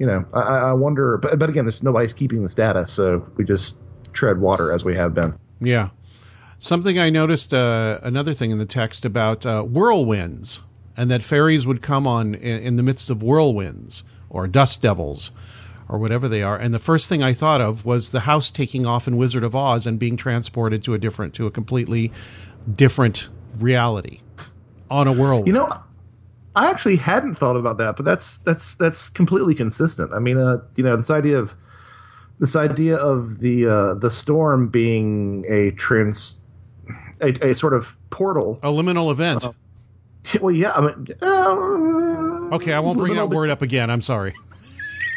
you 0.00 0.06
know 0.06 0.24
I, 0.34 0.40
I 0.40 0.72
wonder. 0.72 1.18
But 1.18 1.38
but 1.38 1.48
again, 1.48 1.66
there's 1.66 1.84
nobody's 1.84 2.12
keeping 2.12 2.42
this 2.42 2.54
data, 2.54 2.88
so 2.88 3.24
we 3.36 3.44
just 3.44 3.76
tread 4.12 4.40
water 4.40 4.72
as 4.72 4.84
we 4.84 4.96
have 4.96 5.14
been. 5.14 5.38
Yeah. 5.60 5.90
Something 6.58 6.98
I 6.98 7.08
noticed, 7.08 7.54
uh, 7.54 8.00
another 8.02 8.34
thing 8.34 8.50
in 8.50 8.58
the 8.58 8.66
text 8.66 9.04
about 9.04 9.46
uh, 9.46 9.62
whirlwinds, 9.62 10.60
and 10.96 11.10
that 11.10 11.22
fairies 11.22 11.66
would 11.66 11.80
come 11.80 12.06
on 12.06 12.34
in, 12.34 12.62
in 12.62 12.76
the 12.76 12.82
midst 12.82 13.08
of 13.08 13.22
whirlwinds 13.22 14.02
or 14.28 14.46
dust 14.46 14.82
devils 14.82 15.30
or 15.88 15.98
whatever 15.98 16.28
they 16.28 16.42
are. 16.42 16.56
And 16.56 16.74
the 16.74 16.78
first 16.78 17.08
thing 17.08 17.22
I 17.22 17.32
thought 17.32 17.60
of 17.60 17.84
was 17.84 18.10
the 18.10 18.20
house 18.20 18.50
taking 18.50 18.84
off 18.84 19.08
in 19.08 19.16
Wizard 19.16 19.42
of 19.42 19.54
Oz 19.54 19.86
and 19.86 19.98
being 19.98 20.16
transported 20.16 20.84
to 20.84 20.94
a 20.94 20.98
different, 20.98 21.34
to 21.34 21.46
a 21.46 21.50
completely 21.50 22.12
different 22.76 23.28
reality 23.58 24.20
on 24.90 25.08
a 25.08 25.12
whirlwind. 25.12 25.46
You 25.46 25.54
know, 25.54 25.68
I 26.60 26.68
actually 26.68 26.96
hadn't 26.96 27.36
thought 27.36 27.56
about 27.56 27.78
that, 27.78 27.96
but 27.96 28.04
that's 28.04 28.36
that's 28.38 28.74
that's 28.74 29.08
completely 29.08 29.54
consistent. 29.54 30.12
I 30.12 30.18
mean, 30.18 30.36
uh, 30.36 30.58
you 30.76 30.84
know, 30.84 30.94
this 30.94 31.08
idea 31.08 31.38
of 31.38 31.54
this 32.38 32.54
idea 32.54 32.96
of 32.96 33.38
the 33.38 33.66
uh, 33.66 33.94
the 33.94 34.10
storm 34.10 34.68
being 34.68 35.46
a 35.48 35.70
trans 35.70 36.38
a, 37.22 37.28
a 37.48 37.54
sort 37.54 37.72
of 37.72 37.96
portal. 38.10 38.60
a 38.62 38.68
liminal 38.68 39.10
event. 39.10 39.46
Well, 40.42 40.54
yeah, 40.54 40.72
I 40.72 40.80
mean, 40.82 41.06
uh, 41.22 42.54
okay, 42.56 42.74
I 42.74 42.80
won't 42.80 42.98
bring 42.98 43.14
that 43.14 43.30
word 43.30 43.48
up 43.48 43.62
again. 43.62 43.90
I'm 43.90 44.02
sorry. 44.02 44.34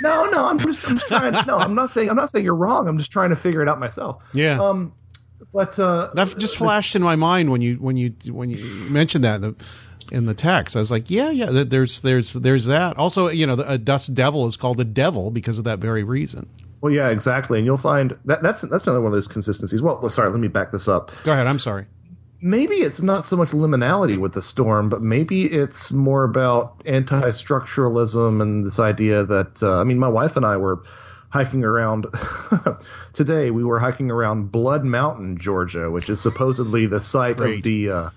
No, 0.01 0.25
no, 0.31 0.45
I'm 0.45 0.57
just 0.57 0.85
I'm 0.89 0.95
just 0.95 1.07
trying. 1.07 1.33
no, 1.45 1.57
I'm 1.57 1.75
not 1.75 1.89
saying 1.89 2.09
I'm 2.09 2.15
not 2.15 2.29
saying 2.29 2.43
you're 2.43 2.55
wrong. 2.55 2.87
I'm 2.87 2.97
just 2.97 3.11
trying 3.11 3.29
to 3.29 3.35
figure 3.37 3.61
it 3.61 3.69
out 3.69 3.79
myself. 3.79 4.21
Yeah. 4.33 4.61
Um, 4.61 4.91
but 5.53 5.77
uh, 5.79 6.09
That 6.13 6.37
just 6.37 6.57
flashed 6.57 6.95
in 6.95 7.01
my 7.01 7.15
mind 7.15 7.51
when 7.51 7.61
you 7.61 7.75
when 7.75 7.95
you 7.95 8.13
when 8.27 8.49
you 8.49 8.57
mentioned 8.89 9.23
that 9.23 9.39
the, 9.41 9.55
in 10.13 10.25
the 10.25 10.33
text. 10.33 10.75
I 10.75 10.79
was 10.79 10.91
like, 10.91 11.09
yeah, 11.09 11.29
yeah. 11.31 11.63
There's 11.65 11.99
there's 12.01 12.33
there's 12.33 12.65
that. 12.65 12.97
Also, 12.97 13.27
you 13.27 13.45
know, 13.47 13.53
a 13.55 13.77
dust 13.77 14.13
devil 14.13 14.45
is 14.47 14.55
called 14.55 14.79
a 14.79 14.85
devil 14.85 15.31
because 15.31 15.57
of 15.57 15.65
that 15.65 15.79
very 15.79 16.03
reason. 16.03 16.47
well, 16.81 16.93
yeah, 16.93 17.09
exactly. 17.09 17.57
And 17.59 17.65
you'll 17.65 17.77
find 17.77 18.17
that 18.25 18.41
that's 18.43 18.61
that's 18.61 18.85
another 18.87 19.01
one 19.01 19.07
of 19.11 19.13
those 19.13 19.27
consistencies. 19.27 19.81
Well, 19.81 20.09
sorry, 20.09 20.29
let 20.29 20.39
me 20.39 20.47
back 20.47 20.71
this 20.71 20.87
up. 20.87 21.11
Go 21.23 21.33
ahead. 21.33 21.47
I'm 21.47 21.59
sorry. 21.59 21.85
maybe 22.41 22.75
it's 22.75 23.01
not 23.01 23.23
so 23.25 23.35
much 23.37 23.49
liminality 23.51 24.17
with 24.17 24.33
the 24.33 24.41
storm, 24.41 24.89
but 24.89 25.01
maybe 25.01 25.43
it's 25.45 25.91
more 25.93 26.23
about 26.25 26.81
anti-structuralism 26.85 28.41
and 28.41 28.65
this 28.65 28.79
idea 28.79 29.23
that 29.25 29.63
uh, 29.63 29.79
I 29.79 29.83
mean, 29.83 29.99
my 29.99 30.09
wife 30.09 30.35
and 30.37 30.45
I 30.45 30.57
were 30.57 30.83
hiking 31.29 31.63
around 31.63 32.05
today. 33.13 33.49
We 33.51 33.63
were 33.63 33.79
hiking 33.79 34.11
around 34.11 34.51
Blood 34.51 34.83
Mountain, 34.83 35.37
Georgia, 35.39 35.89
which 35.89 36.09
is 36.09 36.21
supposedly 36.21 36.85
the 36.85 36.99
site 37.01 37.37
Great. 37.37 37.57
of 37.57 37.63
the. 37.63 37.89
Uh, 37.89 38.09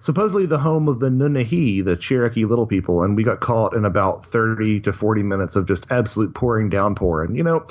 Supposedly 0.00 0.46
the 0.46 0.58
home 0.58 0.88
of 0.88 0.98
the 0.98 1.10
Nunnehi, 1.10 1.84
the 1.84 1.96
Cherokee 1.96 2.46
Little 2.46 2.66
People, 2.66 3.02
and 3.02 3.16
we 3.16 3.22
got 3.22 3.40
caught 3.40 3.74
in 3.74 3.84
about 3.84 4.24
thirty 4.24 4.80
to 4.80 4.92
forty 4.92 5.22
minutes 5.22 5.56
of 5.56 5.66
just 5.66 5.86
absolute 5.90 6.34
pouring 6.34 6.70
downpour. 6.70 7.22
And 7.22 7.36
you 7.36 7.42
know, 7.42 7.66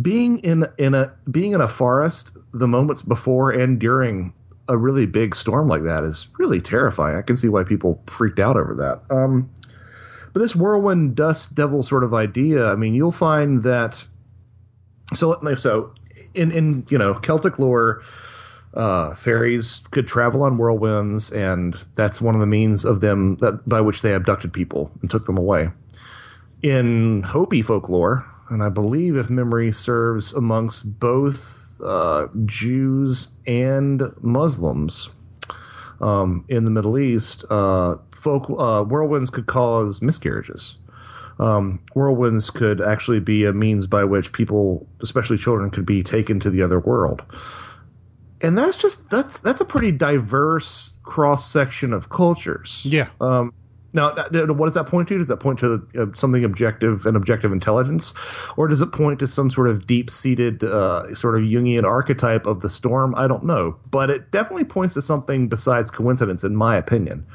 being 0.00 0.38
in 0.38 0.66
in 0.78 0.94
a 0.94 1.12
being 1.30 1.52
in 1.52 1.60
a 1.60 1.68
forest 1.68 2.32
the 2.54 2.68
moments 2.68 3.02
before 3.02 3.50
and 3.50 3.78
during 3.80 4.32
a 4.68 4.76
really 4.76 5.06
big 5.06 5.34
storm 5.34 5.66
like 5.66 5.82
that 5.82 6.04
is 6.04 6.28
really 6.38 6.60
terrifying. 6.60 7.16
I 7.16 7.22
can 7.22 7.36
see 7.36 7.48
why 7.48 7.64
people 7.64 8.00
freaked 8.06 8.38
out 8.38 8.56
over 8.56 8.74
that. 8.74 9.14
Um, 9.14 9.50
but 10.32 10.40
this 10.40 10.56
whirlwind 10.56 11.14
dust 11.14 11.54
devil 11.54 11.82
sort 11.82 12.04
of 12.04 12.14
idea, 12.14 12.66
I 12.66 12.76
mean, 12.76 12.94
you'll 12.94 13.12
find 13.12 13.62
that. 13.64 14.04
So 15.14 15.38
so 15.56 15.92
in 16.34 16.50
in 16.52 16.86
you 16.88 16.98
know 16.98 17.14
Celtic 17.14 17.58
lore, 17.58 18.02
uh, 18.74 19.14
fairies 19.14 19.82
could 19.90 20.06
travel 20.06 20.42
on 20.42 20.56
whirlwinds, 20.56 21.30
and 21.30 21.74
that's 21.94 22.20
one 22.20 22.34
of 22.34 22.40
the 22.40 22.46
means 22.46 22.84
of 22.84 23.00
them 23.00 23.36
that 23.36 23.68
by 23.68 23.80
which 23.80 24.02
they 24.02 24.14
abducted 24.14 24.52
people 24.52 24.90
and 25.00 25.10
took 25.10 25.26
them 25.26 25.38
away. 25.38 25.70
In 26.62 27.22
Hopi 27.22 27.62
folklore, 27.62 28.24
and 28.48 28.62
I 28.62 28.68
believe 28.68 29.16
if 29.16 29.28
memory 29.28 29.72
serves, 29.72 30.32
amongst 30.32 30.98
both 30.98 31.60
uh, 31.82 32.28
Jews 32.44 33.28
and 33.46 34.02
Muslims 34.20 35.10
um, 36.00 36.44
in 36.48 36.64
the 36.64 36.70
Middle 36.70 36.98
East, 36.98 37.44
uh, 37.50 37.96
folk 38.14 38.48
uh, 38.50 38.84
whirlwinds 38.84 39.30
could 39.30 39.46
cause 39.46 40.00
miscarriages. 40.00 40.76
Um, 41.38 41.80
whirlwinds 41.94 42.52
could 42.52 42.80
actually 42.80 43.20
be 43.20 43.46
a 43.46 43.52
means 43.52 43.86
by 43.86 44.04
which 44.04 44.32
people, 44.32 44.86
especially 45.00 45.38
children, 45.38 45.70
could 45.70 45.86
be 45.86 46.02
taken 46.02 46.38
to 46.40 46.50
the 46.50 46.62
other 46.62 46.78
world. 46.78 47.22
And 48.42 48.58
that's 48.58 48.76
just 48.76 49.08
that's 49.08 49.38
that's 49.40 49.60
a 49.60 49.64
pretty 49.64 49.92
diverse 49.92 50.94
cross 51.04 51.48
section 51.48 51.92
of 51.92 52.08
cultures. 52.08 52.82
Yeah. 52.84 53.08
Um, 53.20 53.54
now, 53.94 54.14
what 54.14 54.66
does 54.66 54.74
that 54.74 54.86
point 54.86 55.08
to? 55.08 55.18
Does 55.18 55.28
that 55.28 55.36
point 55.36 55.58
to 55.58 55.86
uh, 55.98 56.06
something 56.14 56.44
objective 56.44 57.04
and 57.04 57.16
objective 57.16 57.52
intelligence, 57.52 58.14
or 58.56 58.66
does 58.66 58.80
it 58.80 58.90
point 58.90 59.18
to 59.18 59.26
some 59.26 59.50
sort 59.50 59.68
of 59.68 59.86
deep-seated, 59.86 60.64
uh, 60.64 61.14
sort 61.14 61.36
of 61.36 61.42
Jungian 61.42 61.84
archetype 61.84 62.46
of 62.46 62.60
the 62.60 62.70
storm? 62.70 63.14
I 63.14 63.28
don't 63.28 63.44
know, 63.44 63.76
but 63.90 64.08
it 64.08 64.30
definitely 64.30 64.64
points 64.64 64.94
to 64.94 65.02
something 65.02 65.48
besides 65.48 65.90
coincidence, 65.90 66.42
in 66.42 66.56
my 66.56 66.76
opinion. 66.76 67.26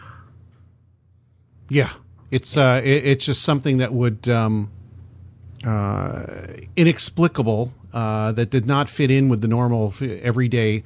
Yeah, 1.70 1.91
it's 2.32 2.58
uh, 2.58 2.82
it, 2.84 3.05
it's 3.05 3.26
just 3.26 3.43
something 3.43 3.78
that 3.78 3.93
would 3.93 4.28
um, 4.28 4.72
uh, 5.64 6.24
inexplicable 6.76 7.72
uh, 7.98 8.32
that 8.34 8.52
did 8.52 8.68
not 8.68 8.89
fit 8.89 9.10
in 9.10 9.28
with 9.28 9.41
the 9.41 9.48
normal 9.48 9.91
everyday 10.02 10.84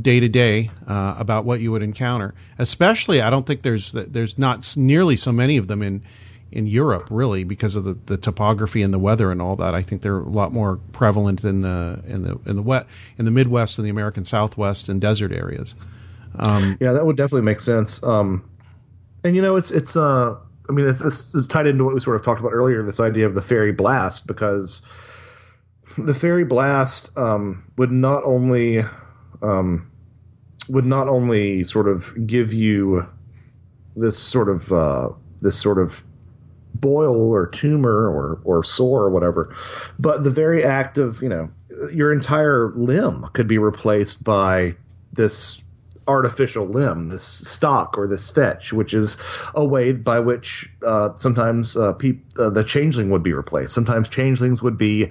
day 0.00 0.20
to 0.20 0.28
day 0.28 0.70
about 0.86 1.44
what 1.44 1.60
you 1.60 1.70
would 1.70 1.82
encounter. 1.82 2.34
Especially, 2.58 3.20
I 3.20 3.28
don't 3.28 3.46
think 3.46 3.62
there's 3.62 3.92
there's 3.92 4.38
not 4.38 4.76
nearly 4.76 5.16
so 5.16 5.30
many 5.30 5.58
of 5.58 5.68
them 5.68 5.82
in 5.82 6.02
in 6.52 6.66
Europe, 6.66 7.06
really, 7.10 7.44
because 7.44 7.76
of 7.76 7.84
the, 7.84 7.96
the 8.06 8.16
topography 8.16 8.82
and 8.82 8.92
the 8.92 8.98
weather 8.98 9.30
and 9.30 9.40
all 9.40 9.56
that. 9.56 9.74
I 9.74 9.82
think 9.82 10.02
they're 10.02 10.18
a 10.18 10.28
lot 10.28 10.52
more 10.52 10.80
prevalent 10.92 11.44
in 11.44 11.62
the 11.62 12.02
in 12.06 12.22
the 12.22 12.40
in 12.46 12.56
the 12.56 12.62
wet 12.62 12.86
in 13.18 13.24
the 13.24 13.30
Midwest 13.30 13.78
and 13.78 13.86
the 13.86 13.90
American 13.90 14.24
Southwest 14.24 14.88
and 14.88 15.00
desert 15.00 15.32
areas. 15.32 15.74
Um, 16.38 16.78
yeah, 16.80 16.92
that 16.92 17.06
would 17.06 17.16
definitely 17.16 17.44
make 17.44 17.60
sense. 17.60 18.02
Um, 18.02 18.48
and 19.22 19.36
you 19.36 19.42
know, 19.42 19.56
it's 19.56 19.70
it's 19.70 19.96
uh, 19.96 20.34
I 20.68 20.72
mean, 20.72 20.86
this 20.86 21.00
is 21.34 21.46
tied 21.46 21.66
into 21.66 21.84
what 21.84 21.94
we 21.94 22.00
sort 22.00 22.16
of 22.16 22.24
talked 22.24 22.40
about 22.40 22.52
earlier. 22.52 22.82
This 22.82 23.00
idea 23.00 23.26
of 23.26 23.34
the 23.34 23.42
fairy 23.42 23.72
blast, 23.72 24.26
because 24.26 24.82
the 25.98 26.14
fairy 26.14 26.44
blast 26.44 27.16
um, 27.16 27.64
would 27.76 27.90
not 27.90 28.22
only 28.24 28.80
um, 29.42 29.90
would 30.68 30.86
not 30.86 31.08
only 31.08 31.64
sort 31.64 31.88
of 31.88 32.26
give 32.26 32.52
you 32.52 33.06
this 33.96 34.18
sort 34.18 34.48
of 34.48 34.72
uh, 34.72 35.08
this 35.40 35.60
sort 35.60 35.78
of 35.78 36.02
boil 36.74 37.32
or 37.32 37.46
tumor 37.46 38.08
or 38.08 38.40
or 38.44 38.62
sore 38.62 39.02
or 39.02 39.10
whatever, 39.10 39.54
but 39.98 40.24
the 40.24 40.30
very 40.30 40.64
act 40.64 40.98
of 40.98 41.20
you 41.22 41.28
know 41.28 41.50
your 41.92 42.12
entire 42.12 42.72
limb 42.76 43.26
could 43.32 43.48
be 43.48 43.58
replaced 43.58 44.22
by 44.22 44.74
this 45.12 45.62
artificial 46.06 46.66
limb, 46.66 47.08
this 47.08 47.22
stock 47.22 47.96
or 47.96 48.08
this 48.08 48.28
fetch, 48.28 48.72
which 48.72 48.92
is 48.92 49.16
a 49.54 49.64
way 49.64 49.92
by 49.92 50.18
which 50.18 50.68
uh, 50.84 51.10
sometimes 51.16 51.76
uh, 51.76 51.92
uh, 52.36 52.50
the 52.50 52.64
changeling 52.64 53.10
would 53.10 53.22
be 53.22 53.32
replaced. 53.32 53.72
Sometimes 53.72 54.08
changelings 54.08 54.60
would 54.62 54.76
be 54.76 55.10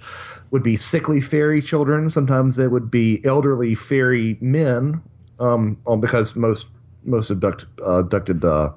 would 0.52 0.64
be 0.64 0.78
sickly 0.78 1.22
fairy 1.22 1.62
children. 1.62 2.10
Sometimes 2.10 2.56
they 2.56 2.68
would 2.68 2.90
be 2.90 3.24
elderly 3.26 3.76
fairy 3.76 4.38
men, 4.42 5.02
um, 5.40 5.78
because 6.00 6.36
most 6.36 6.68
most 7.04 7.30
abduct, 7.32 7.66
uh, 7.82 8.00
abducted 8.00 8.44
uh, 8.44 8.72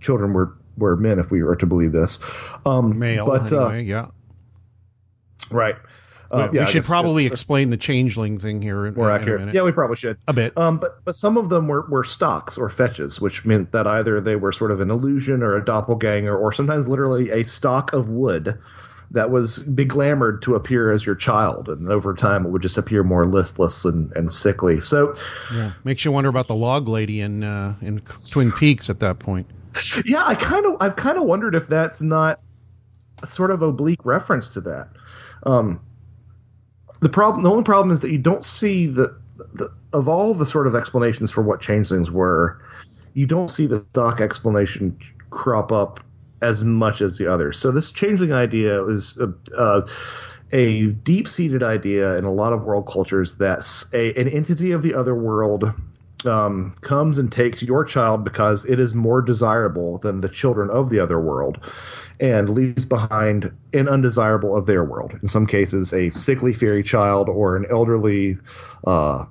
children 0.00 0.32
were 0.32 0.56
were 0.76 0.96
men, 0.96 1.18
if 1.18 1.30
we 1.30 1.42
are 1.42 1.56
to 1.56 1.66
believe 1.66 1.92
this. 1.92 2.18
Um, 2.64 2.98
Male, 2.98 3.26
but 3.26 3.52
uh, 3.52 3.72
yeah. 3.72 4.06
right. 5.50 5.76
Uh, 6.30 6.48
we 6.52 6.58
yeah, 6.58 6.64
I 6.64 6.66
should 6.66 6.84
probably 6.84 7.24
explain 7.24 7.70
the 7.70 7.78
changeling 7.78 8.38
thing 8.38 8.60
here. 8.60 8.86
In, 8.86 8.94
more 8.94 9.10
accurate. 9.10 9.40
minute. 9.40 9.54
Yeah, 9.54 9.62
we 9.62 9.72
probably 9.72 9.96
should 9.96 10.18
a 10.28 10.32
bit. 10.34 10.56
Um, 10.58 10.78
but 10.78 11.02
but 11.04 11.16
some 11.16 11.38
of 11.38 11.48
them 11.48 11.68
were, 11.68 11.86
were 11.88 12.04
stocks 12.04 12.58
or 12.58 12.68
fetches, 12.68 13.20
which 13.20 13.46
meant 13.46 13.72
that 13.72 13.86
either 13.86 14.20
they 14.20 14.36
were 14.36 14.52
sort 14.52 14.70
of 14.70 14.80
an 14.80 14.90
illusion 14.90 15.42
or 15.42 15.56
a 15.56 15.64
doppelganger, 15.64 16.36
or 16.36 16.52
sometimes 16.52 16.86
literally 16.86 17.30
a 17.30 17.44
stock 17.44 17.94
of 17.94 18.08
wood 18.08 18.58
that 19.10 19.30
was 19.30 19.58
beglamored 19.58 20.42
to 20.42 20.54
appear 20.54 20.92
as 20.92 21.06
your 21.06 21.14
child, 21.14 21.68
and 21.68 21.90
over 21.90 22.14
time 22.14 22.44
it 22.44 22.50
would 22.50 22.62
just 22.62 22.76
appear 22.76 23.02
more 23.02 23.26
listless 23.26 23.84
and, 23.84 24.14
and 24.14 24.32
sickly. 24.32 24.80
So 24.80 25.14
Yeah, 25.52 25.72
makes 25.84 26.04
you 26.04 26.12
wonder 26.12 26.28
about 26.28 26.46
the 26.46 26.54
log 26.54 26.88
lady 26.88 27.20
in 27.20 27.42
uh, 27.42 27.74
in 27.80 28.00
Twin 28.30 28.52
Peaks 28.52 28.90
at 28.90 29.00
that 29.00 29.18
point. 29.18 29.46
yeah, 30.04 30.24
I 30.26 30.34
kind 30.34 30.66
of 30.66 30.76
I've 30.80 30.96
kind 30.96 31.16
of 31.16 31.24
wondered 31.24 31.54
if 31.54 31.68
that's 31.68 32.02
not 32.02 32.40
a 33.22 33.26
sort 33.26 33.50
of 33.50 33.62
oblique 33.62 34.04
reference 34.04 34.50
to 34.50 34.60
that. 34.62 34.88
Um, 35.44 35.80
the 37.00 37.08
problem, 37.08 37.42
the 37.44 37.50
only 37.50 37.62
problem 37.62 37.92
is 37.92 38.00
that 38.00 38.10
you 38.10 38.18
don't 38.18 38.44
see 38.44 38.86
the, 38.86 39.16
the 39.54 39.70
of 39.92 40.08
all 40.08 40.34
the 40.34 40.46
sort 40.46 40.66
of 40.66 40.74
explanations 40.74 41.30
for 41.30 41.42
what 41.42 41.60
changelings 41.60 42.10
were, 42.10 42.60
you 43.14 43.26
don't 43.26 43.48
see 43.48 43.66
the 43.66 43.84
stock 43.90 44.20
explanation 44.20 44.98
crop 45.30 45.72
up 45.72 46.00
as 46.42 46.62
much 46.62 47.00
as 47.00 47.18
the 47.18 47.26
others. 47.26 47.58
So 47.58 47.70
this 47.70 47.90
changeling 47.90 48.32
idea 48.32 48.84
is 48.84 49.18
a, 49.18 49.32
uh, 49.56 49.86
a 50.52 50.86
deep-seated 50.86 51.62
idea 51.62 52.16
in 52.16 52.24
a 52.24 52.32
lot 52.32 52.52
of 52.52 52.62
world 52.62 52.88
cultures 52.90 53.34
that 53.36 53.84
a, 53.92 54.14
an 54.20 54.28
entity 54.28 54.72
of 54.72 54.82
the 54.82 54.94
other 54.94 55.14
world 55.14 55.72
um, 56.24 56.74
comes 56.80 57.18
and 57.18 57.30
takes 57.30 57.62
your 57.62 57.84
child 57.84 58.24
because 58.24 58.64
it 58.64 58.80
is 58.80 58.94
more 58.94 59.22
desirable 59.22 59.98
than 59.98 60.20
the 60.20 60.28
children 60.28 60.70
of 60.70 60.90
the 60.90 60.98
other 60.98 61.20
world 61.20 61.58
and 62.20 62.48
leaves 62.48 62.84
behind 62.84 63.52
an 63.72 63.88
undesirable 63.88 64.56
of 64.56 64.66
their 64.66 64.84
world. 64.84 65.16
In 65.22 65.28
some 65.28 65.46
cases, 65.46 65.92
a 65.92 66.10
sickly 66.10 66.52
fairy 66.52 66.82
child 66.82 67.28
or 67.28 67.56
an 67.56 67.66
elderly, 67.70 68.38
uh, 68.86 69.24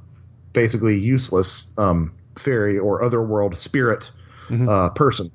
basically 0.54 0.98
useless 0.98 1.68
um, 1.78 2.14
fairy 2.38 2.80
or 2.80 3.04
otherworld 3.04 3.58
spirit 3.58 4.12
uh, 4.70 4.90
person. 4.92 5.32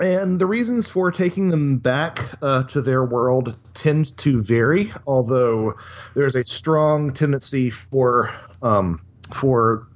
And 0.00 0.38
the 0.40 0.46
reasons 0.46 0.88
for 0.88 1.10
taking 1.12 1.48
them 1.50 1.76
back 1.78 2.20
uh, 2.40 2.62
to 2.64 2.80
their 2.80 3.04
world 3.04 3.58
tend 3.74 4.16
to 4.18 4.42
vary, 4.42 4.92
although 5.06 5.74
there's 6.14 6.34
a 6.34 6.44
strong 6.44 7.12
tendency 7.12 7.68
for 7.70 8.34
um, 8.62 9.04
for 9.34 9.86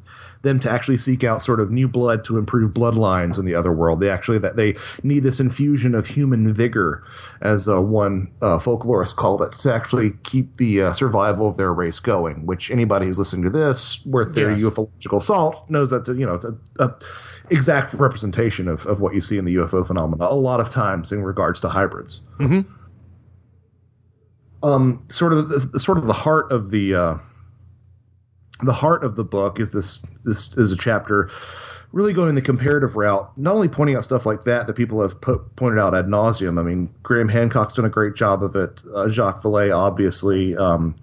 them 0.43 0.61
to 0.61 0.71
actually 0.71 0.99
seek 0.99 1.25
out 1.25 1.41
sort 1.41 1.59
of 1.59 1.71
new 1.71 1.89
blood 1.89 2.23
to 2.23 2.37
improve 2.37 2.73
bloodlines 2.75 3.39
in 3.39 3.47
the 3.47 3.55
other 3.55 3.73
world. 3.73 3.99
They 4.01 4.11
actually 4.11 4.39
that 4.41 4.57
they 4.57 4.77
need 5.03 5.23
this 5.23 5.41
infusion 5.41 5.95
of 5.95 6.07
human 6.07 6.53
vigor, 6.53 7.03
as 7.41 7.67
uh, 7.67 7.81
one 7.81 8.31
uh, 8.43 8.59
folklorist 8.59 9.17
called 9.17 9.41
it, 9.41 9.53
to 9.61 9.73
actually 9.73 10.13
keep 10.23 10.59
the 10.59 10.83
uh, 10.83 10.93
survival 10.93 11.49
of 11.49 11.57
their 11.57 11.73
race 11.73 11.99
going. 11.99 12.45
Which 12.45 12.71
anybody 12.71 13.07
who's 13.07 13.19
listening 13.19 13.45
to 13.45 13.51
this, 13.51 14.05
worth 14.05 14.35
their 14.35 14.53
Yes. 14.53 14.61
ufological 14.61 15.23
salt, 15.23 15.65
knows 15.71 15.89
that's 15.89 16.11
a, 16.11 16.15
you 16.15 16.27
know 16.27 16.35
it's 16.35 16.45
a, 16.45 16.55
a 16.79 16.95
exact 17.51 17.92
representation 17.95 18.68
of, 18.68 18.86
of 18.86 19.01
what 19.01 19.14
you 19.14 19.20
see 19.20 19.38
in 19.38 19.45
the 19.45 19.57
UFO 19.57 19.86
phenomena 19.86 20.24
a 20.24 20.34
lot 20.34 20.61
of 20.61 20.70
times 20.70 21.12
in 21.12 21.22
regards 21.22 21.61
to 21.61 21.68
hybrids. 21.68 22.20
Mm-hmm. 22.38 22.61
Um, 24.62 25.05
sort 25.11 25.34
of 25.34 25.49
the, 25.51 25.78
sort 25.78 25.99
of 25.99 26.07
the 26.07 26.14
heart 26.14 26.51
of 26.51 26.70
the 26.70 26.95
uh, 26.95 27.18
the 28.62 28.72
heart 28.72 29.05
of 29.05 29.14
the 29.14 29.24
book 29.24 29.61
is 29.61 29.72
this 29.72 30.01
this 30.24 30.57
is 30.57 30.72
a 30.72 30.76
chapter 30.76 31.30
really 31.95 32.12
going 32.12 32.34
the 32.34 32.42
comparative 32.42 32.97
route, 32.97 33.30
not 33.38 33.55
only 33.55 33.68
pointing 33.68 33.95
out 33.95 34.05
stuff 34.05 34.26
like 34.26 34.42
that 34.45 34.66
that 34.66 34.74
people 34.74 35.01
have 35.01 35.18
put, 35.20 35.55
pointed 35.55 35.78
out 35.78 35.95
ad 35.95 36.07
nauseum. 36.07 36.59
I 36.59 36.62
mean, 36.64 36.92
Graham 37.05 37.28
Hancock's 37.28 37.74
done 37.74 37.84
a 37.84 37.90
great 37.90 38.16
job 38.16 38.42
of 38.42 38.57
it. 38.57 38.80
Uh, 38.92 39.09
Jacques 39.09 39.42
Vallée, 39.42 39.74
obviously, 39.74 40.57
um, 40.57 40.97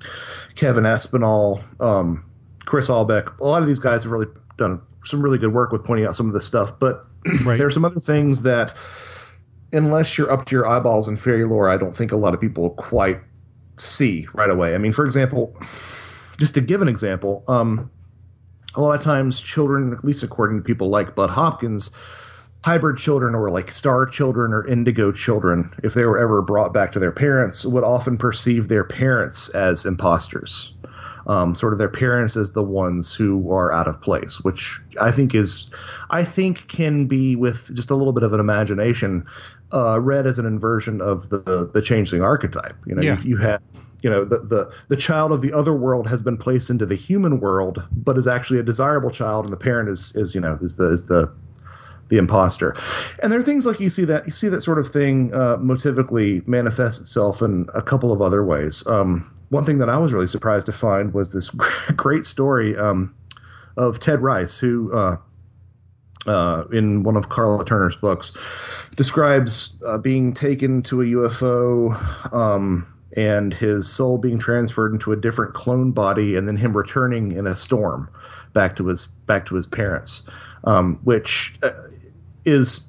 Kevin 0.56 0.86
Aspinall, 0.86 1.62
um, 1.80 2.26
Chris 2.66 2.90
Aubeck. 2.90 3.40
A 3.40 3.44
lot 3.46 3.62
of 3.62 3.70
these 3.70 3.80
guys 3.80 4.04
have 4.04 4.12
really 4.12 4.28
done 4.58 4.82
some 5.06 5.22
really 5.22 5.38
good 5.38 5.54
work 5.54 5.72
with 5.72 5.84
pointing 5.84 6.06
out 6.06 6.16
some 6.16 6.28
of 6.28 6.34
this 6.34 6.46
stuff. 6.46 6.80
But 6.80 7.06
Right. 7.46 7.58
there 7.58 7.68
are 7.68 7.72
some 7.72 7.86
other 7.86 8.00
things 8.00 8.42
that, 8.44 8.76
unless 9.74 10.18
you're 10.18 10.32
up 10.32 10.46
to 10.48 10.56
your 10.56 10.68
eyeballs 10.68 11.08
in 11.08 11.18
fairy 11.18 11.46
lore, 11.46 11.70
I 11.70 11.78
don't 11.78 11.96
think 11.96 12.12
a 12.12 12.18
lot 12.18 12.34
of 12.34 12.42
people 12.42 12.72
quite 12.72 13.20
see 13.78 14.28
right 14.34 14.50
away. 14.50 14.76
I 14.76 14.78
mean, 14.78 14.92
for 14.92 15.06
example, 15.06 15.56
just 16.38 16.54
to 16.56 16.62
give 16.62 16.82
an 16.82 16.88
example, 16.88 17.44
um, 17.48 17.90
a 18.76 18.82
lot 18.82 18.96
of 18.98 19.04
times 19.04 19.42
children, 19.42 19.94
at 19.94 20.04
least 20.06 20.24
according 20.24 20.58
to 20.58 20.64
people 20.64 20.90
like 20.90 21.14
Bud 21.16 21.30
Hopkins, 21.30 21.92
hybrid 22.64 22.98
children 22.98 23.36
or 23.36 23.50
like 23.50 23.72
star 23.72 24.06
children 24.06 24.54
or 24.54 24.66
indigo 24.68 25.12
children, 25.12 25.74
if 25.84 25.94
they 25.94 26.06
were 26.06 26.18
ever 26.20 26.42
brought 26.42 26.74
back 26.74 26.92
to 26.92 27.00
their 27.00 27.12
parents, 27.12 27.66
would 27.66 27.84
often 27.84 28.18
perceive 28.18 28.68
their 28.68 28.84
parents 28.84 29.50
as 29.50 29.86
imposters. 29.86 30.74
Um, 31.28 31.56
sort 31.56 31.74
of 31.74 31.80
their 31.80 31.90
parents 31.90 32.36
as 32.36 32.54
the 32.54 32.64
ones 32.64 33.14
who 33.14 33.52
are 33.52 33.72
out 33.72 33.88
of 33.88 34.02
place, 34.02 34.40
which 34.42 34.80
I 35.00 35.12
think 35.12 35.36
is, 35.36 35.70
I 36.10 36.24
think 36.24 36.68
can 36.68 37.06
be 37.06 37.36
with 37.36 37.74
just 37.76 37.92
a 37.92 37.96
little 37.96 38.14
bit 38.14 38.24
of 38.24 38.34
an 38.34 38.40
imagination, 38.40 39.26
uh, 39.72 40.00
read 40.00 40.26
as 40.26 40.40
an 40.40 40.46
inversion 40.46 41.00
of 41.02 41.30
the 41.30 41.70
the 41.74 41.82
changeling 41.82 42.22
archetype. 42.24 42.76
You 42.86 42.96
know, 42.96 43.02
Yeah. 43.02 43.20
you, 43.22 43.32
you 43.32 43.38
have 43.38 43.62
you 44.04 44.10
know 44.10 44.26
the, 44.26 44.40
the 44.40 44.72
the 44.88 44.98
child 44.98 45.32
of 45.32 45.42
the 45.42 45.54
other 45.54 45.74
world 45.74 46.08
has 46.08 46.22
been 46.22 46.38
placed 46.38 46.70
into 46.70 46.86
the 46.86 46.96
human 46.96 47.40
world 47.40 47.84
but 47.92 48.18
is 48.18 48.28
actually 48.28 48.60
a 48.60 48.64
desirable 48.64 49.12
child 49.12 49.46
and 49.46 49.54
the 49.54 49.58
parent 49.58 49.90
is 49.90 50.12
is 50.16 50.34
you 50.34 50.42
know 50.42 50.58
is 50.62 50.76
the 50.76 50.92
is 50.92 51.06
the 51.06 51.32
the 52.10 52.18
imposter 52.18 52.76
and 53.22 53.32
there 53.32 53.40
are 53.40 53.44
things 53.44 53.66
like 53.66 53.80
you 53.80 53.90
see 53.90 54.04
that 54.04 54.26
you 54.26 54.32
see 54.32 54.50
that 54.50 54.62
sort 54.62 54.80
of 54.80 54.92
thing 54.92 55.34
uh, 55.34 55.56
motivically 55.58 56.46
manifest 56.48 57.00
itself 57.00 57.42
in 57.42 57.68
a 57.74 57.82
couple 57.82 58.12
of 58.12 58.22
other 58.22 58.44
ways 58.44 58.84
um, 58.88 59.32
one 59.52 59.64
thing 59.66 59.78
that 59.78 59.90
i 59.90 59.98
was 59.98 60.12
really 60.12 60.28
surprised 60.28 60.66
to 60.66 60.72
find 60.72 61.14
was 61.14 61.32
this 61.32 61.50
great 61.96 62.26
story 62.26 62.76
um, 62.76 63.14
of 63.78 64.00
ted 64.00 64.20
rice 64.20 64.58
who 64.58 64.92
uh, 64.94 65.16
uh, 66.28 66.66
in 66.72 67.04
one 67.04 67.18
of 67.18 67.30
Karla 67.30 67.66
Turner's 67.66 67.96
books, 67.96 68.34
describes 68.96 69.74
uh, 69.88 69.98
being 69.98 70.34
taken 70.34 70.84
to 70.84 71.02
a 71.02 71.06
UFO 71.06 72.34
um, 72.34 72.88
and 73.18 73.54
his 73.54 73.90
soul 73.90 74.18
being 74.18 74.38
transferred 74.38 74.94
into 74.94 75.12
a 75.12 75.16
different 75.16 75.54
clone 75.54 75.92
body, 75.92 76.36
and 76.36 76.48
then 76.48 76.56
him 76.56 76.76
returning 76.76 77.32
in 77.32 77.48
a 77.48 77.56
storm 77.56 78.10
back 78.54 78.76
to 78.76 78.88
his 78.88 79.06
back 79.26 79.46
to 79.48 79.56
his 79.56 79.68
parents, 79.68 80.24
um, 80.66 81.00
which 81.04 81.58
uh, 81.64 81.72
is 82.46 82.88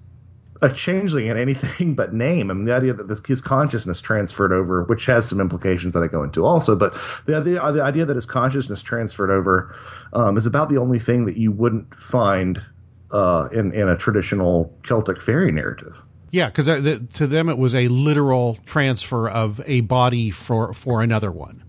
a 0.63 0.73
changeling 0.73 1.27
in 1.27 1.37
anything 1.37 1.95
but 1.97 2.15
name. 2.15 2.51
I 2.51 2.55
mean, 2.55 2.65
the 2.65 2.75
idea 2.75 2.95
that 2.95 3.09
this, 3.09 3.21
his 3.27 3.41
consciousness 3.41 4.01
transferred 4.01 4.53
over, 4.53 4.85
which 4.85 5.05
has 5.07 5.29
some 5.29 5.41
implications 5.41 5.93
that 5.95 6.03
I 6.03 6.07
go 6.07 6.23
into 6.23 6.45
also, 6.45 6.77
but 6.77 6.95
the 7.27 7.37
idea, 7.37 7.73
the 7.73 7.83
idea 7.83 8.07
that 8.07 8.15
his 8.17 8.27
consciousness 8.27 8.81
transferred 8.83 9.31
over 9.31 9.75
um, 10.13 10.37
is 10.37 10.47
about 10.47 10.69
the 10.71 10.79
only 10.79 10.99
thing 11.01 11.25
that 11.27 11.37
you 11.37 11.51
wouldn't 11.53 11.95
find 11.97 12.63
uh, 13.11 13.49
in 13.53 13.73
in 13.73 13.89
a 13.89 13.97
traditional 13.97 14.73
Celtic 14.85 15.21
fairy 15.21 15.53
narrative. 15.53 16.01
Yeah, 16.31 16.49
because 16.49 16.67
to 16.67 17.27
them 17.27 17.51
it 17.51 17.59
was 17.59 17.75
a 17.75 17.89
literal 17.89 18.57
transfer 18.65 19.29
of 19.29 19.61
a 19.67 19.83
body 19.83 20.31
for 20.31 20.73
for 20.73 21.03
another 21.03 21.31
one, 21.31 21.63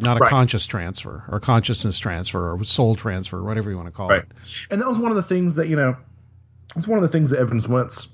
not 0.00 0.18
a 0.18 0.20
Right. 0.20 0.28
conscious 0.28 0.66
transfer 0.66 1.24
or 1.28 1.40
consciousness 1.40 1.98
transfer 1.98 2.52
or 2.52 2.62
soul 2.64 2.96
transfer, 2.96 3.42
whatever 3.42 3.70
you 3.70 3.76
want 3.76 3.86
to 3.88 3.92
call 3.92 4.10
Right. 4.10 4.22
it. 4.24 4.32
And 4.70 4.80
that 4.80 4.88
was 4.88 4.98
one 4.98 5.10
of 5.10 5.16
the 5.16 5.22
things 5.22 5.54
that 5.54 5.68
you 5.68 5.76
know, 5.76 5.96
it's 6.76 6.86
one 6.86 6.98
of 6.98 7.02
the 7.02 7.08
things 7.08 7.30
that 7.30 7.38
Evans 7.38 7.66
Wentz 7.66 8.08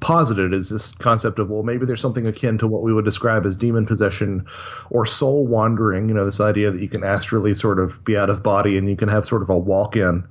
posited 0.00 0.52
is 0.52 0.68
this 0.68 0.92
concept 0.92 1.38
of 1.38 1.50
well 1.50 1.62
maybe 1.62 1.84
there's 1.84 2.00
something 2.00 2.26
akin 2.26 2.58
to 2.58 2.66
what 2.66 2.82
we 2.82 2.92
would 2.92 3.04
describe 3.04 3.44
as 3.44 3.56
demon 3.56 3.86
possession 3.86 4.46
or 4.90 5.04
soul 5.04 5.46
wandering 5.46 6.08
you 6.08 6.14
know 6.14 6.24
this 6.24 6.40
idea 6.40 6.70
that 6.70 6.80
you 6.80 6.88
can 6.88 7.02
astrally 7.02 7.54
sort 7.54 7.78
of 7.78 8.04
be 8.04 8.16
out 8.16 8.30
of 8.30 8.42
body 8.42 8.78
and 8.78 8.88
you 8.88 8.96
can 8.96 9.08
have 9.08 9.24
sort 9.24 9.42
of 9.42 9.50
a 9.50 9.58
walk 9.58 9.96
in 9.96 10.26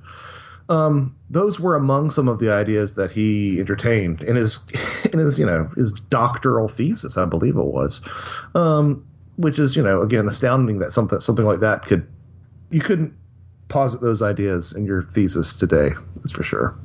um, 0.68 1.16
those 1.28 1.58
were 1.58 1.74
among 1.74 2.10
some 2.10 2.28
of 2.28 2.38
the 2.38 2.52
ideas 2.52 2.94
that 2.94 3.10
he 3.10 3.58
entertained 3.58 4.22
in 4.22 4.36
his 4.36 4.60
in 5.12 5.18
his 5.18 5.38
you 5.38 5.44
know 5.44 5.68
his 5.76 5.92
doctoral 5.92 6.68
thesis 6.68 7.16
I 7.16 7.24
believe 7.24 7.56
it 7.56 7.64
was. 7.64 8.00
Um, 8.54 9.04
which 9.40 9.58
is 9.58 9.74
you 9.74 9.82
know 9.82 10.02
again 10.02 10.28
astounding 10.28 10.78
that 10.78 10.92
something 10.92 11.20
something 11.20 11.46
like 11.46 11.60
that 11.60 11.84
could 11.84 12.06
you 12.70 12.80
couldn't 12.80 13.12
posit 13.68 14.00
those 14.00 14.20
ideas 14.20 14.72
in 14.72 14.84
your 14.84 15.02
thesis 15.02 15.58
today 15.58 15.90
that's 16.16 16.32
for 16.32 16.42
sure 16.42 16.76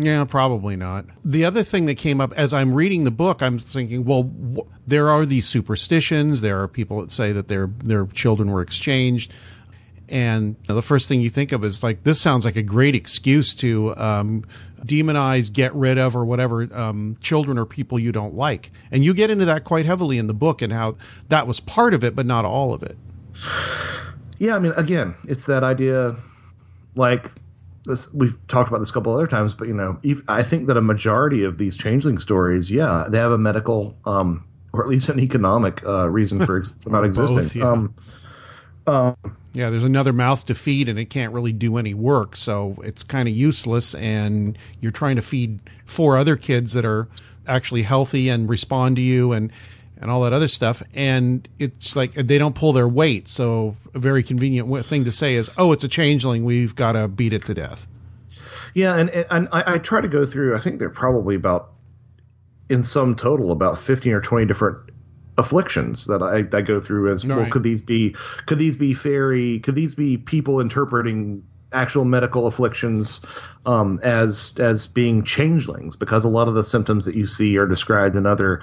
Yeah, 0.00 0.24
probably 0.24 0.76
not. 0.76 1.06
The 1.24 1.44
other 1.44 1.64
thing 1.64 1.86
that 1.86 1.96
came 1.96 2.20
up 2.20 2.32
as 2.34 2.54
I'm 2.54 2.72
reading 2.72 3.02
the 3.02 3.10
book, 3.10 3.42
I'm 3.42 3.58
thinking, 3.58 4.04
well, 4.04 4.30
wh- 4.56 4.60
there 4.86 5.08
are 5.08 5.26
these 5.26 5.48
superstitions. 5.48 6.40
There 6.40 6.62
are 6.62 6.68
people 6.68 7.00
that 7.00 7.10
say 7.10 7.32
that 7.32 7.48
their 7.48 7.66
their 7.66 8.06
children 8.06 8.52
were 8.52 8.62
exchanged, 8.62 9.32
and 10.08 10.54
you 10.62 10.68
know, 10.68 10.74
the 10.76 10.82
first 10.82 11.08
thing 11.08 11.20
you 11.20 11.30
think 11.30 11.50
of 11.50 11.64
is 11.64 11.82
like 11.82 12.04
this 12.04 12.20
sounds 12.20 12.44
like 12.44 12.54
a 12.54 12.62
great 12.62 12.94
excuse 12.94 13.56
to 13.56 13.96
um, 13.96 14.44
demonize, 14.82 15.52
get 15.52 15.74
rid 15.74 15.98
of, 15.98 16.14
or 16.14 16.24
whatever 16.24 16.72
um, 16.72 17.16
children 17.20 17.58
or 17.58 17.64
people 17.64 17.98
you 17.98 18.12
don't 18.12 18.34
like. 18.34 18.70
And 18.92 19.04
you 19.04 19.14
get 19.14 19.30
into 19.30 19.46
that 19.46 19.64
quite 19.64 19.84
heavily 19.84 20.18
in 20.18 20.28
the 20.28 20.34
book 20.34 20.62
and 20.62 20.72
how 20.72 20.94
that 21.28 21.48
was 21.48 21.58
part 21.58 21.92
of 21.92 22.04
it, 22.04 22.14
but 22.14 22.24
not 22.24 22.44
all 22.44 22.72
of 22.72 22.84
it. 22.84 22.96
Yeah, 24.38 24.54
I 24.54 24.60
mean, 24.60 24.72
again, 24.76 25.16
it's 25.24 25.46
that 25.46 25.64
idea, 25.64 26.14
like 26.94 27.32
this. 27.88 28.12
We've 28.12 28.36
talked 28.46 28.68
about 28.68 28.78
this 28.78 28.90
a 28.90 28.92
couple 28.92 29.14
other 29.14 29.26
times, 29.26 29.54
but 29.54 29.68
you 29.68 29.74
know, 29.74 29.98
I 30.28 30.42
think 30.42 30.68
that 30.68 30.76
a 30.76 30.80
majority 30.80 31.44
of 31.44 31.58
these 31.58 31.76
changeling 31.76 32.18
stories, 32.18 32.70
yeah, 32.70 33.06
they 33.08 33.18
have 33.18 33.32
a 33.32 33.38
medical, 33.38 33.96
um, 34.04 34.44
or 34.72 34.82
at 34.82 34.88
least 34.88 35.08
an 35.08 35.18
economic 35.18 35.84
uh, 35.84 36.08
reason 36.08 36.44
for, 36.44 36.58
ex- 36.58 36.74
for 36.82 36.90
not 36.90 37.04
existing. 37.06 37.36
Both, 37.36 37.56
yeah. 37.56 37.70
Um, 37.70 37.94
um, 38.86 39.16
Yeah, 39.52 39.70
there's 39.70 39.84
another 39.84 40.12
mouth 40.12 40.46
to 40.46 40.54
feed, 40.54 40.88
and 40.88 40.98
it 40.98 41.06
can't 41.06 41.32
really 41.32 41.52
do 41.52 41.76
any 41.76 41.94
work, 41.94 42.36
so 42.36 42.76
it's 42.84 43.02
kind 43.02 43.28
of 43.28 43.34
useless. 43.34 43.94
And 43.94 44.56
you're 44.80 44.92
trying 44.92 45.16
to 45.16 45.22
feed 45.22 45.60
four 45.84 46.16
other 46.16 46.36
kids 46.36 46.72
that 46.74 46.84
are 46.84 47.08
actually 47.46 47.82
healthy 47.82 48.28
and 48.28 48.48
respond 48.48 48.96
to 48.96 49.02
you, 49.02 49.32
and 49.32 49.52
and 50.00 50.10
all 50.10 50.22
that 50.22 50.32
other 50.32 50.48
stuff. 50.48 50.82
And 50.94 51.46
it's 51.58 51.96
like 51.96 52.14
they 52.14 52.38
don't 52.38 52.54
pull 52.54 52.72
their 52.72 52.88
weight. 52.88 53.28
So 53.28 53.76
a 53.94 53.98
very 53.98 54.22
convenient 54.22 54.86
thing 54.86 55.04
to 55.04 55.12
say 55.12 55.34
is, 55.34 55.50
"Oh, 55.58 55.72
it's 55.72 55.84
a 55.84 55.88
changeling. 55.88 56.44
We've 56.44 56.74
got 56.74 56.92
to 56.92 57.08
beat 57.08 57.32
it 57.32 57.44
to 57.46 57.54
death." 57.54 57.86
Yeah, 58.74 58.96
and 58.96 59.10
and 59.10 59.48
I, 59.52 59.74
I 59.74 59.78
try 59.78 60.00
to 60.00 60.08
go 60.08 60.26
through. 60.26 60.56
I 60.56 60.60
think 60.60 60.78
there 60.78 60.88
are 60.88 60.92
probably 60.92 61.34
about, 61.34 61.70
in 62.68 62.82
some 62.82 63.16
total, 63.16 63.50
about 63.50 63.78
fifteen 63.78 64.12
or 64.12 64.20
twenty 64.20 64.46
different 64.46 64.78
afflictions 65.36 66.06
that 66.06 66.22
I, 66.22 66.38
I 66.56 66.62
go 66.62 66.80
through 66.80 67.12
as 67.12 67.24
well. 67.24 67.48
Could 67.50 67.62
these 67.62 67.80
be? 67.80 68.14
Could 68.46 68.58
these 68.58 68.76
be 68.76 68.94
fairy? 68.94 69.60
Could 69.60 69.74
these 69.74 69.94
be 69.94 70.16
people 70.16 70.60
interpreting 70.60 71.44
actual 71.72 72.04
medical 72.04 72.46
afflictions 72.46 73.20
um, 73.66 74.00
as 74.02 74.54
as 74.58 74.86
being 74.86 75.22
changelings? 75.22 75.96
Because 75.96 76.24
a 76.24 76.28
lot 76.28 76.48
of 76.48 76.54
the 76.54 76.64
symptoms 76.64 77.04
that 77.04 77.14
you 77.14 77.26
see 77.26 77.56
are 77.58 77.66
described 77.66 78.16
in 78.16 78.26
other, 78.26 78.60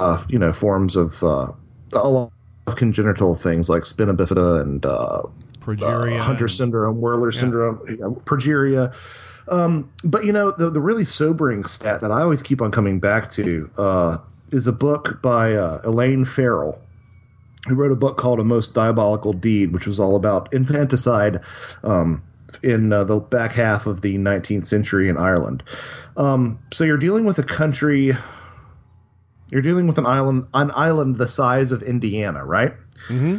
uh, 0.00 0.24
you 0.28 0.38
know, 0.38 0.52
forms 0.52 0.96
of 0.96 1.22
uh, 1.22 1.52
a 1.92 2.08
lot 2.08 2.32
of 2.66 2.76
congenital 2.76 3.34
things 3.34 3.68
like 3.68 3.86
spina 3.86 4.14
bifida 4.14 4.60
and 4.60 4.84
uh, 4.86 5.22
Progeria 5.60 6.18
uh, 6.18 6.22
Hunter 6.22 6.44
and- 6.44 6.52
syndrome, 6.52 7.00
Werner 7.00 7.32
syndrome, 7.32 7.80
yeah, 7.88 8.06
progeria. 8.24 8.94
Um, 9.48 9.90
but 10.02 10.24
you 10.24 10.32
know, 10.32 10.50
the 10.50 10.70
the 10.70 10.80
really 10.80 11.04
sobering 11.04 11.64
stat 11.64 12.00
that 12.00 12.10
I 12.10 12.22
always 12.22 12.42
keep 12.42 12.62
on 12.62 12.70
coming 12.70 12.98
back 12.98 13.30
to 13.32 13.70
uh, 13.78 14.18
is 14.50 14.66
a 14.66 14.72
book 14.72 15.20
by 15.22 15.54
uh, 15.54 15.80
Elaine 15.84 16.24
Farrell, 16.24 16.80
who 17.68 17.74
wrote 17.74 17.92
a 17.92 17.96
book 17.96 18.16
called 18.16 18.40
A 18.40 18.44
Most 18.44 18.74
Diabolical 18.74 19.32
Deed, 19.32 19.72
which 19.72 19.86
was 19.86 20.00
all 20.00 20.16
about 20.16 20.52
infanticide 20.52 21.40
um, 21.84 22.22
in 22.62 22.92
uh, 22.92 23.04
the 23.04 23.18
back 23.18 23.52
half 23.52 23.86
of 23.86 24.00
the 24.00 24.18
19th 24.18 24.66
century 24.66 25.08
in 25.08 25.16
Ireland. 25.16 25.62
Um, 26.16 26.58
so 26.72 26.84
you're 26.84 26.96
dealing 26.96 27.24
with 27.24 27.38
a 27.38 27.42
country. 27.42 28.12
You're 29.50 29.62
dealing 29.62 29.86
with 29.86 29.98
an 29.98 30.06
island, 30.06 30.46
an 30.54 30.70
island 30.74 31.16
the 31.16 31.28
size 31.28 31.72
of 31.72 31.82
Indiana, 31.82 32.44
right? 32.44 32.74
Mm-hmm. 33.08 33.38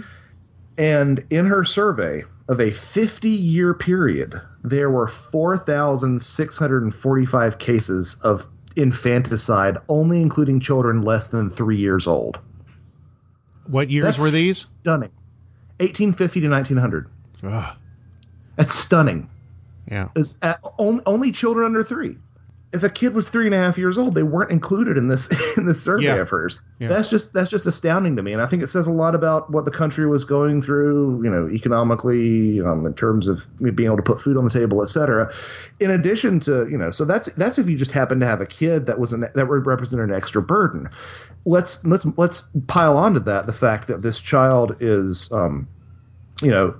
And 0.78 1.26
in 1.30 1.46
her 1.48 1.66
survey 1.66 2.24
of 2.48 2.62
a 2.62 2.72
50 2.72 3.30
year 3.30 3.74
period, 3.74 4.40
there 4.64 4.90
were 4.90 5.08
4,645 5.08 7.58
cases 7.58 8.16
of 8.24 8.48
infanticide, 8.76 9.78
only 9.90 10.22
including 10.22 10.60
children 10.60 11.02
less 11.02 11.30
than 11.30 11.50
three 11.50 11.78
years 11.78 12.06
old. 12.08 12.40
What 13.66 13.90
years 13.90 14.06
That's 14.06 14.20
were 14.20 14.30
these? 14.30 14.68
Stunning. 14.82 15.10
1850 15.80 16.42
to 16.42 16.50
1900. 16.50 17.10
Ugh. 17.44 17.78
That's 18.58 18.76
stunning. 18.76 19.30
Yeah. 19.90 20.10
Is 20.16 20.38
uh, 20.42 20.56
only, 20.78 21.02
only 21.06 21.32
children 21.32 21.66
under 21.66 21.82
three. 21.84 22.18
If 22.74 22.84
a 22.84 22.90
kid 22.90 23.14
was 23.16 23.30
three 23.30 23.46
and 23.46 23.56
a 23.56 23.58
half 23.58 23.78
years 23.78 23.98
old, 23.98 24.14
they 24.14 24.24
weren't 24.24 24.52
included 24.52 24.98
in 24.98 25.08
this 25.08 25.30
in 25.58 25.66
this 25.66 25.82
survey 25.82 26.04
Yeah. 26.04 26.16
of 26.16 26.30
hers. 26.30 26.60
Yeah. 26.80 26.90
That's 26.90 27.08
just 27.08 27.32
that's 27.32 27.50
just 27.50 27.66
astounding 27.66 28.18
to 28.18 28.22
me, 28.24 28.34
and 28.34 28.42
I 28.42 28.46
think 28.48 28.62
it 28.62 28.68
says 28.68 28.88
a 28.88 28.92
lot 28.92 29.16
about 29.16 29.50
what 29.50 29.64
the 29.64 29.72
country 29.72 30.06
was 30.06 30.26
going 30.26 30.62
through, 30.62 31.24
you 31.24 31.30
know, 31.30 31.48
economically, 31.50 32.60
um, 32.60 32.86
in 32.86 32.94
terms 32.94 33.30
of 33.30 33.42
being 33.62 33.86
able 33.86 33.96
to 33.96 34.04
put 34.04 34.20
food 34.22 34.36
on 34.36 34.44
the 34.44 34.52
table, 34.52 34.84
et 34.84 34.88
cetera. 34.88 35.34
In 35.80 35.90
addition 35.92 36.42
to, 36.42 36.68
you 36.70 36.78
know, 36.78 36.92
so 36.92 37.06
that's 37.06 37.28
that's 37.36 37.58
if 37.58 37.70
you 37.70 37.78
just 37.78 37.92
happen 37.92 38.20
to 38.20 38.26
have 38.26 38.42
a 38.42 38.46
kid 38.46 38.86
that 38.88 39.00
was 39.00 39.14
an 39.14 39.26
that 39.34 39.48
would 39.48 39.66
represent 39.66 40.02
an 40.02 40.14
extra 40.14 40.42
burden. 40.42 40.90
Let's 41.46 41.86
let's 41.86 42.06
let's 42.18 42.44
pile 42.68 42.98
onto 42.98 43.22
that 43.22 43.46
the 43.46 43.54
fact 43.54 43.88
that 43.88 44.02
this 44.02 44.20
child 44.20 44.76
is, 44.82 45.32
um, 45.32 45.70
you 46.42 46.52
know, 46.52 46.76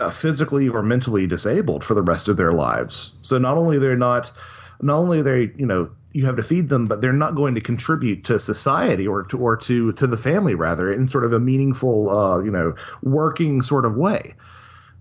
uh, 0.00 0.10
physically 0.10 0.68
or 0.68 0.82
mentally 0.82 1.26
disabled 1.26 1.84
for 1.84 1.94
the 1.94 2.02
rest 2.02 2.28
of 2.28 2.36
their 2.36 2.52
lives. 2.52 3.12
So 3.22 3.38
not 3.38 3.56
only 3.56 3.78
they're 3.78 3.96
not, 3.96 4.32
not 4.80 4.98
only 4.98 5.22
they, 5.22 5.52
you 5.56 5.66
know, 5.66 5.90
you 6.12 6.24
have 6.24 6.36
to 6.36 6.42
feed 6.42 6.68
them, 6.68 6.86
but 6.86 7.00
they're 7.00 7.12
not 7.12 7.34
going 7.34 7.54
to 7.56 7.60
contribute 7.60 8.24
to 8.24 8.38
society 8.38 9.06
or 9.06 9.24
to 9.24 9.38
or 9.38 9.56
to 9.58 9.92
to 9.92 10.06
the 10.06 10.16
family 10.16 10.54
rather 10.54 10.90
in 10.92 11.06
sort 11.08 11.24
of 11.24 11.32
a 11.32 11.38
meaningful, 11.38 12.08
uh, 12.08 12.42
you 12.42 12.50
know, 12.50 12.74
working 13.02 13.62
sort 13.62 13.84
of 13.84 13.96
way. 13.96 14.34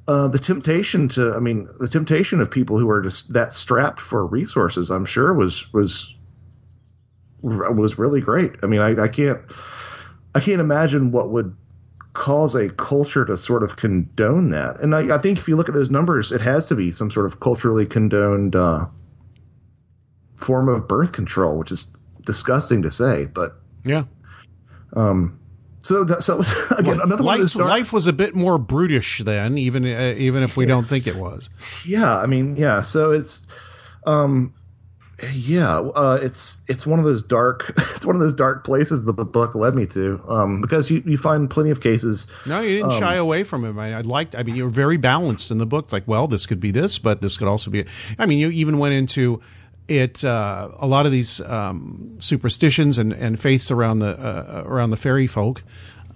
Uh, 0.07 0.27
the 0.27 0.37
temptation 0.37 1.07
to, 1.09 1.33
I 1.33 1.39
mean, 1.39 1.67
the 1.79 1.87
temptation 1.87 2.39
of 2.41 2.51
people 2.51 2.77
who 2.77 2.89
are 2.89 3.01
just 3.01 3.33
that 3.33 3.53
strapped 3.53 3.99
for 3.99 4.25
resources, 4.25 4.91
I'm 4.91 5.05
sure 5.05 5.33
was 5.33 5.71
was 5.73 6.13
was 7.41 7.97
really 7.97 8.21
great. 8.21 8.53
I 8.61 8.65
mean, 8.65 8.81
I, 8.81 9.03
I 9.03 9.07
can't, 9.07 9.39
I 10.33 10.39
can't 10.39 10.59
imagine 10.59 11.11
what 11.11 11.29
would 11.29 11.55
cause 12.15 12.55
a 12.55 12.69
culture 12.69 13.23
to 13.25 13.37
sort 13.37 13.61
of 13.61 13.75
condone 13.75 14.49
that. 14.49 14.79
And 14.81 14.95
I, 14.95 15.15
I 15.15 15.19
think 15.19 15.37
if 15.37 15.47
you 15.47 15.55
look 15.55 15.67
at 15.69 15.75
those 15.75 15.91
numbers, 15.91 16.31
it 16.31 16.41
has 16.41 16.65
to 16.67 16.75
be 16.75 16.91
some 16.91 17.11
sort 17.11 17.27
of 17.27 17.39
culturally 17.39 17.85
condoned 17.85 18.55
uh, 18.55 18.85
form 20.35 20.67
of 20.69 20.87
birth 20.87 21.11
control, 21.11 21.57
which 21.57 21.71
is 21.71 21.95
disgusting 22.25 22.81
to 22.81 22.91
say. 22.91 23.25
But 23.25 23.55
Yeah. 23.83 24.03
um, 24.95 25.39
so 25.79 26.03
that, 26.05 26.23
so 26.23 26.37
was 26.37 26.51
again 26.77 26.99
another 26.99 27.23
one 27.23 27.35
of 27.35 27.41
Life, 27.41 27.53
dark, 27.53 27.69
life 27.69 27.93
was 27.93 28.07
a 28.07 28.13
bit 28.13 28.33
more 28.33 28.57
brutish 28.57 29.21
then, 29.23 29.57
even 29.57 29.85
uh, 29.85 30.15
even 30.17 30.41
if 30.41 30.57
we 30.57 30.65
don't 30.65 30.85
think 30.85 31.05
it 31.05 31.15
was. 31.15 31.49
yeah. 31.85 32.17
I 32.17 32.25
mean, 32.25 32.55
yeah. 32.55 32.81
So 32.81 33.11
it's 33.11 33.45
um, 34.07 34.53
yeah. 35.33 35.79
Uh, 35.79 36.19
it's 36.21 36.61
it's 36.67 36.85
one 36.85 36.99
of 36.99 37.05
those 37.05 37.23
dark 37.23 37.73
it's 37.95 38.05
one 38.05 38.15
of 38.15 38.21
those 38.21 38.35
dark 38.35 38.63
places 38.63 39.05
that 39.05 39.15
the 39.15 39.25
book 39.25 39.55
led 39.55 39.75
me 39.75 39.85
to 39.87 40.21
um, 40.27 40.61
because 40.61 40.89
you 40.89 41.01
you 41.05 41.17
find 41.17 41.49
plenty 41.49 41.69
of 41.69 41.81
cases. 41.81 42.27
No, 42.45 42.59
you 42.59 42.77
didn't 42.77 42.91
Um, 42.93 42.99
shy 42.99 43.15
away 43.15 43.43
from 43.43 43.63
it. 43.65 43.79
I, 43.79 43.93
I 43.93 44.01
liked. 44.01 44.35
I 44.35 44.43
mean, 44.43 44.55
you 44.55 44.65
were 44.65 44.69
very 44.69 44.97
balanced 44.97 45.51
in 45.51 45.57
the 45.57 45.65
book. 45.65 45.85
It's 45.85 45.93
like, 45.93 46.07
well, 46.07 46.27
this 46.27 46.45
could 46.45 46.59
be 46.59 46.71
this, 46.71 46.99
but 46.99 47.21
this 47.21 47.37
could 47.37 47.47
also 47.47 47.71
be. 47.71 47.85
I 48.19 48.25
mean, 48.25 48.39
you 48.39 48.49
even 48.49 48.77
went 48.77 48.93
into 48.93 49.41
it. 49.87 50.23
Uh, 50.23 50.69
a 50.79 50.87
lot 50.87 51.05
of 51.05 51.11
these 51.11 51.39
um, 51.41 52.15
superstitions 52.19 52.97
and, 52.97 53.13
and 53.13 53.39
faiths 53.39 53.71
around 53.71 53.99
the 53.99 54.19
uh, 54.19 54.63
around 54.65 54.89
the 54.89 54.97
fairy 54.97 55.27
folk 55.27 55.63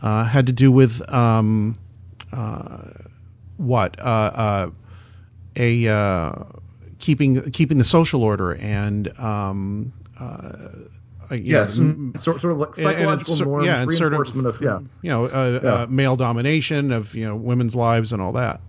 uh, 0.01 0.23
had 0.25 0.47
to 0.47 0.53
do 0.53 0.71
with 0.71 1.01
um, 1.13 1.77
uh, 2.33 2.79
what 3.57 3.99
uh, 3.99 4.03
uh, 4.03 4.69
a 5.55 5.87
uh, 5.87 6.33
keeping 6.99 7.41
keeping 7.51 7.77
the 7.79 7.83
social 7.83 8.23
order 8.23 8.53
and. 8.55 9.17
Um, 9.19 9.91
uh, 10.19 10.67
know, 11.31 11.35
Yes, 11.43 11.77
m- 11.77 12.13
sort, 12.17 12.41
sort 12.41 12.53
of 12.53 12.57
like 12.59 12.69
and- 12.69 12.87
and 12.87 12.95
psychological 12.97 13.33
it's- 13.35 13.45
norms, 13.47 13.65
yeah, 13.67 13.81
and 13.83 13.93
sort 13.93 14.13
of- 14.13 14.19
reinforcement 14.19 14.47
of, 14.47 14.61
yeah. 14.61 14.79
you 15.03 15.09
know, 15.11 15.25
uh, 15.25 15.59
Yeah. 15.63 15.73
uh, 15.73 15.87
male 15.87 16.15
domination 16.15 16.91
of 16.91 17.13
you 17.13 17.23
know 17.23 17.35
women's 17.35 17.75
lives 17.75 18.11
and 18.11 18.19
all 18.19 18.31
that. 18.33 18.61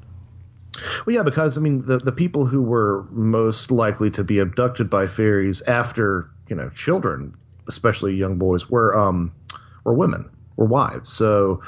Well, 1.06 1.16
yeah, 1.16 1.22
because 1.22 1.56
I 1.56 1.60
mean, 1.62 1.82
the 1.86 1.98
the 1.98 2.12
people 2.12 2.44
who 2.46 2.60
were 2.60 3.04
most 3.12 3.70
likely 3.70 4.10
to 4.10 4.22
be 4.22 4.38
abducted 4.38 4.90
by 4.90 5.06
fairies 5.06 5.62
after 5.62 6.28
you 6.48 6.54
know 6.56 6.68
children, 6.70 7.32
especially 7.66 8.14
young 8.14 8.36
boys, 8.36 8.68
were 8.68 8.94
um 8.96 9.32
were 9.84 9.94
women, 9.94 10.26
were 10.56 10.66
wives. 10.66 11.10
So 11.10 11.62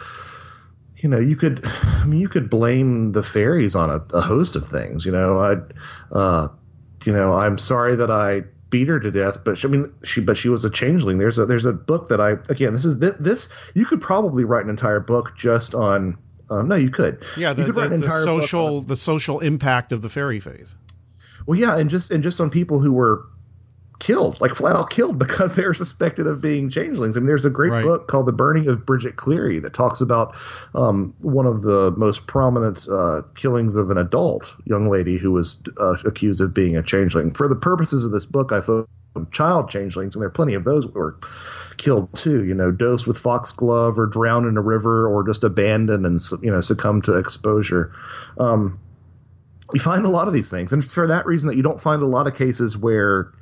you 1.02 1.08
know, 1.08 1.18
you 1.18 1.36
could, 1.36 1.60
I 1.66 2.04
mean, 2.06 2.20
you 2.20 2.28
could 2.28 2.48
blame 2.48 3.12
the 3.12 3.22
fairies 3.22 3.74
on 3.74 3.90
a, 3.90 4.02
a 4.16 4.20
host 4.20 4.56
of 4.56 4.66
things. 4.68 5.04
You 5.04 5.12
know, 5.12 5.38
I, 5.38 6.16
uh, 6.16 6.48
you 7.04 7.12
know, 7.12 7.34
I'm 7.34 7.58
sorry 7.58 7.96
that 7.96 8.10
I 8.10 8.42
beat 8.70 8.88
her 8.88 8.98
to 8.98 9.10
death, 9.10 9.44
but 9.44 9.58
she, 9.58 9.68
I 9.68 9.70
mean, 9.70 9.92
she 10.04 10.20
but 10.20 10.38
she 10.38 10.48
was 10.48 10.64
a 10.64 10.70
changeling. 10.70 11.18
There's 11.18 11.38
a 11.38 11.44
there's 11.44 11.66
a 11.66 11.72
book 11.72 12.08
that 12.08 12.20
I 12.20 12.36
again 12.48 12.74
this 12.74 12.84
is 12.84 12.98
this, 12.98 13.14
this 13.20 13.48
you 13.74 13.84
could 13.84 14.00
probably 14.00 14.44
write 14.44 14.64
an 14.64 14.70
entire 14.70 15.00
book 15.00 15.36
just 15.36 15.74
on. 15.74 16.16
Um, 16.48 16.68
no, 16.68 16.74
you 16.74 16.90
could. 16.90 17.24
Yeah, 17.36 17.52
the, 17.52 17.62
you 17.62 17.72
could 17.72 17.76
write 17.76 17.90
the, 17.90 17.98
the 17.98 18.20
social 18.20 18.78
on- 18.78 18.86
the 18.86 18.96
social 18.96 19.40
impact 19.40 19.92
of 19.92 20.02
the 20.02 20.08
fairy 20.08 20.40
faith. 20.40 20.74
well, 21.46 21.58
yeah, 21.58 21.76
and 21.76 21.90
just 21.90 22.10
and 22.10 22.22
just 22.22 22.40
on 22.40 22.50
people 22.50 22.78
who 22.78 22.92
were 22.92 23.24
killed, 24.02 24.40
like 24.40 24.54
flat 24.54 24.74
out 24.74 24.90
killed 24.90 25.18
because 25.26 25.54
they're 25.54 25.72
suspected 25.72 26.26
of 26.26 26.40
being 26.40 26.68
changelings. 26.68 27.16
I 27.16 27.20
mean, 27.20 27.28
there's 27.28 27.44
a 27.44 27.50
great 27.50 27.70
Right. 27.70 27.84
book 27.84 28.08
called 28.08 28.26
The 28.26 28.32
Burning 28.32 28.66
of 28.68 28.84
Bridget 28.84 29.16
Cleary 29.16 29.60
that 29.60 29.72
talks 29.72 30.00
about 30.00 30.34
um, 30.74 31.14
one 31.20 31.46
of 31.46 31.62
the 31.62 31.92
most 31.96 32.26
prominent 32.26 32.86
uh, 32.90 33.22
killings 33.36 33.76
of 33.76 33.90
an 33.90 33.98
adult 33.98 34.52
young 34.64 34.90
lady 34.90 35.16
who 35.16 35.30
was 35.30 35.56
uh, 35.78 35.96
accused 36.04 36.40
of 36.40 36.52
being 36.52 36.76
a 36.76 36.82
changeling. 36.82 37.32
For 37.32 37.46
the 37.48 37.54
purposes 37.54 38.04
of 38.04 38.10
this 38.10 38.26
book, 38.26 38.50
I 38.50 38.60
focused 38.60 38.90
on 39.14 39.30
child 39.30 39.70
changelings, 39.70 40.14
and 40.14 40.20
there 40.20 40.26
are 40.26 40.32
plenty 40.32 40.54
of 40.54 40.64
those 40.64 40.84
who 40.84 40.90
were 40.90 41.16
killed 41.76 42.12
too. 42.14 42.44
You 42.44 42.54
know, 42.54 42.72
dosed 42.72 43.06
with 43.06 43.16
foxglove 43.16 43.98
or 43.98 44.06
drowned 44.06 44.46
in 44.46 44.56
a 44.56 44.62
river 44.62 45.06
or 45.06 45.22
just 45.24 45.44
abandoned 45.44 46.04
and 46.04 46.20
you 46.42 46.50
know 46.50 46.60
succumbed 46.60 47.04
to 47.04 47.16
exposure. 47.16 47.92
Um, 48.38 48.80
you 49.72 49.80
find 49.80 50.04
a 50.04 50.10
lot 50.10 50.26
of 50.28 50.34
these 50.34 50.50
things, 50.50 50.72
and 50.72 50.82
it's 50.82 50.92
for 50.92 51.06
that 51.06 51.24
reason 51.24 51.48
that 51.48 51.56
you 51.56 51.62
don't 51.62 51.80
find 51.80 52.02
a 52.02 52.06
lot 52.06 52.26
of 52.26 52.34
cases 52.34 52.76
where 52.76 53.32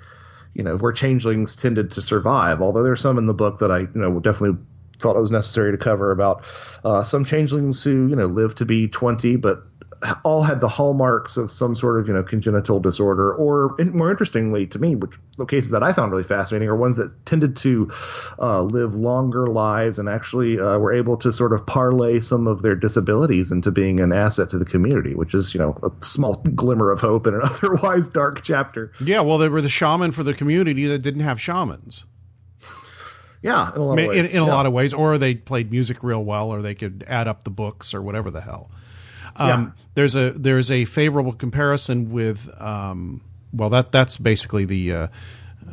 you 0.54 0.62
know 0.62 0.76
where 0.76 0.92
changelings 0.92 1.56
tended 1.56 1.90
to 1.92 2.02
survive. 2.02 2.60
Although 2.60 2.82
there's 2.82 3.00
some 3.00 3.18
in 3.18 3.26
the 3.26 3.34
book 3.34 3.58
that 3.58 3.70
I 3.70 3.80
you 3.80 3.90
know 3.94 4.20
definitely 4.20 4.58
thought 4.98 5.16
it 5.16 5.20
was 5.20 5.30
necessary 5.30 5.72
to 5.72 5.78
cover 5.78 6.10
about 6.10 6.44
uh, 6.84 7.02
some 7.02 7.24
changelings 7.24 7.82
who 7.82 8.08
you 8.08 8.16
know 8.16 8.26
lived 8.26 8.58
to 8.58 8.64
be 8.64 8.88
20, 8.88 9.36
but 9.36 9.64
all 10.24 10.42
had 10.42 10.60
the 10.60 10.68
hallmarks 10.68 11.36
of 11.36 11.50
some 11.50 11.76
sort 11.76 12.00
of 12.00 12.08
you 12.08 12.14
know 12.14 12.22
congenital 12.22 12.80
disorder, 12.80 13.34
or 13.34 13.76
more 13.92 14.10
interestingly 14.10 14.66
to 14.66 14.78
me, 14.78 14.96
which 14.96 15.12
the 15.36 15.44
cases 15.44 15.70
that 15.70 15.82
I 15.82 15.92
found 15.92 16.10
really 16.10 16.24
fascinating 16.24 16.68
are 16.68 16.76
ones 16.76 16.96
that 16.96 17.14
tended 17.26 17.56
to 17.56 17.90
uh, 18.38 18.62
live 18.62 18.94
longer 18.94 19.46
lives 19.48 19.98
and 19.98 20.08
actually 20.08 20.58
uh, 20.58 20.78
were 20.78 20.92
able 20.92 21.16
to 21.18 21.32
sort 21.32 21.52
of 21.52 21.66
parlay 21.66 22.20
some 22.20 22.46
of 22.46 22.62
their 22.62 22.74
disabilities 22.74 23.50
into 23.50 23.70
being 23.70 24.00
an 24.00 24.12
asset 24.12 24.50
to 24.50 24.58
the 24.58 24.64
community, 24.64 25.14
which 25.14 25.34
is 25.34 25.52
you 25.52 25.60
know 25.60 25.78
a 25.82 26.04
small 26.04 26.36
glimmer 26.54 26.90
of 26.90 27.00
hope 27.00 27.26
in 27.26 27.34
an 27.34 27.40
otherwise 27.44 28.08
dark 28.08 28.42
chapter. 28.42 28.92
Yeah, 29.00 29.20
well, 29.20 29.38
they 29.38 29.48
were 29.48 29.60
the 29.60 29.68
shaman 29.68 30.12
for 30.12 30.22
the 30.22 30.34
community 30.34 30.86
that 30.86 31.00
didn't 31.00 31.22
have 31.22 31.40
shamans. 31.40 32.04
Yeah, 33.42 33.72
in 33.74 33.80
a 33.80 33.84
lot 33.84 33.98
of 33.98 34.06
ways. 34.06 34.18
in, 34.18 34.36
in 34.36 34.42
a 34.42 34.46
lot 34.46 34.66
of 34.66 34.72
ways, 34.72 34.92
or 34.92 35.16
they 35.16 35.34
played 35.34 35.70
music 35.70 36.02
real 36.02 36.22
well, 36.22 36.50
or 36.50 36.60
they 36.60 36.74
could 36.74 37.04
add 37.08 37.26
up 37.26 37.44
the 37.44 37.50
books, 37.50 37.94
or 37.94 38.02
whatever 38.02 38.30
the 38.30 38.42
hell. 38.42 38.70
Um, 39.40 39.48
Yeah. 39.48 39.82
There's 39.94 40.14
a 40.14 40.30
there's 40.30 40.70
a 40.70 40.84
favorable 40.84 41.32
comparison 41.32 42.10
with 42.12 42.48
um, 42.60 43.20
well 43.52 43.70
that 43.70 43.90
that's 43.90 44.16
basically 44.16 44.64
the, 44.64 44.92
uh, 44.94 45.08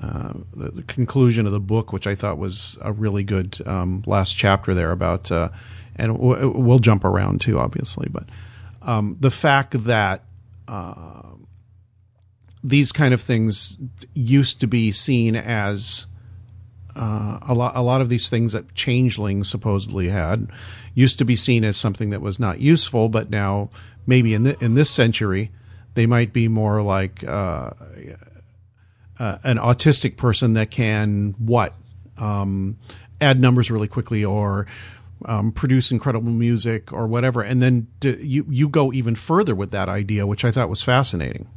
uh, 0.01 0.33
the 0.55 0.83
conclusion 0.83 1.45
of 1.45 1.51
the 1.51 1.59
book, 1.59 1.93
which 1.93 2.07
I 2.07 2.15
thought 2.15 2.37
was 2.37 2.77
a 2.81 2.91
really 2.91 3.23
good 3.23 3.61
um, 3.67 4.03
last 4.07 4.35
chapter 4.35 4.73
there 4.73 4.91
about 4.91 5.31
uh, 5.31 5.49
and 5.95 6.13
w- 6.13 6.49
we'll 6.55 6.79
jump 6.79 7.03
around 7.05 7.41
too, 7.41 7.59
obviously, 7.59 8.07
but 8.11 8.25
um, 8.81 9.17
the 9.19 9.31
fact 9.31 9.83
that 9.83 10.23
uh, 10.67 11.21
these 12.63 12.91
kind 12.91 13.13
of 13.13 13.21
things 13.21 13.77
used 14.13 14.59
to 14.61 14.67
be 14.67 14.91
seen 14.91 15.35
as 15.35 16.05
uh, 16.97 17.39
a 17.47 17.53
lot 17.53 17.75
a 17.75 17.81
lot 17.81 18.01
of 18.01 18.09
these 18.09 18.29
things 18.29 18.53
that 18.53 18.73
changelings 18.73 19.47
supposedly 19.49 20.07
had 20.09 20.47
used 20.95 21.19
to 21.19 21.25
be 21.25 21.35
seen 21.35 21.63
as 21.63 21.77
something 21.77 22.09
that 22.09 22.21
was 22.21 22.39
not 22.39 22.59
useful, 22.59 23.07
but 23.07 23.29
now 23.29 23.69
maybe 24.07 24.33
in 24.33 24.43
the, 24.43 24.63
in 24.63 24.73
this 24.73 24.89
century 24.89 25.51
they 25.93 26.05
might 26.05 26.33
be 26.33 26.47
more 26.47 26.81
like 26.81 27.23
uh, 27.23 27.71
uh, 29.19 29.37
an 29.43 29.57
autistic 29.57 30.17
person 30.17 30.53
that 30.53 30.71
can 30.71 31.35
what 31.37 31.73
um, 32.17 32.77
add 33.21 33.39
numbers 33.39 33.69
really 33.69 33.87
quickly 33.87 34.25
or 34.25 34.65
um, 35.25 35.51
produce 35.51 35.91
incredible 35.91 36.31
music 36.31 36.91
or 36.93 37.07
whatever, 37.07 37.41
and 37.41 37.61
then 37.61 37.87
you 38.01 38.45
you 38.49 38.69
go 38.69 38.91
even 38.93 39.15
further 39.15 39.55
with 39.55 39.71
that 39.71 39.89
idea, 39.89 40.25
which 40.25 40.45
I 40.45 40.51
thought 40.51 40.69
was 40.69 40.83
fascinating. 40.83 41.47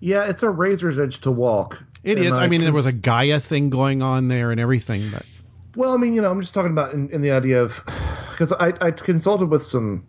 Yeah, 0.00 0.24
it's 0.24 0.42
a 0.42 0.50
razor's 0.50 0.98
edge 0.98 1.20
to 1.22 1.30
walk. 1.30 1.78
It 2.06 2.18
And. 2.18 2.34
I 2.34 2.46
mean, 2.46 2.60
there 2.60 2.72
was 2.72 2.86
a 2.86 2.92
Gaia 2.92 3.40
thing 3.40 3.68
going 3.68 4.00
on 4.00 4.28
there 4.28 4.52
and 4.52 4.60
everything, 4.60 5.10
but 5.10 5.26
Well, 5.74 5.92
I 5.92 5.96
mean, 5.96 6.14
you 6.14 6.22
know, 6.22 6.30
I'm 6.30 6.40
just 6.40 6.54
talking 6.54 6.70
about 6.70 6.94
in, 6.94 7.10
in 7.10 7.20
the 7.20 7.32
idea 7.32 7.62
of 7.62 7.82
because 8.30 8.52
I, 8.52 8.72
I 8.80 8.92
consulted 8.92 9.46
with 9.46 9.66
some 9.66 10.06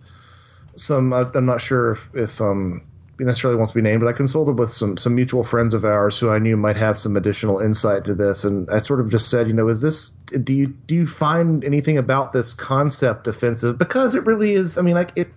some 0.76 1.11
I, 1.11 1.26
I'm 1.34 1.48
not 1.48 1.60
sure 1.60 1.94
if, 1.94 2.10
if 2.14 2.41
um 2.41 2.84
he 3.18 3.24
necessarily 3.24 3.57
wants 3.57 3.72
to 3.72 3.78
be 3.78 3.82
named, 3.82 4.02
but 4.02 4.07
I 4.07 4.14
consulted 4.14 4.60
with 4.60 4.72
some 4.72 4.95
some 4.95 5.15
mutual 5.15 5.44
friends 5.44 5.74
of 5.74 5.86
ours 5.86 6.19
who 6.19 6.30
I 6.30 6.38
knew 6.38 6.56
might 6.56 6.78
have 6.78 6.99
some 6.99 7.18
additional 7.18 7.60
insight 7.60 8.06
to 8.06 8.14
this, 8.14 8.44
and 8.44 8.69
I 8.69 8.78
sort 8.78 8.99
of 8.99 9.10
just 9.10 9.30
said, 9.30 9.48
you 9.48 9.53
know, 9.53 9.68
is 9.68 9.82
this 9.82 10.11
do 10.11 10.53
you 10.53 10.68
do 10.68 10.94
you 10.94 11.07
find 11.07 11.65
anything 11.65 11.98
about 11.98 12.32
this 12.32 12.53
concept 12.53 13.28
offensive? 13.28 13.80
Because 13.80 14.14
it 14.14 14.24
really 14.28 14.53
is. 14.53 14.78
I 14.78 14.84
mean, 14.84 14.94
like 14.94 15.14
it. 15.15 15.30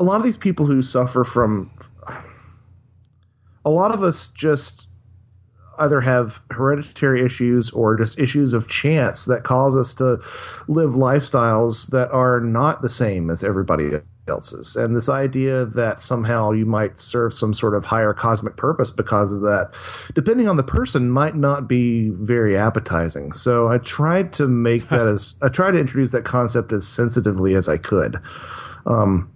A 0.00 0.02
lot 0.02 0.16
of 0.16 0.24
these 0.24 0.38
people 0.38 0.66
who 0.66 0.82
suffer 0.82 1.22
from 1.22 1.70
a 3.64 3.70
lot 3.70 3.94
of 3.94 4.02
us 4.02 4.28
just 4.28 4.88
either 5.78 6.00
have 6.00 6.40
hereditary 6.50 7.24
issues 7.24 7.70
or 7.70 7.96
just 7.96 8.18
issues 8.18 8.52
of 8.52 8.68
chance 8.68 9.24
that 9.26 9.44
cause 9.44 9.74
us 9.74 9.94
to 9.94 10.20
live 10.68 10.90
lifestyles 10.90 11.88
that 11.88 12.10
are 12.10 12.40
not 12.40 12.82
the 12.82 12.88
same 12.88 13.30
as 13.30 13.42
everybody 13.42 14.00
else's. 14.28 14.76
And 14.76 14.96
this 14.96 15.08
idea 15.08 15.64
that 15.66 16.00
somehow 16.00 16.52
you 16.52 16.64
might 16.64 16.98
serve 16.98 17.34
some 17.34 17.54
sort 17.54 17.74
of 17.74 17.84
higher 17.84 18.14
cosmic 18.14 18.56
purpose 18.56 18.90
because 18.90 19.32
of 19.32 19.40
that, 19.42 19.72
depending 20.14 20.48
on 20.48 20.56
the 20.56 20.62
person, 20.62 21.10
might 21.10 21.34
not 21.34 21.68
be 21.68 22.10
very 22.10 22.56
appetizing. 22.56 23.32
So 23.32 23.68
I 23.68 23.78
tried 23.78 24.32
to 24.34 24.46
make 24.46 24.88
that 24.90 25.06
as 25.06 25.34
I 25.42 25.48
tried 25.48 25.72
to 25.72 25.78
introduce 25.78 26.12
that 26.12 26.24
concept 26.24 26.72
as 26.72 26.86
sensitively 26.86 27.54
as 27.54 27.68
I 27.68 27.78
could. 27.78 28.20
Um, 28.86 29.30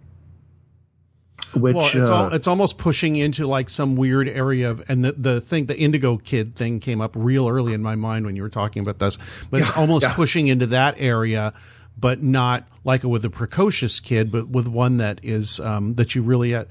which 1.61 1.77
well, 1.77 1.87
it's, 1.87 2.11
uh, 2.11 2.15
all, 2.15 2.33
it's 2.33 2.47
almost 2.47 2.79
pushing 2.79 3.17
into 3.17 3.47
like 3.47 3.71
some 3.71 3.97
weird 3.97 4.29
area 4.29 4.71
of, 4.71 4.83
and 4.89 5.05
the, 5.05 5.13
the 5.13 5.41
thing, 5.41 5.67
the 5.67 5.77
Indigo 5.77 6.17
Kid 6.17 6.57
thing 6.57 6.81
came 6.81 7.01
up 7.01 7.13
real 7.15 7.49
early 7.49 7.73
in 7.73 7.83
my 7.83 7.95
mind 7.95 8.27
when 8.27 8.37
you 8.37 8.43
were 8.43 8.49
talking 8.49 8.83
about 8.83 8.99
this, 8.99 9.19
but 9.51 9.61
it's 9.61 9.77
almost 9.77 10.03
yeah. 10.03 10.15
pushing 10.15 10.49
into 10.49 10.67
that 10.67 10.95
area, 10.99 11.53
but 11.99 12.23
not 12.23 12.67
like 12.85 13.03
with 13.03 13.25
a 13.25 13.31
precocious 13.31 14.01
kid, 14.01 14.31
but 14.31 14.49
with 14.49 14.67
one 14.67 14.99
that 14.99 15.21
is, 15.23 15.61
um, 15.61 15.95
that 15.95 16.15
you 16.15 16.23
really, 16.23 16.55
uh, 16.55 16.65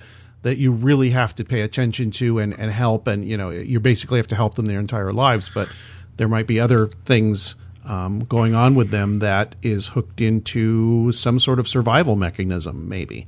that 0.44 0.58
you 0.58 0.72
really 0.72 1.10
have 1.10 1.34
to 1.36 1.44
pay 1.44 1.62
attention 1.62 2.12
to 2.12 2.38
and, 2.38 2.58
and 2.60 2.72
help. 2.72 3.08
And, 3.08 3.28
you 3.28 3.36
know, 3.36 3.50
you 3.50 3.80
basically 3.80 4.20
have 4.20 4.28
to 4.28 4.36
help 4.36 4.56
them 4.56 4.68
their 4.68 4.80
entire 4.80 5.12
lives, 5.12 5.50
but 5.54 5.68
there 6.18 6.28
might 6.28 6.46
be 6.46 6.60
other 6.60 6.88
things, 7.06 7.56
um, 7.86 8.20
going 8.26 8.56
on 8.56 8.76
with 8.76 8.90
them 8.90 9.20
that 9.20 9.56
is 9.62 9.88
hooked 9.88 10.22
into 10.22 11.12
some 11.12 11.40
sort 11.40 11.60
of 11.60 11.68
survival 11.68 12.16
mechanism, 12.16 12.88
maybe. 12.90 13.28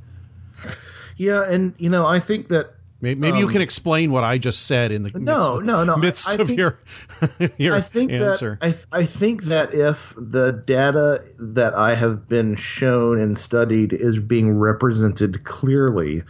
Yeah, 1.18 1.44
and 1.50 1.74
you 1.78 1.90
know, 1.90 2.06
I 2.06 2.20
think 2.20 2.48
that 2.50 2.74
Maybe, 3.00 3.20
maybe 3.22 3.38
you 3.38 3.46
Um, 3.46 3.52
can 3.52 3.62
explain 3.62 4.12
what 4.12 4.24
I 4.24 4.40
just 4.40 4.66
said 4.66 4.92
in 4.92 5.04
the 5.04 5.12
No, 5.14 5.58
midst, 5.58 5.66
no, 5.68 5.84
no. 5.84 5.94
I- 5.94 5.98
midst 5.98 6.30
I 6.30 6.34
of 6.42 6.48
think- 6.48 6.58
your 6.58 6.80
your 7.60 7.76
I 7.76 7.82
think 7.82 8.12
answer. 8.12 8.58
that 8.60 8.76
I, 8.92 9.00
I 9.02 9.06
think 9.06 9.44
that 9.44 9.72
if 9.76 10.16
the 10.18 10.52
data 10.52 11.24
that 11.38 11.76
I 11.76 11.94
have 11.94 12.28
been 12.28 12.56
shown 12.56 13.20
and 13.22 13.38
studied 13.38 13.94
is 13.94 14.18
being 14.18 14.58
represented 14.58 15.44
clearly, 15.44 16.24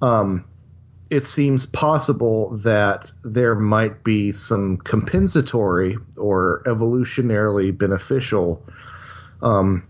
um, 0.00 0.42
it 1.10 1.26
seems 1.26 1.66
possible 1.66 2.56
that 2.58 3.12
there 3.22 3.54
might 3.54 4.02
be 4.02 4.32
some 4.32 4.78
compensatory 4.78 5.98
or 6.16 6.62
evolutionarily 6.64 7.76
beneficial 7.76 8.64
um, 9.42 9.82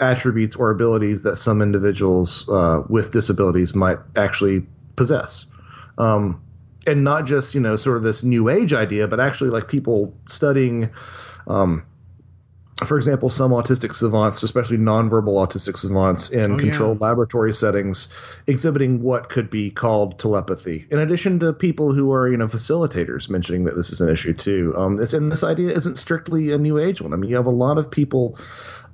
attributes 0.00 0.56
or 0.56 0.70
abilities 0.70 1.22
that 1.22 1.36
some 1.36 1.60
individuals 1.62 2.48
uh, 2.48 2.82
with 2.88 3.10
disabilities 3.10 3.74
might 3.74 3.98
actually 4.16 4.64
possess. 4.96 5.46
Um, 5.98 6.40
and 6.86 7.04
not 7.04 7.26
just 7.26 7.54
you 7.54 7.60
know 7.60 7.76
sort 7.76 7.96
of 7.96 8.02
this 8.02 8.22
new 8.22 8.48
age 8.48 8.72
idea, 8.72 9.06
but 9.08 9.20
actually 9.20 9.50
like 9.50 9.68
people 9.68 10.14
studying, 10.28 10.88
um, 11.46 11.82
for 12.86 12.96
example, 12.96 13.28
some 13.28 13.50
autistic 13.50 13.92
savants, 13.92 14.42
especially 14.44 14.78
nonverbal 14.78 15.34
autistic 15.44 15.76
savants 15.76 16.30
in 16.30 16.52
Oh, 16.52 16.54
yeah. 16.54 16.60
controlled 16.60 17.00
laboratory 17.00 17.52
settings, 17.52 18.08
exhibiting 18.46 19.02
what 19.02 19.28
could 19.28 19.50
be 19.50 19.70
called 19.70 20.18
telepathy. 20.20 20.86
In 20.90 21.00
addition 21.00 21.40
to 21.40 21.52
people 21.52 21.92
who 21.92 22.12
are 22.12 22.28
you 22.28 22.36
know 22.36 22.46
facilitators 22.46 23.28
mentioning 23.28 23.64
that 23.64 23.74
this 23.76 23.90
is 23.90 24.00
an 24.00 24.08
issue 24.08 24.32
too. 24.32 24.72
Um, 24.76 24.96
this, 24.96 25.12
and 25.12 25.30
this 25.30 25.42
idea 25.42 25.76
isn't 25.76 25.98
strictly 25.98 26.52
a 26.52 26.58
new 26.58 26.78
age 26.78 27.02
one. 27.02 27.12
I 27.12 27.16
mean, 27.16 27.28
you 27.28 27.36
have 27.36 27.46
a 27.46 27.50
lot 27.50 27.76
of 27.78 27.90
people. 27.90 28.38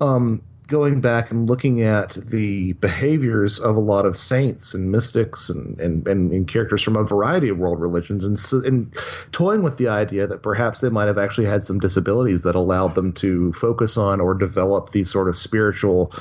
Um, 0.01 0.43
going 0.67 1.01
back 1.01 1.31
and 1.31 1.49
looking 1.49 1.83
at 1.83 2.15
the 2.15 2.73
behaviors 2.75 3.59
of 3.61 3.77
a 3.77 3.81
lot 3.81 4.07
of 4.07 4.17
saints 4.17 4.73
and 4.73 4.91
mystics 4.91 5.51
and, 5.51 5.79
and, 5.79 6.09
and, 6.09 6.33
and 6.33 6.49
characters 6.49 6.83
from 6.83 6.97
a 6.97 7.05
variety 7.05 7.51
of 7.51 7.59
world 7.59 7.81
religions 7.81 8.25
and, 8.25 8.39
so, 8.39 8.63
and 8.65 8.95
toying 9.31 9.63
with 9.63 9.77
the 9.77 9.89
idea 9.89 10.27
that 10.27 10.43
perhaps 10.43 10.81
they 10.81 10.89
might 10.89 11.07
have 11.07 11.19
actually 11.19 11.47
had 11.47 11.65
some 11.65 11.79
disabilities 11.79 12.43
that 12.43 12.55
allowed 12.55 12.95
them 12.95 13.13
to 13.13 13.53
focus 13.53 13.97
on 13.97 14.21
or 14.21 14.35
develop 14.35 14.91
these 14.91 15.11
sort 15.11 15.29
of 15.29 15.37
spiritual 15.37 16.13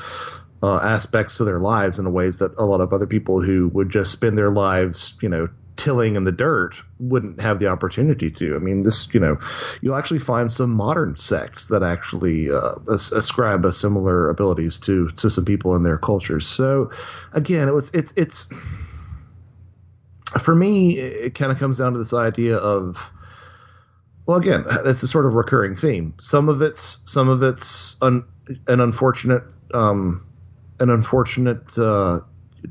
uh, 0.62 0.78
aspects 0.78 1.38
to 1.38 1.46
their 1.46 1.60
lives 1.60 2.00
in 2.00 2.12
ways 2.12 2.38
that 2.40 2.54
a 2.58 2.66
lot 2.66 2.82
of 2.82 2.94
other 2.94 3.08
people 3.08 3.42
who 3.42 3.70
would 3.70 3.90
just 3.90 4.12
spend 4.12 4.38
their 4.38 4.52
lives, 4.52 5.16
you 5.22 5.30
know, 5.30 5.48
tilling 5.76 6.16
in 6.16 6.24
the 6.24 6.32
dirt 6.32 6.76
wouldn't 7.00 7.42
have 7.42 7.60
the 7.60 7.68
opportunity 7.68 8.30
to. 8.30 8.56
I 8.56 8.60
mean, 8.60 8.84
this, 8.84 9.14
you 9.14 9.20
know, 9.20 9.38
you'll 9.82 9.96
actually 9.96 10.20
find 10.20 10.52
some 10.52 10.72
modern 10.72 11.16
sects 11.16 11.68
that 11.68 11.84
actually 11.84 12.52
uh, 12.52 12.76
ascribe 12.88 13.66
a 13.66 13.74
similar 13.74 14.30
abilities 14.30 14.78
to 14.80 15.10
to 15.10 15.30
some 15.30 15.46
people 15.46 15.76
in 15.76 15.84
their 15.84 15.98
cultures. 15.98 16.48
So, 16.48 16.92
again, 17.34 17.68
it 17.68 17.74
was 17.74 17.90
it's 17.94 18.14
it's 18.16 18.48
for 20.40 20.56
me, 20.56 20.98
it 20.98 21.36
kind 21.36 21.52
of 21.52 21.60
comes 21.60 21.78
down 21.78 21.94
to 21.94 22.00
this 22.00 22.14
idea 22.14 22.58
of 22.58 23.12
well, 24.26 24.38
again, 24.38 24.64
it's 24.86 25.04
a 25.04 25.08
sort 25.08 25.26
of 25.26 25.34
recurring 25.34 25.76
theme. 25.76 26.14
Some 26.20 26.48
of 26.50 26.62
it's 26.62 27.00
some 27.06 27.28
of 27.28 27.44
it's 27.44 27.98
un, 28.02 28.24
an 28.68 28.80
unfortunate 28.80 29.44
um, 29.74 30.26
an 30.80 30.90
unfortunate 30.90 31.78
uh, 31.78 32.22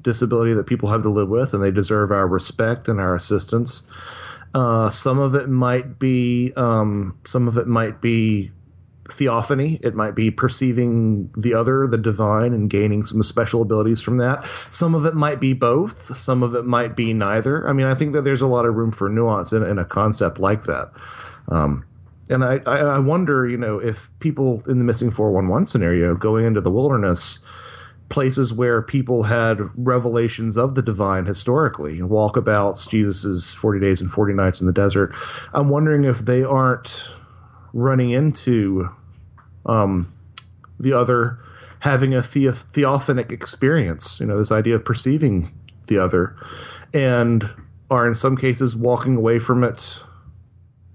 disability 0.00 0.54
that 0.54 0.64
people 0.64 0.88
have 0.88 1.02
to 1.02 1.10
live 1.10 1.28
with, 1.28 1.54
and 1.54 1.62
they 1.62 1.70
deserve 1.70 2.12
our 2.12 2.26
respect 2.26 2.88
and 2.88 3.00
our 3.00 3.14
assistance. 3.14 3.82
Uh, 4.54 4.90
some 4.90 5.18
of 5.18 5.34
it 5.34 5.48
might 5.48 5.98
be 5.98 6.52
um, 6.56 7.18
some 7.24 7.48
of 7.48 7.56
it 7.56 7.66
might 7.66 8.00
be 8.00 8.50
theophany. 9.10 9.78
It 9.82 9.94
might 9.94 10.14
be 10.14 10.30
perceiving 10.30 11.30
the 11.36 11.54
other, 11.54 11.86
the 11.86 11.98
divine, 11.98 12.52
and 12.52 12.68
gaining 12.68 13.02
some 13.02 13.22
special 13.22 13.62
abilities 13.62 14.00
from 14.00 14.18
that. 14.18 14.46
Some 14.70 14.94
of 14.94 15.06
it 15.06 15.14
might 15.14 15.40
be 15.40 15.52
both. 15.52 16.16
Some 16.16 16.42
of 16.42 16.54
it 16.54 16.64
might 16.64 16.96
be 16.96 17.12
neither. 17.12 17.68
I 17.68 17.72
mean, 17.72 17.86
I 17.86 17.94
think 17.94 18.12
that 18.12 18.22
there's 18.22 18.42
a 18.42 18.46
lot 18.46 18.66
of 18.66 18.74
room 18.74 18.92
for 18.92 19.08
nuance 19.08 19.52
in, 19.52 19.62
in 19.62 19.78
a 19.78 19.84
concept 19.84 20.38
like 20.38 20.64
that. 20.64 20.92
Um, 21.48 21.84
and 22.30 22.44
I, 22.44 22.58
I 22.66 22.98
wonder, 23.00 23.46
you 23.48 23.56
know, 23.56 23.78
if 23.78 24.08
people 24.20 24.62
in 24.66 24.78
the 24.78 24.84
missing 24.84 25.10
411 25.10 25.66
scenario 25.66 26.14
going 26.14 26.46
into 26.46 26.60
the 26.60 26.70
wilderness 26.70 27.40
places 28.12 28.52
where 28.52 28.82
people 28.82 29.22
had 29.22 29.58
revelations 29.74 30.58
of 30.58 30.74
the 30.74 30.82
divine 30.82 31.24
historically, 31.24 31.98
and 31.98 32.10
walkabouts, 32.10 32.86
Jesus's 32.86 33.54
40 33.54 33.80
days 33.80 34.00
and 34.02 34.12
40 34.12 34.34
nights 34.34 34.60
in 34.60 34.66
the 34.66 34.72
desert. 34.72 35.14
I'm 35.54 35.70
wondering 35.70 36.04
if 36.04 36.18
they 36.18 36.44
aren't 36.44 37.02
running 37.72 38.10
into 38.10 38.90
um, 39.64 40.12
the 40.78 40.92
other 40.92 41.38
having 41.78 42.12
a 42.12 42.20
the- 42.20 42.52
theophanic 42.74 43.32
experience, 43.32 44.20
you 44.20 44.26
know, 44.26 44.36
this 44.36 44.52
idea 44.52 44.76
of 44.76 44.84
perceiving 44.84 45.50
the 45.86 45.98
other, 45.98 46.36
and 46.92 47.48
are 47.90 48.06
in 48.06 48.14
some 48.14 48.36
cases 48.36 48.76
walking 48.76 49.16
away 49.16 49.38
from 49.38 49.64
it. 49.64 50.00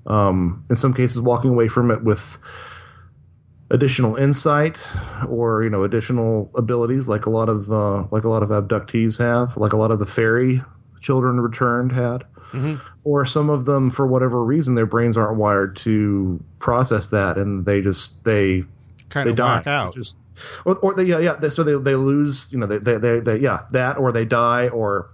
Um, 0.06 0.66
in 0.70 0.76
some 0.76 0.94
cases, 0.94 1.20
walking 1.20 1.50
away 1.50 1.68
from 1.68 1.90
it 1.90 2.04
with 2.04 2.38
additional 3.70 4.16
insight 4.16 4.86
or 5.28 5.64
you 5.64 5.70
know 5.70 5.84
additional 5.84 6.50
abilities 6.56 7.10
like 7.10 7.26
a 7.26 7.30
lot 7.30 7.50
of 7.50 7.72
uh, 7.72 8.06
like 8.12 8.24
a 8.24 8.30
lot 8.30 8.44
of 8.44 8.50
abductees 8.50 9.18
have 9.18 9.58
like 9.58 9.74
a 9.74 9.78
lot 9.78 9.92
of 9.92 10.00
the 10.00 10.06
fairy 10.06 10.62
children 11.02 11.40
returned 11.40 11.92
had. 11.92 12.24
Mm-hmm. 12.54 12.76
or 13.04 13.26
some 13.26 13.50
of 13.50 13.66
them 13.66 13.90
for 13.90 14.08
whatever 14.08 14.42
reason 14.42 14.74
their 14.74 14.86
brains 14.86 15.18
aren't 15.18 15.38
wired 15.38 15.76
to 15.76 16.42
process 16.60 17.08
that 17.08 17.38
and 17.38 17.66
they 17.66 17.82
just 17.82 18.24
they 18.24 18.64
kind 19.10 19.28
they 19.28 19.32
of 19.32 19.36
die 19.36 19.64
out. 19.66 19.94
Just 19.94 20.18
or, 20.66 20.78
or 20.78 20.94
they, 20.94 21.04
yeah 21.04 21.20
yeah 21.20 21.36
they, 21.36 21.50
so 21.50 21.64
they, 21.64 21.76
they 21.76 21.96
lose 21.96 22.48
you 22.52 22.58
know 22.58 22.66
they, 22.66 22.78
they, 22.78 22.98
they, 22.98 23.20
they 23.20 23.38
yeah 23.38 23.66
that 23.72 23.98
or 23.98 24.14
they 24.14 24.24
die 24.24 24.70
or 24.70 25.10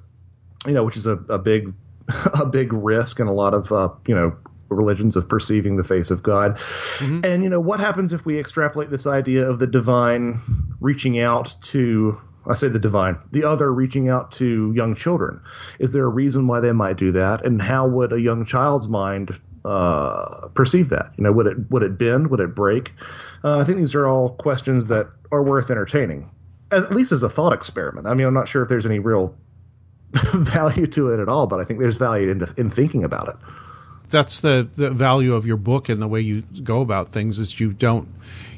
you 0.68 0.74
know 0.74 0.84
which 0.84 0.96
is 0.96 1.08
a, 1.08 1.14
a 1.28 1.40
big 1.40 1.74
a 2.34 2.46
big 2.46 2.72
risk 2.72 3.20
and 3.20 3.30
a 3.30 3.34
lot 3.34 3.54
of 3.54 3.72
uh, 3.72 3.90
you 4.08 4.14
know 4.16 4.36
religions 4.74 5.16
of 5.16 5.28
perceiving 5.28 5.78
the 5.78 5.84
face 5.84 6.12
of 6.12 6.24
God. 6.24 6.58
Mm-hmm. 6.98 7.22
And 7.24 7.44
you 7.44 7.50
know, 7.50 7.60
what 7.60 7.80
happens 7.80 8.14
if 8.14 8.26
we 8.26 8.40
extrapolate 8.40 8.90
this 8.90 9.08
idea 9.08 9.50
of 9.50 9.60
the 9.60 9.68
divine 9.68 10.42
reaching 10.80 11.20
out 11.20 11.56
to 11.62 12.20
I 12.46 12.56
say 12.56 12.68
the 12.68 12.80
divine, 12.80 13.18
the 13.32 13.44
other 13.44 13.72
reaching 13.72 14.10
out 14.10 14.32
to 14.34 14.74
young 14.76 14.96
children? 14.96 15.40
Is 15.80 15.92
there 15.92 16.04
a 16.04 16.10
reason 16.10 16.48
why 16.48 16.60
they 16.60 16.74
might 16.74 16.98
do 16.98 17.12
that? 17.14 17.46
And 17.46 17.62
how 17.62 17.88
would 17.88 18.12
a 18.12 18.20
young 18.20 18.46
child's 18.46 18.88
mind 18.88 19.40
uh, 19.64 20.50
perceive 20.54 20.90
that? 20.90 21.14
You 21.18 21.24
know, 21.24 21.32
would 21.32 21.48
it 21.48 21.72
would 21.72 21.84
it 21.84 21.98
bend? 21.98 22.28
Would 22.28 22.42
it 22.42 22.54
break? 22.54 22.92
Uh, 23.44 23.60
I 23.60 23.64
think 23.64 23.78
these 23.78 23.96
are 23.96 24.08
all 24.08 24.32
questions 24.36 24.88
that 24.88 25.08
are 25.32 25.44
worth 25.44 25.72
entertaining, 25.72 26.30
at 26.72 26.94
least 26.94 27.12
as 27.12 27.24
a 27.24 27.30
thought 27.30 27.54
experiment. 27.54 28.08
I 28.08 28.14
mean, 28.14 28.28
I'm 28.28 28.34
not 28.34 28.48
sure 28.48 28.62
if 28.62 28.70
there's 28.70 28.86
any 28.86 29.00
real 29.00 29.36
value 30.34 30.88
to 30.88 31.10
it 31.10 31.20
at 31.20 31.30
all, 31.30 31.48
but 31.48 31.60
I 31.60 31.64
think 31.64 31.80
there's 31.80 31.98
value 31.98 32.30
in, 32.30 32.46
in 32.58 32.70
thinking 32.70 33.04
about 33.04 33.30
it 33.30 33.36
that's 34.14 34.40
the 34.40 34.70
the 34.76 34.92
value 34.92 35.36
of 35.36 35.46
your 35.46 35.58
book 35.58 35.90
and 35.90 36.02
the 36.02 36.08
way 36.08 36.22
you 36.22 36.44
go 36.64 36.80
about 36.80 37.10
things 37.10 37.40
is 37.40 37.60
you 37.60 37.74
don't 37.74 38.08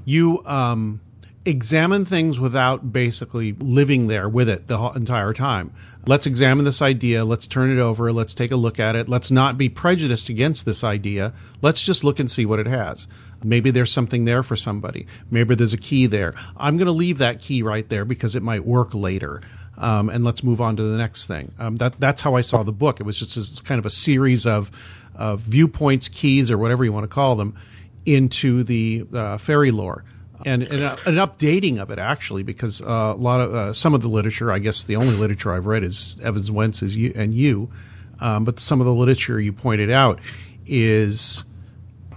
you 0.05 0.45
um, 0.45 1.01
examine 1.45 2.05
things 2.05 2.39
without 2.39 2.91
basically 2.91 3.53
living 3.53 4.07
there 4.07 4.27
with 4.29 4.49
it 4.49 4.67
the 4.67 4.77
entire 4.91 5.33
time. 5.33 5.73
Let's 6.07 6.27
examine 6.27 6.65
this 6.65 6.81
idea. 6.81 7.25
Let's 7.25 7.47
turn 7.47 7.75
it 7.75 7.81
over. 7.81 8.11
Let's 8.11 8.35
take 8.35 8.51
a 8.51 8.55
look 8.55 8.79
at 8.79 8.95
it. 8.95 9.09
Let's 9.09 9.31
not 9.31 9.57
be 9.57 9.69
prejudiced 9.69 10.29
against 10.29 10.65
this 10.65 10.83
idea. 10.83 11.33
Let's 11.61 11.83
just 11.83 12.03
look 12.03 12.19
and 12.19 12.29
see 12.29 12.45
what 12.45 12.59
it 12.59 12.67
has. 12.67 13.07
Maybe 13.43 13.71
there's 13.71 13.91
something 13.91 14.25
there 14.25 14.43
for 14.43 14.55
somebody. 14.55 15.07
Maybe 15.31 15.55
there's 15.55 15.73
a 15.73 15.77
key 15.77 16.05
there. 16.05 16.33
I'm 16.57 16.77
going 16.77 16.87
to 16.87 16.91
leave 16.91 17.19
that 17.19 17.39
key 17.39 17.63
right 17.63 17.87
there 17.89 18.05
because 18.05 18.35
it 18.35 18.43
might 18.43 18.65
work 18.65 18.93
later. 18.93 19.41
Um, 19.77 20.09
and 20.09 20.23
let's 20.23 20.43
move 20.43 20.61
on 20.61 20.77
to 20.77 20.83
the 20.83 20.97
next 20.97 21.25
thing. 21.25 21.51
Um, 21.59 21.75
that 21.77 21.97
that's 21.97 22.21
how 22.21 22.35
I 22.35 22.41
saw 22.41 22.63
the 22.63 22.71
book. 22.71 22.99
It 22.99 23.03
was 23.03 23.19
just 23.19 23.65
kind 23.65 23.77
of 23.77 23.85
a 23.85 23.89
series 23.89 24.45
of 24.45 24.71
uh, 25.15 25.35
viewpoints, 25.35 26.07
keys, 26.09 26.51
or 26.51 26.57
whatever 26.57 26.83
you 26.83 26.93
want 26.93 27.03
to 27.03 27.13
call 27.13 27.35
them, 27.35 27.57
into 28.05 28.63
the 28.63 29.05
uh, 29.13 29.37
fairy 29.37 29.71
lore. 29.71 30.03
And, 30.45 30.63
and 30.63 30.81
uh, 30.81 30.97
an 31.05 31.15
updating 31.15 31.79
of 31.79 31.89
it 31.91 31.97
actually, 31.97 32.43
because 32.43 32.81
uh, 32.81 32.85
a 32.85 33.15
lot 33.15 33.39
of 33.41 33.55
uh, 33.55 33.73
some 33.73 33.93
of 33.93 34.01
the 34.01 34.09
literature, 34.09 34.51
I 34.51 34.59
guess 34.59 34.83
the 34.83 34.97
only 34.97 35.15
literature 35.15 35.53
I've 35.53 35.65
read 35.65 35.83
is 35.83 36.19
Evans 36.21 36.51
Wentz's 36.51 36.95
you, 36.95 37.13
and 37.15 37.33
you, 37.33 37.71
um, 38.19 38.43
but 38.45 38.59
some 38.59 38.81
of 38.81 38.85
the 38.85 38.93
literature 38.93 39.39
you 39.39 39.53
pointed 39.53 39.89
out 39.89 40.19
is 40.65 41.43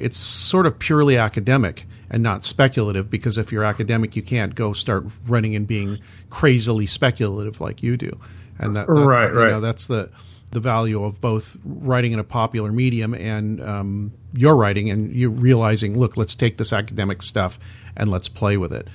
it's 0.01 0.19
sort 0.19 0.67
of 0.67 0.79
purely 0.79 1.17
academic 1.17 1.87
and 2.11 2.23
not 2.23 2.45
speculative 2.45 3.11
because 3.11 3.39
if 3.39 3.53
you're 3.53 3.65
academic 3.65 4.17
you 4.17 4.23
can't 4.23 4.55
go 4.55 4.73
start 4.73 5.05
running 5.27 5.55
and 5.55 5.67
being 5.67 5.99
crazily 6.31 6.87
speculative 6.87 7.61
like 7.61 7.83
you 7.83 7.97
do 7.97 8.19
and 8.59 8.75
that, 8.77 8.87
that 8.87 8.93
right 8.93 9.33
right 9.33 9.51
know, 9.51 9.61
that's 9.61 9.87
the 9.87 10.09
the 10.49 10.61
value 10.61 11.05
of 11.05 11.21
both 11.21 11.57
writing 11.65 12.13
in 12.13 12.19
a 12.19 12.25
popular 12.25 12.73
medium 12.73 13.15
and 13.15 13.61
um, 13.63 14.13
your 14.33 14.57
writing, 14.57 14.91
and 14.91 15.15
you 15.15 15.31
realizing, 15.31 15.99
look, 15.99 16.17
let's 16.17 16.35
take 16.35 16.59
this 16.59 16.73
academic 16.73 17.23
stuff 17.23 17.59
and 17.97 18.11
let's 18.11 18.29
play 18.29 18.57
with 18.57 18.73
it. 18.73 18.89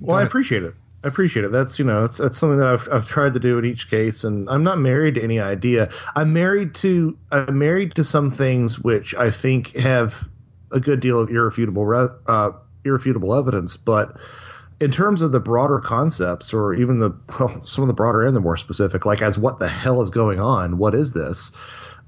Well, 0.00 0.16
I 0.16 0.22
appreciate 0.22 0.62
it. 0.62 0.74
I 1.04 1.08
appreciate 1.08 1.44
it. 1.44 1.52
That's 1.52 1.78
you 1.78 1.84
know, 1.84 2.02
that's 2.02 2.16
something 2.16 2.58
that 2.58 2.66
I've 2.66 2.88
I've 2.90 3.08
tried 3.08 3.34
to 3.34 3.40
do 3.40 3.58
in 3.58 3.64
each 3.64 3.88
case, 3.88 4.24
and 4.24 4.48
I'm 4.50 4.64
not 4.64 4.78
married 4.78 5.14
to 5.14 5.22
any 5.22 5.38
idea. 5.38 5.90
I'm 6.16 6.32
married 6.32 6.74
to 6.76 7.16
I'm 7.30 7.58
married 7.58 7.94
to 7.96 8.04
some 8.04 8.30
things 8.30 8.78
which 8.78 9.14
I 9.14 9.30
think 9.30 9.76
have 9.76 10.26
a 10.72 10.80
good 10.80 11.00
deal 11.00 11.20
of 11.20 11.30
irrefutable 11.30 12.10
uh, 12.26 12.50
irrefutable 12.84 13.34
evidence, 13.34 13.76
but 13.76 14.16
in 14.80 14.90
terms 14.90 15.22
of 15.22 15.32
the 15.32 15.40
broader 15.40 15.80
concepts, 15.80 16.54
or 16.54 16.72
even 16.74 17.00
the 17.00 17.10
well, 17.38 17.64
some 17.64 17.82
of 17.82 17.88
the 17.88 17.94
broader 17.94 18.26
and 18.26 18.36
the 18.36 18.40
more 18.40 18.56
specific, 18.56 19.04
like 19.04 19.22
as 19.22 19.38
what 19.38 19.58
the 19.58 19.68
hell 19.68 20.00
is 20.02 20.10
going 20.10 20.40
on? 20.40 20.78
What 20.78 20.94
is 20.94 21.12
this? 21.12 21.52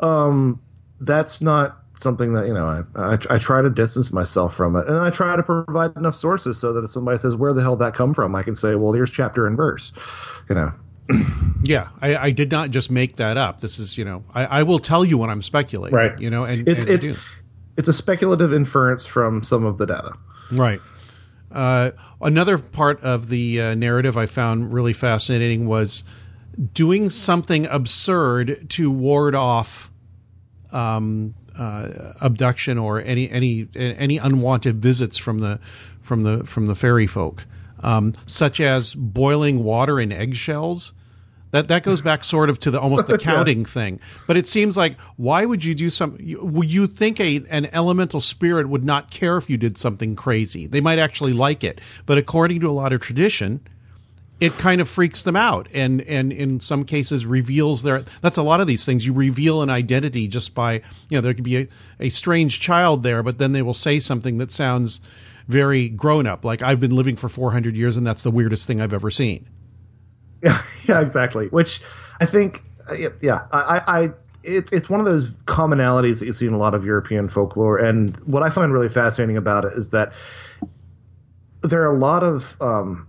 Um, 0.00 0.60
that's 1.00 1.40
not 1.40 1.78
something 1.96 2.32
that 2.34 2.46
you 2.46 2.54
know 2.54 2.66
I, 2.66 3.14
I, 3.14 3.18
I 3.28 3.38
try 3.38 3.60
to 3.60 3.70
distance 3.70 4.12
myself 4.12 4.54
from 4.54 4.76
it, 4.76 4.86
and 4.86 4.96
I 4.96 5.10
try 5.10 5.34
to 5.36 5.42
provide 5.42 5.96
enough 5.96 6.14
sources 6.14 6.58
so 6.58 6.72
that 6.72 6.84
if 6.84 6.90
somebody 6.90 7.18
says 7.18 7.34
where 7.34 7.52
the 7.52 7.62
hell 7.62 7.76
did 7.76 7.86
that 7.86 7.94
come 7.94 8.14
from, 8.14 8.34
I 8.34 8.42
can 8.42 8.54
say, 8.54 8.74
well, 8.76 8.92
here's 8.92 9.10
chapter 9.10 9.46
and 9.46 9.56
verse, 9.56 9.92
you 10.48 10.54
know. 10.54 10.72
yeah, 11.64 11.88
I, 12.00 12.16
I, 12.16 12.30
did 12.30 12.52
not 12.52 12.70
just 12.70 12.88
make 12.88 13.16
that 13.16 13.36
up. 13.36 13.60
This 13.60 13.80
is, 13.80 13.98
you 13.98 14.04
know, 14.04 14.22
I, 14.32 14.44
I 14.44 14.62
will 14.62 14.78
tell 14.78 15.04
you 15.04 15.18
when 15.18 15.28
I'm 15.28 15.42
speculating, 15.42 15.96
right? 15.96 16.16
You 16.20 16.30
know, 16.30 16.44
and 16.44 16.68
it's 16.68 16.84
and 16.84 17.04
it's 17.04 17.18
it's 17.76 17.88
a 17.88 17.92
speculative 17.92 18.54
inference 18.54 19.06
from 19.06 19.42
some 19.42 19.64
of 19.64 19.76
the 19.76 19.86
data, 19.86 20.12
right? 20.52 20.80
Uh, 21.50 21.90
another 22.20 22.58
part 22.58 23.02
of 23.02 23.28
the 23.28 23.60
uh, 23.60 23.74
narrative 23.74 24.16
I 24.16 24.26
found 24.26 24.72
really 24.72 24.92
fascinating 24.92 25.66
was 25.66 26.04
doing 26.74 27.10
something 27.10 27.66
absurd 27.66 28.68
to 28.70 28.90
ward 28.90 29.34
off 29.34 29.90
um, 30.72 31.34
uh, 31.58 32.12
abduction 32.20 32.78
or 32.78 33.00
any 33.00 33.28
any 33.30 33.68
any 33.74 34.18
unwanted 34.18 34.80
visits 34.80 35.18
from 35.18 35.38
the 35.38 35.58
from 36.00 36.22
the 36.22 36.44
from 36.44 36.66
the 36.66 36.74
fairy 36.74 37.06
folk, 37.06 37.46
um, 37.80 38.14
such 38.26 38.60
as 38.60 38.94
boiling 38.94 39.64
water 39.64 39.98
in 39.98 40.12
eggshells 40.12 40.92
that 41.50 41.68
that 41.68 41.82
goes 41.82 42.00
back 42.00 42.24
sort 42.24 42.50
of 42.50 42.58
to 42.60 42.70
the 42.70 42.80
almost 42.80 43.06
the 43.06 43.18
counting 43.30 43.60
yeah. 43.60 43.66
thing. 43.66 44.00
But 44.26 44.36
it 44.36 44.46
seems 44.46 44.76
like 44.76 44.98
why 45.16 45.44
would 45.44 45.64
you 45.64 45.74
do 45.74 45.90
something? 45.90 46.52
Would 46.52 46.72
you 46.72 46.86
think 46.86 47.20
a 47.20 47.42
an 47.50 47.66
elemental 47.66 48.20
spirit 48.20 48.68
would 48.68 48.84
not 48.84 49.10
care 49.10 49.36
if 49.36 49.50
you 49.50 49.56
did 49.56 49.78
something 49.78 50.16
crazy? 50.16 50.66
They 50.66 50.80
might 50.80 50.98
actually 50.98 51.32
like 51.32 51.64
it. 51.64 51.80
But 52.06 52.18
according 52.18 52.60
to 52.60 52.70
a 52.70 52.72
lot 52.72 52.92
of 52.92 53.00
tradition, 53.00 53.60
it 54.40 54.52
kind 54.54 54.80
of 54.80 54.88
freaks 54.88 55.22
them 55.22 55.36
out 55.36 55.68
and 55.72 56.00
and 56.02 56.32
in 56.32 56.58
some 56.60 56.84
cases 56.84 57.26
reveals 57.26 57.82
their 57.82 58.02
that's 58.22 58.38
a 58.38 58.42
lot 58.42 58.60
of 58.60 58.66
these 58.66 58.84
things 58.84 59.04
you 59.04 59.12
reveal 59.12 59.62
an 59.62 59.70
identity 59.70 60.26
just 60.26 60.54
by 60.54 60.74
you 61.08 61.16
know 61.16 61.20
there 61.20 61.34
could 61.34 61.44
be 61.44 61.58
a, 61.58 61.68
a 62.00 62.08
strange 62.08 62.58
child 62.58 63.02
there 63.02 63.22
but 63.22 63.38
then 63.38 63.52
they 63.52 63.62
will 63.62 63.74
say 63.74 64.00
something 64.00 64.38
that 64.38 64.50
sounds 64.50 65.00
very 65.46 65.88
grown 65.88 66.26
up 66.26 66.44
like 66.44 66.62
i've 66.62 66.80
been 66.80 66.96
living 66.96 67.16
for 67.16 67.28
400 67.28 67.76
years 67.76 67.96
and 67.96 68.06
that's 68.06 68.22
the 68.22 68.30
weirdest 68.30 68.66
thing 68.66 68.80
i've 68.80 68.94
ever 68.94 69.10
seen 69.10 69.46
yeah, 70.42 70.62
yeah, 70.84 71.00
exactly. 71.00 71.48
Which 71.48 71.80
I 72.20 72.26
think, 72.26 72.62
uh, 72.90 73.10
yeah, 73.20 73.46
I, 73.52 73.82
I, 73.86 74.10
it's 74.42 74.72
it's 74.72 74.88
one 74.88 75.00
of 75.00 75.06
those 75.06 75.30
commonalities 75.46 76.18
that 76.20 76.26
you 76.26 76.32
see 76.32 76.46
in 76.46 76.52
a 76.52 76.58
lot 76.58 76.74
of 76.74 76.84
European 76.84 77.28
folklore, 77.28 77.78
and 77.78 78.16
what 78.26 78.42
I 78.42 78.50
find 78.50 78.72
really 78.72 78.88
fascinating 78.88 79.36
about 79.36 79.64
it 79.64 79.74
is 79.74 79.90
that 79.90 80.12
there 81.62 81.82
are 81.82 81.94
a 81.94 81.98
lot 81.98 82.22
of 82.22 82.56
um, 82.60 83.06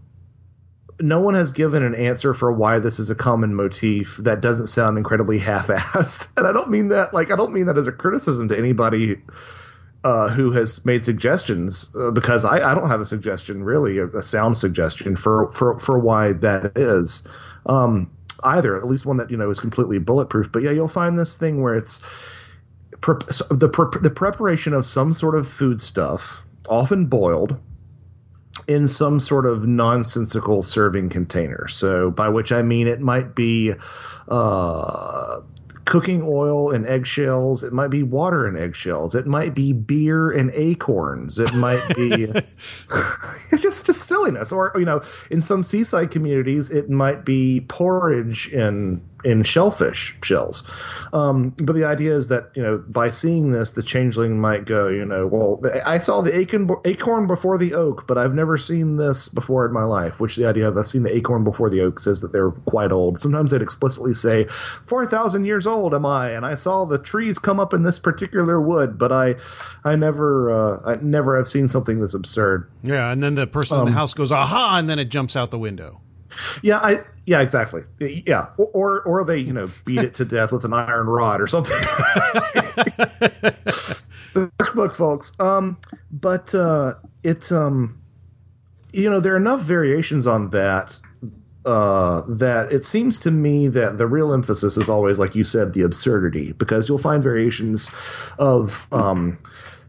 no 0.99 1.19
one 1.19 1.33
has 1.33 1.53
given 1.53 1.83
an 1.83 1.95
answer 1.95 2.33
for 2.33 2.51
why 2.51 2.79
this 2.79 2.99
is 2.99 3.09
a 3.09 3.15
common 3.15 3.55
motif 3.55 4.17
that 4.17 4.41
doesn't 4.41 4.67
sound 4.67 4.97
incredibly 4.97 5.39
half-assed, 5.39 6.27
and 6.37 6.47
I 6.47 6.51
don't 6.51 6.69
mean 6.69 6.89
that 6.89 7.13
like 7.13 7.31
I 7.31 7.35
don't 7.35 7.53
mean 7.53 7.65
that 7.67 7.77
as 7.77 7.87
a 7.87 7.93
criticism 7.93 8.49
to 8.49 8.57
anybody 8.57 9.21
uh, 10.03 10.29
who 10.29 10.51
has 10.51 10.83
made 10.85 11.03
suggestions 11.03 11.93
uh, 11.95 12.11
because 12.11 12.43
I, 12.43 12.71
I 12.71 12.73
don't 12.73 12.89
have 12.89 13.01
a 13.01 13.05
suggestion 13.05 13.63
really 13.63 13.99
a, 13.99 14.07
a 14.07 14.23
sound 14.23 14.57
suggestion 14.57 15.15
for 15.15 15.51
for 15.53 15.79
for 15.79 15.99
why 15.99 16.33
that 16.33 16.73
is. 16.75 17.23
Um, 17.67 18.09
either 18.43 18.75
at 18.77 18.87
least 18.87 19.05
one 19.05 19.17
that 19.17 19.29
you 19.29 19.37
know 19.37 19.49
is 19.49 19.59
completely 19.59 19.99
bulletproof 19.99 20.51
but 20.51 20.61
yeah 20.63 20.71
you'll 20.71 20.87
find 20.87 21.17
this 21.17 21.37
thing 21.37 21.61
where 21.61 21.75
it's 21.75 22.01
pre- 23.01 23.15
the 23.49 23.69
pre- 23.69 24.01
the 24.01 24.09
preparation 24.09 24.73
of 24.73 24.85
some 24.85 25.13
sort 25.13 25.35
of 25.35 25.47
food 25.47 25.81
stuff 25.81 26.41
often 26.69 27.05
boiled 27.05 27.57
in 28.67 28.87
some 28.87 29.19
sort 29.19 29.45
of 29.45 29.67
nonsensical 29.67 30.63
serving 30.63 31.09
container 31.09 31.67
so 31.67 32.11
by 32.11 32.29
which 32.29 32.51
i 32.51 32.61
mean 32.61 32.87
it 32.87 32.99
might 32.99 33.35
be 33.35 33.73
uh, 34.27 35.41
cooking 35.91 36.23
oil 36.25 36.71
and 36.71 36.87
eggshells. 36.87 37.63
It 37.63 37.73
might 37.73 37.89
be 37.89 38.01
water 38.01 38.47
and 38.47 38.57
eggshells. 38.57 39.13
It 39.13 39.27
might 39.27 39.53
be 39.53 39.73
beer 39.73 40.31
and 40.31 40.49
acorns. 40.53 41.37
It 41.37 41.53
might 41.53 41.85
be 41.97 42.27
just 43.57 43.85
just 43.85 44.07
silliness. 44.07 44.53
Or 44.53 44.71
you 44.75 44.85
know, 44.85 45.01
in 45.31 45.41
some 45.41 45.63
seaside 45.63 46.09
communities, 46.09 46.69
it 46.69 46.89
might 46.89 47.25
be 47.25 47.65
porridge 47.67 48.47
in 48.53 49.01
in 49.23 49.43
shellfish 49.43 50.15
shells. 50.23 50.63
Um, 51.13 51.53
but 51.57 51.73
the 51.73 51.85
idea 51.85 52.15
is 52.15 52.29
that 52.29 52.51
you 52.55 52.63
know 52.63 52.83
by 52.87 53.09
seeing 53.09 53.51
this, 53.51 53.73
the 53.73 53.83
changeling 53.83 54.39
might 54.39 54.65
go, 54.65 54.87
you 54.87 55.05
know, 55.05 55.27
well, 55.27 55.61
I 55.85 55.97
saw 55.97 56.21
the 56.21 56.35
acorn, 56.37 56.69
acorn 56.85 57.27
before 57.27 57.57
the 57.57 57.73
oak, 57.73 58.07
but 58.07 58.17
I've 58.17 58.33
never 58.33 58.57
seen 58.57 58.97
this 58.97 59.27
before 59.27 59.65
in 59.65 59.73
my 59.73 59.83
life. 59.83 60.19
Which 60.19 60.35
the 60.35 60.45
idea 60.45 60.67
of 60.67 60.77
I've 60.77 60.87
seen 60.87 61.03
the 61.03 61.15
acorn 61.15 61.43
before 61.43 61.69
the 61.69 61.81
oak 61.81 61.99
says 61.99 62.21
that 62.21 62.31
they're 62.31 62.51
quite 62.51 62.91
old. 62.91 63.19
Sometimes 63.19 63.51
they'd 63.51 63.61
explicitly 63.61 64.13
say, 64.13 64.47
four 64.87 65.05
thousand 65.05 65.45
years 65.45 65.67
old 65.67 65.93
am 65.93 66.05
I, 66.05 66.31
and 66.31 66.45
I 66.45 66.55
saw 66.55 66.85
the 66.85 66.97
trees 66.97 67.37
come 67.37 67.59
up 67.59 67.73
in 67.73 67.83
this 67.83 67.99
particular 67.99 68.61
wood, 68.61 68.97
but 68.97 69.11
I, 69.11 69.35
I 69.83 69.95
never, 69.95 70.49
uh, 70.49 70.91
I 70.91 70.95
never 71.01 71.37
have 71.37 71.47
seen 71.47 71.67
something 71.67 71.99
this 71.99 72.13
absurd. 72.13 72.69
Yeah, 72.83 73.11
and 73.11 73.21
then 73.21 73.35
the 73.35 73.47
person 73.47 73.77
um, 73.77 73.87
in 73.87 73.93
the 73.93 73.99
house 73.99 74.13
goes, 74.13 74.31
aha, 74.31 74.77
and 74.79 74.89
then 74.89 74.99
it 74.99 75.05
jumps 75.05 75.35
out 75.35 75.51
the 75.51 75.59
window. 75.59 76.01
Yeah, 76.61 76.77
I 76.77 76.99
yeah, 77.25 77.41
exactly. 77.41 77.83
Yeah, 77.99 78.47
or 78.57 79.01
or 79.01 79.23
they 79.23 79.37
you 79.37 79.53
know 79.53 79.67
beat 79.85 79.99
it 79.99 80.13
to 80.15 80.25
death 80.25 80.51
with 80.51 80.65
an 80.65 80.73
iron 80.73 81.07
rod 81.07 81.41
or 81.41 81.47
something. 81.47 81.79
the 84.33 84.51
book, 84.75 84.95
folks. 84.95 85.33
Um, 85.39 85.77
but 86.11 86.53
uh, 86.55 86.95
it's 87.23 87.51
um, 87.51 88.01
you 88.93 89.09
know, 89.09 89.19
there 89.19 89.33
are 89.33 89.37
enough 89.37 89.61
variations 89.61 90.27
on 90.27 90.49
that 90.49 90.99
uh, 91.65 92.23
that 92.27 92.71
it 92.71 92.83
seems 92.83 93.19
to 93.19 93.31
me 93.31 93.67
that 93.67 93.97
the 93.97 94.07
real 94.07 94.33
emphasis 94.33 94.77
is 94.77 94.89
always, 94.89 95.19
like 95.19 95.35
you 95.35 95.43
said, 95.43 95.73
the 95.73 95.81
absurdity, 95.81 96.53
because 96.53 96.89
you'll 96.89 96.97
find 96.97 97.21
variations 97.23 97.89
of. 98.39 98.87
Um, 98.91 99.37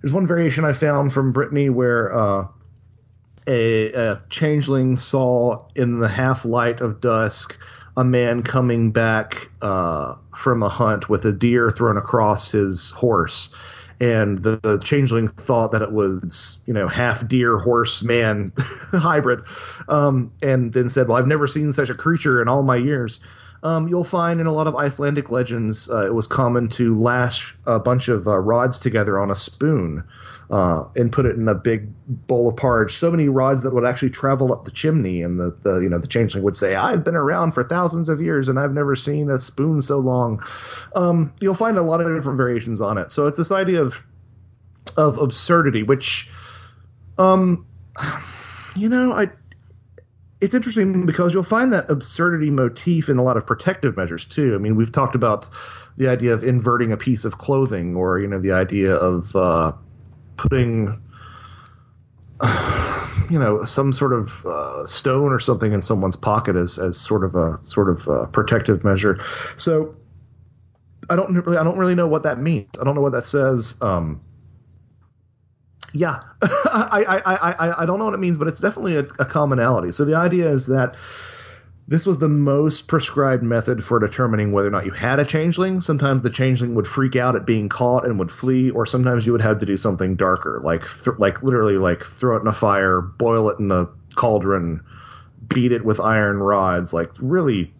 there's 0.00 0.12
one 0.12 0.26
variation 0.26 0.64
I 0.64 0.72
found 0.72 1.12
from 1.12 1.30
Brittany 1.32 1.70
where 1.70 2.12
uh, 2.12 2.48
a, 3.46 3.92
a 3.92 4.22
changeling 4.30 4.96
saw 4.96 5.64
in 5.74 6.00
the 6.00 6.08
half 6.08 6.44
light 6.44 6.80
of 6.80 7.00
dusk 7.00 7.58
a 7.96 8.04
man 8.04 8.42
coming 8.42 8.90
back 8.90 9.50
uh, 9.60 10.14
from 10.36 10.62
a 10.62 10.68
hunt 10.68 11.08
with 11.08 11.24
a 11.24 11.32
deer 11.32 11.70
thrown 11.70 11.96
across 11.96 12.50
his 12.50 12.90
horse. 12.90 13.54
And 14.00 14.42
the, 14.42 14.58
the, 14.62 14.78
changeling 14.78 15.28
thought 15.28 15.70
that 15.72 15.82
it 15.82 15.92
was, 15.92 16.58
you 16.66 16.74
know, 16.74 16.88
half 16.88 17.28
deer, 17.28 17.58
horse, 17.58 18.02
man 18.02 18.52
hybrid, 18.58 19.44
um, 19.88 20.32
and 20.42 20.72
then 20.72 20.88
said, 20.88 21.06
"Well, 21.06 21.18
I've 21.18 21.28
never 21.28 21.46
seen 21.46 21.72
such 21.72 21.88
a 21.88 21.94
creature 21.94 22.42
in 22.42 22.48
all 22.48 22.64
my 22.64 22.74
years." 22.74 23.20
Um, 23.62 23.86
you'll 23.86 24.02
find 24.02 24.40
in 24.40 24.48
a 24.48 24.52
lot 24.52 24.66
of 24.66 24.74
Icelandic 24.74 25.30
legends, 25.30 25.88
uh, 25.88 26.04
it 26.04 26.14
was 26.14 26.26
common 26.26 26.68
to 26.70 27.00
lash 27.00 27.54
a 27.64 27.78
bunch 27.78 28.08
of 28.08 28.26
uh, 28.26 28.38
rods 28.38 28.80
together 28.80 29.20
on 29.20 29.30
a 29.30 29.36
spoon 29.36 30.02
uh, 30.52 30.84
and 30.96 31.10
put 31.10 31.24
it 31.24 31.34
in 31.34 31.48
a 31.48 31.54
big 31.54 31.88
bowl 32.28 32.46
of 32.46 32.56
porridge. 32.56 32.94
So 32.94 33.10
many 33.10 33.30
rods 33.30 33.62
that 33.62 33.72
would 33.72 33.86
actually 33.86 34.10
travel 34.10 34.52
up 34.52 34.66
the 34.66 34.70
chimney, 34.70 35.22
and 35.22 35.40
the, 35.40 35.56
the 35.62 35.80
you 35.80 35.88
know 35.88 35.96
the 35.98 36.06
changeling 36.06 36.44
would 36.44 36.58
say, 36.58 36.76
"I've 36.76 37.02
been 37.02 37.16
around 37.16 37.52
for 37.52 37.62
thousands 37.62 38.10
of 38.10 38.20
years, 38.20 38.48
and 38.48 38.60
I've 38.60 38.74
never 38.74 38.94
seen 38.94 39.30
a 39.30 39.38
spoon 39.38 39.80
so 39.80 39.98
long." 39.98 40.44
Um, 40.94 41.32
you'll 41.40 41.54
find 41.54 41.78
a 41.78 41.82
lot 41.82 42.02
of 42.02 42.14
different 42.14 42.36
variations 42.36 42.82
on 42.82 42.98
it. 42.98 43.10
So 43.10 43.26
it's 43.26 43.38
this 43.38 43.50
idea 43.50 43.82
of 43.82 43.94
of 44.98 45.16
absurdity, 45.16 45.84
which, 45.84 46.28
um, 47.16 47.66
you 48.76 48.90
know, 48.90 49.14
I 49.14 49.30
it's 50.42 50.54
interesting 50.54 51.06
because 51.06 51.32
you'll 51.32 51.44
find 51.44 51.72
that 51.72 51.88
absurdity 51.88 52.50
motif 52.50 53.08
in 53.08 53.16
a 53.16 53.22
lot 53.22 53.38
of 53.38 53.46
protective 53.46 53.96
measures 53.96 54.26
too. 54.26 54.54
I 54.54 54.58
mean, 54.58 54.76
we've 54.76 54.92
talked 54.92 55.14
about 55.14 55.48
the 55.96 56.08
idea 56.08 56.34
of 56.34 56.44
inverting 56.44 56.92
a 56.92 56.96
piece 56.98 57.24
of 57.24 57.38
clothing, 57.38 57.96
or 57.96 58.18
you 58.18 58.26
know, 58.26 58.38
the 58.38 58.52
idea 58.52 58.94
of 58.94 59.34
uh, 59.34 59.72
putting 60.42 61.00
you 63.30 63.38
know 63.38 63.64
some 63.64 63.92
sort 63.92 64.12
of 64.12 64.44
uh, 64.44 64.84
stone 64.84 65.32
or 65.32 65.38
something 65.38 65.72
in 65.72 65.80
someone's 65.80 66.16
pocket 66.16 66.56
as 66.56 66.78
as 66.78 66.98
sort 66.98 67.24
of 67.24 67.34
a 67.34 67.58
sort 67.62 67.88
of 67.88 68.06
a 68.08 68.26
protective 68.26 68.82
measure. 68.84 69.22
So 69.56 69.94
I 71.08 71.16
don't 71.16 71.34
really 71.34 71.56
I 71.56 71.62
don't 71.62 71.78
really 71.78 71.94
know 71.94 72.08
what 72.08 72.24
that 72.24 72.38
means. 72.38 72.68
I 72.80 72.84
don't 72.84 72.94
know 72.94 73.00
what 73.00 73.12
that 73.12 73.24
says. 73.24 73.76
Um, 73.80 74.20
yeah, 75.94 76.22
I, 76.42 77.04
I, 77.06 77.34
I, 77.34 77.82
I 77.82 77.86
don't 77.86 77.98
know 77.98 78.06
what 78.06 78.14
it 78.14 78.20
means, 78.20 78.38
but 78.38 78.48
it's 78.48 78.60
definitely 78.60 78.96
a, 78.96 79.06
a 79.18 79.26
commonality. 79.26 79.92
So 79.92 80.04
the 80.04 80.14
idea 80.14 80.50
is 80.50 80.66
that 80.66 80.96
this 81.88 82.06
was 82.06 82.18
the 82.18 82.28
most 82.28 82.86
prescribed 82.86 83.42
method 83.42 83.84
for 83.84 83.98
determining 83.98 84.52
whether 84.52 84.68
or 84.68 84.70
not 84.70 84.86
you 84.86 84.92
had 84.92 85.18
a 85.18 85.24
changeling. 85.24 85.80
Sometimes 85.80 86.22
the 86.22 86.30
changeling 86.30 86.74
would 86.74 86.86
freak 86.86 87.16
out 87.16 87.34
at 87.34 87.44
being 87.44 87.68
caught 87.68 88.04
and 88.04 88.18
would 88.18 88.30
flee, 88.30 88.70
or 88.70 88.86
sometimes 88.86 89.26
you 89.26 89.32
would 89.32 89.42
have 89.42 89.58
to 89.60 89.66
do 89.66 89.76
something 89.76 90.14
darker, 90.14 90.60
like 90.64 90.84
th- 91.04 91.18
like 91.18 91.42
literally 91.42 91.76
like 91.76 92.04
throw 92.04 92.36
it 92.36 92.40
in 92.40 92.46
a 92.46 92.52
fire, 92.52 93.00
boil 93.00 93.50
it 93.50 93.58
in 93.58 93.70
a 93.72 93.88
cauldron, 94.14 94.80
beat 95.48 95.72
it 95.72 95.84
with 95.84 95.98
iron 95.98 96.38
rods, 96.38 96.92
like 96.92 97.10
really, 97.18 97.72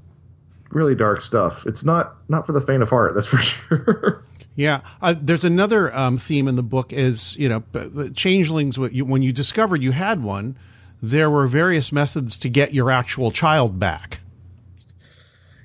really 0.71 0.97
dark 0.97 1.21
stuff. 1.21 1.65
It's 1.65 1.85
not 1.85 2.17
not 2.29 2.47
for 2.47 2.53
the 2.53 2.61
faint 2.61 2.83
of 2.83 2.89
heart, 2.89 3.15
that's 3.15 3.27
for 3.29 3.39
sure. 3.39 4.25
Yeah, 4.57 4.81
uh, 5.01 5.15
there's 5.19 5.45
another 5.45 5.95
um, 5.97 6.19
theme 6.19 6.49
in 6.49 6.57
the 6.57 6.63
book 6.63 6.93
is 6.93 7.37
you 7.37 7.49
know 7.49 7.63
changelings. 8.15 8.79
When 8.79 9.23
you 9.23 9.33
discovered 9.33 9.81
you 9.81 9.93
had 9.93 10.25
one 10.25 10.57
there 11.03 11.29
were 11.29 11.49
various 11.49 11.91
methods 11.91 12.39
to 12.39 12.49
get 12.49 12.73
your 12.73 12.91
actual 12.91 13.33
child 13.33 13.79
back. 13.79 14.21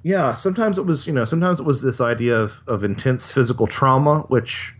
Yeah, 0.04 0.36
sometimes 0.36 0.78
it 0.78 0.86
was, 0.86 1.06
you 1.06 1.14
know, 1.14 1.26
sometimes 1.26 1.60
it 1.60 1.64
was 1.64 1.82
this 1.82 2.02
idea 2.02 2.36
of, 2.36 2.54
of 2.66 2.84
intense 2.84 3.32
physical 3.32 3.68
trauma, 3.68 4.22
which 4.30 4.74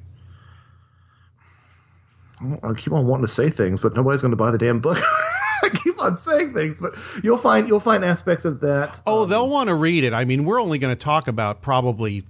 I 2.64 2.74
keep 2.74 2.94
on 2.94 3.08
wanting 3.08 3.26
to 3.26 3.32
say 3.32 3.50
things, 3.50 3.82
but 3.82 3.96
nobody's 3.96 4.22
going 4.22 4.32
to 4.32 4.38
buy 4.38 4.52
the 4.52 4.58
damn 4.58 4.80
book. 4.80 4.98
I 5.64 5.70
keep 5.70 6.00
on 6.00 6.16
saying 6.16 6.54
things, 6.54 6.80
but 6.80 6.94
you'll 7.24 7.40
find 7.40 7.68
you'll 7.68 7.80
find 7.80 8.06
aspects 8.06 8.46
of 8.46 8.60
that. 8.62 9.02
Oh, 9.06 9.24
um, 9.24 9.30
they'll 9.30 9.50
want 9.50 9.70
to 9.70 9.76
read 9.76 10.04
it. 10.04 10.14
I 10.14 10.24
mean, 10.24 10.46
we're 10.46 10.62
only 10.62 10.78
going 10.78 10.96
to 10.96 11.00
talk 11.04 11.28
about 11.28 11.62
probably 11.62 12.24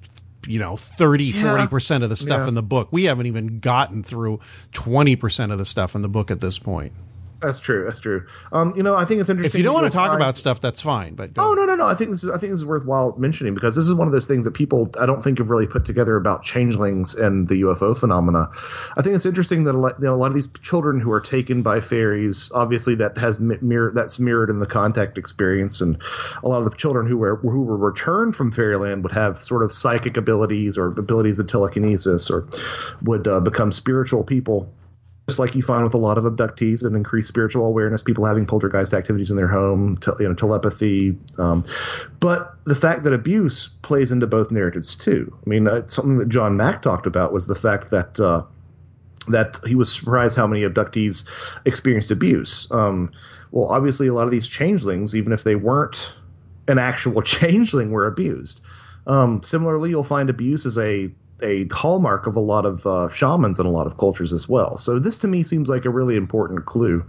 you 0.47 0.59
know 0.59 0.77
30 0.77 1.33
40% 1.33 2.03
of 2.03 2.09
the 2.09 2.15
stuff 2.15 2.41
yeah. 2.41 2.47
in 2.47 2.53
the 2.55 2.63
book. 2.63 2.87
We 2.91 3.03
haven't 3.05 3.25
even 3.25 3.59
gotten 3.59 4.01
through 4.01 4.39
20% 4.71 5.51
of 5.51 5.57
the 5.57 5.65
stuff 5.65 5.93
in 5.93 6.01
the 6.01 6.09
book 6.09 6.31
at 6.31 6.39
this 6.39 6.57
point. 6.57 6.93
That's 7.39 7.59
true. 7.59 7.83
That's 7.83 7.99
true. 7.99 8.25
Um, 8.51 8.73
you 8.75 8.81
know, 8.81 8.95
I 8.95 9.05
think 9.05 9.21
it's 9.21 9.29
interesting. 9.29 9.51
If 9.51 9.57
you 9.57 9.63
don't 9.63 9.75
want 9.75 9.85
to 9.85 9.91
talk 9.91 10.09
find... 10.09 10.21
about 10.21 10.37
stuff, 10.37 10.59
that's 10.59 10.81
fine. 10.81 11.13
But 11.13 11.31
oh 11.37 11.53
no, 11.53 11.65
no, 11.65 11.75
no. 11.75 11.85
I 11.85 11.93
think 11.93 12.11
this 12.11 12.23
is, 12.23 12.31
I 12.31 12.37
think 12.39 12.51
this 12.51 12.59
is 12.59 12.65
worthwhile 12.65 13.15
mentioning 13.17 13.53
because 13.53 13.75
this 13.75 13.87
is 13.87 13.93
one 13.93 14.07
of 14.07 14.13
those 14.13 14.25
things 14.25 14.45
that 14.45 14.55
people 14.55 14.89
I 14.99 15.05
don't 15.05 15.23
think 15.23 15.37
have 15.37 15.49
really 15.49 15.67
put 15.67 15.85
together 15.85 16.15
about 16.15 16.43
changelings 16.43 17.13
and 17.13 17.47
the 17.47 17.61
UFO 17.61 17.95
phenomena. 17.95 18.49
I 18.97 19.03
think 19.03 19.15
it's 19.15 19.25
interesting 19.25 19.65
that 19.65 19.75
a 19.75 19.77
lot, 19.77 19.95
you 19.99 20.05
know, 20.05 20.15
a 20.15 20.17
lot 20.17 20.27
of 20.27 20.33
these 20.33 20.47
children 20.63 20.99
who 20.99 21.11
are 21.11 21.21
taken 21.21 21.61
by 21.61 21.79
fairies, 21.79 22.51
obviously 22.55 22.95
that 22.95 23.17
has 23.19 23.39
mirror 23.39 23.91
that's 23.93 24.17
mirrored 24.17 24.49
in 24.49 24.57
the 24.57 24.65
contact 24.65 25.17
experience, 25.17 25.79
and 25.79 26.01
a 26.43 26.47
lot 26.47 26.57
of 26.57 26.63
the 26.63 26.75
children 26.75 27.05
who 27.05 27.17
were 27.17 27.35
who 27.35 27.61
were 27.61 27.77
returned 27.77 28.35
from 28.35 28.51
fairyland 28.51 29.03
would 29.03 29.11
have 29.11 29.43
sort 29.43 29.63
of 29.63 29.71
psychic 29.71 30.17
abilities 30.17 30.75
or 30.75 30.87
abilities 30.87 31.37
of 31.37 31.45
telekinesis 31.45 32.31
or 32.31 32.47
would 33.03 33.27
uh, 33.27 33.39
become 33.39 33.71
spiritual 33.71 34.23
people 34.23 34.73
just 35.27 35.39
like 35.39 35.55
you 35.55 35.61
find 35.61 35.83
with 35.83 35.93
a 35.93 35.97
lot 35.97 36.17
of 36.17 36.23
abductees 36.23 36.83
and 36.83 36.95
increased 36.95 37.27
spiritual 37.27 37.65
awareness, 37.65 38.01
people 38.01 38.23
having 38.23 38.45
poltergeist 38.45 38.93
activities 38.93 39.29
in 39.29 39.35
their 39.35 39.47
home, 39.47 39.97
te- 39.97 40.11
you 40.19 40.27
know, 40.27 40.33
telepathy. 40.33 41.17
Um, 41.37 41.65
but 42.21 42.55
the 42.63 42.75
fact 42.75 43.03
that 43.03 43.11
abuse 43.11 43.69
plays 43.81 44.11
into 44.11 44.25
both 44.25 44.51
narratives 44.51 44.95
too. 44.95 45.35
I 45.45 45.49
mean, 45.49 45.67
uh, 45.67 45.85
something 45.87 46.17
that 46.19 46.29
John 46.29 46.55
Mack 46.55 46.81
talked 46.81 47.05
about 47.05 47.33
was 47.33 47.47
the 47.47 47.55
fact 47.55 47.91
that 47.91 48.17
uh, 48.21 48.43
that 49.27 49.59
he 49.65 49.75
was 49.75 49.93
surprised 49.93 50.37
how 50.37 50.47
many 50.47 50.61
abductees 50.61 51.27
experienced 51.65 52.09
abuse. 52.09 52.65
Um, 52.71 53.11
well, 53.51 53.65
obviously, 53.65 54.07
a 54.07 54.13
lot 54.13 54.23
of 54.23 54.31
these 54.31 54.47
changelings, 54.47 55.13
even 55.13 55.33
if 55.33 55.43
they 55.43 55.55
weren't 55.55 56.13
an 56.69 56.79
actual 56.79 57.21
changeling, 57.21 57.91
were 57.91 58.07
abused. 58.07 58.61
Um, 59.07 59.41
similarly, 59.43 59.89
you'll 59.89 60.05
find 60.05 60.29
abuse 60.29 60.65
as 60.65 60.77
a 60.77 61.11
a 61.41 61.67
hallmark 61.67 62.27
of 62.27 62.35
a 62.35 62.39
lot 62.39 62.65
of 62.65 62.85
uh, 62.85 63.09
shamans 63.09 63.59
and 63.59 63.67
a 63.67 63.71
lot 63.71 63.87
of 63.87 63.97
cultures 63.97 64.33
as 64.33 64.49
well. 64.49 64.77
So 64.77 64.99
this 64.99 65.17
to 65.19 65.27
me 65.27 65.43
seems 65.43 65.69
like 65.69 65.85
a 65.85 65.89
really 65.89 66.15
important 66.15 66.65
clue. 66.65 67.05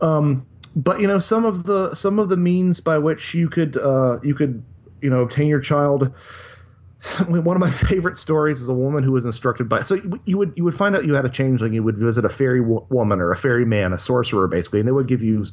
Um, 0.00 0.46
but 0.76 1.00
you 1.00 1.06
know, 1.06 1.18
some 1.18 1.44
of 1.44 1.64
the 1.64 1.94
some 1.94 2.18
of 2.18 2.28
the 2.28 2.36
means 2.36 2.80
by 2.80 2.98
which 2.98 3.34
you 3.34 3.48
could 3.48 3.76
uh, 3.76 4.20
you 4.22 4.34
could 4.34 4.62
you 5.00 5.10
know 5.10 5.20
obtain 5.20 5.48
your 5.48 5.60
child. 5.60 6.12
One 7.28 7.56
of 7.56 7.60
my 7.60 7.70
favorite 7.88 8.18
stories 8.18 8.60
is 8.60 8.68
a 8.68 8.74
woman 8.74 9.02
who 9.02 9.12
was 9.12 9.24
instructed 9.24 9.68
by. 9.68 9.82
So 9.82 10.00
you, 10.24 10.38
would 10.38 10.52
you 10.56 10.64
would 10.64 10.76
find 10.76 10.94
out 10.94 11.04
you 11.04 11.14
had 11.14 11.24
a 11.24 11.30
changeling. 11.30 11.72
You 11.72 11.82
would 11.82 11.98
visit 11.98 12.24
a 12.24 12.28
fairy 12.28 12.60
wo- 12.60 12.86
woman 12.90 13.20
or 13.20 13.32
a 13.32 13.36
fairy 13.36 13.64
man, 13.64 13.92
a 13.92 13.98
sorcerer, 13.98 14.48
basically, 14.48 14.80
and 14.80 14.88
they 14.88 14.92
would 14.92 15.08
give 15.08 15.22
you 15.22 15.46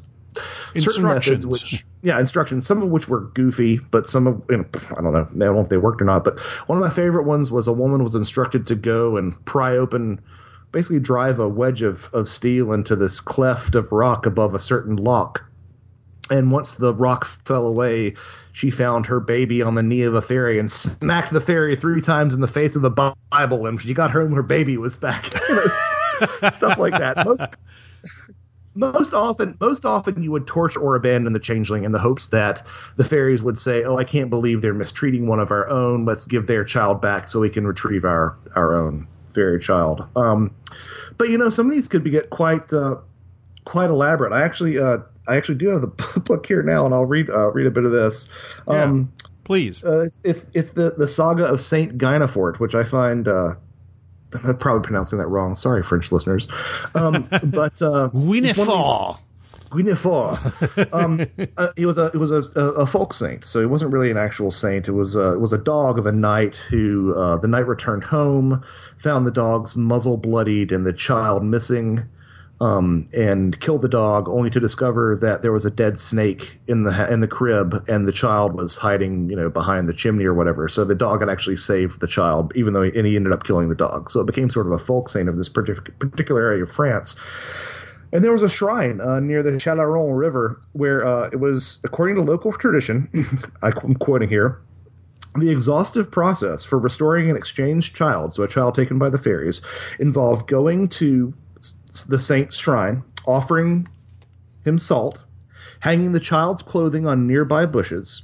certain 0.75 1.03
methods, 1.03 1.45
Instructions. 1.45 1.47
which 1.47 1.85
yeah, 2.01 2.19
instructions. 2.19 2.65
Some 2.67 2.81
of 2.83 2.89
which 2.89 3.07
were 3.07 3.21
goofy, 3.21 3.77
but 3.91 4.07
some 4.07 4.27
of 4.27 4.41
you 4.49 4.57
know, 4.57 4.65
I 4.97 5.01
don't 5.01 5.13
know. 5.13 5.19
I 5.19 5.45
don't 5.45 5.55
know 5.55 5.61
if 5.61 5.69
they 5.69 5.77
worked 5.77 6.01
or 6.01 6.05
not. 6.05 6.23
But 6.23 6.39
one 6.67 6.77
of 6.77 6.83
my 6.83 6.89
favorite 6.89 7.23
ones 7.23 7.51
was 7.51 7.67
a 7.67 7.73
woman 7.73 8.03
was 8.03 8.15
instructed 8.15 8.67
to 8.67 8.75
go 8.75 9.17
and 9.17 9.33
pry 9.45 9.77
open, 9.77 10.19
basically 10.71 10.99
drive 10.99 11.39
a 11.39 11.47
wedge 11.47 11.81
of 11.81 12.09
of 12.13 12.27
steel 12.29 12.73
into 12.73 12.95
this 12.95 13.19
cleft 13.19 13.75
of 13.75 13.91
rock 13.91 14.25
above 14.25 14.53
a 14.53 14.59
certain 14.59 14.97
lock. 14.97 15.43
And 16.29 16.51
once 16.51 16.75
the 16.75 16.93
rock 16.93 17.25
fell 17.45 17.67
away, 17.67 18.15
she 18.53 18.69
found 18.69 19.05
her 19.05 19.19
baby 19.19 19.61
on 19.61 19.75
the 19.75 19.83
knee 19.83 20.03
of 20.03 20.15
a 20.15 20.21
fairy 20.21 20.57
and 20.57 20.71
smacked 20.71 21.33
the 21.33 21.41
fairy 21.41 21.75
three 21.75 21.99
times 22.01 22.33
in 22.33 22.39
the 22.39 22.47
face 22.47 22.77
of 22.77 22.81
the 22.81 22.89
Bible. 22.89 23.65
And 23.67 23.79
she 23.81 23.93
got 23.93 24.09
home, 24.09 24.31
her 24.31 24.41
baby 24.41 24.77
was 24.77 24.95
back. 24.95 25.25
Stuff 26.53 26.77
like 26.77 26.93
that. 26.93 27.25
Most 27.25 27.43
most 28.75 29.13
often 29.13 29.55
most 29.59 29.85
often 29.85 30.21
you 30.21 30.31
would 30.31 30.47
torture 30.47 30.79
or 30.79 30.95
abandon 30.95 31.33
the 31.33 31.39
changeling 31.39 31.83
in 31.83 31.91
the 31.91 31.99
hopes 31.99 32.27
that 32.27 32.65
the 32.97 33.03
fairies 33.03 33.43
would 33.43 33.57
say 33.57 33.83
oh 33.83 33.97
i 33.97 34.03
can't 34.03 34.29
believe 34.29 34.61
they're 34.61 34.73
mistreating 34.73 35.27
one 35.27 35.39
of 35.39 35.51
our 35.51 35.69
own. 35.69 36.05
Let's 36.05 36.25
give 36.25 36.47
their 36.47 36.63
child 36.63 37.01
back 37.01 37.27
so 37.27 37.39
we 37.39 37.49
can 37.49 37.67
retrieve 37.67 38.03
our 38.05 38.35
our 38.55 38.75
own 38.75 39.07
fairy 39.33 39.59
child. 39.59 40.07
Um, 40.15 40.53
but 41.17 41.29
you 41.29 41.37
know 41.37 41.49
some 41.49 41.67
of 41.67 41.71
these 41.71 41.87
could 41.87 42.03
be 42.03 42.09
get 42.09 42.29
quite 42.29 42.71
uh, 42.73 42.97
quite 43.65 43.89
elaborate. 43.89 44.33
I 44.33 44.43
actually 44.43 44.79
uh, 44.79 44.97
i 45.27 45.35
actually 45.35 45.55
do 45.55 45.69
have 45.69 45.81
the 45.81 45.87
book 46.25 46.45
here 46.45 46.63
now 46.63 46.85
and 46.85 46.93
i'll 46.93 47.05
read 47.05 47.29
uh, 47.29 47.51
read 47.51 47.67
a 47.67 47.71
bit 47.71 47.85
of 47.85 47.91
this. 47.91 48.27
Um, 48.67 49.11
Please. 49.43 49.83
uh, 49.83 49.99
it's, 49.99 50.21
it's 50.23 50.45
it's 50.53 50.69
the 50.71 50.95
the 50.97 51.07
saga 51.07 51.45
of 51.45 51.59
Saint 51.59 51.97
Guinefort, 51.97 52.59
which 52.59 52.75
I 52.75 52.83
find 52.83 53.27
uh, 53.27 53.55
I'm 54.43 54.57
probably 54.57 54.83
pronouncing 54.83 55.19
that 55.19 55.27
wrong. 55.27 55.55
Sorry, 55.55 55.83
French 55.83 56.11
listeners. 56.11 56.47
Um, 56.95 57.27
but 57.43 57.81
uh, 57.81 58.09
it's 58.13 58.13
one 58.13 58.37
of 58.37 58.43
these- 58.43 58.57
Winifred. 58.57 59.17
Guinefort. 59.73 60.93
Um, 60.93 61.25
uh, 61.57 61.71
he 61.75 61.85
was 61.85 61.97
a 61.97 62.05
it 62.07 62.17
was 62.17 62.29
a, 62.31 62.43
a, 62.59 62.67
a 62.81 62.85
folk 62.85 63.13
saint, 63.13 63.43
so 63.43 63.59
he 63.59 63.65
wasn't 63.65 63.91
really 63.91 64.11
an 64.11 64.17
actual 64.17 64.51
saint. 64.51 64.87
It 64.87 64.91
was 64.91 65.15
a, 65.15 65.33
it 65.33 65.39
was 65.39 65.51
a 65.51 65.57
dog 65.57 65.97
of 65.97 66.05
a 66.05 66.11
knight 66.11 66.57
who 66.57 67.15
uh, 67.15 67.37
the 67.37 67.47
knight 67.47 67.67
returned 67.67 68.03
home, 68.03 68.63
found 68.99 69.25
the 69.25 69.31
dog's 69.31 69.75
muzzle 69.75 70.17
bloodied 70.17 70.71
and 70.71 70.85
the 70.85 70.93
child 70.93 71.43
missing, 71.43 72.03
um, 72.61 73.09
and 73.13 73.59
killed 73.59 73.81
the 73.81 73.89
dog, 73.89 74.29
only 74.29 74.49
to 74.51 74.59
discover 74.59 75.17
that 75.17 75.41
there 75.41 75.51
was 75.51 75.65
a 75.65 75.71
dead 75.71 75.99
snake 75.99 76.59
in 76.67 76.83
the 76.83 77.11
in 77.11 77.19
the 77.19 77.27
crib, 77.27 77.85
and 77.87 78.07
the 78.07 78.11
child 78.11 78.53
was 78.53 78.77
hiding, 78.77 79.29
you 79.29 79.35
know, 79.35 79.49
behind 79.49 79.89
the 79.89 79.93
chimney 79.93 80.25
or 80.25 80.33
whatever. 80.33 80.69
So 80.69 80.85
the 80.85 80.95
dog 80.95 81.21
had 81.21 81.29
actually 81.29 81.57
saved 81.57 81.99
the 81.99 82.07
child, 82.07 82.53
even 82.55 82.73
though 82.73 82.83
he, 82.83 82.97
and 82.97 83.05
he 83.05 83.15
ended 83.15 83.33
up 83.33 83.43
killing 83.43 83.69
the 83.69 83.75
dog. 83.75 84.11
So 84.11 84.21
it 84.21 84.27
became 84.27 84.49
sort 84.49 84.67
of 84.67 84.73
a 84.73 84.79
folk 84.79 85.09
saint 85.09 85.27
of 85.27 85.37
this 85.37 85.49
particular 85.49 86.41
area 86.41 86.63
of 86.63 86.71
France. 86.71 87.15
And 88.13 88.23
there 88.23 88.31
was 88.31 88.43
a 88.43 88.49
shrine 88.49 89.01
uh, 89.01 89.19
near 89.19 89.41
the 89.41 89.49
Chalaronne 89.51 90.15
River 90.15 90.61
where 90.73 91.03
uh, 91.03 91.29
it 91.33 91.39
was, 91.39 91.79
according 91.83 92.15
to 92.17 92.21
local 92.21 92.53
tradition, 92.53 93.09
I'm 93.63 93.95
quoting 93.95 94.29
here, 94.29 94.61
the 95.35 95.49
exhaustive 95.49 96.11
process 96.11 96.63
for 96.63 96.77
restoring 96.77 97.31
an 97.31 97.35
exchanged 97.35 97.95
child, 97.95 98.33
so 98.33 98.43
a 98.43 98.47
child 98.47 98.75
taken 98.75 98.99
by 98.99 99.09
the 99.09 99.17
fairies, 99.17 99.61
involved 99.99 100.47
going 100.47 100.89
to 100.89 101.33
the 102.07 102.19
saint's 102.19 102.57
shrine, 102.57 103.03
offering 103.25 103.87
him 104.65 104.77
salt, 104.77 105.21
hanging 105.79 106.11
the 106.11 106.19
child's 106.19 106.63
clothing 106.63 107.05
on 107.05 107.27
nearby 107.27 107.65
bushes, 107.65 108.23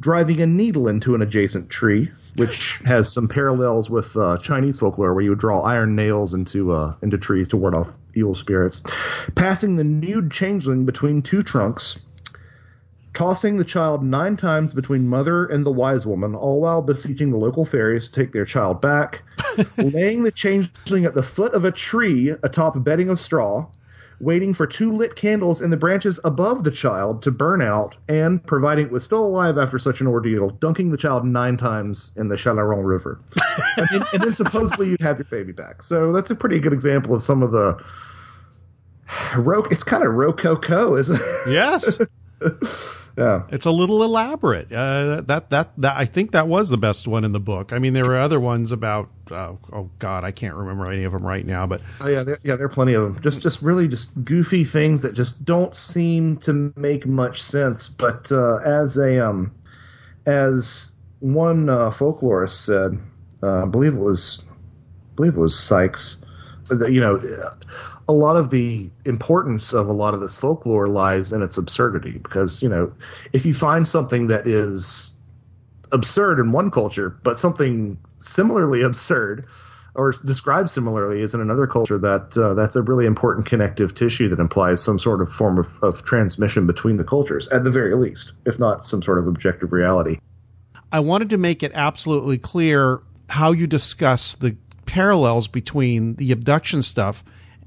driving 0.00 0.40
a 0.40 0.46
needle 0.46 0.88
into 0.88 1.14
an 1.14 1.22
adjacent 1.22 1.68
tree, 1.68 2.10
which 2.36 2.78
has 2.84 3.12
some 3.12 3.28
parallels 3.28 3.90
with 3.90 4.16
uh, 4.16 4.38
Chinese 4.38 4.78
folklore, 4.78 5.14
where 5.14 5.22
you 5.22 5.30
would 5.30 5.38
draw 5.38 5.60
iron 5.60 5.94
nails 5.94 6.34
into 6.34 6.72
uh, 6.72 6.94
into 7.02 7.18
trees 7.18 7.48
to 7.50 7.56
ward 7.56 7.74
off 7.74 7.88
evil 8.14 8.34
spirits, 8.34 8.82
passing 9.34 9.76
the 9.76 9.84
nude 9.84 10.30
changeling 10.30 10.84
between 10.84 11.22
two 11.22 11.42
trunks, 11.42 11.98
tossing 13.14 13.56
the 13.56 13.64
child 13.64 14.02
nine 14.02 14.36
times 14.36 14.72
between 14.72 15.06
mother 15.06 15.46
and 15.46 15.66
the 15.66 15.72
wise 15.72 16.06
woman, 16.06 16.34
all 16.34 16.60
while 16.60 16.82
beseeching 16.82 17.30
the 17.30 17.36
local 17.36 17.64
fairies 17.64 18.08
to 18.08 18.14
take 18.14 18.32
their 18.32 18.44
child 18.44 18.80
back, 18.80 19.22
laying 19.76 20.22
the 20.22 20.32
changeling 20.32 21.04
at 21.04 21.14
the 21.14 21.22
foot 21.22 21.52
of 21.52 21.64
a 21.64 21.72
tree 21.72 22.30
atop 22.42 22.76
a 22.76 22.80
bedding 22.80 23.10
of 23.10 23.20
straw, 23.20 23.66
waiting 24.20 24.54
for 24.54 24.66
two 24.66 24.92
lit 24.92 25.14
candles 25.14 25.60
in 25.60 25.70
the 25.70 25.76
branches 25.76 26.18
above 26.24 26.64
the 26.64 26.70
child 26.70 27.22
to 27.22 27.30
burn 27.30 27.60
out, 27.60 27.96
and 28.08 28.42
providing 28.46 28.86
it 28.86 28.92
was 28.92 29.04
still 29.04 29.26
alive 29.26 29.58
after 29.58 29.78
such 29.78 30.00
an 30.00 30.06
ordeal, 30.06 30.48
dunking 30.48 30.90
the 30.90 30.96
child 30.96 31.24
nine 31.24 31.56
times 31.56 32.12
in 32.16 32.28
the 32.28 32.36
Chalaronne 32.36 32.86
River. 32.86 33.20
and, 33.76 33.88
then, 33.90 34.04
and 34.14 34.22
then 34.22 34.32
supposedly 34.32 34.88
you'd 34.88 35.02
have 35.02 35.18
your 35.18 35.26
baby 35.26 35.52
back. 35.52 35.82
So 35.82 36.12
that's 36.12 36.30
a 36.30 36.34
pretty 36.34 36.60
good 36.60 36.72
example 36.72 37.14
of 37.14 37.22
some 37.22 37.42
of 37.42 37.52
the. 37.52 37.82
Ro- 39.36 39.64
it's 39.70 39.82
kind 39.82 40.02
of 40.02 40.14
rococo, 40.14 40.96
isn't 40.96 41.20
it? 41.20 41.50
Yes. 41.50 41.98
yeah. 43.16 43.42
It's 43.50 43.66
a 43.66 43.70
little 43.70 44.02
elaborate. 44.02 44.72
Uh, 44.72 45.20
that, 45.22 45.50
that 45.50 45.72
that 45.78 45.96
I 45.96 46.06
think 46.06 46.32
that 46.32 46.48
was 46.48 46.70
the 46.70 46.78
best 46.78 47.06
one 47.06 47.24
in 47.24 47.32
the 47.32 47.40
book. 47.40 47.72
I 47.72 47.78
mean, 47.78 47.92
there 47.92 48.04
were 48.04 48.18
other 48.18 48.40
ones 48.40 48.72
about. 48.72 49.10
Uh, 49.30 49.54
oh 49.72 49.90
God, 49.98 50.24
I 50.24 50.30
can't 50.30 50.54
remember 50.54 50.90
any 50.90 51.04
of 51.04 51.12
them 51.12 51.24
right 51.24 51.46
now. 51.46 51.66
But 51.66 51.80
Oh 52.00 52.08
yeah, 52.08 52.22
there, 52.22 52.38
yeah, 52.42 52.56
there 52.56 52.66
are 52.66 52.70
plenty 52.70 52.94
of 52.94 53.02
them. 53.02 53.22
Just, 53.22 53.40
just 53.40 53.62
really, 53.62 53.88
just 53.88 54.24
goofy 54.24 54.64
things 54.64 55.02
that 55.02 55.12
just 55.14 55.44
don't 55.44 55.74
seem 55.74 56.36
to 56.38 56.72
make 56.76 57.06
much 57.06 57.42
sense. 57.42 57.88
But 57.88 58.30
uh, 58.32 58.56
as 58.56 58.96
a, 58.96 59.26
um, 59.26 59.54
as 60.26 60.92
one 61.20 61.68
uh, 61.68 61.90
folklorist 61.90 62.64
said, 62.64 62.98
uh, 63.42 63.62
I 63.62 63.66
believe 63.66 63.94
it 63.94 64.00
was, 64.00 64.42
I 64.48 65.14
believe 65.16 65.34
it 65.34 65.40
was 65.40 65.58
Sikes, 65.58 66.24
you 66.70 67.00
know, 67.00 67.18
a 68.12 68.14
lot 68.14 68.36
of 68.36 68.50
the 68.50 68.90
importance 69.06 69.72
of 69.72 69.88
a 69.88 69.92
lot 69.92 70.12
of 70.12 70.20
this 70.20 70.36
folklore 70.36 70.86
lies 70.86 71.32
in 71.32 71.42
its 71.42 71.56
absurdity. 71.56 72.18
Because 72.18 72.62
you 72.62 72.68
know, 72.68 72.92
if 73.32 73.46
you 73.46 73.54
find 73.54 73.88
something 73.88 74.26
that 74.26 74.46
is 74.46 75.14
absurd 75.92 76.38
in 76.38 76.52
one 76.52 76.70
culture, 76.70 77.10
but 77.22 77.38
something 77.38 77.98
similarly 78.18 78.82
absurd 78.90 79.46
or 79.94 80.12
described 80.24 80.70
similarly 80.70 81.20
is 81.20 81.34
in 81.34 81.40
another 81.40 81.66
culture, 81.66 81.98
that 81.98 82.36
uh, 82.36 82.54
that's 82.54 82.76
a 82.76 82.82
really 82.82 83.04
important 83.04 83.46
connective 83.46 83.94
tissue 83.94 84.28
that 84.28 84.38
implies 84.38 84.82
some 84.82 84.98
sort 84.98 85.20
of 85.20 85.30
form 85.30 85.58
of, 85.58 85.68
of 85.82 86.02
transmission 86.04 86.66
between 86.66 86.96
the 86.96 87.04
cultures, 87.04 87.46
at 87.48 87.64
the 87.64 87.70
very 87.70 87.94
least, 87.94 88.32
if 88.46 88.58
not 88.58 88.84
some 88.84 89.02
sort 89.02 89.18
of 89.18 89.26
objective 89.26 89.70
reality. 89.72 90.18
I 90.92 91.00
wanted 91.00 91.30
to 91.30 91.38
make 91.38 91.62
it 91.62 91.72
absolutely 91.74 92.38
clear 92.38 93.02
how 93.28 93.52
you 93.52 93.66
discuss 93.66 94.34
the 94.34 94.56
parallels 94.86 95.48
between 95.48 96.14
the 96.16 96.32
abduction 96.32 96.82
stuff 96.82 97.22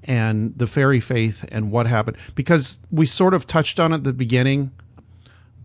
and 0.05 0.57
the 0.57 0.67
fairy 0.67 0.99
faith 0.99 1.43
and 1.51 1.71
what 1.71 1.87
happened. 1.87 2.17
Because 2.35 2.79
we 2.91 3.05
sort 3.05 3.33
of 3.33 3.45
touched 3.45 3.79
on 3.79 3.91
it 3.91 3.97
at 3.97 4.03
the 4.03 4.13
beginning 4.13 4.71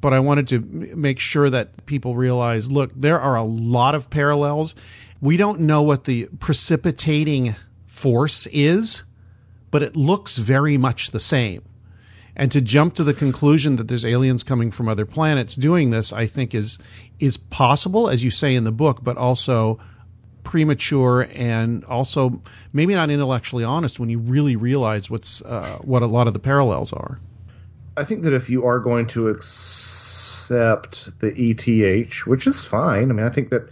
but 0.01 0.15
I 0.15 0.21
wanted 0.21 0.49
to 0.49 0.61
make 0.61 1.19
sure 1.19 1.51
that 1.51 1.85
people 1.87 2.15
realize 2.15 2.71
look 2.71 2.91
there 2.95 3.21
are 3.21 3.37
a 3.37 3.43
lot 3.43 3.95
of 3.95 4.11
parallels. 4.11 4.75
We 5.21 5.37
don't 5.37 5.61
know 5.61 5.83
what 5.83 6.05
the 6.05 6.29
precipitating 6.39 7.55
force 7.87 8.47
is 8.53 9.03
but 9.71 9.83
it 9.83 9.95
looks 9.95 10.37
very 10.37 10.77
much 10.77 11.11
the 11.11 11.21
same. 11.21 11.63
And 12.35 12.51
to 12.53 12.61
jump 12.61 12.95
to 12.95 13.05
the 13.05 13.15
conclusion 13.15 13.77
that 13.77 13.87
there's 13.89 14.05
aliens 14.05 14.43
coming 14.43 14.71
from 14.71 14.89
other 14.89 15.05
planets 15.05 15.57
doing 15.57 15.91
this 15.91 16.13
i 16.13 16.27
think 16.27 16.55
is 16.55 16.79
is 17.19 17.37
possible 17.37 18.09
as 18.09 18.25
you 18.25 18.31
say 18.31 18.55
in 18.55 18.65
the 18.65 18.73
book 18.73 19.01
but 19.03 19.17
also 19.19 19.79
premature 20.45 21.29
and 21.35 21.85
also 21.85 22.43
maybe 22.73 22.95
not 22.95 23.11
intellectually 23.11 23.65
honest 23.65 23.99
when 24.01 24.09
you 24.09 24.19
really 24.19 24.57
realize 24.57 25.11
what's 25.11 25.43
uh, 25.43 25.79
what 25.83 26.03
a 26.03 26.07
lot 26.07 26.27
of 26.27 26.33
the 26.33 26.39
parallels 26.39 26.93
are. 26.93 27.19
I 27.97 28.05
think 28.05 28.23
that 28.23 28.33
if 28.33 28.49
you 28.49 28.65
are 28.65 28.79
going 28.79 29.07
to 29.09 29.29
accept 29.29 31.19
the 31.21 31.33
ETH, 31.37 32.27
which 32.27 32.47
is 32.47 32.65
fine, 32.65 33.11
I 33.11 33.13
mean, 33.15 33.27
I 33.27 33.31
think 33.31 33.51
that 33.51 33.69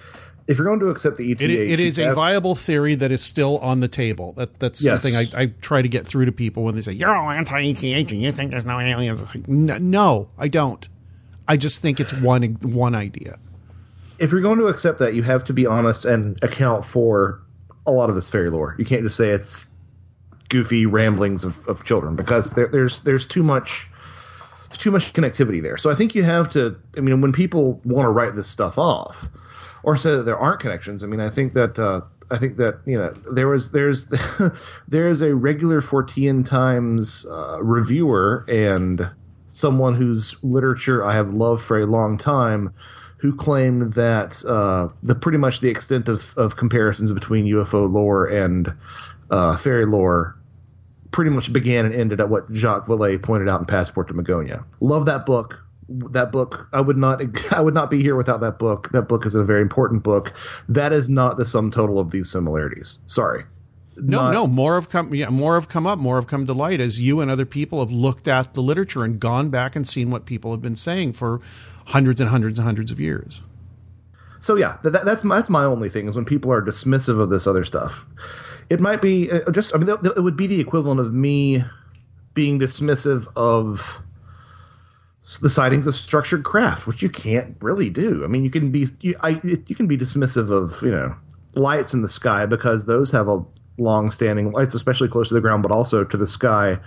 if 0.47 0.57
you're 0.59 0.66
going 0.66 0.81
to 0.81 0.89
accept 0.89 1.16
the 1.19 1.31
ETH, 1.31 1.40
it, 1.43 1.51
it 1.51 1.81
is 1.81 1.99
a 1.99 2.12
viable 2.15 2.55
theory 2.55 2.95
that 2.97 3.11
is 3.11 3.23
still 3.23 3.59
on 3.59 3.81
the 3.81 3.89
table. 3.89 4.32
That 4.35 4.59
that's 4.59 4.82
Yes. 4.82 5.03
something 5.03 5.16
I, 5.16 5.43
I 5.43 5.47
try 5.61 5.82
to 5.82 5.89
get 5.89 6.07
through 6.07 6.24
to 6.24 6.32
people 6.32 6.65
when 6.65 6.74
they 6.74 6.81
say 6.81 6.93
you're 6.93 7.15
all 7.15 7.31
anti-ETH 7.31 7.82
and 8.12 8.23
you 8.23 8.32
think 8.32 8.51
there's 8.51 8.65
no 8.65 8.81
aliens. 8.81 9.23
Like, 9.23 9.47
"No- 9.49 9.78
no 9.78 10.28
I 10.39 10.49
don't. 10.49 10.89
I 11.47 11.57
just 11.57 11.81
think 11.81 12.01
it's 12.01 12.12
one 12.12 12.43
one 12.62 12.95
idea 12.95 13.39
if 14.19 14.32
you're 14.32 14.40
going 14.40 14.59
to 14.59 14.66
accept 14.66 14.99
that, 14.99 15.15
you 15.15 15.23
have 15.23 15.45
to 15.45 15.53
be 15.53 15.66
honest 15.66 16.05
and 16.05 16.43
account 16.43 16.85
for 16.85 17.40
a 17.86 17.93
lot 17.93 18.11
of 18.11 18.16
this 18.16 18.28
fairy 18.28 18.51
lore. 18.51 18.74
You 18.78 18.85
can't 18.85 19.03
just 19.03 19.16
say 19.16 19.31
it's 19.31 19.66
goofy 20.49 20.86
ramblings 20.86 21.45
of, 21.45 21.66
of 21.69 21.85
children 21.85 22.16
because 22.16 22.53
there, 22.53 22.69
there's 22.69 23.01
there's 23.01 23.27
too 23.27 23.43
much 23.43 23.89
too 24.73 24.90
much 24.90 25.12
connectivity 25.12 25.62
there. 25.62 25.78
So 25.78 25.90
I 25.90 25.95
think 25.95 26.15
you 26.15 26.23
have 26.23 26.49
to. 26.51 26.77
I 26.97 27.01
mean, 27.01 27.20
when 27.20 27.32
people 27.32 27.81
want 27.85 28.07
to 28.07 28.11
write 28.11 28.36
this 28.36 28.49
stuff 28.49 28.78
off, 28.78 29.27
or 29.82 29.97
say 29.97 30.11
that 30.11 30.24
there 30.24 30.39
aren't 30.39 30.61
connections. 30.61 31.03
I 31.03 31.07
mean, 31.07 31.20
I 31.20 31.31
think 31.31 31.55
that 31.55 31.78
uh, 31.78 32.03
I 32.31 32.39
think 32.39 32.57
that 32.59 32.81
you 32.86 32.99
know 32.99 33.11
there 33.32 33.49
was 33.49 33.70
there's 33.70 34.12
there's 34.89 35.20
a 35.20 35.35
regular 35.35 35.81
Fortean 35.81 36.45
Times 36.45 37.27
uh, 37.27 37.59
reviewer 37.62 38.45
and 38.49 39.09
someone 39.49 39.95
whose 39.95 40.36
literature 40.43 41.05
I 41.05 41.15
have 41.15 41.32
loved 41.32 41.62
for 41.62 41.78
a 41.78 41.86
long 41.86 42.19
time 42.19 42.74
who 43.19 43.35
claimed 43.35 43.95
that 43.95 44.45
uh, 44.45 44.89
the 45.03 45.15
pretty 45.15 45.39
much 45.39 45.61
the 45.61 45.69
extent 45.69 46.09
of, 46.09 46.32
of 46.36 46.57
comparisons 46.57 47.12
between 47.12 47.45
UFO 47.47 47.93
lore 47.93 48.27
and 48.27 48.73
uh, 49.31 49.57
fairy 49.57 49.85
lore 49.85 50.36
pretty 51.11 51.31
much 51.31 51.53
began 51.53 51.85
and 51.85 51.95
ended 51.95 52.20
at 52.20 52.28
what 52.28 52.51
Jacques 52.53 52.86
Vallée 52.86 53.20
pointed 53.20 53.49
out 53.49 53.61
in 53.61 53.66
Passport 53.66 54.09
to 54.09 54.15
Magonia. 54.15 54.65
Love 54.81 55.07
that 55.07 55.27
book. 55.27 55.59
That 55.89 56.31
book, 56.32 56.69
I 56.73 56.81
would 56.81 56.99
not, 56.99 57.23
I 57.53 57.61
would 57.61 57.74
not 57.74 57.90
be 57.90 58.03
here 58.03 58.15
without 58.15 58.40
that 58.40 58.59
book. 58.59 58.90
That 58.93 59.09
book 59.09 59.27
is 59.27 59.35
a 59.35 59.43
very 59.43 59.62
important 59.62 60.03
book. 60.03 60.32
That 60.69 60.93
is 60.93 61.09
not 61.09 61.39
the 61.39 61.47
sum 61.47 61.70
total 61.70 61.99
of 61.99 62.11
these 62.11 62.31
similarities. 62.31 62.99
Sorry. 63.07 63.45
No, 63.97 64.23
Not- 64.23 64.32
no, 64.32 64.47
more 64.47 64.74
have 64.74 64.90
come. 64.90 65.12
Yeah, 65.12 65.31
more 65.31 65.55
have 65.55 65.69
come 65.69 65.86
up. 65.86 65.99
More 65.99 66.16
have 66.16 66.28
come 66.28 66.47
to 66.47 66.53
light 66.53 66.81
as 66.81 67.01
you 67.01 67.20
and 67.20 67.31
other 67.31 67.47
people 67.47 67.81
have 67.81 67.90
looked 67.90 68.28
at 68.28 68.55
the 68.55 68.62
literature 68.62 69.03
and 69.03 69.19
gone 69.19 69.49
back 69.49 69.74
and 69.74 69.89
seen 69.89 70.11
what 70.11 70.24
people 70.24 70.53
have 70.53 70.62
been 70.62 70.77
saying 70.77 71.15
for 71.15 71.40
hundreds 71.89 72.20
and 72.20 72.28
hundreds 72.28 72.59
and 72.59 72.66
hundreds 72.66 72.90
of 72.90 73.01
years. 73.01 73.40
So 74.40 74.56
yeah, 74.56 74.77
that, 74.85 75.05
that's 75.06 75.24
my, 75.24 75.36
that's 75.36 75.48
my 75.48 75.65
only 75.65 75.89
thing 75.89 76.06
is 76.06 76.16
when 76.16 76.27
people 76.27 76.52
are 76.52 76.62
dismissive 76.62 77.19
of 77.19 77.31
this 77.31 77.47
other 77.47 77.65
stuff. 77.65 77.93
It 78.69 78.78
might 78.78 79.01
be 79.01 79.31
uh, 79.31 79.51
just 79.51 79.74
I 79.74 79.78
mean 79.78 79.89
it 79.89 80.23
would 80.23 80.36
be 80.36 80.47
the 80.47 80.60
equivalent 80.60 81.01
of 81.01 81.15
me 81.15 81.65
being 82.35 82.60
dismissive 82.60 83.27
of 83.36 84.01
the 85.40 85.48
sightings 85.48 85.86
of 85.86 85.97
structured 85.97 86.44
craft, 86.44 86.86
which 86.86 87.02
you 87.02 87.09
can't 87.09 87.56
really 87.60 87.89
do. 87.89 88.23
I 88.23 88.27
mean, 88.27 88.44
you 88.44 88.51
can 88.51 88.70
be 88.70 88.86
you, 89.01 89.15
I, 89.23 89.40
you 89.43 89.74
can 89.74 89.86
be 89.86 89.97
dismissive 89.97 90.51
of 90.51 90.81
you 90.82 90.90
know 90.90 91.16
lights 91.55 91.94
in 91.94 92.02
the 92.02 92.09
sky 92.09 92.44
because 92.44 92.85
those 92.85 93.10
have 93.12 93.28
a 93.28 93.43
long-standing 93.78 94.52
lights, 94.52 94.74
especially 94.74 95.09
close 95.09 95.28
to 95.28 95.35
the 95.35 95.40
ground, 95.40 95.62
but 95.62 95.73
also 95.73 96.05
to 96.05 96.16
the 96.19 96.27
sky. 96.27 96.78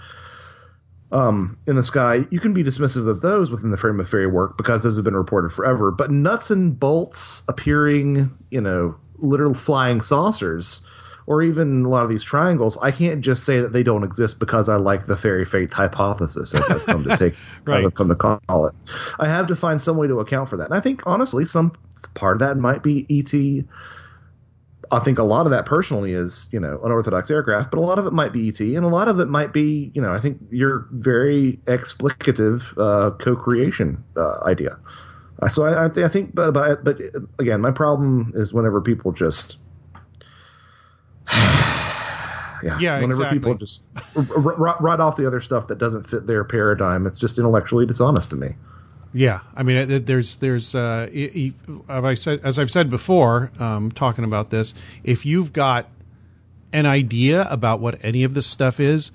Um, 1.12 1.58
in 1.68 1.76
the 1.76 1.84
sky, 1.84 2.26
you 2.32 2.40
can 2.40 2.54
be 2.54 2.64
dismissive 2.64 3.08
of 3.08 3.22
those 3.22 3.52
within 3.52 3.72
the 3.72 3.78
frame 3.78 4.00
of 4.00 4.08
fairy 4.10 4.28
work 4.28 4.58
because 4.58 4.84
those 4.84 4.96
have 4.96 5.04
been 5.04 5.16
reported 5.16 5.52
forever. 5.52 5.92
But 5.92 6.10
nuts 6.12 6.52
and 6.52 6.80
bolts 6.80 7.44
appearing, 7.50 8.32
you 8.50 8.62
know, 8.62 8.96
literal 9.18 9.54
flying 9.54 10.02
saucers, 10.02 10.82
or 11.28 11.42
even 11.44 11.86
a 11.86 11.90
lot 11.90 12.04
of 12.04 12.10
these 12.10 12.24
triangles, 12.24 12.78
I 12.82 12.92
can't 12.92 13.22
just 13.22 13.44
say 13.46 13.60
that 13.60 13.74
they 13.74 13.84
don't 13.84 14.04
exist 14.04 14.40
because 14.40 14.70
I 14.70 14.78
like 14.78 15.06
the 15.06 15.18
fairy 15.18 15.46
faith 15.46 15.72
hypothesis, 15.74 16.54
as 16.54 16.70
I've 16.70 16.86
come 16.86 17.04
to 17.04 17.18
take, 17.18 17.36
Right. 17.66 17.80
as 17.80 17.86
I've 17.86 17.94
come 17.94 18.10
to 18.10 18.16
call 18.16 18.40
it. 18.66 18.74
I 19.20 19.28
have 19.28 19.48
to 19.48 19.56
find 19.56 19.82
some 19.82 19.98
way 19.98 20.08
to 20.08 20.20
account 20.20 20.50
for 20.50 20.58
that. 20.58 20.66
And 20.66 20.74
I 20.74 20.80
think 20.80 21.04
honestly, 21.06 21.46
some 21.46 21.74
part 22.16 22.36
of 22.36 22.40
that 22.40 22.58
might 22.58 22.84
be 22.84 23.06
ET. 23.10 23.66
I 24.92 25.00
think 25.00 25.18
a 25.20 25.24
lot 25.24 25.46
of 25.46 25.52
that 25.52 25.66
personally 25.66 26.14
is, 26.14 26.50
you 26.52 26.60
know, 26.60 26.80
unorthodox 26.84 27.32
aircraft, 27.32 27.72
but 27.72 27.78
a 27.78 27.82
lot 27.82 27.98
of 27.98 28.06
it 28.06 28.14
might 28.14 28.34
be 28.34 28.50
ET, 28.50 28.60
and 28.60 28.84
a 28.86 28.90
lot 28.90 29.08
of 29.08 29.20
it 29.20 29.28
might 29.28 29.54
be, 29.54 29.92
you 29.96 30.02
know, 30.02 30.12
I 30.12 30.20
think 30.20 30.38
your 30.50 30.88
very 30.92 31.60
explicative 31.66 32.64
uh, 32.78 33.12
co-creation 33.18 34.04
uh, 34.18 34.44
idea. 34.46 34.78
Uh, 35.42 35.50
so 35.50 35.66
I, 35.66 35.86
I, 35.86 35.90
th- 35.90 36.06
I 36.06 36.10
think, 36.10 36.36
but, 36.36 36.52
but 36.52 36.84
but 36.84 37.00
again, 37.40 37.62
my 37.62 37.72
problem 37.72 38.32
is 38.36 38.54
whenever 38.54 38.82
people 38.82 39.12
just, 39.14 39.58
yeah, 42.64 42.80
Yeah, 42.80 42.98
whenever 42.98 43.24
exactly. 43.24 43.40
people 43.40 43.56
just 43.56 43.82
r- 44.16 44.28
r- 44.68 44.78
write 44.82 45.00
off 45.00 45.16
the 45.16 45.26
other 45.26 45.42
stuff 45.42 45.68
that 45.68 45.78
doesn't 45.78 46.04
fit 46.08 46.28
their 46.28 46.44
paradigm, 46.44 47.08
it's 47.08 47.18
just 47.18 47.38
intellectually 47.38 47.86
dishonest 47.86 48.30
to 48.32 48.36
me. 48.36 48.56
Yeah, 49.14 49.42
I 49.56 49.64
mean, 49.64 50.06
there's 50.06 50.38
there's 50.38 50.74
uh, 50.74 51.10
i- 51.14 51.54
I 51.90 52.14
said 52.16 52.40
as 52.44 52.58
I've 52.58 52.72
said 52.72 52.90
before, 52.90 53.52
um, 53.60 53.92
talking 53.92 54.24
about 54.24 54.50
this. 54.52 54.74
If 55.04 55.26
you've 55.26 55.52
got 55.52 55.90
an 56.74 56.86
idea 56.86 57.46
about 57.50 57.82
what 57.82 58.00
any 58.04 58.24
of 58.24 58.34
this 58.34 58.48
stuff 58.48 58.80
is, 58.80 59.12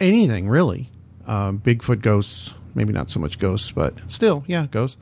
anything 0.00 0.48
really, 0.48 0.90
um, 1.26 1.60
Bigfoot 1.60 2.00
ghosts, 2.00 2.54
maybe 2.74 2.92
not 2.92 3.10
so 3.10 3.20
much 3.20 3.38
ghosts, 3.38 3.70
but 3.70 3.94
still, 4.08 4.42
yeah, 4.48 4.66
ghosts, 4.70 4.96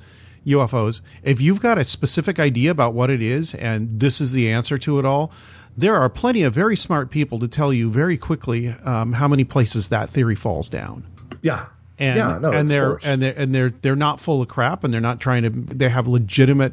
UFOs. 0.46 1.00
If 1.22 1.40
you've 1.40 1.60
got 1.60 1.78
a 1.78 1.84
specific 1.84 2.38
idea 2.38 2.70
about 2.70 2.92
what 2.92 3.08
it 3.08 3.22
is, 3.22 3.54
and 3.54 3.98
this 4.00 4.20
is 4.20 4.32
the 4.32 4.50
answer 4.50 4.76
to 4.78 4.98
it 4.98 5.04
all. 5.04 5.32
There 5.78 5.94
are 5.96 6.10
plenty 6.10 6.42
of 6.42 6.52
very 6.52 6.76
smart 6.76 7.10
people 7.10 7.38
to 7.38 7.48
tell 7.48 7.72
you 7.72 7.90
very 7.90 8.18
quickly 8.18 8.68
um, 8.84 9.12
how 9.14 9.28
many 9.28 9.44
places 9.44 9.88
that 9.88 10.10
theory 10.10 10.34
falls 10.34 10.68
down 10.68 11.04
Yeah. 11.42 11.66
And 12.00 12.16
yeah, 12.16 12.38
no, 12.38 12.50
and 12.50 12.66
they're 12.66 12.90
course. 12.92 13.04
and 13.04 13.22
they're 13.22 13.34
and 13.38 13.54
they're 13.54 13.70
they're 13.70 13.94
not 13.94 14.18
full 14.18 14.42
of 14.42 14.48
crap 14.48 14.82
and 14.82 14.92
they're 14.92 15.00
not 15.00 15.20
trying 15.20 15.42
to 15.42 15.50
they 15.50 15.88
have 15.88 16.08
legitimate 16.08 16.72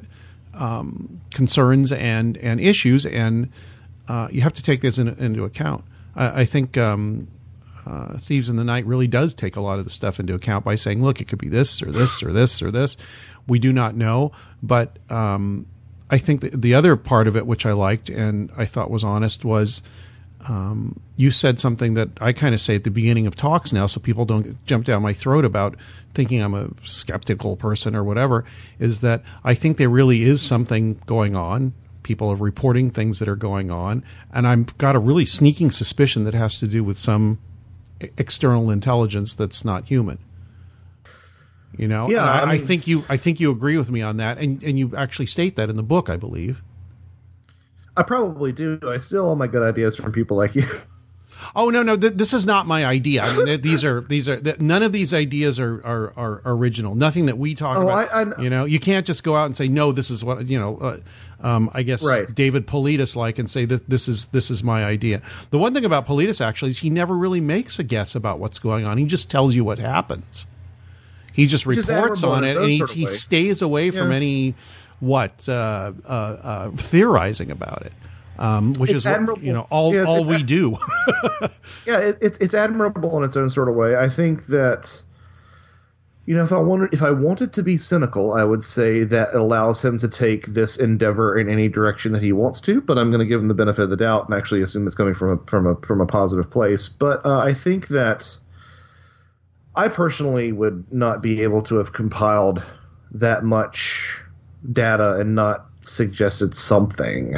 um, 0.53 1.21
concerns 1.31 1.91
and 1.91 2.37
and 2.37 2.59
issues 2.59 3.05
and 3.05 3.49
uh, 4.07 4.29
you 4.31 4.41
have 4.41 4.53
to 4.53 4.63
take 4.63 4.81
this 4.81 4.97
in, 4.97 5.09
into 5.09 5.43
account. 5.43 5.83
I, 6.15 6.41
I 6.41 6.45
think 6.45 6.77
um, 6.77 7.27
uh, 7.85 8.17
Thieves 8.17 8.49
in 8.49 8.55
the 8.55 8.63
Night 8.63 8.85
really 8.85 9.07
does 9.07 9.33
take 9.33 9.57
a 9.57 9.61
lot 9.61 9.79
of 9.79 9.85
the 9.85 9.91
stuff 9.91 10.19
into 10.19 10.33
account 10.33 10.63
by 10.63 10.75
saying, 10.75 11.03
look, 11.03 11.21
it 11.21 11.27
could 11.27 11.39
be 11.39 11.49
this 11.49 11.81
or 11.81 11.91
this 11.91 12.23
or 12.23 12.31
this 12.31 12.61
or 12.61 12.71
this. 12.71 12.95
We 13.47 13.59
do 13.59 13.71
not 13.71 13.95
know, 13.95 14.31
but 14.63 14.97
um, 15.09 15.65
I 16.09 16.17
think 16.17 16.41
the, 16.41 16.49
the 16.49 16.73
other 16.73 16.95
part 16.95 17.27
of 17.27 17.35
it, 17.35 17.45
which 17.45 17.65
I 17.65 17.73
liked 17.73 18.09
and 18.09 18.51
I 18.57 18.65
thought 18.65 18.89
was 18.89 19.03
honest, 19.03 19.43
was 19.43 19.81
um, 20.47 20.99
you 21.17 21.31
said 21.31 21.59
something 21.59 21.95
that 21.95 22.09
I 22.21 22.31
kind 22.31 22.53
of 22.53 22.61
say 22.61 22.75
at 22.75 22.83
the 22.83 22.91
beginning 22.91 23.27
of 23.27 23.35
talks 23.35 23.73
now, 23.73 23.85
so 23.87 23.99
people 23.99 24.25
don't 24.25 24.63
jump 24.65 24.85
down 24.85 25.01
my 25.01 25.13
throat 25.13 25.45
about 25.45 25.75
thinking 26.13 26.41
I'm 26.41 26.53
a 26.53 26.69
skeptical 26.83 27.57
person 27.57 27.95
or 27.95 28.03
whatever. 28.03 28.45
Is 28.79 29.01
that 29.01 29.23
I 29.43 29.53
think 29.55 29.77
there 29.77 29.89
really 29.89 30.23
is 30.23 30.41
something 30.41 31.01
going 31.05 31.35
on. 31.35 31.73
People 32.03 32.29
are 32.29 32.35
reporting 32.35 32.89
things 32.89 33.19
that 33.19 33.27
are 33.27 33.35
going 33.35 33.71
on, 33.71 34.03
and 34.31 34.47
I've 34.47 34.77
got 34.77 34.95
a 34.95 34.99
really 34.99 35.25
sneaking 35.25 35.71
suspicion 35.71 36.23
that 36.23 36.33
has 36.33 36.59
to 36.59 36.67
do 36.67 36.83
with 36.83 36.97
some 36.97 37.39
external 38.17 38.69
intelligence 38.69 39.33
that's 39.33 39.65
not 39.65 39.85
human. 39.85 40.17
You 41.77 41.89
know, 41.89 42.09
Yeah, 42.09 42.23
I, 42.23 42.39
I 42.39 42.51
I 42.53 42.57
think 42.57 42.87
you, 42.87 43.03
I 43.09 43.17
think 43.17 43.41
you 43.41 43.51
agree 43.51 43.77
with 43.77 43.91
me 43.91 44.01
on 44.01 44.17
that, 44.17 44.37
and 44.37 44.63
and 44.63 44.79
you 44.79 44.95
actually 44.95 45.25
state 45.25 45.57
that 45.57 45.69
in 45.69 45.75
the 45.75 45.83
book, 45.83 46.09
I 46.09 46.15
believe. 46.15 46.63
I 47.97 48.03
probably 48.03 48.51
do. 48.51 48.79
I 48.87 48.97
steal 48.99 49.25
all 49.25 49.35
my 49.35 49.47
good 49.47 49.63
ideas 49.63 49.95
from 49.95 50.11
people 50.11 50.37
like 50.37 50.55
you. 50.55 50.63
Oh 51.55 51.69
no, 51.69 51.83
no, 51.83 51.95
th- 51.95 52.13
this 52.13 52.33
is 52.33 52.45
not 52.45 52.65
my 52.67 52.83
idea. 52.85 53.21
I 53.23 53.37
mean, 53.37 53.45
th- 53.45 53.61
these 53.61 53.83
are 53.83 54.01
these 54.01 54.27
are 54.27 54.39
th- 54.39 54.59
none 54.59 54.81
of 54.83 54.91
these 54.91 55.13
ideas 55.13 55.59
are 55.59 55.75
are, 55.85 56.13
are 56.17 56.41
original. 56.45 56.95
Nothing 56.95 57.27
that 57.27 57.37
we 57.37 57.53
talk 57.55 57.77
Oh, 57.77 57.83
about. 57.83 58.11
I- 58.11 58.21
I- 58.23 58.41
you 58.41 58.49
know, 58.49 58.65
you 58.65 58.79
can't 58.79 59.05
just 59.05 59.23
go 59.23 59.35
out 59.35 59.45
and 59.45 59.55
say 59.55 59.67
no. 59.67 59.91
This 59.91 60.09
is 60.09 60.23
what 60.23 60.47
you 60.47 60.59
know. 60.59 60.77
Uh, 60.77 60.97
um, 61.47 61.69
I 61.73 61.83
guess 61.83 62.03
Right. 62.03 62.33
David 62.33 62.65
Paulides 62.65 63.15
like 63.15 63.37
and 63.37 63.49
say 63.49 63.65
that 63.65 63.87
this 63.89 64.07
is 64.07 64.25
this 64.27 64.49
is 64.49 64.63
my 64.63 64.83
idea. 64.83 65.21
The 65.51 65.59
one 65.59 65.73
thing 65.73 65.85
about 65.85 66.07
Paulides 66.07 66.41
actually 66.41 66.71
is 66.71 66.79
he 66.79 66.89
never 66.89 67.15
really 67.15 67.41
makes 67.41 67.77
a 67.77 67.83
guess 67.83 68.15
about 68.15 68.39
what's 68.39 68.57
going 68.59 68.85
on. 68.85 68.97
He 68.97 69.05
just 69.05 69.29
tells 69.29 69.53
you 69.55 69.63
what 69.63 69.77
happens. 69.79 70.47
He 71.33 71.45
just 71.45 71.67
Which 71.67 71.77
reports 71.87 72.23
on 72.23 72.43
it, 72.43 72.57
and 72.57 72.71
he, 72.71 72.83
he 72.91 73.05
stays 73.07 73.61
away 73.61 73.91
from 73.91 74.11
any 74.11 74.55
what 74.99 75.47
uh, 75.47 75.91
uh, 76.05 76.07
uh, 76.07 76.71
theorizing 76.71 77.51
about 77.51 77.85
it, 77.85 77.93
um, 78.39 78.73
which 78.75 78.89
It's 78.89 78.99
is 78.99 79.05
what, 79.05 79.15
admirable. 79.15 79.43
you 79.43 79.53
know 79.53 79.67
all 79.69 79.93
Yeah, 79.93 80.03
all 80.05 80.23
we 80.25 80.41
do. 80.57 80.77
yeah, 81.85 81.99
it, 81.99 82.17
it's 82.21 82.37
it's 82.39 82.53
admirable 82.53 83.17
in 83.17 83.23
its 83.23 83.35
own 83.37 83.49
sort 83.49 83.69
of 83.69 83.75
way. 83.75 83.95
I 83.95 84.09
think 84.09 84.47
that 84.47 85.01
you 86.25 86.35
know 86.35 86.43
if 86.43 86.51
I 86.51 86.57
wanted 86.57 86.93
if 86.93 87.01
I 87.03 87.11
wanted 87.11 87.53
to 87.53 87.63
be 87.63 87.77
cynical, 87.77 88.33
I 88.33 88.43
would 88.43 88.63
say 88.63 89.03
that 89.03 89.29
it 89.29 89.35
allows 89.35 89.83
him 89.83 89.97
to 89.99 90.07
take 90.07 90.47
this 90.47 90.77
endeavor 90.77 91.37
in 91.37 91.47
any 91.49 91.69
direction 91.69 92.11
that 92.13 92.21
he 92.23 92.33
wants 92.33 92.59
to. 92.61 92.81
But 92.81 92.97
I'm 92.97 93.09
going 93.11 93.19
to 93.19 93.25
give 93.25 93.39
him 93.39 93.47
the 93.47 93.53
benefit 93.53 93.83
of 93.83 93.89
the 93.91 93.97
doubt 93.97 94.25
and 94.27 94.37
actually 94.37 94.61
assume 94.63 94.85
it's 94.87 94.95
coming 94.95 95.13
from 95.13 95.29
a 95.31 95.37
from 95.49 95.67
a 95.67 95.75
from 95.85 96.01
a 96.01 96.05
positive 96.07 96.49
place. 96.49 96.89
But 96.89 97.25
uh, 97.25 97.37
I 97.37 97.53
think 97.53 97.87
that 97.89 98.35
I 99.75 99.89
personally 99.89 100.51
would 100.51 100.91
not 100.91 101.21
be 101.21 101.43
able 101.43 101.61
to 101.63 101.75
have 101.75 101.93
compiled 101.93 102.63
that 103.11 103.43
much 103.43 104.19
data 104.71 105.19
and 105.19 105.35
not 105.35 105.65
suggested 105.81 106.53
something 106.53 107.35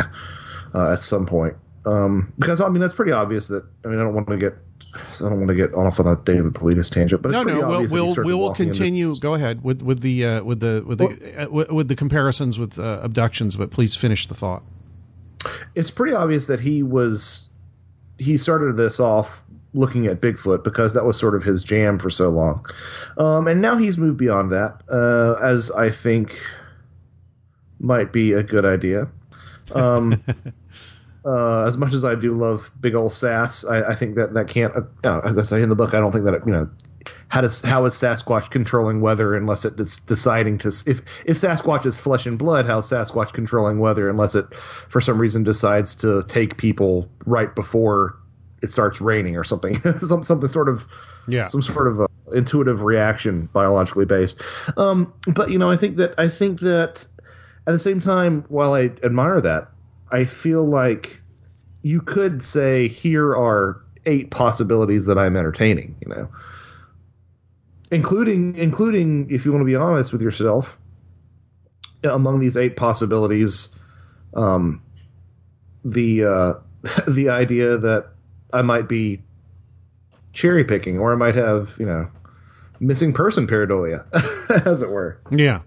uh, 0.73 0.91
at 0.91 1.01
some 1.01 1.25
point. 1.25 1.55
Um, 1.85 2.33
because 2.37 2.61
I 2.61 2.69
mean 2.69 2.81
that's 2.81 2.93
pretty 2.93 3.11
obvious 3.11 3.47
that 3.47 3.63
I 3.85 3.87
mean 3.87 3.99
I 3.99 4.03
don't 4.03 4.13
want 4.13 4.27
to 4.27 4.37
get 4.37 4.55
I 4.93 5.29
don't 5.29 5.37
want 5.37 5.47
to 5.49 5.55
get 5.55 5.73
off 5.73 5.99
on 5.99 6.07
a 6.07 6.15
David 6.15 6.53
Paulides 6.53 6.91
tangent, 6.91 7.21
but 7.21 7.31
no, 7.31 7.43
pretty 7.43 7.59
no, 7.59 7.67
we'll 7.67 7.75
obvious 7.75 7.89
that 7.91 7.95
he 7.95 8.01
we'll, 8.01 8.25
we 8.25 8.33
will 8.33 8.53
continue. 8.53 9.15
Go 9.19 9.33
ahead 9.33 9.63
with 9.63 9.81
with 9.81 10.01
the 10.01 10.25
uh, 10.25 10.43
with 10.43 10.59
the 10.59 10.83
with 10.85 10.97
the 10.97 11.43
uh, 11.43 11.49
with, 11.49 11.71
with 11.71 11.87
the 11.87 11.95
comparisons 11.95 12.57
with 12.57 12.79
uh, 12.79 12.99
abductions, 13.01 13.55
but 13.55 13.71
please 13.71 13.95
finish 13.95 14.27
the 14.27 14.35
thought. 14.35 14.63
It's 15.75 15.91
pretty 15.91 16.13
obvious 16.13 16.47
that 16.47 16.59
he 16.59 16.83
was 16.83 17.49
he 18.17 18.37
started 18.37 18.77
this 18.77 18.99
off 18.99 19.29
looking 19.73 20.07
at 20.07 20.19
Bigfoot 20.19 20.63
because 20.63 20.95
that 20.95 21.05
was 21.05 21.17
sort 21.17 21.35
of 21.35 21.43
his 21.43 21.63
jam 21.63 21.99
for 21.99 22.09
so 22.09 22.29
long, 22.29 22.65
um, 23.17 23.47
and 23.47 23.61
now 23.61 23.77
he's 23.77 23.97
moved 23.97 24.17
beyond 24.17 24.51
that, 24.51 24.81
uh, 24.91 25.33
as 25.41 25.71
I 25.71 25.91
think 25.91 26.37
might 27.79 28.11
be 28.11 28.33
a 28.33 28.43
good 28.43 28.65
idea. 28.65 29.07
Um, 29.73 30.23
uh, 31.25 31.65
as 31.67 31.77
much 31.77 31.93
as 31.93 32.03
I 32.03 32.15
do 32.15 32.35
love 32.35 32.69
big 32.79 32.95
old 32.95 33.13
sass, 33.13 33.63
I, 33.65 33.81
I 33.91 33.95
think 33.95 34.15
that 34.15 34.33
that 34.33 34.47
can't, 34.47 34.75
uh, 34.75 34.81
you 34.81 34.87
know, 35.03 35.19
as 35.23 35.37
I 35.37 35.43
say 35.43 35.61
in 35.61 35.69
the 35.69 35.75
book, 35.75 35.93
I 35.93 35.99
don't 35.99 36.11
think 36.11 36.25
that 36.25 36.33
it, 36.33 36.43
you 36.45 36.51
know 36.51 36.69
how 37.29 37.41
does 37.41 37.61
how 37.61 37.85
is 37.85 37.93
Sasquatch 37.93 38.49
controlling 38.49 39.01
weather 39.01 39.35
unless 39.35 39.63
it 39.63 39.79
is 39.79 39.97
deciding 40.01 40.57
to 40.59 40.69
if 40.87 41.01
if 41.25 41.37
Sasquatch 41.37 41.85
is 41.85 41.95
flesh 41.97 42.25
and 42.25 42.37
blood, 42.37 42.65
how 42.65 42.79
is 42.79 42.85
Sasquatch 42.85 43.33
controlling 43.33 43.79
weather 43.79 44.09
unless 44.09 44.35
it 44.35 44.45
for 44.89 44.99
some 44.99 45.19
reason 45.19 45.43
decides 45.43 45.93
to 45.95 46.23
take 46.23 46.57
people 46.57 47.07
right 47.25 47.53
before 47.53 48.17
it 48.61 48.71
starts 48.71 48.99
raining 48.99 49.37
or 49.37 49.43
something, 49.43 49.79
some 49.99 50.23
something 50.23 50.49
sort 50.49 50.67
of 50.69 50.85
Yeah. 51.27 51.45
some 51.45 51.61
sort 51.61 51.87
of 51.87 51.99
a 52.01 52.07
intuitive 52.33 52.81
reaction 52.81 53.47
biologically 53.53 54.05
based. 54.05 54.41
Um, 54.77 55.13
but 55.33 55.51
you 55.51 55.57
know, 55.59 55.69
I 55.69 55.77
think 55.77 55.97
that 55.97 56.15
I 56.17 56.27
think 56.27 56.59
that 56.61 57.05
at 57.69 57.73
the 57.73 57.79
same 57.79 58.01
time, 58.01 58.45
while 58.49 58.73
I 58.73 58.85
admire 59.03 59.39
that, 59.41 59.69
I 60.11 60.25
feel 60.25 60.65
like 60.65 61.21
you 61.83 62.01
could 62.01 62.41
say 62.41 62.87
here 62.87 63.29
are 63.35 63.83
eight 64.07 64.31
possibilities 64.31 65.05
that 65.05 65.19
I'm 65.19 65.37
entertaining. 65.37 65.95
You 66.01 66.09
know, 66.09 66.29
including 67.91 68.55
including 68.55 69.29
if 69.29 69.45
you 69.45 69.51
want 69.51 69.61
to 69.61 69.67
be 69.67 69.75
honest 69.75 70.11
with 70.11 70.23
yourself, 70.23 70.79
among 72.03 72.39
these 72.39 72.57
eight 72.57 72.75
possibilities, 72.75 73.69
um, 74.33 74.81
the 75.85 76.25
uh, 76.25 76.53
the 77.07 77.29
idea 77.29 77.77
that 77.77 78.07
I 78.51 78.63
might 78.63 78.89
be 78.89 79.21
cherry 80.33 80.63
picking, 80.63 80.97
or 80.97 81.13
I 81.13 81.17
might 81.17 81.35
have 81.35 81.71
you 81.77 81.85
know 81.85 82.09
missing 82.79 83.13
person 83.13 83.45
pareidolia, 83.45 84.05
as 84.65 84.81
it 84.81 84.89
were. 84.89 85.21
Yeah. 85.29 85.59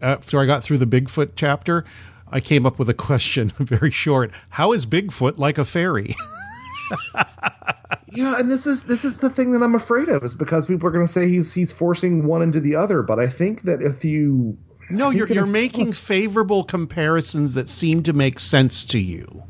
After 0.00 0.40
I 0.40 0.46
got 0.46 0.62
through 0.62 0.78
the 0.78 0.86
Bigfoot 0.86 1.32
chapter, 1.36 1.84
I 2.30 2.40
came 2.40 2.66
up 2.66 2.78
with 2.78 2.88
a 2.88 2.94
question, 2.94 3.48
very 3.58 3.90
short. 3.90 4.30
How 4.50 4.72
is 4.72 4.86
Bigfoot 4.86 5.38
like 5.38 5.58
a 5.58 5.64
fairy? 5.64 6.14
Yeah, 8.08 8.38
and 8.38 8.50
this 8.50 8.66
is 8.66 8.84
this 8.84 9.04
is 9.04 9.18
the 9.18 9.28
thing 9.28 9.52
that 9.52 9.62
I'm 9.62 9.74
afraid 9.74 10.08
of 10.08 10.22
is 10.22 10.32
because 10.32 10.64
people 10.64 10.88
are 10.88 10.90
going 10.90 11.06
to 11.06 11.12
say 11.12 11.28
he's 11.28 11.52
he's 11.52 11.70
forcing 11.70 12.24
one 12.24 12.40
into 12.40 12.60
the 12.60 12.74
other. 12.74 13.02
But 13.02 13.18
I 13.18 13.28
think 13.28 13.62
that 13.62 13.82
if 13.82 14.04
you 14.04 14.56
no, 14.88 15.10
you're 15.10 15.26
you're 15.26 15.44
making 15.44 15.92
favorable 15.92 16.64
comparisons 16.64 17.54
that 17.54 17.68
seem 17.68 18.02
to 18.04 18.12
make 18.12 18.38
sense 18.38 18.86
to 18.86 18.98
you. 18.98 19.42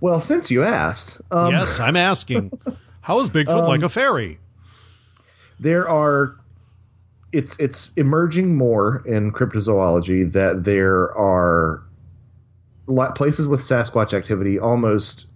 well, 0.00 0.20
since 0.20 0.50
you 0.50 0.62
asked, 0.62 1.20
um, 1.30 1.52
yes, 1.52 1.78
I'm 1.78 1.96
asking. 1.96 2.58
How 3.02 3.20
is 3.20 3.28
Bigfoot 3.28 3.68
like 3.68 3.82
a 3.82 3.88
fairy? 3.88 4.38
there 5.60 5.88
are 5.88 6.36
it's 7.32 7.58
it's 7.58 7.90
emerging 7.96 8.56
more 8.56 9.02
in 9.06 9.32
cryptozoology 9.32 10.30
that 10.32 10.64
there 10.64 11.16
are 11.16 11.82
places 13.14 13.46
with 13.46 13.60
Sasquatch 13.60 14.12
activity 14.12 14.58
almost 14.58 15.26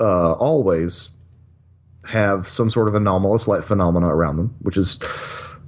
uh, 0.00 0.32
always 0.32 1.10
have 2.04 2.48
some 2.48 2.70
sort 2.70 2.88
of 2.88 2.94
anomalous 2.94 3.48
light 3.48 3.64
phenomena 3.64 4.06
around 4.06 4.36
them, 4.36 4.54
which 4.60 4.76
is 4.76 4.98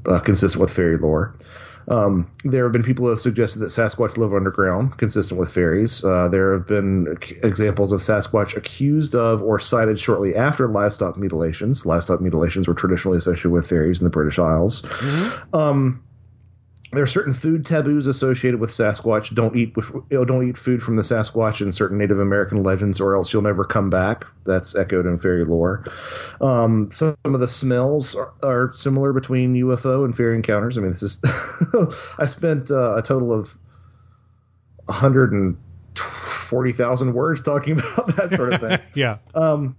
uh, 0.07 0.20
consistent 0.20 0.61
with 0.61 0.73
fairy 0.73 0.97
lore. 0.97 1.35
Um, 1.90 2.31
there 2.44 2.65
have 2.65 2.73
been 2.73 2.82
people 2.82 3.06
who 3.06 3.10
have 3.10 3.20
suggested 3.20 3.60
that 3.60 3.66
Sasquatch 3.66 4.16
live 4.16 4.35
underground, 4.35 4.98
consistent 4.98 5.40
with 5.40 5.52
fairies. 5.52 6.05
Uh, 6.05 6.28
there 6.28 6.52
have 6.52 6.66
been 6.66 7.16
examples 7.43 7.93
of 7.93 8.01
Sasquatch 8.01 8.56
accused 8.56 9.15
of 9.15 9.43
or 9.43 9.59
cited 9.59 9.98
shortly 9.98 10.36
after 10.36 10.69
livestock 10.69 11.16
mutilations. 11.16 11.86
Livestock 11.86 12.20
mutilations 12.20 12.69
were 12.69 12.74
traditionally 12.74 13.19
associated 13.19 13.51
with 13.51 13.69
fairies 13.69 14.01
in 14.01 14.05
the 14.05 14.10
British 14.10 14.39
Isles. 14.39 14.85
Um, 15.52 16.02
there 16.93 17.02
are 17.02 17.09
certain 17.09 17.35
food 17.35 17.66
taboos 17.66 18.06
associated 18.06 18.60
with 18.60 18.70
Sasquatch. 18.70 19.35
Don't 19.35 19.55
eat 19.55 19.77
with, 19.77 19.90
don't 20.09 20.48
eat 20.48 20.56
food 20.56 20.82
from 20.82 20.97
the 20.97 21.02
Sasquatch 21.02 21.60
in 21.60 21.70
certain 21.70 21.98
Native 21.98 22.19
American 22.19 22.62
legends, 22.62 22.98
or 23.01 23.15
else 23.15 23.31
you'll 23.32 23.43
never 23.43 23.65
come 23.65 23.90
back. 23.90 24.24
That's 24.47 24.74
echoed 24.74 25.05
in 25.06 25.19
fairy 25.19 25.44
lore. 25.44 25.85
Um, 26.40 26.90
some 26.90 27.15
of 27.24 27.40
the 27.40 27.48
smells 27.48 28.15
are, 28.15 28.32
are 28.43 28.73
similar 28.73 29.12
between 29.12 29.52
UFO 29.55 30.06
and 30.06 30.16
fairy 30.16 30.36
encounters. 30.36 30.78
I 30.78 30.81
mean, 30.81 30.93
this 30.93 31.02
is. 31.02 31.20
I 32.19 32.27
spent 32.27 32.70
uh, 32.70 32.97
a 32.97 33.02
total 33.02 33.32
of 33.32 33.55
140,000 34.86 37.12
words 37.12 37.43
talking 37.43 37.73
about 37.78 38.16
that 38.16 38.31
sort 38.35 38.55
of 38.55 38.60
thing. 38.60 38.78
Yeah. 38.94 39.19
Um, 39.35 39.77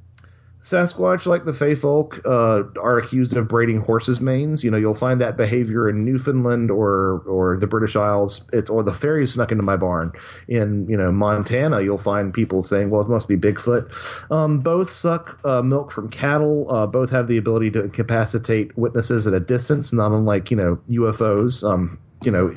Sasquatch, 0.62 1.26
like 1.26 1.46
the 1.46 1.54
Fey 1.54 1.74
folk, 1.74 2.20
uh, 2.26 2.64
are 2.82 2.98
accused 2.98 3.36
of 3.38 3.48
braiding 3.48 3.80
horses' 3.80 4.20
manes. 4.20 4.62
You 4.62 4.70
know, 4.70 4.78
you'll 4.78 4.94
find 4.94 5.22
that 5.22 5.38
behavior 5.38 5.88
in 5.88 6.04
Newfoundland 6.04 6.70
or 6.70 7.24
or 7.26 7.58
the 7.58 7.68
British 7.68 7.96
Isles. 7.96 8.42
It's 8.52 8.70
or 8.70 8.84
the 8.84 8.94
fairies 8.94 9.34
snuck 9.34 9.54
into 9.54 9.64
my 9.64 9.78
barn. 9.78 10.12
In 10.50 10.86
you 10.90 10.98
know 10.98 11.14
Montana, 11.14 11.82
you'll 11.82 11.98
find 11.98 12.34
people 12.34 12.62
saying, 12.62 12.90
"Well, 12.90 13.02
it 13.02 13.08
must 13.08 13.30
be 13.30 13.38
Bigfoot." 13.38 13.90
Um, 14.32 14.60
both 14.60 14.92
suck 14.92 15.40
uh, 15.46 15.62
milk 15.62 15.92
from 15.92 16.10
cattle. 16.10 16.70
Uh, 16.70 16.88
both 16.88 17.10
have 17.12 17.30
the 17.30 17.38
ability 17.38 17.72
to 17.72 17.86
incapacitate 17.86 18.78
witnesses 18.78 19.28
at 19.28 19.34
a 19.34 19.40
distance, 19.40 19.94
not 19.94 20.12
unlike 20.12 20.52
you 20.52 20.58
know 20.58 20.78
UFOs. 20.90 21.64
Um, 21.64 21.98
you 22.24 22.32
know. 22.32 22.54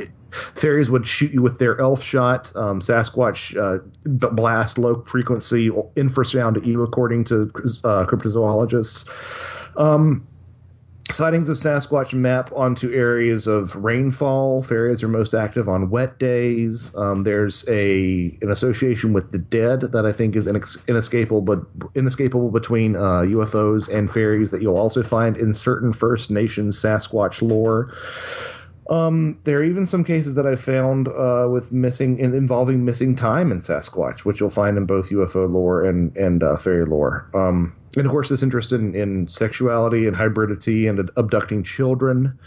Fairies 0.55 0.89
would 0.89 1.07
shoot 1.07 1.31
you 1.31 1.43
with 1.43 1.59
their 1.59 1.79
elf 1.79 2.03
shot. 2.03 2.57
Um, 2.57 2.81
Sasquatch 2.81 3.55
uh, 3.55 3.83
blast 4.07 4.79
low 4.79 5.03
frequency 5.03 5.69
infrasound 5.69 6.55
to 6.55 6.67
you, 6.67 6.83
according 6.83 7.25
to 7.25 7.43
uh, 7.85 8.07
cryptozoologists. 8.07 9.07
Um, 9.77 10.27
sightings 11.11 11.49
of 11.49 11.57
Sasquatch 11.57 12.15
map 12.15 12.51
onto 12.53 12.93
areas 12.93 13.47
of 13.47 13.75
rainfall. 13.75 14.63
Fairies 14.63 15.03
are 15.03 15.09
most 15.09 15.35
active 15.35 15.69
on 15.69 15.91
wet 15.91 16.19
days. 16.19 16.95
Um, 16.95 17.25
there's 17.25 17.65
a 17.69 18.37
an 18.41 18.51
association 18.51 19.13
with 19.13 19.31
the 19.31 19.39
dead 19.39 19.81
that 19.81 20.07
I 20.07 20.13
think 20.13 20.37
is 20.37 20.47
inex- 20.47 20.87
inescapable, 20.89 21.43
but 21.43 21.61
inescapable 21.95 22.51
between 22.51 22.97
uh, 22.97 23.23
UFOs 23.23 23.89
and 23.89 24.11
fairies 24.11 24.51
that 24.53 24.63
you'll 24.63 24.79
also 24.79 25.03
find 25.03 25.37
in 25.37 25.55
certain 25.55 25.93
First 25.93 26.31
Nations 26.31 26.81
Sasquatch 26.81 27.43
lore. 27.43 27.93
Um, 28.91 29.39
there 29.45 29.59
are 29.61 29.65
even 29.65 29.87
some 29.87 30.03
cases 30.05 30.35
that 30.35 30.47
I 30.47 30.57
found 30.57 31.09
uh, 31.09 31.49
with 31.51 31.71
missing 31.71 32.19
in, 32.19 32.35
involving 32.35 32.85
missing 32.85 33.15
time 33.15 33.53
in 33.53 33.59
Sasquatch, 33.59 34.21
which 34.21 34.41
you'll 34.41 34.51
find 34.51 34.77
in 34.77 34.87
both 34.87 35.11
UFO 35.11 35.51
lore 35.51 35.85
and 35.85 36.15
and 36.17 36.43
uh, 36.43 36.57
fairy 36.57 36.85
lore. 36.85 37.29
Um, 37.35 37.75
and 37.97 38.07
of 38.07 38.11
course, 38.11 38.29
this 38.29 38.43
interest 38.43 38.73
in, 38.73 38.95
in 38.95 39.29
sexuality 39.29 40.07
and 40.07 40.17
hybridity 40.17 40.89
and 40.89 41.11
abducting 41.17 41.63
children. 41.63 42.39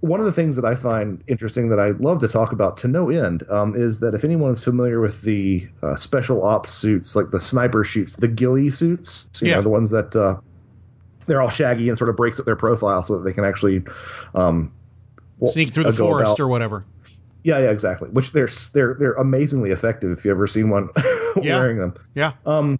One 0.00 0.20
of 0.20 0.26
the 0.26 0.32
things 0.32 0.56
that 0.56 0.64
I 0.64 0.74
find 0.74 1.22
interesting 1.26 1.68
that 1.70 1.78
I 1.80 1.90
love 1.90 2.18
to 2.20 2.28
talk 2.28 2.52
about 2.52 2.76
to 2.78 2.88
no 2.88 3.08
end 3.10 3.44
um, 3.50 3.74
is 3.74 4.00
that 4.00 4.14
if 4.14 4.24
anyone 4.24 4.52
is 4.52 4.62
familiar 4.62 5.00
with 5.00 5.22
the 5.22 5.66
uh, 5.82 5.96
special 5.96 6.44
ops 6.44 6.72
suits, 6.72 7.16
like 7.16 7.30
the 7.30 7.40
sniper 7.40 7.82
suits, 7.82 8.14
the 8.16 8.28
ghillie 8.28 8.70
suits, 8.70 9.26
you 9.40 9.48
Yeah. 9.48 9.56
know, 9.56 9.62
the 9.62 9.68
ones 9.70 9.90
that 9.90 10.14
uh, 10.14 10.36
they're 11.26 11.40
all 11.40 11.48
shaggy 11.50 11.88
and 11.88 11.96
sort 11.96 12.10
of 12.10 12.16
breaks 12.16 12.38
up 12.38 12.44
their 12.44 12.56
profile 12.56 13.02
so 13.04 13.16
that 13.16 13.24
they 13.24 13.32
can 13.32 13.44
actually 13.44 13.82
um, 14.34 14.75
well, 15.38 15.50
Sneak 15.52 15.72
through 15.72 15.84
the 15.84 15.92
forest 15.92 16.32
about- 16.34 16.40
or 16.40 16.48
whatever. 16.48 16.84
yeah, 17.44 17.58
yeah, 17.58 17.70
exactly. 17.70 18.08
Which 18.10 18.32
they're 18.32 18.48
they're 18.72 18.96
they're 18.98 19.12
amazingly 19.14 19.70
effective 19.70 20.16
if 20.18 20.24
you 20.24 20.30
ever 20.30 20.46
seen 20.46 20.70
one 20.70 20.88
Yeah. 21.42 21.58
wearing 21.58 21.78
them. 21.78 21.94
Yeah. 22.14 22.32
Um, 22.44 22.78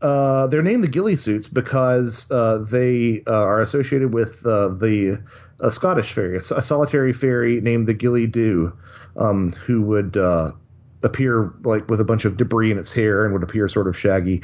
uh, 0.00 0.46
they're 0.46 0.62
named 0.62 0.84
the 0.84 0.88
ghillie 0.88 1.16
suits 1.16 1.48
because 1.48 2.30
uh, 2.30 2.58
they 2.58 3.22
uh, 3.26 3.32
are 3.32 3.60
associated 3.60 4.14
with 4.14 4.44
uh, 4.46 4.68
the 4.68 5.20
a 5.60 5.70
Scottish 5.72 6.12
fairy, 6.12 6.36
a, 6.36 6.40
a 6.54 6.62
solitary 6.62 7.12
fairy 7.12 7.60
named 7.60 7.88
the 7.88 7.94
Ghillie 7.94 8.28
Dhu, 8.28 8.72
um, 9.16 9.50
who 9.50 9.82
would 9.82 10.16
uh, 10.16 10.52
appear 11.02 11.52
like 11.64 11.88
with 11.90 12.00
a 12.00 12.04
bunch 12.04 12.24
of 12.24 12.36
debris 12.36 12.70
in 12.70 12.78
its 12.78 12.92
hair 12.92 13.24
and 13.24 13.32
would 13.32 13.42
appear 13.42 13.66
sort 13.68 13.88
of 13.88 13.96
shaggy. 13.98 14.40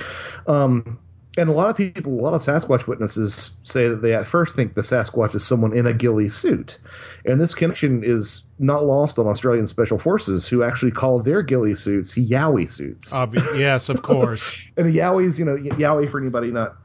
Um, 0.48 0.98
and 1.36 1.48
a 1.48 1.52
lot 1.52 1.68
of 1.68 1.76
people, 1.76 2.12
a 2.12 2.22
lot 2.22 2.34
of 2.34 2.42
Sasquatch 2.42 2.86
witnesses 2.86 3.56
say 3.64 3.88
that 3.88 4.02
they 4.02 4.14
at 4.14 4.26
first 4.26 4.54
think 4.54 4.74
the 4.74 4.82
Sasquatch 4.82 5.34
is 5.34 5.44
someone 5.44 5.76
in 5.76 5.86
a 5.86 5.92
ghillie 5.92 6.28
suit. 6.28 6.78
And 7.24 7.40
this 7.40 7.54
connection 7.54 8.04
is 8.04 8.44
not 8.58 8.84
lost 8.84 9.18
on 9.18 9.26
Australian 9.26 9.66
special 9.66 9.98
forces 9.98 10.46
who 10.46 10.62
actually 10.62 10.92
call 10.92 11.20
their 11.20 11.42
ghillie 11.42 11.74
suits 11.74 12.14
Yowie 12.14 12.70
suits. 12.70 13.12
Obvi- 13.12 13.58
yes, 13.58 13.88
of 13.88 14.02
course. 14.02 14.56
and 14.76 14.86
a 14.86 14.92
Yowie's, 14.92 15.38
you 15.38 15.44
know, 15.44 15.56
Yowie 15.56 16.10
for 16.10 16.20
anybody 16.20 16.50
not 16.50 16.76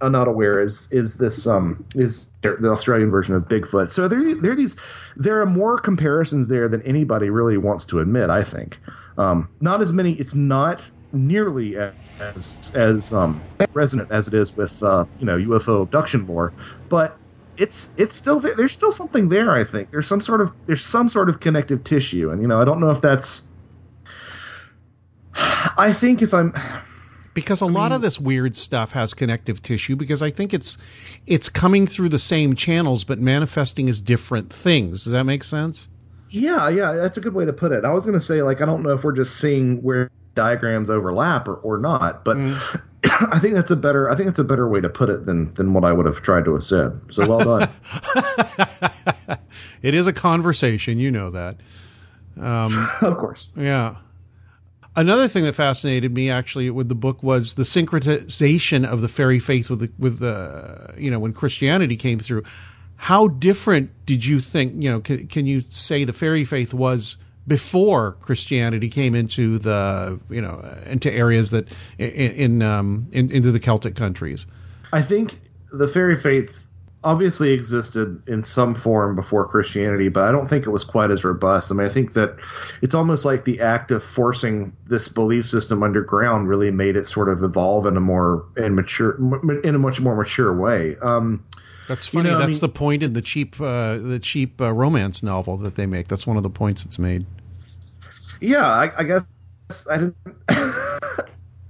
uh, 0.00 0.08
not 0.08 0.26
aware 0.26 0.60
is 0.60 0.88
is 0.90 1.16
this 1.16 1.46
um 1.46 1.84
is 1.94 2.28
the 2.42 2.70
Australian 2.70 3.10
version 3.10 3.34
of 3.34 3.44
Bigfoot. 3.44 3.90
So 3.90 4.08
there 4.08 4.34
there 4.34 4.52
are 4.52 4.56
these 4.56 4.76
there 5.16 5.40
are 5.40 5.46
more 5.46 5.78
comparisons 5.78 6.48
there 6.48 6.68
than 6.68 6.82
anybody 6.82 7.30
really 7.30 7.58
wants 7.58 7.84
to 7.86 8.00
admit. 8.00 8.30
I 8.30 8.42
think 8.42 8.78
um, 9.18 9.48
not 9.60 9.80
as 9.82 9.92
many. 9.92 10.12
It's 10.14 10.34
not 10.34 10.80
nearly 11.12 11.76
as 11.76 12.72
as 12.74 13.12
um, 13.12 13.42
resonant 13.72 14.10
as 14.10 14.28
it 14.28 14.34
is 14.34 14.56
with 14.56 14.82
uh, 14.82 15.04
you 15.18 15.26
know 15.26 15.36
UFO 15.36 15.82
abduction 15.82 16.26
lore, 16.26 16.52
but 16.88 17.16
it's 17.56 17.90
it's 17.96 18.16
still 18.16 18.40
there. 18.40 18.54
There's 18.54 18.72
still 18.72 18.92
something 18.92 19.28
there. 19.28 19.52
I 19.52 19.64
think 19.64 19.90
there's 19.90 20.08
some 20.08 20.20
sort 20.20 20.40
of 20.40 20.52
there's 20.66 20.84
some 20.84 21.08
sort 21.08 21.28
of 21.28 21.40
connective 21.40 21.84
tissue, 21.84 22.30
and 22.30 22.40
you 22.40 22.48
know 22.48 22.60
I 22.60 22.64
don't 22.64 22.80
know 22.80 22.90
if 22.90 23.00
that's. 23.00 23.44
I 25.34 25.92
think 25.92 26.22
if 26.22 26.34
I'm 26.34 26.52
because 27.34 27.60
a 27.60 27.66
lot 27.66 27.92
of 27.92 28.00
this 28.00 28.18
weird 28.18 28.56
stuff 28.56 28.92
has 28.92 29.14
connective 29.14 29.62
tissue 29.62 29.94
because 29.94 30.22
I 30.22 30.30
think 30.30 30.52
it's 30.52 30.76
it's 31.26 31.48
coming 31.48 31.86
through 31.86 32.08
the 32.08 32.18
same 32.18 32.56
channels 32.56 33.04
but 33.04 33.20
manifesting 33.20 33.88
as 33.88 34.00
different 34.00 34.52
things. 34.52 35.04
Does 35.04 35.12
that 35.12 35.24
make 35.24 35.44
sense? 35.44 35.88
Yeah, 36.30 36.68
yeah, 36.68 36.92
that's 36.92 37.16
a 37.16 37.20
good 37.20 37.34
way 37.34 37.44
to 37.44 37.52
put 37.52 37.72
it. 37.72 37.84
I 37.84 37.92
was 37.92 38.04
going 38.04 38.18
to 38.18 38.24
say 38.24 38.42
like 38.42 38.60
I 38.60 38.66
don't 38.66 38.82
know 38.82 38.90
if 38.90 39.04
we're 39.04 39.12
just 39.12 39.36
seeing 39.36 39.82
where 39.82 40.10
diagrams 40.38 40.88
overlap 40.88 41.48
or, 41.48 41.56
or 41.56 41.78
not, 41.78 42.24
but 42.24 42.36
I 43.04 43.40
think 43.40 43.54
that's 43.54 43.72
a 43.72 43.76
better. 43.76 44.08
I 44.08 44.14
think 44.14 44.28
that's 44.28 44.38
a 44.38 44.44
better 44.44 44.68
way 44.68 44.80
to 44.80 44.88
put 44.88 45.10
it 45.10 45.26
than 45.26 45.52
than 45.54 45.74
what 45.74 45.84
I 45.84 45.92
would 45.92 46.06
have 46.06 46.22
tried 46.22 46.44
to 46.44 46.54
have 46.54 46.62
said. 46.62 46.98
So 47.10 47.28
well 47.28 47.40
done. 47.40 47.68
it 49.82 49.94
is 49.94 50.06
a 50.06 50.12
conversation, 50.12 51.00
you 51.00 51.10
know 51.10 51.30
that. 51.30 51.56
Um, 52.40 52.88
of 53.00 53.18
course. 53.18 53.48
Yeah. 53.56 53.96
Another 54.94 55.26
thing 55.26 55.42
that 55.44 55.56
fascinated 55.56 56.14
me 56.14 56.30
actually 56.30 56.70
with 56.70 56.88
the 56.88 56.94
book 56.94 57.20
was 57.20 57.54
the 57.54 57.64
syncretization 57.64 58.86
of 58.86 59.00
the 59.00 59.08
fairy 59.08 59.40
faith 59.40 59.70
with 59.70 59.80
the, 59.80 59.90
with 59.98 60.20
the, 60.20 60.94
you 60.96 61.10
know 61.10 61.18
when 61.18 61.32
Christianity 61.32 61.96
came 61.96 62.20
through. 62.20 62.44
How 62.94 63.26
different 63.26 63.90
did 64.06 64.24
you 64.24 64.38
think? 64.38 64.82
You 64.82 64.92
know, 64.92 65.00
can, 65.00 65.26
can 65.26 65.46
you 65.46 65.62
say 65.68 66.04
the 66.04 66.12
fairy 66.12 66.44
faith 66.44 66.72
was 66.72 67.16
before 67.48 68.12
Christianity 68.20 68.88
came 68.88 69.14
into 69.14 69.58
the 69.58 70.20
you 70.30 70.40
know 70.40 70.62
into 70.86 71.10
areas 71.10 71.50
that 71.50 71.68
in, 71.98 72.10
in, 72.10 72.62
um, 72.62 73.08
in 73.10 73.30
into 73.32 73.50
the 73.50 73.60
Celtic 73.60 73.96
countries? 73.96 74.46
I 74.92 75.02
think 75.02 75.40
the 75.72 75.88
fairy 75.88 76.18
faith 76.18 76.56
obviously 77.04 77.52
existed 77.52 78.20
in 78.26 78.42
some 78.42 78.74
form 78.74 79.14
before 79.14 79.46
Christianity, 79.46 80.08
but 80.08 80.24
I 80.24 80.32
don't 80.32 80.48
think 80.48 80.66
it 80.66 80.70
was 80.70 80.82
quite 80.82 81.10
as 81.10 81.24
robust. 81.24 81.70
I 81.70 81.74
mean, 81.74 81.86
I 81.86 81.90
think 81.90 82.14
that 82.14 82.36
it's 82.82 82.94
almost 82.94 83.24
like 83.24 83.44
the 83.44 83.60
act 83.60 83.90
of 83.92 84.02
forcing 84.02 84.72
this 84.88 85.08
belief 85.08 85.48
system 85.48 85.82
underground 85.82 86.48
really 86.48 86.70
made 86.70 86.96
it 86.96 87.06
sort 87.06 87.28
of 87.28 87.42
evolve 87.42 87.86
in 87.86 87.96
a 87.96 88.00
more 88.00 88.44
and 88.56 88.74
mature 88.74 89.16
in 89.62 89.74
a 89.74 89.78
much 89.78 90.00
more 90.00 90.16
mature 90.16 90.54
way. 90.54 90.96
Um, 91.00 91.44
that's 91.86 92.06
funny. 92.06 92.28
You 92.28 92.32
know, 92.34 92.38
That's 92.38 92.48
I 92.48 92.52
mean, 92.52 92.60
the 92.60 92.68
point 92.68 93.02
in 93.02 93.14
the 93.14 93.22
cheap 93.22 93.60
uh, 93.60 93.96
the 93.96 94.18
cheap 94.18 94.60
uh, 94.60 94.72
romance 94.72 95.22
novel 95.22 95.56
that 95.58 95.76
they 95.76 95.86
make. 95.86 96.08
That's 96.08 96.26
one 96.26 96.36
of 96.36 96.42
the 96.42 96.50
points 96.50 96.84
it's 96.84 96.98
made. 96.98 97.24
Yeah, 98.40 98.66
I, 98.66 98.90
I 98.98 99.04
guess 99.04 99.24
I 99.90 99.98
didn't. 99.98 100.16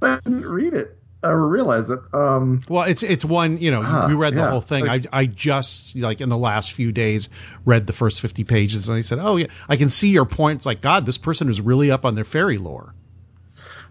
I 0.01 0.21
didn't 0.25 0.47
read 0.47 0.75
it 0.75 0.97
or 1.23 1.49
realize 1.49 1.91
it. 1.91 1.99
Um, 2.13 2.63
well, 2.69 2.85
it's 2.85 3.03
it's 3.03 3.25
one. 3.25 3.59
You 3.59 3.71
know, 3.71 3.81
ah, 3.83 4.09
you 4.09 4.17
read 4.17 4.35
the 4.35 4.41
yeah. 4.41 4.51
whole 4.51 4.61
thing. 4.61 4.89
I 4.89 5.03
I 5.13 5.27
just 5.27 5.97
like 5.97 6.21
in 6.21 6.29
the 6.29 6.39
last 6.39 6.73
few 6.73 6.93
days 6.93 7.29
read 7.65 7.87
the 7.87 7.93
first 7.93 8.21
fifty 8.21 8.45
pages, 8.45 8.89
and 8.89 8.97
I 8.97 9.01
said, 9.01 9.19
"Oh 9.21 9.37
yeah, 9.37 9.47
I 9.69 9.77
can 9.77 9.89
see 9.89 10.11
your 10.11 10.25
point." 10.25 10.59
It's 10.59 10.67
like 10.67 10.81
God, 10.81 11.07
this 11.07 11.19
person 11.19 11.49
is 11.49 11.61
really 11.61 11.91
up 11.91 12.05
on 12.05 12.15
their 12.15 12.25
fairy 12.25 12.59
lore. 12.59 12.95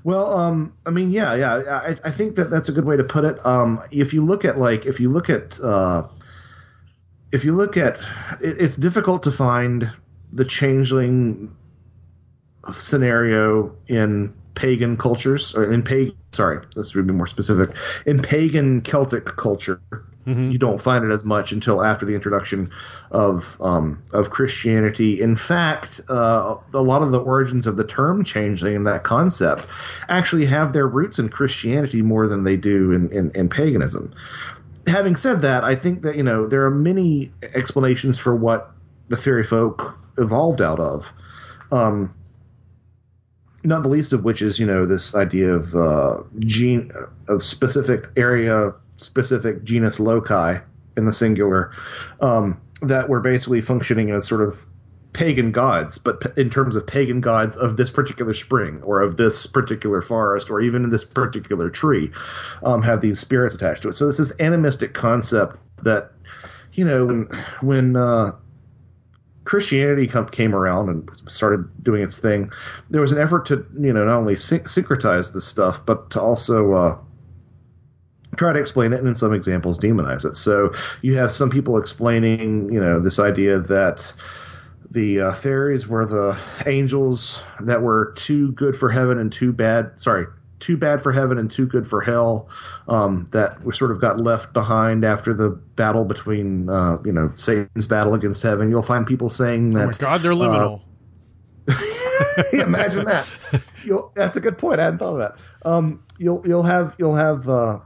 Well, 0.04 0.32
um, 0.32 0.74
I 0.86 0.92
mean, 0.92 1.12
yeah, 1.12 1.36
yeah. 1.36 1.56
I, 1.56 1.98
I 2.08 2.12
think 2.12 2.36
that 2.36 2.50
that's 2.50 2.70
a 2.70 2.72
good 2.72 2.86
way 2.86 2.96
to 2.96 3.04
put 3.04 3.26
it. 3.26 3.46
Um, 3.46 3.82
if 3.92 4.14
you 4.14 4.24
look 4.24 4.46
at 4.46 4.58
like, 4.58 4.86
if 4.86 5.02
you 5.02 5.10
look 5.10 5.30
at, 5.30 5.60
uh, 5.60 6.08
if 7.34 7.44
you 7.44 7.54
look 7.54 7.76
at, 7.76 7.98
it, 8.42 8.62
it's 8.62 8.78
difficult 8.78 9.24
to 9.24 9.32
find 9.32 9.92
the 10.32 10.46
changeling 10.46 11.54
scenario 12.76 13.76
in 13.88 14.34
pagan 14.56 14.98
cultures 14.98 15.54
or 15.54 15.72
in 15.72 15.84
pagan 15.84 16.16
sorry 16.32 16.66
let's 16.76 16.92
be 16.92 17.02
more 17.02 17.28
specific. 17.28 17.76
In 18.06 18.22
pagan 18.22 18.82
celtic 18.82 19.26
culture 19.26 19.80
mm-hmm. 19.92 20.46
you 20.46 20.58
don't 20.58 20.82
find 20.82 21.06
it 21.06 21.12
as 21.12 21.24
much 21.24 21.52
until 21.52 21.84
after 21.84 22.06
the 22.06 22.16
introduction 22.16 22.72
of 23.12 23.56
um, 23.62 24.04
of 24.14 24.32
christianity. 24.32 25.22
In 25.22 25.36
fact 25.36 26.02
uh, 26.10 26.56
a 26.74 26.82
lot 26.82 27.04
of 27.04 27.12
the 27.12 27.20
origins 27.20 27.68
of 27.68 27.78
the 27.78 27.84
term 27.84 28.24
changeling 28.24 28.76
and 28.76 28.88
that 28.88 29.04
concept 29.04 29.68
actually 30.10 30.46
have 30.48 30.74
their 30.74 30.88
roots 30.88 31.20
in 31.20 31.30
christianity 31.30 32.02
more 32.02 32.28
than 32.28 32.44
they 32.44 32.58
do 32.58 32.92
in, 32.92 33.12
in, 33.12 33.32
in 33.36 33.50
paganism. 33.50 34.14
Having 34.88 35.18
said 35.18 35.42
that 35.44 35.64
i 35.64 35.76
think 35.76 36.02
that 36.02 36.16
you 36.16 36.24
know 36.24 36.48
there 36.48 36.66
are 36.66 36.72
many 36.72 37.32
explanations 37.54 38.18
for 38.18 38.36
what 38.36 38.72
the 39.10 39.18
fairy 39.18 39.44
folk 39.44 39.98
evolved 40.18 40.62
out 40.62 40.80
of. 40.80 41.12
Um, 41.72 42.14
not 43.68 43.84
the 43.84 43.90
least 43.90 44.14
of 44.14 44.24
which 44.24 44.42
is 44.42 44.60
you 44.60 44.66
know 44.66 44.86
this 44.86 45.14
idea 45.14 45.50
of 45.50 45.76
uh, 45.76 46.18
gene 46.40 46.92
of 47.28 47.44
specific 47.44 48.08
area 48.16 48.74
specific 48.98 49.64
genius 49.64 50.00
loci 50.00 50.58
in 50.96 51.06
the 51.06 51.14
singular 51.14 51.72
um, 52.22 52.60
that 52.82 53.10
were 53.10 53.20
basically 53.20 53.62
functioning 53.62 54.10
as 54.12 54.28
sort 54.28 54.42
of 54.42 54.66
pagan 55.14 55.52
gods, 55.52 55.98
but 55.98 56.22
in 56.38 56.50
terms 56.50 56.76
of 56.76 56.86
pagan 56.86 57.22
gods 57.22 57.58
of 57.58 57.76
this 57.76 57.90
particular 57.90 58.34
spring 58.34 58.82
or 58.84 59.02
of 59.02 59.18
this 59.18 59.48
particular 59.48 60.02
forest 60.02 60.50
or 60.50 60.62
even 60.62 60.84
in 60.84 60.90
this 60.92 61.04
particular 61.04 61.70
tree, 61.70 62.12
um, 62.64 62.82
have 62.84 63.02
these 63.02 63.20
spirits 63.20 63.56
attached 63.56 63.82
to 63.82 63.90
it. 63.90 63.94
So 63.94 64.06
this 64.06 64.20
is 64.20 64.32
animistic 64.40 64.94
concept 64.94 65.58
that, 65.84 66.12
you 66.74 66.86
know, 66.86 67.06
when 67.06 67.28
when 67.62 67.96
uh, 67.96 68.34
Christianity 69.48 70.12
came 70.32 70.54
around 70.54 70.90
and 70.90 71.10
started 71.26 71.66
doing 71.82 72.04
its 72.04 72.18
thing, 72.18 72.52
there 72.90 73.00
was 73.00 73.14
an 73.14 73.18
effort 73.18 73.46
to 73.46 73.66
you 73.80 73.94
know 73.94 74.04
not 74.04 74.18
only 74.18 74.36
syn- 74.36 74.66
syncretize 74.66 75.34
this 75.34 75.46
stuff, 75.46 75.86
but 75.86 76.10
to 76.12 76.22
also 76.22 76.74
uh, 76.74 76.98
try 78.36 78.52
to 78.52 78.60
explain 78.60 78.92
it, 78.92 79.00
and 79.00 79.08
in 79.08 79.16
some 79.16 79.34
examples 79.34 79.80
demonize 79.80 80.26
it. 80.26 80.36
So 80.36 80.74
you 81.02 81.16
have 81.16 81.32
some 81.32 81.50
people 81.50 81.78
explaining 81.78 82.74
you 82.74 82.80
know 82.82 83.00
this 83.00 83.20
idea 83.20 83.60
that 83.60 84.14
the 84.92 85.22
uh, 85.22 85.32
fairies 85.34 85.88
were 85.88 86.06
the 86.06 86.38
angels 86.66 87.42
that 87.62 87.82
were 87.82 88.12
too 88.18 88.52
good 88.52 88.76
for 88.76 88.90
heaven 88.90 89.18
and 89.18 89.32
too 89.32 89.54
bad. 89.54 89.92
Sorry, 89.96 90.26
too 90.60 90.78
bad 90.78 91.02
for 91.02 91.12
heaven 91.12 91.38
and 91.38 91.52
too 91.52 91.66
good 91.66 91.88
for 91.88 92.02
hell 92.02 92.50
um, 92.88 93.28
that 93.32 93.64
we 93.64 93.74
sort 93.74 93.92
of 93.92 94.02
got 94.02 94.20
left 94.20 94.54
behind 94.54 95.06
after 95.06 95.34
the 95.34 95.50
battle 95.50 96.04
between 96.04 96.70
uh, 96.70 96.98
you 97.06 97.12
know 97.12 97.30
Satan's 97.30 97.86
battle 97.86 98.14
against 98.14 98.42
heaven. 98.42 98.70
You'll 98.70 98.84
find 98.84 99.06
people 99.06 99.30
saying 99.30 99.72
that. 99.72 99.84
Oh 99.84 99.88
my 99.88 99.92
God, 99.94 100.22
they're 100.22 100.32
liminal. 100.32 100.82
Uh, 101.68 102.44
imagine 102.54 103.06
that. 103.06 103.30
You'll, 103.84 104.12
that's 104.16 104.36
a 104.36 104.40
good 104.40 104.58
point. 104.58 104.80
I 104.80 104.86
hadn't 104.86 105.00
thought 105.00 105.14
of 105.14 105.20
that. 105.20 105.70
Um, 105.70 106.04
you'll 106.18 106.46
you'll 106.46 106.64
have 106.64 106.96
you'll 106.98 107.16
have 107.16 107.48
uh, 107.48 107.80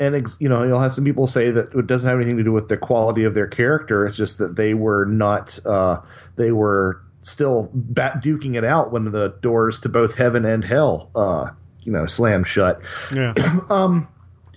and 0.00 0.14
ex, 0.14 0.36
you 0.40 0.48
know 0.48 0.64
you'll 0.64 0.80
have 0.80 0.94
some 0.94 1.04
people 1.04 1.26
say 1.26 1.50
that 1.50 1.74
it 1.74 1.86
doesn't 1.86 2.08
have 2.08 2.18
anything 2.18 2.36
to 2.36 2.44
do 2.44 2.52
with 2.52 2.68
the 2.68 2.76
quality 2.76 3.24
of 3.24 3.34
their 3.34 3.46
character. 3.46 4.06
It's 4.06 4.16
just 4.16 4.38
that 4.38 4.56
they 4.56 4.74
were 4.74 5.04
not 5.04 5.58
uh, 5.66 6.00
they 6.36 6.52
were 6.52 7.03
still 7.24 7.70
bat 7.74 8.22
duking 8.22 8.56
it 8.56 8.64
out 8.64 8.92
when 8.92 9.10
the 9.10 9.36
doors 9.40 9.80
to 9.80 9.88
both 9.88 10.14
heaven 10.14 10.44
and 10.44 10.64
hell, 10.64 11.10
uh, 11.14 11.50
you 11.80 11.90
know, 11.90 12.06
slam 12.06 12.44
shut. 12.44 12.80
Yeah. 13.12 13.34
um, 13.70 14.06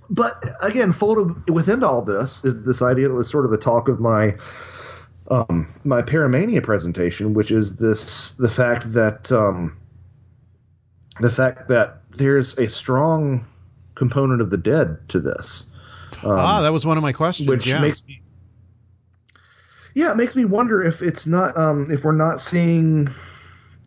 but 0.09 0.41
again, 0.61 0.93
folded 0.93 1.49
within 1.49 1.83
all 1.83 2.01
this 2.01 2.45
is 2.45 2.63
this 2.63 2.81
idea 2.81 3.07
that 3.09 3.13
was 3.13 3.29
sort 3.29 3.45
of 3.45 3.51
the 3.51 3.57
talk 3.57 3.87
of 3.89 3.99
my 3.99 4.35
um, 5.29 5.73
my 5.83 6.01
Paramania 6.01 6.63
presentation, 6.63 7.33
which 7.33 7.51
is 7.51 7.77
this 7.77 8.31
the 8.33 8.49
fact 8.49 8.93
that 8.93 9.31
um, 9.31 9.77
the 11.19 11.31
fact 11.31 11.67
that 11.67 12.01
there's 12.11 12.57
a 12.57 12.69
strong 12.69 13.45
component 13.95 14.41
of 14.41 14.49
the 14.49 14.57
dead 14.57 14.97
to 15.09 15.19
this. 15.19 15.65
Um, 16.23 16.31
ah, 16.31 16.61
that 16.61 16.71
was 16.71 16.85
one 16.85 16.97
of 16.97 17.03
my 17.03 17.11
questions. 17.11 17.49
Which 17.49 17.67
yeah. 17.67 17.81
makes 17.81 18.05
me 18.05 18.21
yeah, 19.97 20.11
it 20.11 20.15
makes 20.15 20.35
me 20.35 20.45
wonder 20.45 20.83
if 20.83 21.01
it's 21.01 21.25
not 21.25 21.57
um, 21.57 21.87
if 21.89 22.03
we're 22.03 22.11
not 22.11 22.39
seeing 22.39 23.09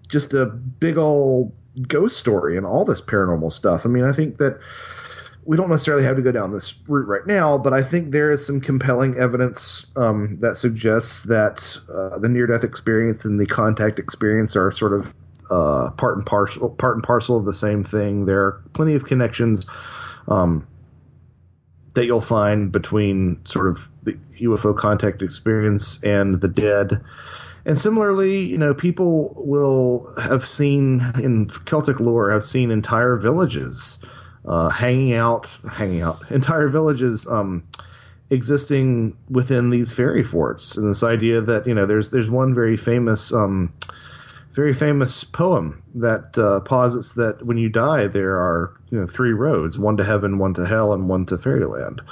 just 0.08 0.34
a 0.34 0.44
big 0.44 0.98
old 0.98 1.52
ghost 1.86 2.18
story 2.18 2.56
and 2.56 2.66
all 2.66 2.84
this 2.84 3.00
paranormal 3.00 3.52
stuff. 3.52 3.86
I 3.86 3.90
mean, 3.90 4.02
I 4.02 4.10
think 4.10 4.38
that 4.38 4.58
we 5.44 5.56
don't 5.56 5.70
necessarily 5.70 6.02
have 6.02 6.16
to 6.16 6.22
go 6.22 6.32
down 6.32 6.50
this 6.50 6.74
route 6.88 7.06
right 7.06 7.24
now, 7.28 7.56
but 7.56 7.72
I 7.72 7.84
think 7.84 8.10
there 8.10 8.32
is 8.32 8.44
some 8.44 8.60
compelling 8.60 9.16
evidence 9.18 9.86
um, 9.94 10.36
that 10.40 10.56
suggests 10.56 11.22
that 11.24 11.78
uh, 11.88 12.18
the 12.18 12.28
near-death 12.28 12.64
experience 12.64 13.24
and 13.24 13.38
the 13.38 13.46
contact 13.46 14.00
experience 14.00 14.56
are 14.56 14.72
sort 14.72 14.92
of 14.92 15.14
uh, 15.48 15.90
part 15.90 16.16
and 16.16 16.26
parcel, 16.26 16.70
part 16.70 16.96
and 16.96 17.04
parcel 17.04 17.36
of 17.36 17.44
the 17.44 17.54
same 17.54 17.84
thing. 17.84 18.26
There 18.26 18.40
are 18.40 18.62
plenty 18.72 18.96
of 18.96 19.04
connections 19.04 19.64
um, 20.26 20.66
that 22.00 22.06
you'll 22.06 22.22
find 22.22 22.72
between 22.72 23.38
sort 23.44 23.68
of 23.68 23.86
the 24.04 24.18
UFO 24.40 24.74
contact 24.74 25.20
experience 25.20 26.02
and 26.02 26.40
the 26.40 26.48
dead. 26.48 26.98
And 27.66 27.78
similarly, 27.78 28.40
you 28.46 28.56
know, 28.56 28.72
people 28.72 29.34
will 29.36 30.10
have 30.18 30.46
seen 30.46 31.12
in 31.22 31.50
Celtic 31.66 32.00
lore 32.00 32.30
have 32.30 32.42
seen 32.42 32.70
entire 32.70 33.16
villages 33.16 33.98
uh, 34.46 34.70
hanging 34.70 35.12
out, 35.12 35.46
hanging 35.70 36.00
out, 36.00 36.22
entire 36.30 36.68
villages 36.68 37.26
um, 37.26 37.62
existing 38.30 39.14
within 39.28 39.68
these 39.68 39.92
fairy 39.92 40.24
forts, 40.24 40.78
and 40.78 40.88
this 40.88 41.02
idea 41.02 41.42
that 41.42 41.66
you 41.66 41.74
know, 41.74 41.84
there's 41.84 42.08
there's 42.08 42.30
one 42.30 42.54
very 42.54 42.78
famous 42.78 43.30
um, 43.30 43.70
very 44.52 44.74
famous 44.74 45.22
poem 45.24 45.82
that 45.94 46.36
uh, 46.36 46.60
posits 46.60 47.12
that 47.12 47.44
when 47.44 47.56
you 47.56 47.68
die, 47.68 48.06
there 48.06 48.36
are 48.36 48.74
you 48.90 49.00
know 49.00 49.06
three 49.06 49.32
roads: 49.32 49.78
one 49.78 49.96
to 49.96 50.04
heaven, 50.04 50.38
one 50.38 50.54
to 50.54 50.66
hell, 50.66 50.92
and 50.92 51.08
one 51.08 51.26
to 51.26 51.38
fairyland. 51.38 52.02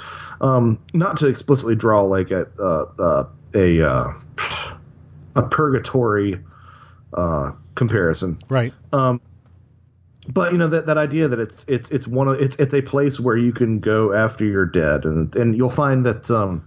Um, 0.41 0.79
not 0.93 1.17
to 1.17 1.27
explicitly 1.27 1.75
draw 1.75 2.01
like 2.01 2.31
a 2.31 2.47
uh, 2.59 2.85
uh, 2.99 3.27
a 3.53 3.81
uh, 3.85 4.13
a 5.35 5.43
purgatory 5.43 6.39
uh, 7.13 7.51
comparison, 7.75 8.39
right? 8.49 8.73
Um, 8.93 9.21
but 10.29 10.51
you 10.53 10.57
know 10.57 10.69
that 10.69 10.85
that 10.85 10.97
idea 10.97 11.27
that 11.27 11.39
it's 11.39 11.65
it's 11.67 11.91
it's 11.91 12.07
one 12.07 12.27
of 12.29 12.39
it's 12.39 12.55
it's 12.55 12.73
a 12.73 12.81
place 12.81 13.19
where 13.19 13.37
you 13.37 13.51
can 13.51 13.79
go 13.79 14.13
after 14.13 14.45
you're 14.45 14.65
dead, 14.65 15.03
and 15.03 15.35
and 15.35 15.57
you'll 15.57 15.69
find 15.69 16.05
that. 16.05 16.31
Um, 16.31 16.65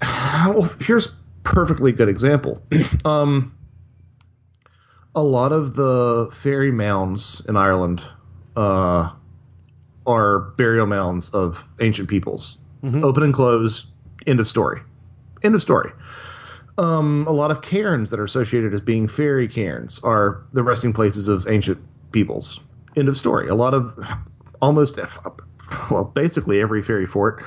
well, 0.02 0.62
here's 0.80 1.08
perfectly 1.44 1.92
good 1.92 2.08
example. 2.08 2.60
um, 3.04 3.52
a 5.14 5.22
lot 5.22 5.52
of 5.52 5.74
the 5.74 6.30
fairy 6.34 6.70
mounds 6.72 7.42
in 7.48 7.56
Ireland 7.56 8.02
uh, 8.56 9.10
are 10.06 10.38
burial 10.56 10.86
mounds 10.86 11.30
of 11.30 11.62
ancient 11.80 12.08
peoples. 12.08 12.58
Open 12.84 13.22
and 13.24 13.34
close. 13.34 13.86
End 14.26 14.38
of 14.38 14.48
story. 14.48 14.80
End 15.42 15.54
of 15.54 15.62
story. 15.62 15.90
Um, 16.78 17.26
a 17.26 17.32
lot 17.32 17.50
of 17.50 17.60
cairns 17.62 18.10
that 18.10 18.20
are 18.20 18.24
associated 18.24 18.72
as 18.72 18.80
being 18.80 19.08
fairy 19.08 19.48
cairns 19.48 19.98
are 20.04 20.44
the 20.52 20.62
resting 20.62 20.92
places 20.92 21.26
of 21.26 21.48
ancient 21.48 21.78
peoples. 22.12 22.60
End 22.96 23.08
of 23.08 23.18
story. 23.18 23.48
A 23.48 23.54
lot 23.56 23.74
of 23.74 23.98
almost, 24.62 24.98
well, 25.90 26.04
basically 26.04 26.60
every 26.60 26.80
fairy 26.82 27.06
fort 27.06 27.42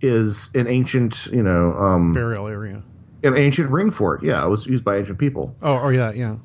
is 0.00 0.48
an 0.54 0.68
ancient, 0.68 1.26
you 1.26 1.42
know, 1.42 1.72
um, 1.74 2.14
Burial 2.14 2.46
area. 2.46 2.80
an 3.24 3.36
ancient 3.36 3.68
ring 3.70 3.90
fort. 3.90 4.22
Yeah, 4.22 4.44
it 4.44 4.48
was 4.48 4.64
used 4.66 4.84
by 4.84 4.98
ancient 4.98 5.18
people. 5.18 5.56
Oh, 5.60 5.80
oh 5.80 5.88
yeah, 5.88 6.12
yeah. 6.12 6.36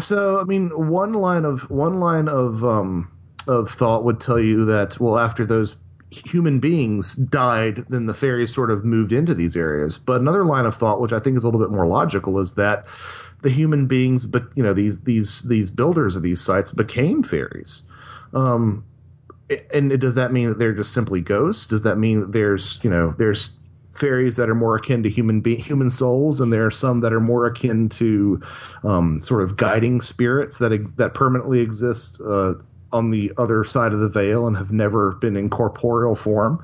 So 0.00 0.38
I 0.40 0.44
mean, 0.44 0.70
one 0.70 1.12
line 1.12 1.44
of 1.44 1.70
one 1.70 2.00
line 2.00 2.28
of 2.28 2.64
um, 2.64 3.10
of 3.46 3.70
thought 3.70 4.04
would 4.04 4.20
tell 4.20 4.40
you 4.40 4.64
that 4.66 4.98
well, 4.98 5.18
after 5.18 5.46
those 5.46 5.76
human 6.10 6.58
beings 6.58 7.14
died, 7.14 7.84
then 7.88 8.06
the 8.06 8.14
fairies 8.14 8.52
sort 8.52 8.70
of 8.70 8.84
moved 8.84 9.12
into 9.12 9.34
these 9.34 9.56
areas. 9.56 9.98
But 9.98 10.20
another 10.20 10.44
line 10.44 10.66
of 10.66 10.74
thought, 10.74 11.00
which 11.00 11.12
I 11.12 11.20
think 11.20 11.36
is 11.36 11.44
a 11.44 11.46
little 11.46 11.60
bit 11.60 11.70
more 11.70 11.86
logical, 11.86 12.40
is 12.40 12.54
that 12.54 12.86
the 13.42 13.50
human 13.50 13.86
beings, 13.86 14.26
but 14.26 14.44
you 14.54 14.62
know, 14.62 14.74
these 14.74 15.00
these 15.02 15.42
these 15.42 15.70
builders 15.70 16.16
of 16.16 16.22
these 16.22 16.40
sites 16.40 16.70
became 16.70 17.22
fairies. 17.22 17.82
Um, 18.34 18.84
and 19.72 19.98
does 20.00 20.14
that 20.14 20.32
mean 20.32 20.48
that 20.48 20.58
they're 20.58 20.74
just 20.74 20.92
simply 20.92 21.20
ghosts? 21.20 21.66
Does 21.66 21.82
that 21.82 21.96
mean 21.96 22.20
that 22.20 22.32
there's 22.32 22.80
you 22.82 22.90
know 22.90 23.14
there's 23.18 23.52
fairies 24.00 24.36
that 24.36 24.48
are 24.48 24.54
more 24.54 24.74
akin 24.76 25.02
to 25.02 25.10
human 25.10 25.40
be- 25.40 25.54
human 25.54 25.90
souls, 25.90 26.40
and 26.40 26.52
there 26.52 26.66
are 26.66 26.70
some 26.70 27.00
that 27.00 27.12
are 27.12 27.20
more 27.20 27.46
akin 27.46 27.88
to 27.90 28.40
um, 28.82 29.20
sort 29.20 29.42
of 29.42 29.56
guiding 29.56 30.00
spirits 30.00 30.58
that 30.58 30.72
ex- 30.72 30.90
that 30.96 31.14
permanently 31.14 31.60
exist 31.60 32.20
uh, 32.22 32.54
on 32.92 33.10
the 33.10 33.30
other 33.36 33.62
side 33.62 33.92
of 33.92 34.00
the 34.00 34.08
veil 34.08 34.46
and 34.46 34.56
have 34.56 34.72
never 34.72 35.12
been 35.12 35.36
in 35.36 35.48
corporeal 35.50 36.16
form. 36.16 36.62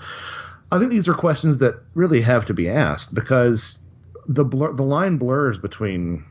I 0.73 0.79
think 0.79 0.91
these 0.91 1.07
are 1.07 1.15
questions 1.15 1.59
that 1.61 1.77
really 1.95 2.21
have 2.23 2.45
to 2.47 2.55
be 2.55 2.69
asked 2.69 3.15
because 3.15 3.79
the 4.27 4.45
blur- 4.45 4.73
the 4.73 4.83
line 4.83 5.17
blurs 5.17 5.59
between 5.59 6.25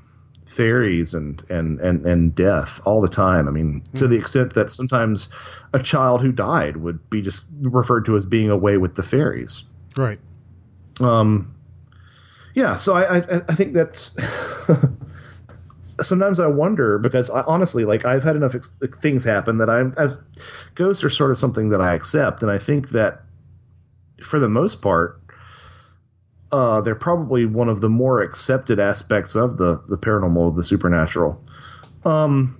fairies 0.46 1.14
and, 1.14 1.44
and, 1.50 1.80
and, 1.80 2.06
and 2.06 2.36
death 2.36 2.80
all 2.86 3.02
the 3.02 3.10
time. 3.10 3.48
I 3.48 3.52
mean, 3.52 3.82
to 3.96 4.08
the 4.08 4.16
extent 4.16 4.54
that 4.54 4.70
sometimes 4.72 5.28
a 5.74 5.82
child 5.82 6.22
who 6.22 6.32
died 6.32 6.78
would 6.78 7.10
be 7.10 7.22
just 7.22 7.46
referred 7.62 8.06
to 8.06 8.16
as 8.16 8.26
being 8.26 8.50
away 8.50 8.78
with 8.78 8.96
the 8.96 9.04
fairies. 9.04 9.64
Right. 9.98 10.20
Um, 11.00 11.54
yeah, 12.54 12.76
so 12.76 12.94
I, 12.94 13.20
I, 13.20 13.42
I 13.50 13.56
think 13.56 13.74
that's. 13.74 14.16
sometimes 16.02 16.40
I 16.40 16.48
wonder 16.48 16.98
because 16.98 17.30
I, 17.30 17.42
honestly, 17.42 17.86
like 17.86 18.06
I've 18.06 18.24
had 18.24 18.36
enough 18.36 18.56
ex- 18.56 18.78
things 19.02 19.24
happen 19.24 19.58
that 19.60 19.70
I'm, 19.70 19.94
I've 19.98 20.18
ghosts 20.76 21.04
are 21.04 21.10
sort 21.10 21.32
of 21.32 21.38
something 21.38 21.70
that 21.70 21.82
I 21.82 21.94
accept, 21.94 22.42
and 22.42 22.52
I 22.52 22.58
think 22.58 22.90
that 22.90 23.22
for 24.22 24.40
the 24.40 24.50
most 24.50 24.82
part, 24.82 25.22
uh, 26.52 26.82
they're 26.82 26.96
probably 26.96 27.46
one 27.46 27.70
of 27.70 27.82
the 27.82 27.90
more 27.90 28.22
accepted 28.22 28.80
aspects 28.80 29.36
of 29.36 29.58
the 29.58 29.82
the 29.88 29.98
paranormal, 29.98 30.56
the 30.56 30.64
supernatural. 30.64 31.42
Um, 32.04 32.60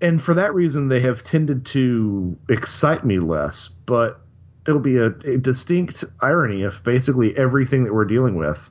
and 0.00 0.20
for 0.22 0.34
that 0.34 0.54
reason, 0.54 0.88
they 0.88 1.00
have 1.00 1.22
tended 1.22 1.66
to 1.66 2.36
excite 2.48 3.04
me 3.04 3.18
less. 3.18 3.68
But 3.68 4.20
it'll 4.68 4.80
be 4.80 4.98
a, 4.98 5.06
a 5.06 5.38
distinct 5.38 6.04
irony 6.20 6.62
if 6.62 6.84
basically 6.84 7.36
everything 7.36 7.84
that 7.84 7.94
we're 7.94 8.04
dealing 8.04 8.36
with, 8.36 8.70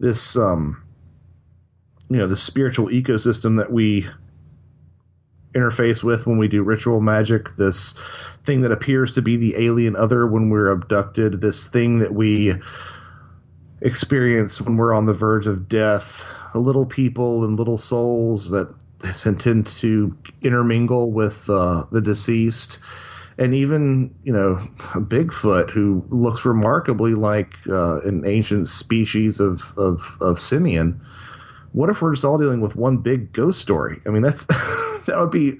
this 0.00 0.36
um, 0.36 0.82
you 2.10 2.16
know, 2.16 2.26
the 2.26 2.36
spiritual 2.36 2.88
ecosystem 2.88 3.58
that 3.58 3.72
we 3.72 4.06
interface 5.54 6.02
with 6.02 6.26
when 6.26 6.36
we 6.36 6.48
do 6.48 6.64
ritual 6.64 7.00
magic, 7.00 7.56
this 7.56 7.94
thing 8.44 8.62
that 8.62 8.72
appears 8.72 9.14
to 9.14 9.22
be 9.22 9.36
the 9.36 9.56
alien 9.56 9.94
other 9.94 10.26
when 10.26 10.50
we're 10.50 10.68
abducted, 10.68 11.40
this 11.40 11.68
thing 11.68 12.00
that 12.00 12.12
we 12.12 12.54
experience 13.80 14.60
when 14.60 14.76
we're 14.76 14.92
on 14.92 15.06
the 15.06 15.14
verge 15.14 15.46
of 15.46 15.68
death, 15.68 16.26
little 16.54 16.86
people 16.86 17.44
and 17.44 17.56
little 17.56 17.78
souls 17.78 18.50
that 18.50 18.74
tend 19.38 19.66
to 19.66 20.16
intermingle 20.42 21.12
with 21.12 21.48
uh, 21.48 21.84
the 21.92 22.00
deceased. 22.00 22.80
And 23.40 23.54
even, 23.54 24.14
you 24.24 24.32
know, 24.32 24.68
Bigfoot, 24.94 25.70
who 25.70 26.04
looks 26.10 26.44
remarkably 26.46 27.14
like 27.14 27.54
uh, 27.68 28.00
an 28.02 28.24
ancient 28.26 28.68
species 28.68 29.40
of, 29.40 29.64
of, 29.78 30.02
of 30.20 30.40
simian. 30.40 31.00
What 31.72 31.90
if 31.90 32.02
we're 32.02 32.12
just 32.14 32.24
all 32.24 32.38
dealing 32.38 32.60
with 32.62 32.76
one 32.76 32.98
big 32.98 33.32
ghost 33.32 33.60
story? 33.60 34.00
I 34.06 34.10
mean, 34.10 34.22
that's 34.22 34.46
that 34.46 35.16
would 35.18 35.32
be 35.32 35.56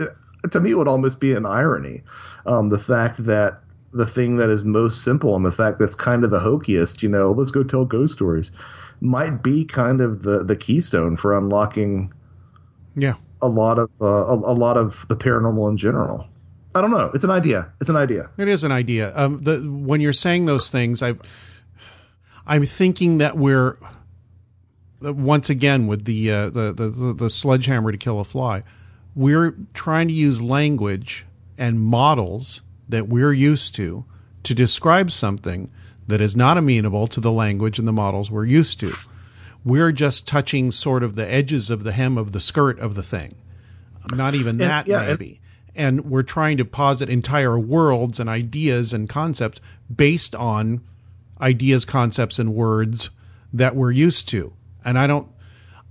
to 0.51 0.61
me 0.61 0.73
it 0.73 0.77
would 0.77 0.89
almost 0.89 1.21
be 1.21 1.33
an 1.35 1.47
irony. 1.47 2.03
Um, 2.47 2.71
the 2.71 2.79
fact 2.79 3.25
that 3.27 3.61
the 3.93 4.07
thing 4.07 4.39
that 4.39 4.51
is 4.51 4.65
most 4.65 5.05
simple 5.05 5.37
and 5.37 5.45
the 5.47 5.53
fact 5.53 5.79
that's 5.81 5.95
kind 5.97 6.25
of 6.25 6.31
the 6.31 6.41
hokiest, 6.41 7.03
you 7.03 7.09
know, 7.11 7.33
let's 7.33 7.53
go 7.53 7.63
tell 7.65 7.85
ghost 7.85 8.15
stories, 8.15 8.53
might 9.01 9.43
be 9.43 9.65
kind 9.65 10.01
of 10.03 10.23
the 10.23 10.45
the 10.45 10.57
keystone 10.57 11.17
for 11.17 11.37
unlocking 11.37 12.13
Yeah. 12.95 13.15
a 13.43 13.49
lot 13.49 13.79
of 13.79 13.91
uh, 14.01 14.07
a, 14.07 14.35
a 14.35 14.55
lot 14.55 14.79
of 14.79 15.07
the 15.09 15.17
paranormal 15.17 15.71
in 15.71 15.77
general. 15.77 16.30
I 16.75 16.81
don't 16.81 16.91
know. 16.91 17.11
It's 17.15 17.25
an 17.25 17.31
idea. 17.31 17.73
It's 17.81 17.91
an 17.91 17.97
idea. 17.97 18.31
It 18.39 18.49
is 18.49 18.63
an 18.65 18.73
idea. 18.73 19.13
Um, 19.17 19.39
the 19.39 19.59
when 19.59 20.01
you're 20.01 20.13
saying 20.13 20.47
those 20.47 20.71
things, 20.71 21.03
I, 21.03 21.15
I'm 22.47 22.65
thinking 22.65 23.19
that 23.19 23.37
we're 23.37 23.77
once 25.01 25.51
again 25.51 25.87
with 25.87 26.05
the, 26.05 26.31
uh, 26.31 26.51
the 26.51 26.73
the 26.73 27.15
the 27.15 27.31
sledgehammer 27.31 27.91
to 27.91 27.99
kill 27.99 28.21
a 28.21 28.25
fly. 28.25 28.63
We're 29.17 29.57
trying 29.75 30.09
to 30.09 30.15
use 30.15 30.41
language 30.41 31.27
and 31.59 31.81
models 31.81 32.61
that 32.89 33.09
we're 33.09 33.33
used 33.33 33.75
to 33.77 34.05
to 34.45 34.55
describe 34.55 35.11
something 35.11 35.71
that 36.07 36.21
is 36.21 36.37
not 36.37 36.57
amenable 36.57 37.07
to 37.09 37.21
the 37.21 37.33
language 37.33 37.79
and 37.79 37.87
the 37.87 37.93
models 37.93 38.31
we're 38.31 38.45
used 38.45 38.81
to. 38.81 38.93
We're 39.65 39.93
just 39.93 40.27
touching 40.27 40.71
sort 40.71 41.03
of 41.03 41.17
the 41.17 41.29
edges 41.31 41.69
of 41.71 41.85
the 41.85 41.93
hem 41.93 42.17
of 42.17 42.33
the 42.33 42.41
skirt 42.41 42.79
of 42.79 42.95
the 42.95 43.03
thing. 43.03 43.35
Not 44.13 44.35
even 44.35 44.51
And- 44.51 44.61
that, 44.61 44.87
yeah, 44.87 45.07
maybe 45.07 45.27
and 45.35 45.50
we're 46.05 46.23
trying 46.23 46.57
to 46.59 46.65
posit 46.65 47.09
entire 47.09 47.59
worlds 47.59 48.21
and 48.21 48.29
ideas 48.29 48.93
and 48.93 49.09
concepts 49.09 49.61
based 49.95 50.35
on 50.35 50.81
ideas, 51.41 51.85
concepts, 51.85 52.39
and 52.39 52.55
words 52.55 53.11
that 53.53 53.75
we're 53.75 53.91
used 53.91 54.29
to. 54.29 54.53
And 54.85 54.99
I 54.99 55.07
don't, 55.07 55.29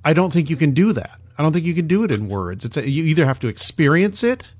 I 0.06 0.14
don't 0.14 0.32
think 0.32 0.50
you 0.50 0.56
can 0.56 0.72
do 0.74 0.94
that. 0.94 1.20
I 1.38 1.42
don't 1.42 1.54
think 1.54 1.66
you 1.66 1.74
can 1.74 1.88
do 1.88 2.04
it 2.04 2.12
in 2.12 2.30
words. 2.30 2.66
It's 2.66 2.78
a, 2.78 2.88
you 2.88 3.04
either 3.06 3.26
have 3.26 3.40
to 3.40 3.48
experience 3.48 4.24
it, 4.24 4.52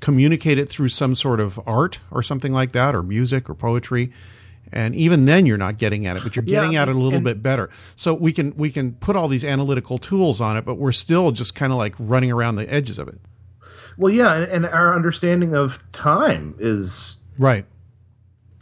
communicate 0.00 0.58
it 0.58 0.68
through 0.68 0.88
some 0.88 1.14
sort 1.14 1.40
of 1.40 1.60
art 1.66 2.00
or 2.10 2.22
something 2.22 2.52
like 2.52 2.72
that, 2.72 2.94
or 2.94 3.02
music 3.02 3.48
or 3.50 3.54
poetry. 3.54 4.12
And 4.72 4.94
even 4.94 5.24
then, 5.24 5.46
you're 5.46 5.56
not 5.56 5.78
getting 5.78 6.06
at 6.06 6.16
it, 6.16 6.22
but 6.22 6.36
you're 6.36 6.44
Yeah, 6.44 6.60
getting 6.60 6.76
at 6.76 6.88
it 6.88 6.96
a 6.96 6.98
little 6.98 7.16
and- 7.18 7.24
bit 7.24 7.42
better. 7.42 7.70
So 7.96 8.12
we 8.14 8.32
can 8.32 8.54
we 8.56 8.70
can 8.70 8.92
put 8.92 9.16
all 9.16 9.28
these 9.28 9.44
analytical 9.44 9.96
tools 9.98 10.40
on 10.40 10.56
it, 10.56 10.64
but 10.64 10.74
we're 10.76 10.92
still 10.92 11.30
just 11.30 11.54
kind 11.54 11.72
of 11.72 11.78
like 11.78 11.94
running 11.98 12.30
around 12.30 12.56
the 12.56 12.70
edges 12.72 12.98
of 12.98 13.08
it. 13.08 13.18
Well, 13.98 14.12
yeah, 14.12 14.32
and, 14.34 14.44
and 14.44 14.66
our 14.66 14.94
understanding 14.94 15.54
of 15.54 15.78
time 15.92 16.54
is 16.58 17.16
Right. 17.38 17.66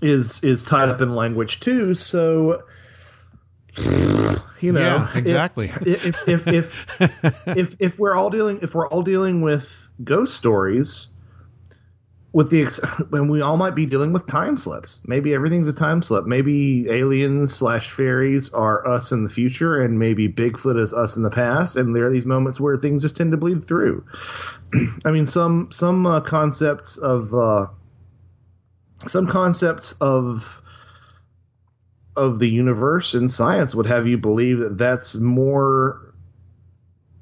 is 0.02 0.42
is 0.42 0.64
tied 0.64 0.88
up 0.88 1.00
in 1.00 1.14
language 1.14 1.60
too. 1.60 1.94
So 1.94 2.62
you 4.60 4.72
know, 4.72 4.80
Yeah, 4.80 5.08
if- 5.10 5.16
exactly. 5.16 5.70
If 5.84 6.28
if 6.28 6.48
if 6.48 7.00
if, 7.00 7.46
if 7.48 7.76
if 7.78 7.98
we're 7.98 8.14
all 8.14 8.30
dealing 8.30 8.58
if 8.62 8.74
we're 8.74 8.88
all 8.88 9.02
dealing 9.02 9.42
with 9.42 9.68
ghost 10.04 10.36
stories, 10.36 11.08
with 12.36 12.50
the 12.50 12.62
ex- 12.62 12.80
when 13.08 13.28
we 13.28 13.40
all 13.40 13.56
might 13.56 13.74
be 13.74 13.86
dealing 13.86 14.12
with 14.12 14.26
time 14.26 14.58
slips. 14.58 15.00
Maybe 15.06 15.32
everything's 15.32 15.68
a 15.68 15.72
time 15.72 16.02
slip. 16.02 16.26
Maybe 16.26 16.86
aliens 16.90 17.54
slash 17.54 17.90
fairies 17.90 18.50
are 18.50 18.86
us 18.86 19.10
in 19.10 19.24
the 19.24 19.30
future, 19.30 19.80
and 19.80 19.98
maybe 19.98 20.28
Bigfoot 20.28 20.78
is 20.78 20.92
us 20.92 21.16
in 21.16 21.22
the 21.22 21.30
past. 21.30 21.76
And 21.76 21.96
there 21.96 22.04
are 22.04 22.10
these 22.10 22.26
moments 22.26 22.60
where 22.60 22.76
things 22.76 23.00
just 23.00 23.16
tend 23.16 23.30
to 23.30 23.38
bleed 23.38 23.66
through. 23.66 24.04
I 25.06 25.12
mean, 25.12 25.24
some 25.24 25.68
some 25.72 26.04
uh, 26.04 26.20
concepts 26.20 26.98
of 26.98 27.32
uh, 27.32 27.68
some 29.06 29.26
concepts 29.26 29.94
of 30.02 30.60
of 32.16 32.38
the 32.38 32.50
universe 32.50 33.14
and 33.14 33.30
science 33.30 33.74
would 33.74 33.86
have 33.86 34.06
you 34.06 34.18
believe 34.18 34.58
that 34.58 34.76
that's 34.76 35.14
more 35.14 36.14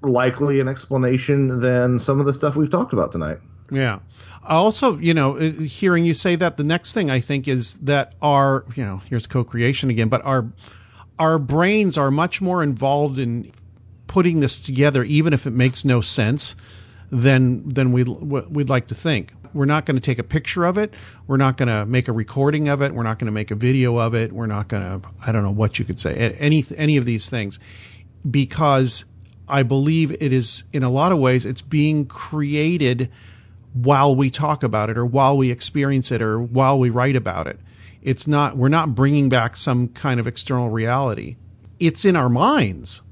likely 0.03 0.59
an 0.59 0.67
explanation 0.67 1.61
than 1.61 2.01
some 2.01 2.19
of 2.19 2.27
the 2.27 2.35
stuff 2.35 2.57
we've 2.57 2.71
talked 2.71 2.93
about 2.93 3.13
tonight. 3.13 3.39
Yeah. 3.71 4.01
Also, 4.43 4.99
you 4.99 5.15
know, 5.15 5.39
uh, 5.39 5.51
hearing 5.53 6.05
you 6.05 6.15
say 6.15 6.37
that, 6.37 6.57
the 6.57 6.65
next 6.65 6.93
thing 6.93 7.11
I 7.11 7.21
think 7.21 7.49
is 7.49 7.75
that 7.79 8.15
our, 8.21 8.65
you 8.77 8.85
know, 8.85 9.01
here's 9.09 9.27
co-creation 9.27 9.91
again, 9.91 10.09
but 10.09 10.25
our 10.25 10.47
our 11.19 11.39
brains 11.39 11.97
are 11.97 12.11
much 12.11 12.43
more 12.43 12.63
involved 12.63 13.19
in 13.19 13.53
putting 14.07 14.41
this 14.41 14.61
together, 14.61 15.03
even 15.05 15.33
if 15.33 15.47
it 15.47 15.53
makes 15.53 15.85
no 15.85 16.01
sense, 16.01 16.57
than 17.11 17.67
than 17.69 17.93
we 17.93 18.05
we'd 18.05 18.69
like 18.69 18.89
to 18.89 18.95
think. 18.95 19.33
We're 19.55 19.67
not 19.67 19.87
going 19.87 19.97
to 19.97 20.03
take 20.03 20.19
a 20.19 20.25
picture 20.25 20.65
of 20.65 20.79
it. 20.79 20.93
We're 21.29 21.37
not 21.37 21.57
going 21.57 21.69
to 21.69 21.87
make 21.87 22.09
a 22.09 22.13
recording 22.13 22.69
of 22.69 22.83
it. 22.83 22.93
We're 22.93 23.05
not 23.05 23.21
going 23.21 23.27
to 23.27 23.33
make 23.33 23.53
a 23.53 23.55
video 23.55 23.97
of 23.99 24.15
it. 24.15 24.33
We're 24.33 24.47
not 24.47 24.67
going 24.67 24.83
to, 24.83 25.09
I 25.25 25.31
don't 25.31 25.45
know 25.45 25.53
what 25.53 25.79
you 25.79 25.85
could 25.85 26.01
say, 26.01 26.35
any 26.39 26.65
any 26.77 26.97
of 26.97 27.05
these 27.05 27.31
things, 27.31 27.61
because 28.29 29.05
I 29.49 29.63
believe 29.63 30.11
it 30.11 30.33
is 30.33 30.65
in 30.73 30.83
a 30.83 30.91
lot 30.91 31.13
of 31.13 31.19
ways 31.19 31.47
it's 31.47 31.63
being 31.63 32.07
created 32.07 33.11
while 33.75 34.17
we 34.17 34.31
talk 34.31 34.63
about 34.63 34.89
it 34.89 34.97
or 34.97 35.05
while 35.05 35.37
we 35.37 35.51
experience 35.51 36.11
it 36.11 36.23
or 36.23 36.41
while 36.41 36.79
we 36.79 36.89
write 36.91 37.17
about 37.17 37.47
it. 37.47 37.61
It's 38.03 38.27
not, 38.27 38.57
we're 38.57 38.69
not 38.69 38.95
bringing 38.95 39.29
back 39.29 39.57
some 39.57 39.89
kind 39.89 40.19
of 40.21 40.27
external 40.27 40.71
reality. 40.71 41.37
It's 41.81 42.05
in 42.05 42.17
our 42.17 42.29
minds. 42.29 43.03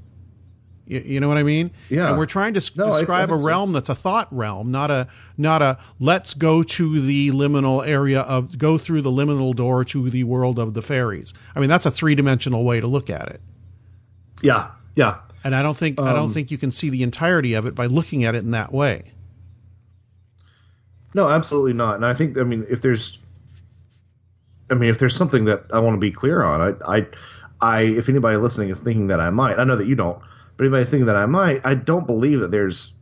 You, 0.86 1.00
you 1.00 1.20
know 1.20 1.28
what 1.28 1.36
I 1.38 1.42
mean? 1.42 1.70
Yeah. 1.88 2.08
And 2.10 2.18
we're 2.18 2.26
trying 2.26 2.54
to 2.54 2.70
No, 2.76 2.86
I- 2.86 2.88
I 2.88 2.98
describe 3.00 3.28
a 3.30 3.32
think 3.32 3.40
so. 3.40 3.46
realm 3.46 3.72
that's 3.72 3.88
a 3.88 3.94
thought 3.94 4.28
realm, 4.30 4.70
not 4.70 4.90
a 4.90 5.08
not 5.38 5.62
a 5.62 5.78
let's 6.00 6.34
go 6.34 6.62
to 6.62 7.00
the 7.00 7.30
liminal 7.30 7.86
area 7.86 8.20
of 8.20 8.56
go 8.58 8.78
through 8.78 9.02
the 9.02 9.10
liminal 9.10 9.54
door 9.54 9.84
to 9.86 10.10
the 10.10 10.24
world 10.24 10.58
of 10.58 10.74
the 10.74 10.82
fairies. 10.82 11.32
I 11.56 11.60
mean, 11.60 11.68
that's 11.70 11.86
a 11.86 11.90
three 11.90 12.14
dimensional 12.14 12.64
way 12.64 12.80
to 12.80 12.86
look 12.86 13.08
at 13.10 13.28
it. 13.28 13.40
Yeah, 14.42 14.68
yeah. 14.94 15.18
And 15.44 15.54
I 15.56 15.62
don't 15.62 15.76
think 15.76 15.98
I 16.00 16.12
don't 16.12 16.24
Um, 16.26 16.32
think 16.32 16.50
you 16.50 16.58
can 16.58 16.70
see 16.70 16.90
the 16.90 17.02
entirety 17.02 17.54
of 17.54 17.64
it 17.66 17.74
by 17.74 17.86
looking 17.86 18.24
at 18.24 18.34
it 18.34 18.44
in 18.44 18.50
that 18.50 18.72
way. 18.72 19.11
No, 21.14 21.28
absolutely 21.28 21.74
not. 21.74 21.96
And 21.96 22.06
I 22.06 22.14
think, 22.14 22.38
I 22.38 22.42
mean, 22.42 22.66
if 22.70 22.80
there's, 22.82 23.18
I 24.70 24.74
mean, 24.74 24.90
if 24.90 24.98
there's 24.98 25.14
something 25.14 25.44
that 25.46 25.64
I 25.72 25.78
want 25.80 25.94
to 25.94 26.00
be 26.00 26.10
clear 26.10 26.42
on, 26.42 26.74
I, 26.84 26.96
I, 26.98 27.06
I, 27.60 27.82
if 27.82 28.08
anybody 28.08 28.36
listening 28.36 28.70
is 28.70 28.80
thinking 28.80 29.08
that 29.08 29.20
I 29.20 29.30
might, 29.30 29.58
I 29.58 29.64
know 29.64 29.76
that 29.76 29.86
you 29.86 29.94
don't, 29.94 30.18
but 30.56 30.64
anybody's 30.64 30.90
thinking 30.90 31.06
that 31.06 31.16
I 31.16 31.26
might, 31.26 31.64
I 31.64 31.74
don't 31.74 32.06
believe 32.06 32.40
that 32.40 32.50
there's 32.50 32.92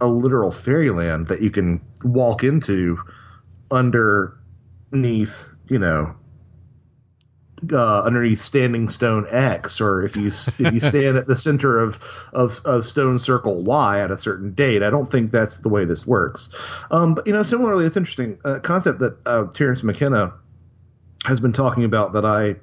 a 0.00 0.06
literal 0.06 0.50
fairyland 0.50 1.26
that 1.28 1.40
you 1.40 1.50
can 1.50 1.80
walk 2.04 2.44
into 2.44 2.98
underneath, 3.70 5.34
you 5.68 5.78
know, 5.78 6.14
uh, 7.72 8.02
underneath 8.02 8.42
Standing 8.42 8.88
Stone 8.88 9.26
X, 9.30 9.80
or 9.80 10.04
if 10.04 10.16
you 10.16 10.28
if 10.28 10.60
you 10.60 10.80
stand 10.88 11.16
at 11.16 11.26
the 11.26 11.36
center 11.36 11.78
of, 11.78 11.98
of 12.32 12.60
of 12.64 12.86
Stone 12.86 13.18
Circle 13.18 13.62
Y 13.62 14.00
at 14.00 14.10
a 14.10 14.18
certain 14.18 14.54
date, 14.54 14.82
I 14.82 14.90
don't 14.90 15.10
think 15.10 15.30
that's 15.30 15.58
the 15.58 15.68
way 15.68 15.84
this 15.84 16.06
works. 16.06 16.48
Um, 16.90 17.14
but 17.14 17.26
you 17.26 17.32
know, 17.32 17.42
similarly, 17.42 17.86
it's 17.86 17.96
interesting 17.96 18.38
uh, 18.44 18.58
concept 18.60 18.98
that 19.00 19.16
uh, 19.26 19.44
Terence 19.54 19.82
McKenna 19.82 20.32
has 21.24 21.40
been 21.40 21.52
talking 21.52 21.84
about 21.84 22.12
that 22.12 22.24
I 22.24 22.56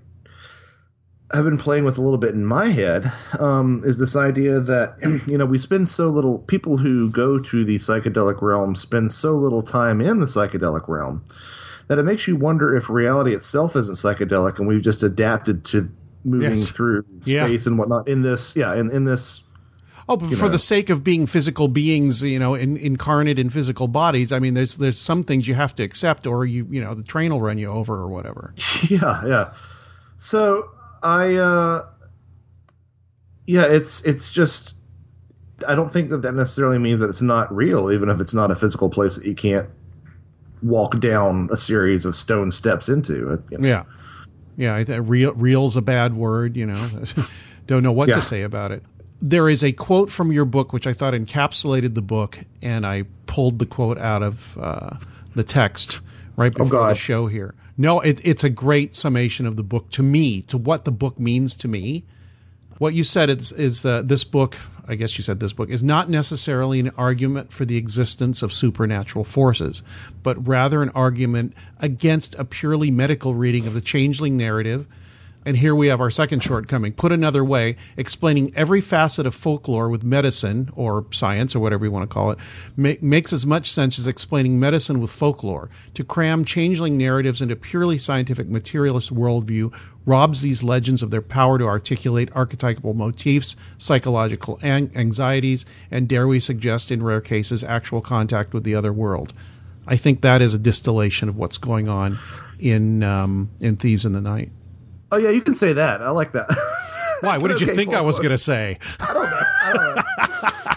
have 1.34 1.46
been 1.46 1.58
playing 1.58 1.86
with 1.86 1.98
a 1.98 2.02
little 2.02 2.18
bit 2.18 2.34
in 2.34 2.46
my 2.46 2.70
head 2.70 3.12
um, 3.40 3.82
is 3.86 3.98
this 3.98 4.16
idea 4.16 4.60
that 4.60 4.98
you 5.28 5.38
know 5.38 5.46
we 5.46 5.58
spend 5.58 5.88
so 5.88 6.10
little 6.10 6.40
people 6.40 6.78
who 6.78 7.10
go 7.10 7.40
to 7.40 7.64
the 7.64 7.76
psychedelic 7.76 8.42
realm 8.42 8.76
spend 8.76 9.12
so 9.12 9.34
little 9.38 9.64
time 9.64 10.02
in 10.02 10.20
the 10.20 10.26
psychedelic 10.26 10.88
realm 10.88 11.24
that 11.92 12.00
it 12.00 12.04
makes 12.04 12.26
you 12.26 12.38
wonder 12.38 12.74
if 12.74 12.90
reality 12.90 13.36
itself 13.36 13.76
isn't 13.76 13.96
psychedelic 13.96 14.60
and 14.60 14.68
we've 14.68 14.82
just 14.82 15.04
adapted 15.04 15.66
to 15.66 15.90
moving 16.24 16.52
Yes. 16.52 16.70
through 16.72 17.04
Yeah. 17.26 17.48
space 17.48 17.68
and 17.68 17.78
whatnot 17.78 18.08
in 18.08 18.22
this 18.22 18.56
yeah 18.56 18.74
in, 18.76 18.90
in 18.92 19.04
this 19.04 19.44
Oh, 20.08 20.16
but 20.16 20.30
for 20.30 20.46
know. 20.46 20.50
the 20.54 20.58
sake 20.60 20.90
of 20.90 21.04
being 21.04 21.26
physical 21.26 21.68
beings, 21.68 22.24
you 22.24 22.40
know, 22.40 22.56
in, 22.56 22.78
incarnate 22.78 23.38
in 23.38 23.50
physical 23.50 23.88
bodies, 23.90 24.32
I 24.32 24.40
mean, 24.40 24.54
there's 24.54 24.78
there's 24.78 25.00
some 25.00 25.22
things 25.22 25.48
you 25.50 25.54
have 25.56 25.76
to 25.76 25.84
accept, 25.84 26.26
or 26.28 26.46
you 26.46 26.66
you 26.70 26.82
know, 26.82 26.96
the 26.96 27.04
train 27.04 27.32
will 27.32 27.42
run 27.42 27.58
you 27.58 27.68
over, 27.70 27.96
or 27.96 28.08
whatever. 28.08 28.54
yeah 28.90 29.26
yeah 29.28 29.54
so 30.18 30.70
i 31.04 31.36
uh 31.36 31.82
yeah 33.48 33.66
it's 33.66 34.02
it's 34.04 34.32
just 34.32 34.76
i 35.68 35.76
don't 35.76 35.92
think 35.92 36.10
that 36.10 36.22
that 36.24 36.34
necessarily 36.34 36.78
means 36.80 37.00
that 37.00 37.10
it's 37.10 37.22
not 37.22 37.54
real 37.54 37.92
even 37.92 38.10
if 38.10 38.20
it's 38.22 38.34
not 38.34 38.50
a 38.52 38.56
physical 38.56 38.90
place 38.90 39.16
that 39.18 39.26
you 39.26 39.36
can't 39.36 39.70
walk 40.62 41.00
down 41.00 41.50
a 41.52 41.58
series 41.58 42.06
of 42.06 42.16
stone 42.16 42.52
steps 42.52 42.88
into 42.90 43.32
it 43.34 43.42
you 43.50 43.58
know. 43.58 43.68
Yeah, 43.68 43.84
yeah. 44.58 44.76
I 44.76 44.84
th- 44.84 45.00
real 45.02 45.34
real's 45.34 45.76
a 45.78 45.82
bad 45.82 46.16
word. 46.16 46.56
You 46.56 46.68
know, 46.68 46.90
don't 47.68 47.84
know 47.84 47.92
what 47.92 48.10
Yeah. 48.10 48.16
to 48.16 48.22
say 48.22 48.42
about 48.44 48.72
it. 48.72 48.84
There 49.20 49.48
is 49.50 49.64
a 49.64 49.72
quote 49.72 50.12
from 50.12 50.32
your 50.32 50.46
book 50.46 50.74
which 50.74 50.88
I 50.88 50.94
thought 50.94 51.14
encapsulated 51.14 51.94
the 51.94 52.02
book, 52.02 52.40
and 52.62 52.86
I 52.88 53.04
pulled 53.28 53.60
the 53.60 53.66
quote 53.68 53.98
out 54.00 54.24
of 54.24 54.58
uh, 54.60 54.98
the 55.36 55.44
text 55.44 56.02
right 56.36 56.54
before 56.54 56.88
the 56.88 56.96
show 56.96 57.28
here. 57.28 57.54
No, 57.78 58.00
it, 58.02 58.20
it's 58.24 58.44
a 58.44 58.50
great 58.50 58.96
summation 58.96 59.46
of 59.46 59.56
the 59.58 59.64
book 59.64 59.90
to 59.92 60.04
me, 60.04 60.42
to 60.44 60.58
what 60.58 60.86
the 60.86 60.92
book 60.92 61.20
means 61.20 61.56
to 61.58 61.68
me. 61.68 62.04
What 62.82 62.96
you 62.96 63.04
said 63.04 63.30
is, 63.30 63.52
is 63.52 63.86
uh, 63.86 64.02
this 64.02 64.24
book, 64.24 64.58
I 64.88 64.96
guess 64.96 65.16
you 65.16 65.24
said 65.24 65.40
this 65.40 65.54
book, 65.54 65.70
is 65.70 65.84
not 65.84 66.10
necessarily 66.10 66.80
an 66.80 66.90
argument 66.98 67.54
for 67.54 67.64
the 67.64 67.78
existence 67.78 68.42
of 68.42 68.52
supernatural 68.52 69.24
forces, 69.24 69.84
but 70.24 70.48
rather 70.48 70.82
an 70.82 70.90
argument 70.96 71.54
against 71.80 72.34
a 72.40 72.44
purely 72.44 72.90
medical 72.90 73.36
reading 73.36 73.68
of 73.68 73.76
the 73.76 73.82
changeling 73.82 74.36
narrative. 74.36 74.88
And 75.44 75.58
here 75.58 75.74
we 75.74 75.88
have 75.88 76.00
our 76.00 76.12
second 76.12 76.44
shortcoming. 76.44 76.94
Put 76.94 77.12
another 77.12 77.44
way, 77.44 77.76
explaining 77.98 78.54
every 78.56 78.80
facet 78.80 79.26
of 79.26 79.34
folklore 79.34 79.90
with 79.90 80.04
medicine 80.04 80.70
or 80.76 81.06
science 81.12 81.56
or 81.56 81.60
whatever 81.60 81.84
you 81.84 81.92
want 81.92 82.08
to 82.08 82.14
call 82.14 82.30
it 82.30 82.38
ma- 82.78 82.94
makes 83.02 83.34
as 83.34 83.44
much 83.44 83.72
sense 83.72 83.98
as 83.98 84.08
explaining 84.08 84.60
medicine 84.60 85.00
with 85.00 85.12
folklore. 85.12 85.72
To 85.96 86.04
cram 86.04 86.46
changeling 86.46 86.96
narratives 86.96 87.42
into 87.42 87.56
purely 87.56 87.98
scientific 87.98 88.50
materialist 88.50 89.14
worldview 89.14 89.74
robs 90.06 90.42
these 90.42 90.62
legends 90.64 91.02
of 91.02 91.10
their 91.10 91.22
power 91.22 91.58
to 91.58 91.66
articulate 91.66 92.30
archetypal 92.34 92.94
motifs, 92.94 93.56
psychological 93.80 94.60
an- 94.62 94.92
anxieties, 94.94 95.66
and 95.90 96.08
dare 96.08 96.28
we 96.28 96.40
suggest, 96.40 96.92
in 96.92 97.02
rare 97.02 97.22
cases, 97.22 97.64
actual 97.64 98.02
contact 98.02 98.54
with 98.54 98.64
the 98.64 98.76
other 98.76 98.94
world. 98.94 99.34
I 99.88 99.98
think 99.98 100.22
that 100.22 100.44
is 100.44 100.54
a 100.54 100.60
distillation 100.60 101.30
of 101.30 101.36
what's 101.36 101.58
going 101.58 101.90
on 101.90 102.20
in 102.60 103.02
um, 103.02 103.50
in 103.60 103.78
Thieves 103.78 104.06
in 104.06 104.12
the 104.12 104.22
Night. 104.22 104.52
Oh 105.12 105.18
yeah 105.18 105.30
you 105.30 105.42
can 105.42 105.54
say 105.56 105.74
that 105.74 106.02
i 106.02 106.10
like 106.10 106.32
that 106.34 106.48
Why? 107.22 107.38
What 107.38 107.50
did 107.50 107.62
you 107.62 107.68
Okay, 107.68 107.76
think 107.76 107.94
I 107.94 108.02
was 108.02 108.18
going 108.18 108.32
to 108.32 108.38
say? 108.40 108.80
I 109.00 109.14
don't 109.14 109.30
know. 109.30 110.02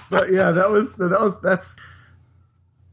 But 0.11 0.31
yeah 0.31 0.51
that 0.51 0.69
was 0.71 0.95
that 0.97 1.19
was 1.19 1.41
that's 1.41 1.75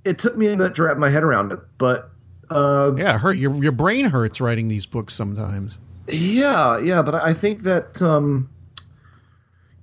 it 0.05 0.18
took 0.18 0.38
me 0.38 0.47
a 0.47 0.57
minute 0.57 0.76
to 0.76 0.84
wrap 0.84 0.97
my 0.97 1.09
head 1.09 1.23
around 1.23 1.51
it 1.51 1.59
but 1.77 2.09
uh 2.49 2.93
Yeah, 2.95 3.18
hurt 3.18 3.38
your 3.38 3.53
your 3.61 3.73
brain 3.73 4.05
hurts 4.05 4.39
writing 4.39 4.69
these 4.69 4.85
books 4.85 5.13
sometimes. 5.13 5.77
Yeah, 6.07 6.80
yeah, 6.80 7.01
but 7.01 7.15
I 7.15 7.34
think 7.34 7.63
that 7.63 8.01
um, 8.01 8.49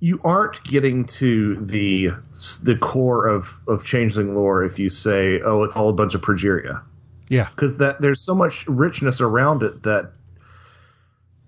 you 0.01 0.19
aren't 0.23 0.63
getting 0.63 1.05
to 1.05 1.55
the 1.55 2.09
the 2.63 2.75
core 2.77 3.27
of 3.27 3.47
of 3.67 3.83
changeling 3.85 4.35
lore 4.35 4.63
if 4.63 4.77
you 4.79 4.89
say, 4.89 5.39
"Oh, 5.41 5.63
it's 5.63 5.75
all 5.75 5.89
a 5.89 5.93
bunch 5.93 6.13
of 6.15 6.21
progeria," 6.21 6.81
Yeah, 7.29 7.49
because 7.55 7.77
that 7.77 8.01
there's 8.01 8.21
so 8.21 8.35
much 8.35 8.67
richness 8.67 9.21
around 9.21 9.63
it 9.63 9.83
that 9.83 10.11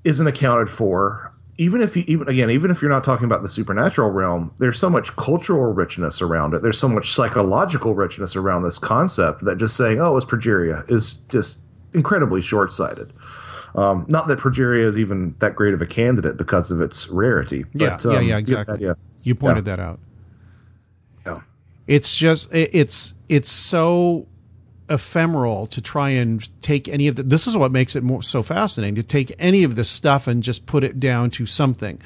isn't 0.03 0.25
accounted 0.27 0.69
for. 0.69 1.31
Even 1.57 1.81
if 1.81 1.95
you 1.95 2.03
even 2.07 2.27
again, 2.27 2.49
even 2.49 2.71
if 2.71 2.81
you're 2.81 2.89
not 2.89 3.03
talking 3.03 3.25
about 3.25 3.43
the 3.43 3.49
supernatural 3.49 4.09
realm, 4.09 4.51
there's 4.57 4.79
so 4.79 4.89
much 4.89 5.15
cultural 5.17 5.73
richness 5.73 6.21
around 6.21 6.53
it. 6.55 6.63
There's 6.63 6.79
so 6.79 6.87
much 6.89 7.13
psychological 7.13 7.93
richness 7.93 8.35
around 8.35 8.63
this 8.63 8.79
concept 8.79 9.43
that 9.45 9.57
just 9.57 9.75
saying, 9.75 9.99
"Oh, 10.01 10.17
it's 10.17 10.25
progeria," 10.25 10.89
is 10.89 11.15
just 11.29 11.57
incredibly 11.93 12.41
short 12.41 12.71
sighted. 12.71 13.13
Um, 13.75 14.05
not 14.09 14.27
that 14.29 14.39
progeria 14.39 14.85
is 14.85 14.97
even 14.97 15.35
that 15.39 15.55
great 15.55 15.73
of 15.73 15.81
a 15.81 15.85
candidate 15.85 16.35
because 16.37 16.71
of 16.71 16.81
its 16.81 17.07
rarity. 17.09 17.63
yeah, 17.73 17.97
But, 18.01 18.05
yeah, 18.05 18.17
um, 18.17 18.23
yeah, 18.25 18.39
get 18.41 18.49
exactly. 18.49 18.77
that, 18.77 18.83
yeah. 18.83 18.93
You 19.23 19.35
pointed 19.35 19.67
Yeah. 19.67 19.75
that 19.75 19.81
out. 19.83 19.99
Yeah. 21.25 21.39
It's 21.87 22.17
just 22.17 22.51
it- 22.53 22.71
it's 22.73 23.13
it's 23.29 23.51
so 23.51 24.25
ephemeral 24.91 25.67
to 25.67 25.81
try 25.81 26.09
and 26.09 26.47
take 26.61 26.87
any 26.87 27.07
of 27.07 27.15
the 27.15 27.23
this 27.23 27.47
is 27.47 27.55
what 27.55 27.71
makes 27.71 27.95
it 27.95 28.03
more 28.03 28.21
so 28.21 28.43
fascinating 28.43 28.95
to 28.95 29.03
take 29.03 29.33
any 29.39 29.63
of 29.63 29.75
this 29.75 29.89
stuff 29.89 30.27
and 30.27 30.43
just 30.43 30.65
put 30.65 30.83
it 30.83 30.99
down 30.99 31.31
to 31.31 31.45
something. 31.45 31.99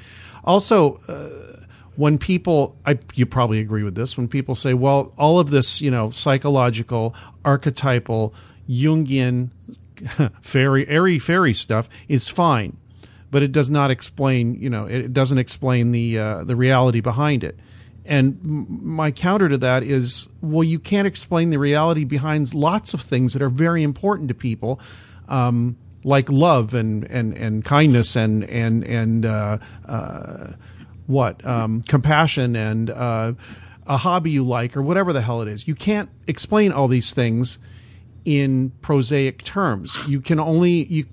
Also 0.44 1.02
uh, 1.07 1.62
when 1.95 2.18
people 2.18 2.76
I 2.86 2.99
you 3.16 3.26
probably 3.26 3.60
agree 3.60 3.84
with 3.84 3.95
this 3.95 4.18
when 4.18 4.28
people 4.28 4.56
say 4.56 4.74
well 4.74 5.14
all 5.18 5.40
of 5.40 5.49
this 5.49 5.82
you 5.82 5.91
know 5.91 6.12
psychological 6.12 7.16
archetypal 7.44 8.34
jungian 8.70 9.49
fairy 10.41 10.88
airy 10.88 11.20
fairy 11.20 11.53
stuff 11.53 11.90
is 12.07 12.28
fine 12.28 12.78
but 13.32 13.44
it 13.44 13.52
does 13.52 13.70
not 13.70 13.91
explain 13.91 14.56
you 14.56 14.70
know 14.70 14.86
it 14.86 15.14
doesn't 15.14 15.38
explain 15.38 15.91
the 15.91 16.20
uh, 16.20 16.44
the 16.44 16.56
reality 16.56 17.02
behind 17.02 17.44
it 17.44 17.57
and 18.06 18.40
my 18.44 19.11
counter 19.11 19.49
to 19.49 19.57
that 19.57 19.84
is 19.84 20.27
well 20.41 20.64
you 20.64 20.80
can't 20.80 21.07
explain 21.07 21.49
the 21.49 21.60
reality 21.60 22.03
behind 22.03 22.53
lots 22.53 22.94
of 22.94 23.02
things 23.02 23.34
that 23.34 23.41
are 23.41 23.49
very 23.49 23.84
important 23.84 24.30
to 24.30 24.36
people 24.36 24.80
um, 25.27 25.76
like 26.03 26.30
love 26.30 26.76
and, 26.76 27.03
and, 27.06 27.36
and 27.38 27.65
kindness 27.65 28.15
and 28.15 28.44
and 28.45 28.84
and 28.84 29.26
uh, 29.26 29.57
uh, 29.88 30.48
what 31.07 31.44
um, 31.45 31.82
compassion 31.84 32.56
and 32.56 32.90
uh, 32.90 33.34
a 33.88 33.98
hobby 33.98 34.32
you 34.32 34.44
like 34.44 34.76
or 34.77 34.82
whatever 34.82 35.14
the 35.14 35.22
hell 35.22 35.41
it 35.41 35.48
is 35.48 35.68
you 35.68 35.76
can't 35.76 36.10
explain 36.27 36.72
all 36.72 36.88
these 36.88 37.11
things 37.11 37.60
in 38.26 38.72
prosaic 38.82 39.44
terms. 39.44 39.95
You 40.07 40.19
can 40.19 40.40
only 40.40 40.86
you 40.86 41.06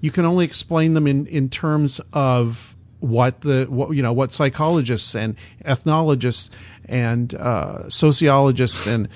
you 0.00 0.10
can 0.10 0.26
only 0.26 0.44
explain 0.44 0.94
them 0.94 1.06
in 1.06 1.26
in 1.28 1.48
terms 1.48 2.00
of 2.12 2.73
what 3.04 3.42
the 3.42 3.66
what 3.68 3.90
you 3.90 4.02
know 4.02 4.12
what 4.12 4.32
psychologists 4.32 5.14
and 5.14 5.36
ethnologists 5.64 6.50
and 6.86 7.34
uh, 7.34 7.88
sociologists 7.88 8.86
and 8.86 9.08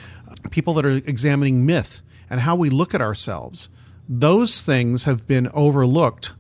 people 0.51 0.75
that 0.75 0.85
are 0.85 0.91
examining 0.91 1.67
myth 1.67 2.03
and 2.31 2.41
how 2.41 2.55
we 2.55 2.71
look 2.71 2.95
at 2.95 3.01
ourselves. 3.01 3.69
Those 4.09 4.63
things 4.63 5.05
have 5.05 5.27
been 5.27 5.49
overlooked 5.49 6.33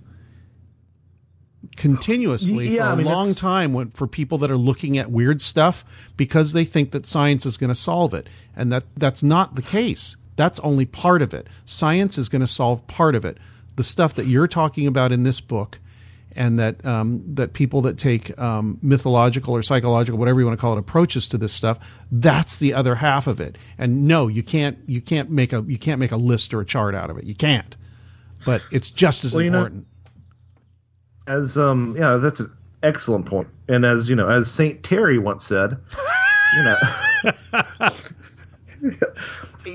continuously 1.76 2.70
Yeah, 2.70 2.82
for 2.82 2.88
I 2.88 2.92
a 2.92 2.96
mean, 2.96 3.06
long 3.06 3.34
time 3.34 3.72
when, 3.72 3.90
for 3.90 4.06
people 4.06 4.38
that 4.38 4.50
are 4.50 4.56
looking 4.56 4.98
at 4.98 5.10
weird 5.10 5.40
stuff 5.40 5.84
because 6.16 6.52
they 6.52 6.64
think 6.64 6.90
that 6.92 7.06
science 7.06 7.46
is 7.46 7.56
going 7.56 7.68
to 7.68 7.74
solve 7.74 8.14
it, 8.14 8.28
and 8.56 8.72
that 8.72 8.84
that's 8.96 9.22
not 9.22 9.54
the 9.54 9.62
case. 9.62 10.16
That's 10.36 10.60
only 10.60 10.86
part 10.86 11.22
of 11.22 11.34
it. 11.34 11.48
Science 11.64 12.16
is 12.18 12.28
going 12.28 12.40
to 12.40 12.46
solve 12.46 12.86
part 12.86 13.14
of 13.14 13.24
it. 13.24 13.38
The 13.76 13.82
stuff 13.82 14.14
that 14.14 14.26
you're 14.26 14.48
talking 14.48 14.86
about 14.86 15.12
in 15.12 15.22
this 15.24 15.40
book, 15.40 15.78
and 16.36 16.58
that 16.58 16.84
um, 16.84 17.22
that 17.34 17.52
people 17.52 17.82
that 17.82 17.98
take 17.98 18.38
um, 18.38 18.78
mythological 18.82 19.54
or 19.54 19.62
psychological, 19.62 20.18
whatever 20.18 20.40
you 20.40 20.46
want 20.46 20.58
to 20.58 20.60
call 20.60 20.74
it, 20.74 20.78
approaches 20.78 21.28
to 21.28 21.38
this 21.38 21.52
stuff, 21.52 21.78
that's 22.12 22.56
the 22.56 22.74
other 22.74 22.94
half 22.96 23.26
of 23.26 23.40
it. 23.40 23.56
And 23.78 24.06
no, 24.06 24.28
you 24.28 24.42
can't 24.42 24.78
you 24.86 25.00
can't 25.00 25.30
make 25.30 25.52
a 25.52 25.64
you 25.66 25.78
can't 25.78 25.98
make 25.98 26.12
a 26.12 26.16
list 26.16 26.54
or 26.54 26.60
a 26.60 26.66
chart 26.66 26.94
out 26.94 27.10
of 27.10 27.18
it. 27.18 27.24
You 27.24 27.34
can't. 27.34 27.76
But 28.46 28.62
it's 28.70 28.90
just 28.90 29.24
as 29.24 29.34
Well, 29.34 29.42
you 29.44 29.50
know- 29.50 29.58
important. 29.58 29.86
As 31.26 31.58
um, 31.58 31.94
yeah, 31.98 32.16
that's 32.16 32.40
an 32.40 32.50
excellent 32.82 33.26
point. 33.26 33.48
And 33.68 33.84
as 33.84 34.08
you 34.08 34.16
know, 34.16 34.28
as 34.28 34.50
Saint 34.50 34.82
Terry 34.82 35.18
once 35.18 35.44
said, 35.46 35.76
you 36.54 36.62
know. 36.62 36.76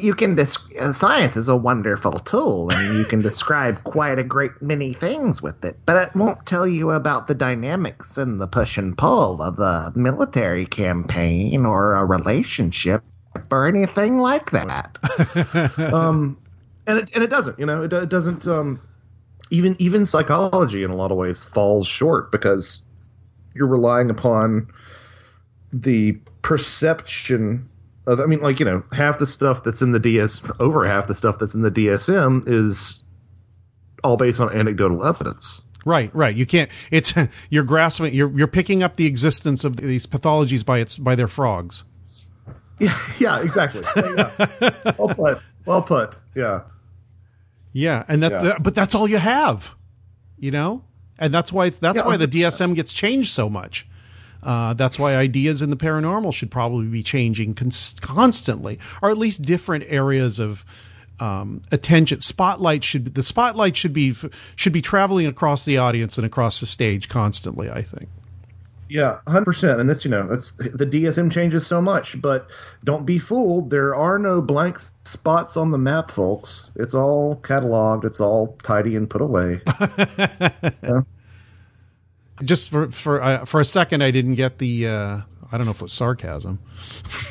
You 0.03 0.13
can 0.13 0.37
uh, 0.37 0.91
science 0.91 1.37
is 1.37 1.47
a 1.47 1.55
wonderful 1.55 2.19
tool, 2.19 2.69
and 2.71 2.97
you 2.97 3.05
can 3.05 3.21
describe 3.21 3.83
quite 3.85 4.19
a 4.19 4.23
great 4.23 4.51
many 4.61 4.93
things 4.93 5.41
with 5.41 5.63
it, 5.63 5.77
but 5.85 5.95
it 5.95 6.15
won't 6.15 6.45
tell 6.45 6.67
you 6.67 6.91
about 6.91 7.27
the 7.27 7.35
dynamics 7.35 8.17
and 8.17 8.41
the 8.41 8.47
push 8.47 8.77
and 8.77 8.97
pull 8.97 9.41
of 9.41 9.59
a 9.59 9.93
military 9.95 10.65
campaign 10.65 11.65
or 11.65 11.93
a 11.93 12.05
relationship 12.05 13.01
or 13.49 13.67
anything 13.67 14.19
like 14.19 14.51
that. 14.51 14.97
um, 15.93 16.37
and 16.85 16.99
it 16.99 17.09
and 17.15 17.23
it 17.23 17.29
doesn't, 17.29 17.57
you 17.57 17.65
know, 17.65 17.83
it, 17.83 17.93
it 17.93 18.09
doesn't. 18.09 18.45
Um, 18.45 18.81
even 19.49 19.75
even 19.77 20.05
psychology 20.05 20.83
in 20.83 20.89
a 20.89 20.95
lot 20.95 21.11
of 21.11 21.17
ways 21.17 21.43
falls 21.43 21.87
short 21.87 22.31
because 22.31 22.81
you're 23.53 23.67
relying 23.67 24.09
upon 24.09 24.67
the 25.71 26.13
perception 26.41 27.69
of 28.07 28.19
I 28.19 28.25
mean 28.25 28.39
like 28.41 28.59
you 28.59 28.65
know 28.65 28.83
half 28.91 29.19
the 29.19 29.27
stuff 29.27 29.63
that's 29.63 29.81
in 29.81 29.91
the 29.91 29.99
DS 29.99 30.41
over 30.59 30.85
half 30.85 31.07
the 31.07 31.15
stuff 31.15 31.37
that's 31.39 31.53
in 31.53 31.61
the 31.61 31.71
DSM 31.71 32.43
is 32.47 33.01
all 34.03 34.17
based 34.17 34.39
on 34.39 34.53
anecdotal 34.55 35.03
evidence. 35.05 35.61
Right, 35.85 36.13
right. 36.15 36.35
You 36.35 36.45
can't. 36.45 36.69
It's 36.91 37.13
you're 37.49 37.63
grasping. 37.63 38.13
You're 38.13 38.31
you're 38.37 38.47
picking 38.47 38.83
up 38.83 38.95
the 38.95 39.05
existence 39.05 39.63
of 39.63 39.77
these 39.77 40.05
pathologies 40.05 40.65
by 40.65 40.79
its 40.79 40.97
by 40.97 41.15
their 41.15 41.27
frogs. 41.27 41.83
Yeah, 42.79 42.99
yeah, 43.19 43.39
exactly. 43.41 43.83
Yeah. 43.95 44.31
well 44.97 45.09
put. 45.15 45.43
Well 45.63 45.83
put. 45.83 46.17
Yeah. 46.35 46.61
Yeah, 47.71 48.03
and 48.07 48.23
that, 48.23 48.31
Yeah. 48.31 48.41
that- 48.41 48.63
but 48.63 48.73
that's 48.73 48.95
all 48.95 49.07
you 49.07 49.19
have, 49.19 49.75
you 50.39 50.49
know, 50.49 50.83
and 51.19 51.31
that's 51.31 51.53
why 51.53 51.67
it's 51.67 51.77
that's 51.77 51.97
Yeah, 51.97 52.05
why 52.07 52.17
the 52.17 52.27
DSM 52.27 52.73
gets 52.73 52.91
changed 52.91 53.29
so 53.31 53.47
much. 53.47 53.87
Uh, 54.43 54.73
that's 54.73 54.99
why 54.99 55.15
ideas 55.15 55.61
in 55.61 55.69
the 55.69 55.75
paranormal 55.75 56.33
should 56.33 56.51
probably 56.51 56.87
be 56.87 57.03
changing 57.03 57.55
cons- 57.55 57.95
constantly, 58.01 58.79
or 59.01 59.09
at 59.09 59.17
least 59.17 59.41
different 59.41 59.85
areas 59.87 60.39
of 60.39 60.65
um, 61.19 61.61
attention. 61.71 62.21
Spotlight 62.21 62.83
should 62.83 63.15
the 63.15 63.23
spotlight 63.23 63.77
should 63.77 63.93
be 63.93 64.15
should 64.55 64.73
be 64.73 64.81
traveling 64.81 65.25
across 65.25 65.65
the 65.65 65.77
audience 65.77 66.17
and 66.17 66.25
across 66.25 66.59
the 66.59 66.65
stage 66.65 67.09
constantly. 67.09 67.69
I 67.69 67.81
think. 67.81 68.09
Yeah, 68.89 69.19
hundred 69.27 69.45
percent. 69.45 69.79
And 69.79 69.89
that's 69.89 70.05
you 70.05 70.11
know, 70.11 70.29
it's 70.31 70.51
the 70.51 70.85
DSM 70.85 71.31
changes 71.31 71.65
so 71.65 71.81
much, 71.81 72.21
but 72.21 72.47
don't 72.83 73.05
be 73.05 73.17
fooled. 73.17 73.69
There 73.69 73.95
are 73.95 74.19
no 74.19 74.41
blank 74.41 74.79
spots 75.05 75.57
on 75.57 75.71
the 75.71 75.77
map, 75.77 76.11
folks. 76.11 76.69
It's 76.75 76.93
all 76.93 77.37
cataloged. 77.37 78.05
It's 78.05 78.19
all 78.19 78.57
tidy 78.63 78.95
and 78.95 79.09
put 79.09 79.21
away. 79.21 79.61
Just 82.43 82.69
for 82.69 82.89
for 82.91 83.21
uh, 83.21 83.45
for 83.45 83.59
a 83.59 83.65
second, 83.65 84.01
I 84.01 84.11
didn't 84.11 84.35
get 84.35 84.57
the. 84.57 84.87
Uh, 84.87 85.21
I 85.51 85.57
don't 85.57 85.65
know 85.65 85.71
if 85.71 85.77
it 85.77 85.83
was 85.83 85.93
sarcasm. 85.93 86.57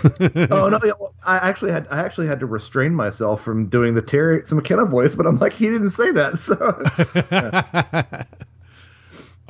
oh 0.50 0.68
no! 0.68 0.78
I 1.26 1.38
actually 1.38 1.72
had 1.72 1.88
I 1.90 1.98
actually 2.04 2.28
had 2.28 2.38
to 2.40 2.46
restrain 2.46 2.94
myself 2.94 3.42
from 3.42 3.66
doing 3.66 3.94
the 3.94 4.02
Terry 4.02 4.42
some 4.46 4.58
McKenna 4.58 4.84
voice, 4.84 5.16
but 5.16 5.26
I'm 5.26 5.38
like 5.38 5.52
he 5.52 5.66
didn't 5.66 5.90
say 5.90 6.12
that. 6.12 6.38
So 6.38 8.24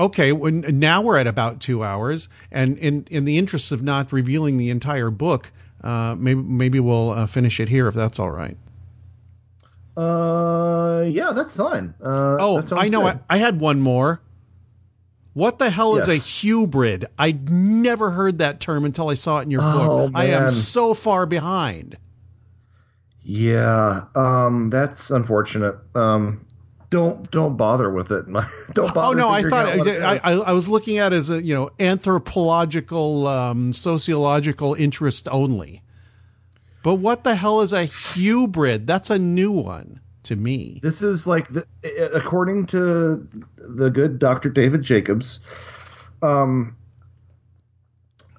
Okay, 0.00 0.32
when, 0.32 0.64
now 0.78 1.02
we're 1.02 1.18
at 1.18 1.26
about 1.26 1.60
two 1.60 1.84
hours, 1.84 2.30
and 2.50 2.78
in 2.78 3.06
in 3.10 3.24
the 3.24 3.36
interest 3.36 3.72
of 3.72 3.82
not 3.82 4.10
revealing 4.10 4.56
the 4.56 4.70
entire 4.70 5.10
book, 5.10 5.52
uh, 5.84 6.16
maybe 6.18 6.40
maybe 6.40 6.80
we'll 6.80 7.10
uh, 7.10 7.26
finish 7.26 7.60
it 7.60 7.68
here 7.68 7.88
if 7.88 7.94
that's 7.94 8.18
all 8.18 8.30
right. 8.30 8.56
uh, 9.98 11.04
yeah, 11.06 11.32
that's 11.34 11.54
fine. 11.56 11.94
Uh, 12.02 12.36
Oh, 12.40 12.60
that 12.62 12.72
I 12.76 12.88
know. 12.88 13.06
I. 13.06 13.18
I 13.28 13.36
had 13.36 13.60
one 13.60 13.80
more. 13.80 14.22
What 15.34 15.59
the 15.59 15.70
hell 15.70 15.96
is 15.96 16.09
a 16.09 16.14
Yes. 16.16 16.26
hubrid? 16.26 17.06
I'd 17.18 17.50
never 17.50 18.10
heard 18.10 18.38
that 18.38 18.60
term 18.60 18.84
until 18.84 19.09
I 19.09 19.14
saw 19.14 19.38
it 19.38 19.42
in 19.42 19.50
your 19.50 19.62
Oh, 19.62 20.06
book. 20.09 20.12
I 20.14 20.26
am 20.26 20.50
so 20.50 20.92
far 20.92 21.24
behind. 21.24 21.96
Yeah, 23.22 24.04
um, 24.14 24.68
that's 24.70 25.10
unfortunate. 25.10 25.76
Um, 25.94 26.44
don't 26.90 27.30
don't 27.30 27.56
bother 27.56 27.90
with 27.90 28.10
it. 28.10 28.26
don't 28.74 28.92
bother. 28.92 29.00
Oh 29.00 29.12
no, 29.12 29.28
I 29.28 29.42
thought 29.42 29.66
I. 29.66 30.16
I, 30.18 30.32
I 30.34 30.52
was 30.52 30.68
looking 30.68 30.98
at 30.98 31.12
it 31.12 31.16
as 31.16 31.30
a 31.30 31.42
you 31.42 31.54
know 31.54 31.70
anthropological, 31.80 33.26
um, 33.26 33.72
sociological 33.72 34.74
interest 34.74 35.28
only. 35.30 35.82
But 36.82 36.96
what 36.96 37.22
the 37.24 37.36
hell 37.36 37.60
is 37.60 37.72
a 37.72 37.84
hubrid? 37.86 38.86
That's 38.86 39.09
a 39.09 39.18
new 39.18 39.52
one 39.52 40.00
to 40.24 40.36
me. 40.36 40.80
This 40.82 41.02
is 41.02 41.26
like, 41.26 41.48
the, 41.48 41.66
according 42.12 42.66
to 42.66 43.26
the 43.56 43.90
good 43.90 44.18
Dr. 44.18 44.48
David 44.50 44.82
Jacobs, 44.82 45.40
um, 46.22 46.76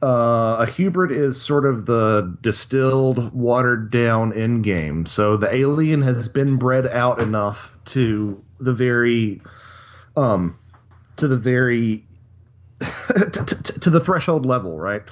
uh, 0.02 0.58
a 0.60 0.66
hubrid 0.66 1.12
is 1.12 1.42
sort 1.42 1.66
of 1.66 1.86
the 1.86 2.36
distilled, 2.42 3.34
watered 3.34 3.90
down 3.90 4.34
end 4.34 4.64
game. 4.64 5.06
So 5.06 5.38
the 5.38 5.54
alien 5.54 6.02
has 6.02 6.28
been 6.28 6.58
bred 6.58 6.88
out 6.88 7.22
enough 7.22 7.72
to 7.86 8.44
the 8.60 8.74
very, 8.74 9.42
um, 10.18 10.58
to 11.18 11.28
the 11.28 11.38
very, 11.38 12.04
to, 12.80 13.30
to, 13.30 13.80
to 13.80 13.90
the 13.90 14.00
threshold 14.02 14.46
level, 14.46 14.78
right? 14.78 15.04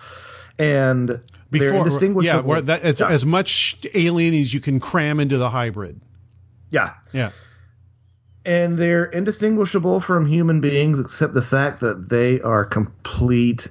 And 0.60 1.22
Before, 1.52 1.86
yeah, 2.22 2.42
where 2.42 2.62
that, 2.62 2.84
it's 2.84 3.00
Yeah. 3.00 3.10
as 3.10 3.26
much 3.26 3.78
alien 3.94 4.34
as 4.34 4.54
you 4.54 4.60
can 4.60 4.80
cram 4.82 5.20
into 5.20 5.38
the 5.38 5.50
hybrid. 5.50 6.02
Yeah. 6.72 6.94
Yeah. 7.14 7.32
and 8.46 8.78
they're 8.78 9.06
indistinguishable 9.06 10.00
from 10.00 10.26
human 10.26 10.62
beings 10.62 11.00
except 11.00 11.34
the 11.34 11.42
fact 11.44 11.80
that 11.82 12.10
they 12.10 12.42
are 12.42 12.66
complete 12.66 13.68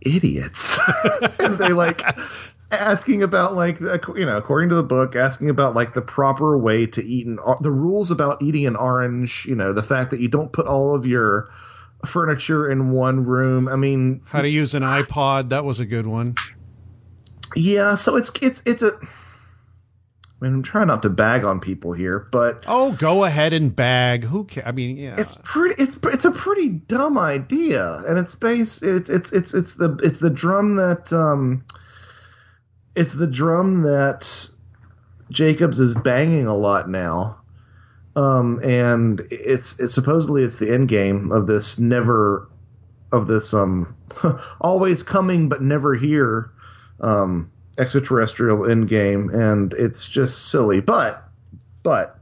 idiots 0.00 0.78
and 1.40 1.58
they 1.58 1.72
like 1.72 2.02
asking 2.70 3.22
about 3.22 3.54
like 3.54 3.78
the- 3.80 4.00
you 4.16 4.24
know 4.24 4.36
according 4.36 4.68
to 4.68 4.74
the 4.76 4.82
book 4.82 5.16
asking 5.16 5.50
about 5.50 5.74
like 5.74 5.92
the 5.94 6.00
proper 6.02 6.56
way 6.56 6.86
to 6.86 7.04
eat 7.04 7.26
an 7.26 7.38
the 7.60 7.70
rules 7.70 8.10
about 8.10 8.40
eating 8.40 8.66
an 8.66 8.76
orange 8.76 9.44
you 9.48 9.54
know 9.54 9.72
the 9.72 9.82
fact 9.82 10.10
that 10.10 10.20
you 10.20 10.28
don't 10.28 10.52
put 10.52 10.66
all 10.66 10.94
of 10.94 11.04
your 11.04 11.50
furniture 12.06 12.70
in 12.70 12.90
one 12.92 13.24
room 13.24 13.66
i 13.68 13.74
mean 13.76 14.20
How 14.26 14.40
to 14.42 14.48
use 14.48 14.72
an 14.74 14.84
iPod? 14.84 15.48
That 15.48 15.64
was 15.64 15.80
a 15.80 15.86
good 15.86 16.06
one. 16.06 16.36
yeah 17.56 17.94
so 17.96 18.16
it's 18.16 18.30
it's 18.40 18.62
it's 18.66 18.82
a 18.82 18.92
I 20.40 20.44
mean, 20.44 20.54
I'm 20.54 20.62
trying 20.62 20.86
not 20.86 21.02
to 21.02 21.08
bag 21.08 21.44
on 21.44 21.58
people 21.58 21.92
here, 21.92 22.28
but 22.30 22.64
Oh, 22.68 22.92
go 22.92 23.24
ahead 23.24 23.52
and 23.52 23.74
bag. 23.74 24.22
Who 24.24 24.44
cares? 24.44 24.66
I 24.68 24.72
mean, 24.72 24.96
yeah. 24.96 25.16
it's 25.18 25.36
pretty 25.42 25.82
it's 25.82 25.98
it's 26.04 26.24
a 26.24 26.30
pretty 26.30 26.68
dumb 26.68 27.18
idea 27.18 28.02
and 28.06 28.18
it's 28.18 28.34
based 28.36 28.82
it's 28.84 29.10
it's 29.10 29.32
it's 29.32 29.52
it's 29.52 29.74
the 29.74 29.98
it's 30.02 30.20
the 30.20 30.30
drum 30.30 30.76
that 30.76 31.12
um 31.12 31.64
it's 32.94 33.14
the 33.14 33.26
drum 33.26 33.82
that 33.82 34.48
Jacobs 35.30 35.80
is 35.80 35.94
banging 35.96 36.46
a 36.46 36.56
lot 36.56 36.88
now 36.88 37.38
um 38.14 38.60
and 38.62 39.20
it's 39.30 39.78
it's 39.80 39.94
supposedly 39.94 40.42
it's 40.44 40.56
the 40.58 40.72
end 40.72 40.88
game 40.88 41.32
of 41.32 41.46
this 41.46 41.78
never 41.78 42.48
of 43.12 43.26
this 43.26 43.52
um 43.54 43.94
always 44.60 45.02
coming 45.02 45.48
but 45.48 45.62
never 45.62 45.94
here 45.94 46.50
um 47.00 47.50
extraterrestrial 47.78 48.64
in 48.64 48.86
game, 48.86 49.30
and 49.30 49.72
it's 49.74 50.08
just 50.08 50.50
silly 50.50 50.80
but 50.80 51.24
but 51.82 52.18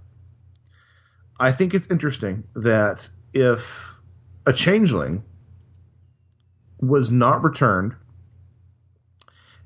I 1.39 1.53
think 1.53 1.75
it's 1.75 1.89
interesting 1.91 2.45
that 2.55 3.09
if 3.33 3.95
a 4.47 4.53
changeling 4.53 5.25
was 6.81 7.11
not 7.11 7.43
returned 7.43 7.95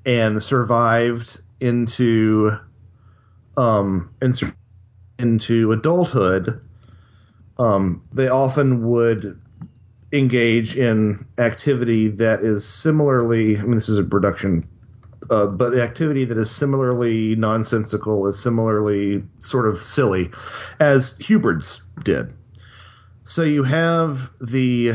and 0.05 0.41
survived 0.41 1.41
into 1.59 2.57
um 3.57 4.09
into, 5.19 5.71
adulthood, 5.71 6.59
um, 7.59 8.01
they 8.11 8.27
often 8.27 8.89
would 8.89 9.39
engage 10.11 10.75
in 10.75 11.25
activity 11.37 12.07
that 12.07 12.41
is 12.41 12.67
similarly. 12.67 13.57
I 13.57 13.61
mean, 13.61 13.75
this 13.75 13.87
is 13.87 13.97
a 13.97 14.03
production 14.03 14.67
uh, 15.29 15.45
but 15.47 15.71
the 15.71 15.81
activity 15.81 16.25
that 16.25 16.37
is 16.37 16.49
similarly 16.49 17.35
nonsensical, 17.35 18.27
is 18.27 18.41
similarly 18.41 19.23
sort 19.39 19.67
of 19.67 19.83
silly, 19.83 20.31
as 20.79 21.17
hubrids 21.19 21.81
did. 22.03 22.33
So 23.25 23.43
you 23.43 23.63
have 23.63 24.29
the 24.41 24.93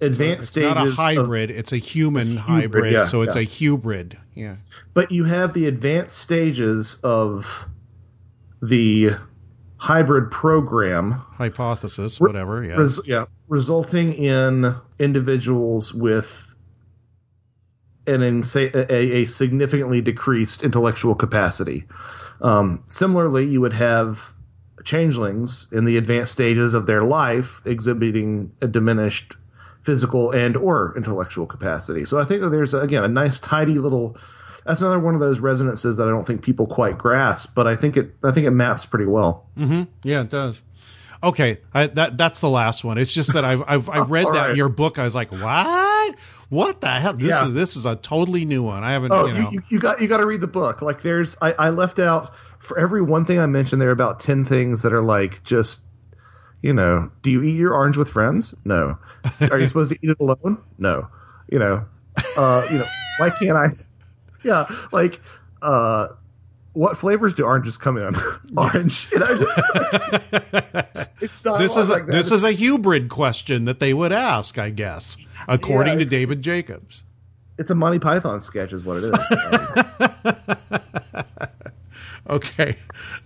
advanced 0.00 0.40
it's 0.40 0.48
stages. 0.48 0.74
not 0.74 0.86
a 0.86 0.90
of- 0.90 0.94
hybrid; 0.94 1.50
it's 1.50 1.72
a 1.72 1.78
human 1.78 2.36
hybrid. 2.36 2.92
yeah, 2.92 3.04
so 3.04 3.22
it's 3.22 3.34
yeah. 3.34 3.42
a 3.42 3.44
hybrid. 3.44 4.18
Yeah. 4.34 4.56
but 4.92 5.10
you 5.10 5.24
have 5.24 5.54
the 5.54 5.66
advanced 5.66 6.18
stages 6.18 6.98
of 7.02 7.64
the 8.62 9.10
hybrid 9.78 10.30
program 10.30 11.12
Hypothesis, 11.12 12.20
whatever. 12.20 12.62
Yeah. 12.62 12.74
res- 12.74 13.00
yeah, 13.06 13.24
resulting 13.48 14.12
in 14.12 14.74
individuals 14.98 15.94
with 15.94 16.45
an 18.06 18.20
insa- 18.20 18.74
a, 18.74 18.94
a 18.94 19.26
significantly 19.26 20.00
decreased 20.00 20.62
intellectual 20.62 21.14
capacity. 21.14 21.84
Um, 22.40 22.82
similarly, 22.86 23.44
you 23.46 23.60
would 23.60 23.72
have 23.72 24.20
changelings 24.84 25.66
in 25.72 25.84
the 25.84 25.96
advanced 25.96 26.32
stages 26.32 26.74
of 26.74 26.86
their 26.86 27.02
life 27.02 27.60
exhibiting 27.64 28.52
a 28.60 28.68
diminished 28.68 29.34
physical 29.82 30.30
and 30.32 30.56
or 30.56 30.94
intellectual 30.96 31.46
capacity. 31.46 32.04
So 32.04 32.20
I 32.20 32.24
think 32.24 32.40
that 32.42 32.50
there's 32.50 32.74
again 32.74 33.04
a 33.04 33.08
nice 33.08 33.38
tidy 33.40 33.74
little 33.74 34.16
that's 34.64 34.80
another 34.80 34.98
one 34.98 35.14
of 35.14 35.20
those 35.20 35.38
resonances 35.38 35.96
that 35.96 36.08
I 36.08 36.10
don't 36.10 36.26
think 36.26 36.42
people 36.42 36.66
quite 36.66 36.98
grasp, 36.98 37.54
but 37.54 37.66
I 37.66 37.76
think 37.76 37.96
it 37.96 38.14
I 38.24 38.32
think 38.32 38.46
it 38.46 38.50
maps 38.50 38.84
pretty 38.84 39.06
well. 39.06 39.46
hmm 39.56 39.84
Yeah, 40.02 40.22
it 40.22 40.30
does. 40.30 40.60
Okay, 41.22 41.58
I, 41.72 41.86
that 41.88 42.18
that's 42.18 42.40
the 42.40 42.50
last 42.50 42.84
one. 42.84 42.98
It's 42.98 43.12
just 43.14 43.32
that 43.32 43.44
I've 43.44 43.62
I've, 43.66 43.88
I've 43.88 44.10
read 44.10 44.26
that 44.32 44.50
in 44.50 44.56
your 44.56 44.68
book. 44.68 44.98
I 44.98 45.04
was 45.04 45.14
like, 45.14 45.32
what? 45.32 45.40
What 46.48 46.80
the 46.80 46.88
hell? 46.88 47.14
This 47.14 47.28
Yeah. 47.28 47.46
is 47.46 47.52
this 47.54 47.76
is 47.76 47.86
a 47.86 47.96
totally 47.96 48.44
new 48.44 48.62
one. 48.62 48.84
I 48.84 48.92
haven't. 48.92 49.12
Oh, 49.12 49.26
you 49.26 49.34
know. 49.34 49.50
you, 49.50 49.62
you 49.68 49.78
got 49.78 50.00
you 50.00 50.06
got 50.08 50.18
to 50.18 50.26
read 50.26 50.40
the 50.40 50.46
book. 50.46 50.80
Like 50.82 51.02
there's 51.02 51.36
I, 51.42 51.52
I 51.52 51.70
left 51.70 51.98
out 51.98 52.30
for 52.60 52.78
every 52.78 53.02
one 53.02 53.24
thing 53.24 53.38
I 53.38 53.46
mentioned 53.46 53.80
there 53.82 53.88
are 53.88 53.92
about 53.92 54.20
ten 54.20 54.44
things 54.44 54.82
that 54.82 54.92
are 54.92 55.02
like 55.02 55.42
just 55.44 55.80
you 56.62 56.72
know, 56.72 57.10
do 57.22 57.30
you 57.30 57.42
eat 57.42 57.56
your 57.56 57.74
orange 57.74 57.96
with 57.96 58.08
friends? 58.08 58.54
No. 58.64 58.98
Are 59.50 59.58
you 59.58 59.68
supposed 59.68 59.92
to 59.92 59.98
eat 60.02 60.10
it 60.10 60.16
alone? 60.18 60.58
No. 60.78 61.08
You 61.48 61.58
know, 61.60 61.84
uh, 62.36 62.66
you 62.70 62.78
know, 62.78 62.86
why 63.18 63.30
can't 63.30 63.56
I? 63.56 63.66
Yeah, 64.42 64.66
like 64.92 65.20
uh, 65.60 66.08
what 66.76 66.98
flavors 66.98 67.34
do 67.34 67.44
oranges 67.44 67.78
come 67.78 67.96
in? 67.96 68.14
Orange. 68.56 69.08
You 69.12 69.18
it's 71.20 71.40
dialogue 71.42 71.60
this 71.60 71.76
is 71.76 71.88
a, 71.88 71.92
like 71.92 72.06
this 72.06 72.30
is 72.30 72.44
a 72.44 72.54
hybrid 72.54 73.08
question 73.08 73.64
that 73.64 73.80
they 73.80 73.94
would 73.94 74.12
ask, 74.12 74.58
I 74.58 74.70
guess, 74.70 75.16
according 75.48 75.94
Yeah, 75.94 75.98
to 76.00 76.04
David 76.04 76.42
Jacobs. 76.42 77.02
it's 77.58 77.70
a 77.70 77.74
Monty 77.74 77.98
Python 77.98 78.40
sketch, 78.40 78.72
is 78.72 78.84
what 78.84 79.02
it 79.02 79.04
is. 79.04 79.18
Okay. 82.28 82.76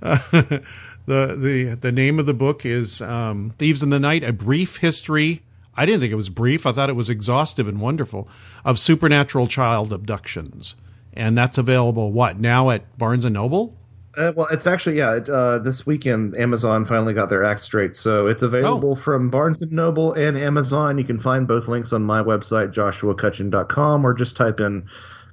Uh, 0.02 0.18
the 0.30 0.62
the 1.06 1.78
the 1.80 1.90
name 1.90 2.18
of 2.18 2.26
the 2.26 2.34
book 2.34 2.66
is 2.66 3.00
um, 3.00 3.54
Thieves 3.58 3.82
in 3.82 3.88
the 3.88 3.98
Night: 3.98 4.22
A 4.22 4.30
Brief 4.32 4.76
History. 4.76 5.42
I 5.74 5.86
didn't 5.86 6.00
think 6.00 6.12
it 6.12 6.16
was 6.16 6.28
brief. 6.28 6.66
I 6.66 6.72
thought 6.72 6.90
it 6.90 6.96
was 6.96 7.08
exhaustive 7.08 7.66
and 7.66 7.80
wonderful 7.80 8.28
of 8.62 8.78
supernatural 8.78 9.46
child 9.46 9.90
abductions, 9.94 10.74
and 11.12 11.36
that's 11.36 11.58
available 11.58 12.12
what 12.12 12.38
now 12.38 12.70
at 12.70 12.98
Barnes 12.98 13.24
and 13.24 13.34
Noble. 13.34 13.76
Uh, 14.16 14.32
well, 14.34 14.48
it's 14.48 14.66
actually 14.66 14.98
yeah. 14.98 15.16
It, 15.16 15.28
uh, 15.28 15.58
this 15.58 15.86
weekend, 15.86 16.36
Amazon 16.36 16.84
finally 16.84 17.14
got 17.14 17.30
their 17.30 17.44
act 17.44 17.62
straight, 17.62 17.94
so 17.96 18.26
it's 18.26 18.42
available 18.42 18.96
from 18.96 19.30
Barnes 19.30 19.62
and 19.62 19.70
Noble 19.70 20.12
and 20.14 20.36
Amazon. 20.36 20.98
You 20.98 21.04
can 21.04 21.18
find 21.18 21.46
both 21.46 21.68
links 21.68 21.92
on 21.92 22.02
my 22.02 22.20
website, 22.20 22.72
joshuacutchin.com, 22.72 24.04
or 24.04 24.12
just 24.12 24.36
type 24.36 24.58
in 24.58 24.86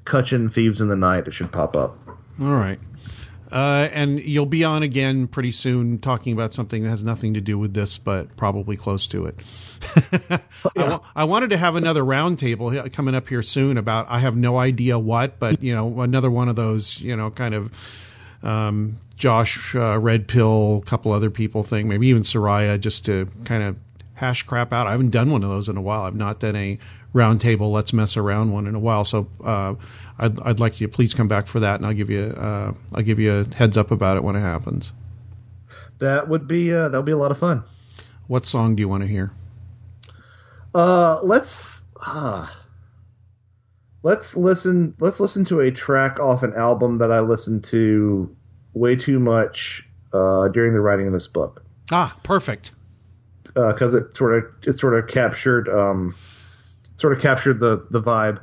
"Cutchin 0.05 0.49
Thieves 0.49 0.79
in 0.79 0.89
the 0.89 0.95
Night." 0.95 1.27
It 1.27 1.33
should 1.33 1.51
pop 1.51 1.75
up. 1.75 1.97
All 2.39 2.53
right. 2.53 2.79
Uh, 3.51 3.89
and 3.93 4.19
you'll 4.19 4.45
be 4.45 4.63
on 4.63 4.83
again 4.83 5.27
pretty 5.27 5.51
soon 5.51 5.99
talking 5.99 6.33
about 6.33 6.53
something 6.53 6.83
that 6.83 6.89
has 6.89 7.03
nothing 7.03 7.33
to 7.33 7.41
do 7.41 7.57
with 7.57 7.73
this, 7.73 7.97
but 7.97 8.35
probably 8.35 8.75
close 8.75 9.07
to 9.07 9.25
it. 9.25 9.39
I, 10.41 10.41
wa- 10.75 10.99
I 11.15 11.23
wanted 11.23 11.51
to 11.51 11.57
have 11.57 11.75
another 11.75 12.03
roundtable 12.03 12.91
coming 12.91 13.15
up 13.15 13.29
here 13.29 13.41
soon 13.41 13.77
about 13.77 14.07
I 14.09 14.19
have 14.19 14.35
no 14.35 14.57
idea 14.57 14.99
what, 14.99 15.39
but 15.39 15.63
you 15.63 15.73
know, 15.73 16.01
another 16.01 16.29
one 16.29 16.49
of 16.49 16.55
those, 16.55 16.99
you 16.99 17.15
know, 17.15 17.31
kind 17.31 17.53
of 17.53 17.71
um, 18.43 18.97
Josh 19.15 19.75
uh, 19.75 19.97
Red 19.97 20.27
Pill, 20.27 20.83
couple 20.85 21.11
other 21.11 21.29
people 21.29 21.63
thing, 21.63 21.87
maybe 21.87 22.07
even 22.07 22.23
Soraya, 22.23 22.79
just 22.79 23.05
to 23.05 23.29
kind 23.45 23.63
of 23.63 23.77
hash 24.15 24.43
crap 24.43 24.73
out. 24.73 24.87
I 24.87 24.91
haven't 24.91 25.11
done 25.11 25.31
one 25.31 25.43
of 25.43 25.49
those 25.49 25.69
in 25.69 25.77
a 25.77 25.81
while. 25.81 26.03
I've 26.03 26.15
not 26.15 26.39
done 26.39 26.55
a 26.55 26.79
roundtable 27.17 27.71
let's 27.71 27.91
mess 27.91 28.15
around 28.15 28.51
one 28.51 28.67
in 28.67 28.75
a 28.75 28.79
while. 28.79 29.03
So 29.03 29.27
uh, 29.43 29.73
I'd, 30.19 30.39
I'd 30.41 30.59
like 30.59 30.79
you 30.79 30.87
to 30.87 30.93
please 30.93 31.13
come 31.13 31.27
back 31.27 31.47
for 31.47 31.59
that, 31.59 31.75
and 31.75 31.85
I'll 31.85 31.93
give 31.93 32.09
you 32.09 32.23
uh, 32.23 32.73
I'll 32.93 33.03
give 33.03 33.19
you 33.19 33.39
a 33.39 33.55
heads 33.55 33.77
up 33.77 33.91
about 33.91 34.17
it 34.17 34.23
when 34.23 34.35
it 34.35 34.41
happens. 34.41 34.91
That 35.99 36.29
would 36.29 36.47
be 36.47 36.71
uh, 36.73 36.89
that 36.89 36.97
would 36.97 37.05
be 37.05 37.11
a 37.11 37.17
lot 37.17 37.31
of 37.31 37.39
fun. 37.39 37.63
What 38.27 38.45
song 38.45 38.75
do 38.75 38.81
you 38.81 38.87
want 38.89 39.01
to 39.01 39.07
hear? 39.07 39.31
Uh, 40.75 41.19
let's 41.23 41.81
uh, 42.05 42.47
let's 44.03 44.35
listen. 44.35 44.95
Let's 44.99 45.19
listen 45.19 45.43
to 45.45 45.61
a 45.61 45.71
track 45.71 46.19
off 46.19 46.43
an 46.43 46.53
album 46.53 46.99
that 46.99 47.11
I 47.11 47.21
listened 47.21 47.63
to 47.65 48.35
way 48.73 48.95
too 48.95 49.19
much 49.19 49.87
uh, 50.13 50.49
during 50.49 50.73
the 50.73 50.79
writing 50.81 51.07
of 51.07 51.13
this 51.13 51.27
book. 51.27 51.63
Ah, 51.91 52.17
perfect. 52.23 52.71
because 53.55 53.93
it 53.93 54.15
sort 54.15 54.37
of 54.37 54.43
it 54.67 54.73
sort 54.73 54.93
of 54.93 55.07
captured 55.07 55.67
um, 55.69 56.15
sort 56.97 57.13
of 57.13 57.21
captured 57.21 57.59
the 57.59 57.85
the 57.89 58.01
vibe. 58.01 58.39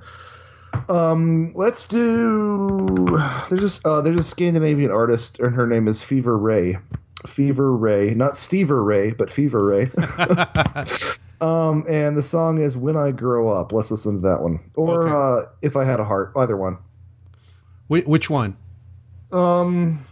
Um, 0.89 1.53
let's 1.55 1.87
do. 1.87 3.07
There's 3.49 3.61
just 3.61 3.87
uh, 3.87 4.01
there's 4.01 4.19
a 4.19 4.23
Scandinavian 4.25 4.91
artist, 4.91 5.39
and 5.39 5.55
her 5.55 5.67
name 5.67 5.87
is 5.87 6.03
Fever 6.03 6.37
Ray. 6.37 6.79
Fever 7.27 7.75
Ray, 7.75 8.13
not 8.15 8.35
Stever 8.35 8.85
Ray, 8.85 9.13
but 9.13 9.31
Fever 9.31 9.65
Ray. 9.65 9.85
um, 11.41 11.85
and 11.89 12.17
the 12.17 12.23
song 12.23 12.61
is 12.61 12.77
"When 12.77 12.97
I 12.97 13.13
Grow 13.13 13.49
Up." 13.51 13.73
Let's 13.73 13.91
listen 13.91 14.17
to 14.17 14.29
that 14.29 14.43
one, 14.43 14.61
or 14.75 15.09
Okay. 15.09 15.47
uh, 15.47 15.51
"If 15.63 15.77
I 15.77 15.85
Had 15.85 16.01
a 16.01 16.05
Heart." 16.05 16.33
Either 16.37 16.57
one. 16.57 16.79
Wh- 17.89 18.07
which 18.07 18.29
one? 18.29 18.57
Um, 19.33 20.05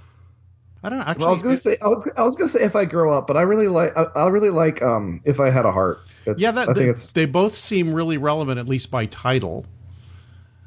I 0.82 0.88
don't 0.88 0.98
know. 0.98 1.04
Actually, 1.06 1.20
well, 1.20 1.30
I 1.30 1.32
was 1.34 1.42
gonna 1.42 1.56
say 1.56 1.76
I 1.82 1.88
was 1.88 2.10
I 2.16 2.22
was 2.22 2.36
gonna 2.36 2.50
say 2.50 2.62
"If 2.62 2.74
I 2.74 2.84
Grow 2.84 3.12
Up," 3.16 3.26
but 3.26 3.36
I 3.36 3.42
really 3.42 3.68
like 3.68 3.96
I, 3.96 4.02
I 4.16 4.28
really 4.28 4.50
like 4.50 4.82
um, 4.82 5.20
"If 5.24 5.38
I 5.40 5.50
Had 5.50 5.64
a 5.64 5.72
Heart." 5.72 6.00
It's, 6.26 6.40
yeah, 6.40 6.50
that, 6.52 6.62
I 6.68 6.72
think 6.74 6.76
they, 6.86 6.88
it's 6.90 7.06
they 7.12 7.26
both 7.26 7.56
seem 7.56 7.94
really 7.94 8.16
relevant, 8.18 8.58
at 8.58 8.66
least 8.68 8.90
by 8.90 9.06
title. 9.06 9.64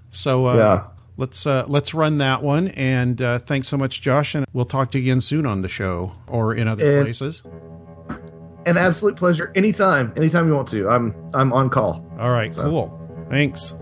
So 0.10 0.48
uh, 0.48 0.56
Yeah. 0.56 0.84
let's 1.18 1.46
uh, 1.46 1.66
let's 1.68 1.94
run 1.94 2.20
that 2.20 2.42
one. 2.44 2.70
And 2.70 3.22
uh, 3.22 3.40
thanks 3.40 3.68
so 3.68 3.78
much, 3.78 4.02
Josh. 4.02 4.36
And 4.36 4.46
we'll 4.54 4.66
talk 4.66 4.92
to 4.92 5.00
you 5.00 5.04
again 5.12 5.22
soon 5.22 5.46
on 5.46 5.62
the 5.62 5.68
show 5.70 6.14
or 6.28 6.54
in 6.54 6.68
other 6.68 6.98
And- 7.00 7.06
places. 7.06 7.44
an 8.66 8.78
absolute 8.78 9.16
pleasure 9.16 9.52
anytime 9.56 10.12
anytime 10.18 10.48
you 10.48 10.56
want 10.56 10.68
to 10.68 10.90
i'm 10.90 11.14
i'm 11.36 11.54
on 11.54 11.70
call 11.70 12.04
All 12.20 12.32
right, 12.32 12.52
So- 12.54 12.64
cool. 12.64 13.28
Thanks. 13.30 13.74